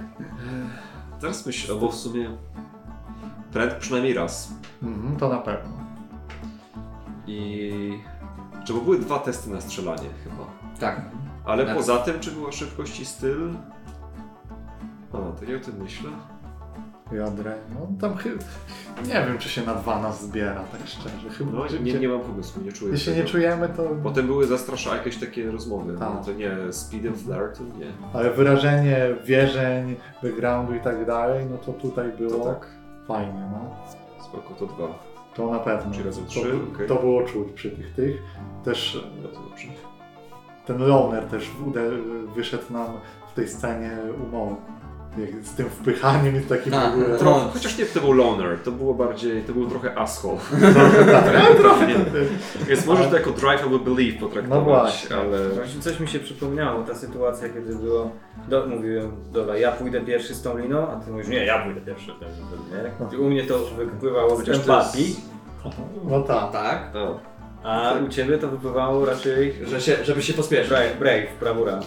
Teraz 1.20 1.46
myślę, 1.46 1.74
albo 1.74 1.88
w 1.90 1.94
sumie 1.94 2.30
pręd 3.52 3.74
przynajmniej 3.74 4.14
raz. 4.14 4.52
Mhm, 4.82 5.16
to 5.16 5.28
na 5.28 5.38
pewno. 5.38 5.83
I... 7.26 7.98
Czy 8.66 8.72
bo 8.74 8.80
były 8.80 8.98
dwa 8.98 9.18
testy 9.18 9.50
na 9.50 9.60
strzelanie 9.60 10.08
chyba. 10.24 10.46
Tak. 10.80 11.00
Ale 11.44 11.66
Tak. 11.66 11.76
poza 11.76 11.96
tym, 11.98 12.20
czy 12.20 12.30
była 12.30 12.52
szybkość 12.52 13.00
i 13.00 13.04
styl? 13.06 13.50
A, 15.12 15.16
to 15.40 15.44
nie 15.48 15.56
o 15.56 15.60
tym 15.60 15.74
myślę. 15.82 16.10
Jodre. 17.12 17.54
No 17.74 17.86
tam 18.00 18.16
chyba... 18.16 18.44
Nie 19.06 19.12
wiem, 19.26 19.38
czy 19.38 19.48
się 19.48 19.62
na 19.66 19.74
dwa 19.74 20.00
nas 20.02 20.22
zbiera, 20.24 20.64
tak 20.72 20.80
szczerze. 20.86 21.30
Chyba, 21.38 21.52
No, 21.52 21.64
nie, 21.82 21.92
nie 21.94 22.08
mam 22.08 22.20
pomysłu, 22.20 22.62
nie 22.62 22.72
czuję 22.72 22.92
Jeśli 22.92 23.12
tego. 23.12 23.24
nie 23.24 23.30
czujemy, 23.30 23.68
to... 23.68 23.82
Potem 24.02 24.26
były 24.26 24.46
zastrasza 24.46 24.96
jakieś 24.96 25.16
takie 25.16 25.50
rozmowy. 25.50 25.98
Tak. 25.98 26.08
No, 26.14 26.24
to 26.24 26.32
nie 26.32 26.50
speed 26.72 27.08
and 27.08 27.18
flare, 27.18 27.52
to 27.56 27.62
nie. 27.62 27.86
Ale 28.12 28.30
wyrażenie 28.30 28.98
wierzeń, 29.24 29.96
backgroundu 30.22 30.74
i 30.74 30.80
tak 30.80 31.06
dalej, 31.06 31.46
no 31.50 31.56
to 31.58 31.72
tutaj 31.72 32.12
było 32.18 32.30
To 32.44 32.54
tak. 32.54 32.66
fajnie, 33.08 33.48
no. 33.52 33.76
Spoko, 34.24 34.54
to 34.54 34.66
dwa. 34.66 35.13
To 35.34 35.50
na 35.50 35.58
pewno. 35.58 35.92
Czyli 35.92 36.04
to, 36.04 36.20
trzy, 36.28 36.40
by- 36.40 36.74
okej. 36.74 36.88
to 36.88 36.94
było 36.94 37.22
czuć 37.22 37.48
przy 37.54 37.70
tych 37.70 37.94
tych. 37.94 38.22
Też 38.64 39.06
dobrze. 39.22 39.68
ten 40.66 40.78
loner 40.78 41.24
też 41.24 41.50
wyszedł 42.34 42.72
nam 42.72 42.86
w 43.32 43.34
tej 43.34 43.48
scenie 43.48 43.90
umową. 44.28 44.56
Z 45.42 45.54
tym 45.54 45.70
wpychaniem 45.70 46.36
i 46.36 46.40
takim 46.40 46.72
w 46.72 46.74
A, 46.76 46.88
ogóle. 46.92 47.06
to- 47.06 47.18
Trochę, 47.18 47.48
chociaż 47.52 47.78
nie 47.78 47.86
to 47.86 48.00
był 48.00 48.12
loner, 48.12 48.58
to 48.64 48.70
było 48.72 48.94
bardziej, 48.94 49.42
to 49.42 49.52
był 49.52 49.66
trochę 49.70 49.98
asshole. 49.98 50.38
Ale 51.32 51.54
trochę. 51.60 51.86
Więc 52.68 52.86
możesz 52.86 53.08
to 53.08 53.16
jako 53.16 53.30
drive 53.30 53.62
albo 53.62 53.78
belief 53.78 54.20
potraktować, 54.20 54.64
No 54.66 54.70
właśnie. 54.80 55.16
ale... 55.16 55.48
Właśnie 55.48 55.80
coś 55.80 56.00
mi 56.00 56.08
się 56.08 56.18
przypomniało, 56.20 56.82
ta 56.82 56.94
sytuacja, 56.94 57.48
kiedy 57.48 57.74
było, 57.76 58.10
do, 58.48 58.66
mówiłem, 58.66 59.12
dobra, 59.32 59.56
ja 59.56 59.72
pójdę 59.72 60.00
pierwszy 60.00 60.34
z 60.34 60.42
tą 60.42 60.58
liną, 60.58 60.88
a 60.88 60.96
ty 60.96 61.10
mówisz, 61.10 61.28
nie, 61.28 61.44
ja 61.44 61.62
pójdę 61.64 61.80
pierwszy. 61.80 62.10
Nie? 63.12 63.18
U 63.18 63.24
mnie 63.24 63.42
to 63.42 63.58
wypływało 63.58 64.36
z 64.36 64.48
empatii. 64.48 65.08
jest... 65.08 65.20
No 66.04 66.20
tak. 66.22 66.52
Tak. 66.52 66.90
A, 67.64 67.90
A 67.90 67.98
u 67.98 68.08
ciebie 68.08 68.38
to 68.38 68.48
wypływało 68.48 69.04
raczej 69.06 69.54
Że 69.66 69.80
się, 69.80 70.04
żeby 70.04 70.22
się 70.22 70.32
pospieszyć. 70.32 70.68
brave, 70.68 70.98
brave 70.98 71.26
brawura. 71.40 71.80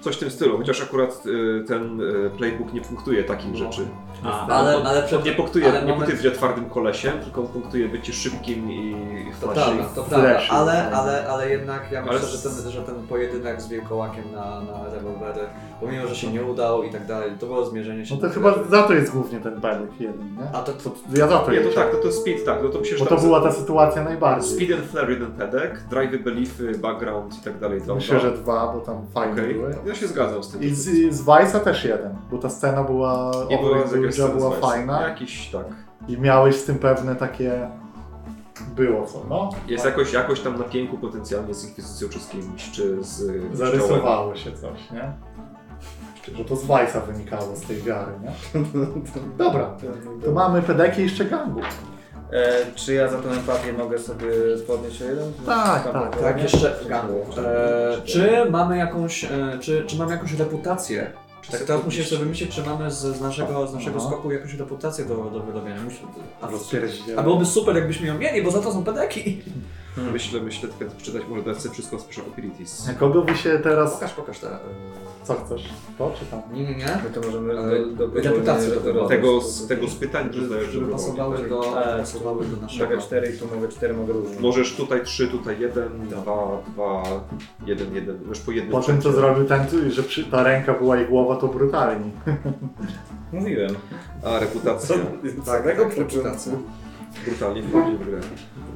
Coś 0.00 0.16
w 0.16 0.18
tym 0.18 0.30
stylu, 0.30 0.58
chociaż 0.58 0.82
akurat 0.82 1.26
y, 1.26 1.64
ten 1.68 2.00
y, 2.00 2.30
playbook 2.38 2.72
nie 2.72 2.80
punktuje 2.80 3.24
takich 3.24 3.56
rzeczy. 3.56 3.86
A, 4.24 4.46
Ale, 4.46 4.76
on, 4.76 4.86
ale 4.86 5.02
przed... 5.02 5.24
nie 5.24 5.32
punktuje, 5.32 5.64
ale 5.68 5.74
nie 5.74 5.80
moment- 5.80 5.96
punktuje 5.96 6.16
bycie 6.16 6.30
twardym 6.30 6.70
kolesiem, 6.70 7.12
tylko 7.24 7.40
on 7.40 7.46
punktuje 7.48 7.88
bycie 7.88 8.12
szybkim 8.12 8.70
i 8.72 8.96
To 9.40 9.48
prawda, 9.48 9.84
to 9.94 10.02
prawda, 10.02 10.40
ale, 10.50 10.90
ale, 10.90 11.28
ale 11.28 11.50
jednak 11.50 11.92
ja 11.92 12.02
myślę, 12.02 12.18
Ale 12.18 12.28
że, 12.28 12.38
ten, 12.38 12.70
że 12.70 12.82
ten 12.82 13.06
pojedynek 13.06 13.62
z 13.62 13.68
Wilkołakiem 13.68 14.24
na, 14.32 14.60
na 14.60 14.94
rewolwery, 14.94 15.40
pomimo, 15.80 16.06
że 16.06 16.16
się 16.16 16.32
nie 16.32 16.42
udał 16.42 16.82
i 16.82 16.90
tak 16.90 17.06
dalej, 17.06 17.30
to 17.40 17.46
było 17.46 17.64
zmierzenie 17.64 18.06
się 18.06 18.14
No 18.14 18.20
to 18.20 18.28
chyba 18.28 18.54
za 18.70 18.82
to 18.82 18.92
jest 18.92 19.12
głównie 19.12 19.40
ten 19.40 19.60
belek 19.60 20.00
jeden, 20.00 20.36
nie? 20.36 20.50
A 20.58 20.62
to, 20.62 20.72
to, 20.72 20.90
Ja 21.14 21.28
za 21.28 21.38
to 21.38 21.52
Nie, 21.52 21.60
to 21.60 21.70
tak, 21.74 21.90
to, 21.90 21.96
to 21.96 22.12
speed, 22.12 22.44
tak, 22.44 22.62
no 22.62 22.68
to 22.68 22.78
myślę, 22.80 22.98
że 22.98 23.04
Bo 23.04 23.10
to 23.16 23.22
była 23.22 23.40
ta 23.40 23.52
sytuacja 23.52 24.04
najbardziej. 24.04 24.50
Speed 24.56 24.78
and 24.78 24.90
flare 24.90 25.10
jeden 25.10 25.32
pedek, 25.32 25.82
drive 25.90 26.22
beliefy, 26.22 26.72
background 26.78 27.38
i 27.40 27.44
tak 27.44 27.58
dalej. 27.58 27.80
Myślę, 27.94 28.18
dwa. 28.18 28.28
że 28.28 28.36
dwa, 28.36 28.72
bo 28.72 28.80
tam 28.80 29.06
fajne 29.14 29.32
Okej, 29.32 29.54
były. 29.54 29.74
Ja 29.88 29.94
się 29.94 30.08
zgadzam 30.08 30.42
z 30.42 30.48
tym. 30.48 30.62
I 30.62 30.70
z, 30.74 31.14
z 31.14 31.24
Vice'a 31.24 31.60
też 31.60 31.84
jeden, 31.84 32.16
bo 32.30 32.38
ta 32.38 32.50
scena 32.50 32.84
była, 32.84 33.32
była 33.60 34.28
była 34.28 34.50
fajna 34.50 35.02
Jakiś, 35.02 35.48
tak. 35.48 35.66
i 36.08 36.18
miałeś 36.18 36.56
z 36.56 36.64
tym 36.64 36.78
pewne 36.78 37.16
takie... 37.16 37.68
Było 38.76 39.06
co, 39.06 39.24
no. 39.28 39.50
Jest 39.66 39.84
jakoś, 39.84 40.12
jakoś 40.12 40.40
tam 40.40 40.58
na 40.58 40.64
pięku 40.64 40.98
potencjalnie 40.98 41.54
z 41.54 41.64
Inkwizycją 41.64 42.08
czy 42.08 42.20
z 42.20 42.28
kimś, 42.28 42.70
czy 42.70 43.04
z. 43.04 43.32
Zarysowało 43.56 44.36
się 44.36 44.52
coś, 44.52 44.90
nie? 44.90 45.12
Bo 46.38 46.44
to 46.44 46.56
z 46.56 46.64
Vice'a 46.64 47.02
wynikało, 47.06 47.56
z 47.56 47.60
tej 47.60 47.82
wiary, 47.82 48.12
nie? 48.22 48.60
Dobra, 49.44 49.76
to 50.24 50.32
mamy 50.32 50.62
pedeki 50.62 51.00
i 51.00 51.04
jeszcze 51.04 51.24
gangu. 51.24 51.60
E, 52.32 52.66
czy 52.74 52.94
ja 52.94 53.08
za 53.08 53.18
tą 53.18 53.30
empatię 53.30 53.72
mogę 53.72 53.98
sobie 53.98 54.26
podnieść 54.66 55.02
o 55.02 55.04
jeden? 55.04 55.32
Tak, 55.46 55.84
Tam 55.84 55.92
tak, 55.92 56.20
tak, 56.20 56.42
jeszcze 56.42 56.76
gangu. 56.88 57.26
E, 57.38 58.02
czy 58.04 58.46
mamy 58.50 58.76
jakąś, 58.78 59.24
e, 59.24 59.28
czy, 59.60 59.84
czy 59.86 59.96
mamy 59.96 60.12
jakąś 60.12 60.32
reputację? 60.32 61.10
Tak 61.50 61.60
teraz 61.60 61.84
musisz 61.84 62.08
sobie 62.08 62.24
wymyślić, 62.24 62.54
czy 62.54 62.62
mamy 62.62 62.90
z, 62.90 62.96
z 62.98 63.20
naszego, 63.20 63.66
z 63.66 63.74
naszego 63.74 63.98
Aha. 64.00 64.08
skoku 64.08 64.32
jakąś 64.32 64.54
reputację 64.54 65.04
do, 65.04 65.14
do 65.14 65.40
wyrobienia. 65.40 65.82
Musi, 65.82 65.98
a, 66.42 66.48
a 67.20 67.22
byłoby 67.22 67.46
super, 67.46 67.76
jakbyśmy 67.76 68.06
ją 68.06 68.18
mieli, 68.18 68.42
bo 68.42 68.50
za 68.50 68.60
to 68.60 68.72
są 68.72 68.84
pedeki. 68.84 69.42
Myślę, 70.12 70.40
myślę, 70.40 70.68
tylko 70.78 70.94
czytać 71.02 71.22
może 71.28 71.42
dać 71.42 71.58
sobie 71.62 71.74
wszystko 71.74 71.98
z 71.98 72.02
Special 72.02 72.24
Abilities. 72.32 72.90
Kogo 72.98 73.22
wy 73.22 73.36
się 73.36 73.58
teraz... 73.62 73.94
Pokaż, 73.94 74.12
pokaż 74.12 74.38
te. 74.38 74.46
e, 74.50 74.58
Co 75.24 75.34
chcesz? 75.34 75.68
To 75.98 76.12
czy 76.18 76.24
tam? 76.26 76.40
Nie, 76.52 76.62
nie, 76.62 76.74
nie. 76.76 76.86
My 77.04 77.10
to 77.14 77.20
możemy 77.20 77.54
do, 77.96 78.08
do, 78.08 78.20
reputację 78.20 78.70
to 78.70 78.80
było. 78.80 79.08
Tego 79.08 79.40
z, 79.40 79.66
tego 79.66 79.88
z 79.88 79.94
pytań 79.94 80.28
Żeby, 80.32 80.40
rozdajesz 80.40 80.70
żeby 80.70 80.92
pasowały 80.92 81.38
tak? 81.38 81.48
do, 81.48 81.60
Tak. 81.62 81.98
pasowały 81.98 82.44
do 82.46 82.56
naszego. 82.62 82.90
Mogę 82.90 83.02
cztery 83.02 83.32
i 83.36 83.38
tu 83.38 83.46
mogę 83.54 83.68
cztery, 83.68 83.94
mogę 83.94 84.12
różne. 84.12 84.40
Możesz 84.40 84.76
tutaj 84.76 85.04
trzy, 85.04 85.28
tutaj 85.28 85.60
jeden, 85.60 86.08
dwa, 86.08 86.62
dwa, 86.74 87.02
jeden, 87.66 87.94
jeden. 87.94 88.18
Możesz 88.26 88.42
po 88.44 88.50
jednym 88.52 88.72
Po 88.72 88.78
co 88.78 88.82
wszędzie. 88.82 89.12
zrobił 89.12 89.44
ten, 89.44 89.66
że 89.90 90.02
przy, 90.02 90.24
ta 90.24 90.42
ręka 90.42 90.74
była 90.74 91.00
i 91.00 91.06
głowa, 91.06 91.36
to 91.36 91.48
brutalni. 91.48 92.10
Mówiłem. 93.32 93.74
A, 94.24 94.38
reputacja. 94.38 94.96
Tak, 95.46 95.62
tak, 95.64 95.76
tak, 95.78 95.96
reputacja. 95.98 96.52
Brutalnie 97.26 97.62
wchodzi 97.62 97.96
w 97.96 98.06
grę. 98.06 98.20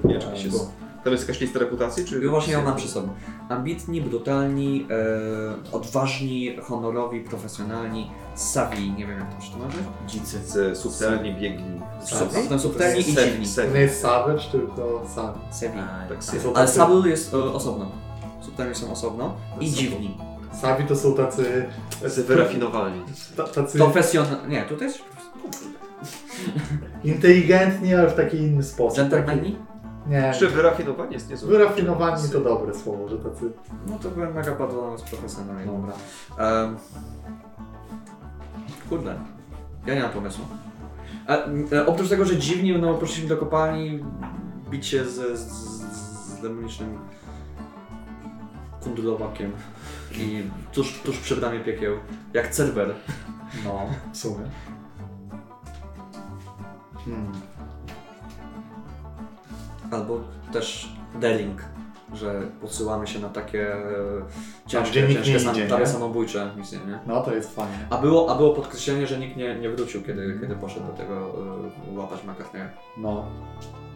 Nie, 0.04 0.18
czy 0.18 0.42
się 0.42 0.50
z... 0.50 0.81
Tam 1.04 1.12
jest 1.12 1.28
jakaś 1.28 1.40
lista 1.40 1.58
reputacji, 1.58 2.04
czy... 2.04 2.24
Ja 2.24 2.30
właśnie 2.30 2.52
ją 2.52 2.62
mam 2.62 2.76
przy 2.76 2.88
sobie. 2.88 3.08
Ambitni, 3.48 4.00
brutalni, 4.00 4.86
e, 4.90 5.72
odważni, 5.72 6.56
honorowi, 6.62 7.20
profesjonalni, 7.20 8.10
sawi, 8.34 8.90
nie 8.92 9.06
wiem 9.06 9.18
jak 9.18 9.34
to 9.34 9.40
przetłumaczyć. 9.40 9.80
Dzicy. 10.06 10.38
Z 10.46 10.78
subtelni, 10.78 11.34
biegli. 11.34 11.64
Su- 12.04 12.14
a 12.16 12.42
potem 12.42 12.58
subtelni 12.58 13.00
i 13.00 13.04
dziwni. 13.04 13.46
nie 13.74 13.80
jest 13.80 14.00
Savage, 14.00 14.42
tylko 14.52 15.02
Savage. 15.14 15.38
Savi. 15.50 15.78
Tak, 16.08 16.24
Są 16.24 16.54
Ale 16.54 16.68
Sabil 16.68 17.10
jest 17.10 17.34
e, 17.34 17.36
osobno. 17.44 17.90
Subtelni 18.40 18.74
są 18.74 18.92
osobno 18.92 19.34
i 19.60 19.70
dziwni. 19.70 20.16
Savi 20.60 20.84
to 20.84 20.96
są 20.96 21.14
tacy... 21.14 21.64
Tacy 22.02 22.24
wyrafinowani. 22.24 23.02
ta- 23.36 23.44
Tacy 23.44 23.78
Profesjonalni. 23.78 24.48
Nie, 24.54 24.62
tutaj 24.62 24.88
jest 24.88 24.98
inteligentni, 27.04 27.94
ale 27.94 28.08
w 28.10 28.14
taki 28.14 28.36
inny 28.36 28.62
sposób. 28.62 28.96
dżentelmeni. 28.96 29.52
Taki- 29.52 29.71
Nie, 30.06 30.16
Jeszcze 30.16 30.48
wyrafinowani 30.48 31.12
jest 31.14 31.30
niezłe. 31.30 31.48
wyrafinowani 31.48 32.28
to 32.28 32.40
dobre 32.40 32.74
słowo, 32.74 33.08
że 33.08 33.18
tacy... 33.18 33.52
No 33.86 33.98
to 33.98 34.10
byłem 34.10 34.34
mega 34.34 34.52
padło 34.52 34.98
z 34.98 35.02
profesjonalni. 35.02 35.66
Dobra. 35.66 35.92
Um, 36.62 36.76
kurde. 38.88 39.14
Ja 39.86 39.94
nie 39.94 40.00
mam 40.02 40.10
pomysłu. 40.10 40.44
A, 41.26 41.36
m, 41.36 41.66
e, 41.72 41.86
oprócz 41.86 42.08
tego, 42.08 42.24
że 42.24 42.36
dziwni, 42.36 42.78
no 42.78 42.94
poszliśmy 42.94 43.28
do 43.28 43.36
kopalni 43.36 44.04
bicie 44.70 45.04
z, 45.04 45.38
z, 45.38 45.48
z 46.38 46.42
demonicznym 46.42 46.98
kundulowakiem 48.80 49.52
i 50.14 50.42
tuż, 50.72 51.00
tuż 51.04 51.18
przy 51.18 51.36
bramie 51.36 51.60
piekieł, 51.60 51.96
jak 52.34 52.50
Cerber. 52.50 52.94
No, 53.64 53.86
w 54.12 54.16
sumie. 54.16 54.44
Hmm. 57.04 57.32
Albo 59.92 60.20
też 60.52 60.88
Daring, 61.20 61.60
że 62.14 62.42
podsyłamy 62.60 63.06
się 63.06 63.18
na 63.18 63.28
takie 63.28 63.74
e, 63.74 63.78
ciężkie, 64.66 64.90
gdzie 65.02 65.08
nikt 65.08 65.22
ciężkie 65.24 65.40
sam, 65.40 65.54
idzie, 65.54 65.66
prawie 65.66 65.84
nie? 65.84 65.90
samobójcze 65.90 66.50
misje, 66.56 66.78
nie? 66.86 66.98
No 67.06 67.20
to 67.22 67.34
jest 67.34 67.54
fajne. 67.54 67.86
A 67.90 67.98
było, 67.98 68.30
a 68.30 68.34
było 68.36 68.54
podkreślenie, 68.54 69.06
że 69.06 69.18
nikt 69.18 69.36
nie, 69.36 69.54
nie 69.54 69.70
wrócił, 69.70 70.02
kiedy, 70.02 70.38
kiedy 70.40 70.54
poszedł 70.56 70.86
do 70.86 70.92
tego 70.92 71.34
y, 71.94 71.98
łapać 71.98 72.24
McCartneya. 72.24 72.68
No. 72.96 73.24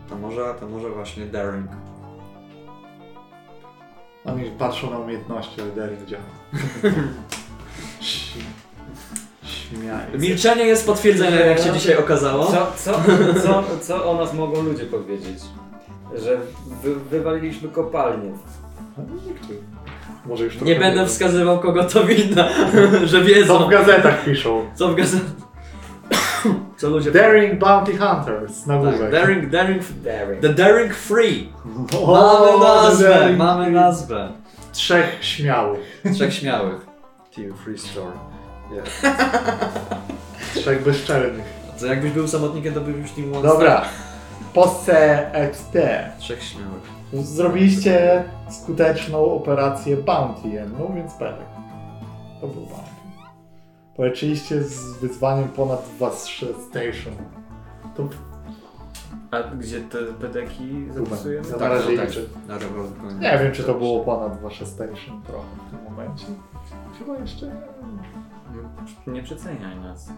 To 0.09 0.16
może, 0.16 0.55
to 0.60 0.68
może 0.68 0.90
właśnie 0.90 1.27
Daring. 1.27 1.70
Oni 4.24 4.44
patrzą 4.59 4.90
na 4.90 4.98
umiejętności, 4.98 5.60
ale 5.60 5.70
Daring 5.70 6.05
działa. 6.06 6.23
Ś- 8.01 8.36
Śmiają. 9.44 10.12
się. 10.12 10.18
Milczenie 10.18 10.64
jest 10.64 10.86
potwierdzeniem, 10.86 11.39
jak 11.47 11.59
się 11.59 11.73
dzisiaj 11.73 11.97
okazało. 11.97 12.47
Co, 12.47 12.73
co, 12.77 12.93
co, 13.43 13.64
co 13.81 14.10
o 14.10 14.14
nas 14.16 14.35
mogą 14.35 14.62
ludzie 14.62 14.85
powiedzieć? 14.86 15.39
Że 16.14 16.36
wy, 16.82 16.94
wywaliliśmy 17.10 17.68
kopalnię. 17.68 18.30
Może 20.26 20.44
już 20.44 20.54
Nie 20.54 20.60
trochę 20.60 20.74
będę 20.80 21.00
wiedzą. 21.00 21.12
wskazywał, 21.12 21.58
kogo 21.60 21.84
to 21.84 22.04
winna, 22.04 22.48
że 23.04 23.18
Co 23.20 23.24
wiedzą. 23.24 23.66
w 23.66 23.70
gazetach 23.70 24.24
piszą. 24.24 24.64
Co 24.74 24.88
w 24.88 24.94
gazetach. 24.94 25.30
Co 26.76 26.88
ludzie 26.88 27.10
Daring 27.10 27.58
Bounty 27.60 27.92
Hunters, 27.98 28.66
na 28.66 28.82
Tak, 28.82 28.92
górze. 28.92 29.10
Daring, 29.10 29.50
Daring, 29.50 29.82
Daring. 30.04 30.40
The 30.42 30.48
Daring 30.48 30.94
Free. 30.94 31.48
O, 32.02 32.12
Mamy 32.14 32.64
nazwę, 32.64 33.08
Daring 33.08 33.38
mamy 33.38 33.64
Free. 33.64 33.74
nazwę. 33.74 34.32
Trzech 34.72 35.16
śmiałych. 35.20 36.02
Trzech 36.14 36.34
śmiałych. 36.34 36.86
Team 37.36 37.52
Free 37.64 37.78
Store. 37.78 38.12
Nie. 38.72 38.82
Trzech 40.54 40.82
bezczelnych. 40.82 41.44
To 41.80 41.86
jakbyś 41.86 42.10
był 42.10 42.28
samotnikiem, 42.28 42.74
to 42.74 42.80
byś 42.80 42.96
już 42.96 43.10
Team 43.10 43.34
One 43.34 43.48
Dobra. 43.48 43.84
Posse 44.56 45.30
XP. 45.32 45.68
Star. 45.68 46.18
Trzech 46.18 46.42
śmiałych. 46.42 46.82
Zrobiliście 47.12 48.24
skuteczną 48.50 49.24
operację 49.24 49.96
Bounty 49.96 50.48
jedną, 50.48 50.94
więc 50.94 51.18
Belek. 51.18 51.46
To 52.40 52.46
był 52.46 52.66
Bounty. 52.66 52.90
Poleczyliście 53.96 54.62
z 54.62 54.98
wyzwaniem 54.98 55.48
ponad 55.48 55.88
was 55.98 56.24
station. 56.70 57.14
To 57.96 58.08
A 59.30 59.42
gdzie 59.42 59.80
te 59.80 59.98
pedeki 59.98 60.86
zapisujemy? 60.90 61.48
Ja 61.48 61.56
na 61.56 61.68
razie 61.68 61.96
tak. 61.96 62.08
liczę. 62.08 62.20
Na. 62.48 63.30
Nie 63.30 63.38
wiem, 63.38 63.52
czy 63.52 63.62
to 63.62 63.74
było 63.74 64.04
ponad 64.04 64.42
wasze 64.42 64.66
station 64.66 65.22
trochę 65.22 65.46
w 65.66 65.70
tym 65.70 65.84
momencie. 65.84 66.26
Chyba 66.98 67.18
jeszcze 67.18 67.46
nie. 67.46 69.12
Nie 69.12 69.22
przeceniaj 69.22 69.80
nas. 69.80 70.08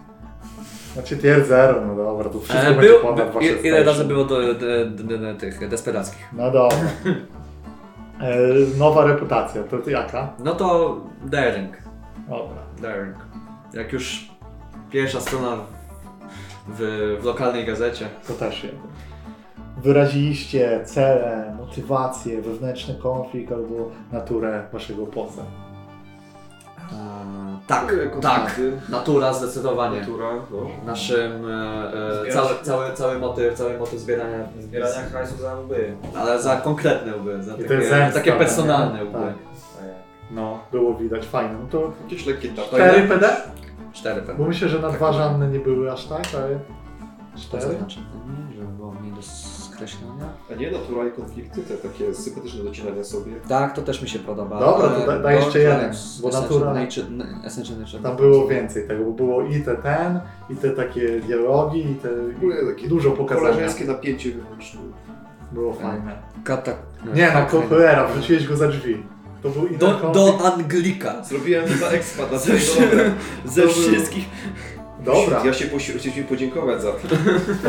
Znaczy 0.93 1.17
tier 1.17 1.45
0, 1.45 1.85
no 1.85 1.95
dobra, 1.95 2.29
tu 2.29 2.41
wszystko 2.41 2.67
E, 2.67 2.73
będzie 2.73 2.89
był, 2.89 2.99
ponad 2.99 3.33
by, 3.33 3.45
ile 3.45 3.83
razy 3.83 4.05
było 4.05 4.23
do, 4.25 4.53
do, 4.53 4.85
do, 4.89 5.17
do 5.17 5.35
tych 5.35 5.69
desperackich? 5.69 6.27
No 6.33 6.51
dobra. 6.51 6.77
E, 8.21 8.77
nowa 8.77 9.05
reputacja, 9.05 9.63
to 9.63 9.77
ty 9.77 9.91
jaka? 9.91 10.33
No 10.39 10.55
to 10.55 10.97
Daring. 11.25 11.77
Dobra. 12.29 12.57
Daring. 12.81 13.15
Jak 13.73 13.93
już 13.93 14.29
pierwsza 14.91 15.21
strona 15.21 15.57
w, 16.67 17.17
w 17.21 17.25
lokalnej 17.25 17.65
gazecie. 17.65 18.09
To 18.27 18.33
też 18.33 18.63
jeden. 18.63 18.79
Wyraziliście 19.83 20.81
cele, 20.85 21.55
motywacje, 21.57 22.41
wewnętrzny 22.41 22.95
konflikt 22.95 23.51
albo 23.51 23.91
naturę 24.11 24.63
waszego 24.73 25.05
poza. 25.05 25.41
E, 26.93 27.67
tak, 27.67 27.95
tak. 28.21 28.61
Natura 28.89 29.33
zdecydowanie. 29.33 29.99
Natura, 29.99 30.25
no. 30.51 30.57
Naszym 30.85 31.51
e, 31.51 32.27
e, 32.27 32.31
cały, 32.33 32.49
cały, 32.61 32.93
cały 32.93 33.19
motyw, 33.19 33.53
cały 33.53 33.77
motyw 33.77 33.99
zbierania, 33.99 34.37
Zbierania 34.59 35.09
hajsu 35.13 35.37
za 35.37 35.55
łby. 35.55 35.93
ale 36.15 36.41
za 36.41 36.55
konkretne 36.55 37.15
łby, 37.15 37.43
za 37.43 37.51
to 37.51 37.57
takie, 37.63 37.81
zemsta, 37.81 38.19
takie 38.19 38.29
tak, 38.31 38.39
personalne 38.39 38.97
nie? 38.99 39.05
łby. 39.05 39.13
Tak. 39.19 39.33
No, 40.31 40.59
było 40.71 40.93
widać, 40.95 41.25
fajne. 41.25 41.53
No 41.53 41.67
to 41.71 41.91
Jakieś 42.03 42.25
lekkie 42.25 42.49
To 42.49 42.61
4 42.61 42.99
ile? 42.99 43.07
PD? 43.07 43.29
Cztery 43.93 44.21
Bo 44.21 44.27
pewnie. 44.27 44.45
myślę, 44.47 44.69
że 44.69 44.79
na 44.79 44.87
Tak. 44.87 44.97
dwa 44.97 45.13
żadne 45.13 45.47
nie 45.47 45.59
były 45.59 45.91
aż 45.91 46.05
tak, 46.05 46.21
ale 46.35 46.59
To 47.33 47.39
4. 47.39 47.63
zaznaczę, 47.63 47.99
nie, 47.99 48.18
skreślone. 49.87 50.25
A 50.51 50.55
nie 50.55 50.71
naturalne 50.71 51.11
konflikty, 51.11 51.61
te 51.61 51.73
takie 51.89 52.13
sympatyczne 52.15 52.63
docinania 52.63 53.03
sobie. 53.03 53.31
Tak, 53.49 53.73
to 53.75 53.81
też 53.81 54.01
mi 54.01 54.09
się 54.09 54.19
podoba. 54.19 54.59
Dobra, 54.59 54.87
to 54.89 54.95
Ale 54.95 55.05
da- 55.05 55.19
daj 55.19 55.35
jeszcze 55.35 55.59
jeden, 55.59 55.79
Lives, 55.81 56.19
bo 56.21 56.29
natura- 56.29 56.73
Essential 57.45 57.77
Nature. 57.79 58.01
Tam 58.03 58.15
było 58.15 58.47
więcej 58.47 58.87
tego, 58.87 59.03
bo 59.05 59.11
było 59.11 59.43
i 59.43 59.61
te 59.61 59.75
ten, 59.75 60.19
i 60.49 60.55
te 60.55 60.69
takie 60.69 61.19
dialogi, 61.19 61.91
i 61.91 61.95
te 61.95 62.09
Ogólnie 62.37 62.73
takie 62.75 62.87
dużo 62.87 63.11
pokazania. 63.11 63.47
koleżeńskie 63.49 63.85
napięcie 63.85 64.31
wewnętrzne. 64.31 64.79
Było 65.51 65.73
fajne. 65.73 66.15
Kata... 66.43 66.71
Nie, 67.15 67.31
no 67.51 67.59
cholera, 67.69 68.07
wrzuciłeś 68.07 68.47
go 68.47 68.55
za 68.57 68.67
drzwi. 68.67 69.03
To 69.43 69.49
był 69.49 69.67
inny 69.67 69.77
Do, 69.77 69.87
konflikt. 69.87 70.13
do 70.13 70.53
Anglika. 70.53 71.23
Zrobiłem 71.23 71.65
expat 71.91 72.31
na 72.31 72.37
Ze, 72.47 72.57
ze 73.63 73.67
wszystkich 73.67 74.25
Dobra, 75.05 75.41
Ja 75.45 75.53
się 75.53 75.65
posi- 75.65 75.97
chcieliśmy 75.97 76.23
podziękować 76.23 76.81
za 76.81 76.91
to. 76.91 76.97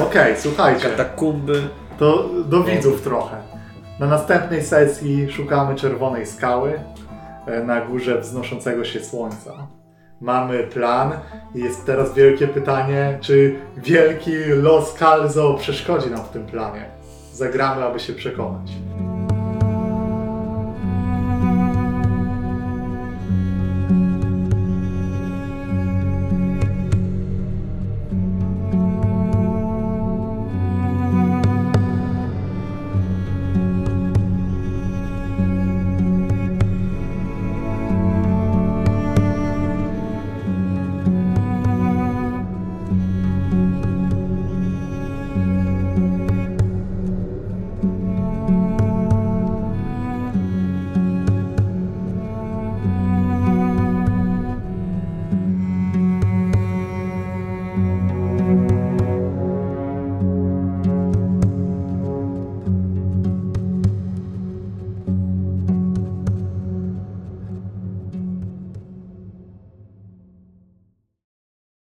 okej, 0.07 0.35
słuchajcie. 0.39 0.89
katakumby. 0.89 1.63
To 2.01 2.29
do 2.45 2.65
widzów 2.65 3.03
trochę. 3.03 3.37
Na 3.99 4.07
następnej 4.07 4.63
sesji 4.63 5.31
szukamy 5.33 5.75
czerwonej 5.75 6.27
skały 6.27 6.81
e, 7.47 7.65
na 7.65 7.81
górze 7.81 8.21
wznoszącego 8.21 8.85
się 8.85 9.01
słońca. 9.01 9.67
Mamy 10.21 10.65
plan 10.65 11.13
i 11.55 11.59
jest 11.59 11.87
teraz 11.87 12.15
wielkie 12.15 12.49
pytanie, 12.49 13.19
czy 13.21 13.57
wielki 13.77 14.33
Los 14.47 14.95
Calzo 14.95 15.55
przeszkodzi 15.55 16.11
nam 16.11 16.25
w 16.25 16.29
tym 16.29 16.47
planie. 16.47 16.85
Zagramy, 17.33 17.85
aby 17.85 18.01
się 18.01 18.13
przekonać. 18.13 18.73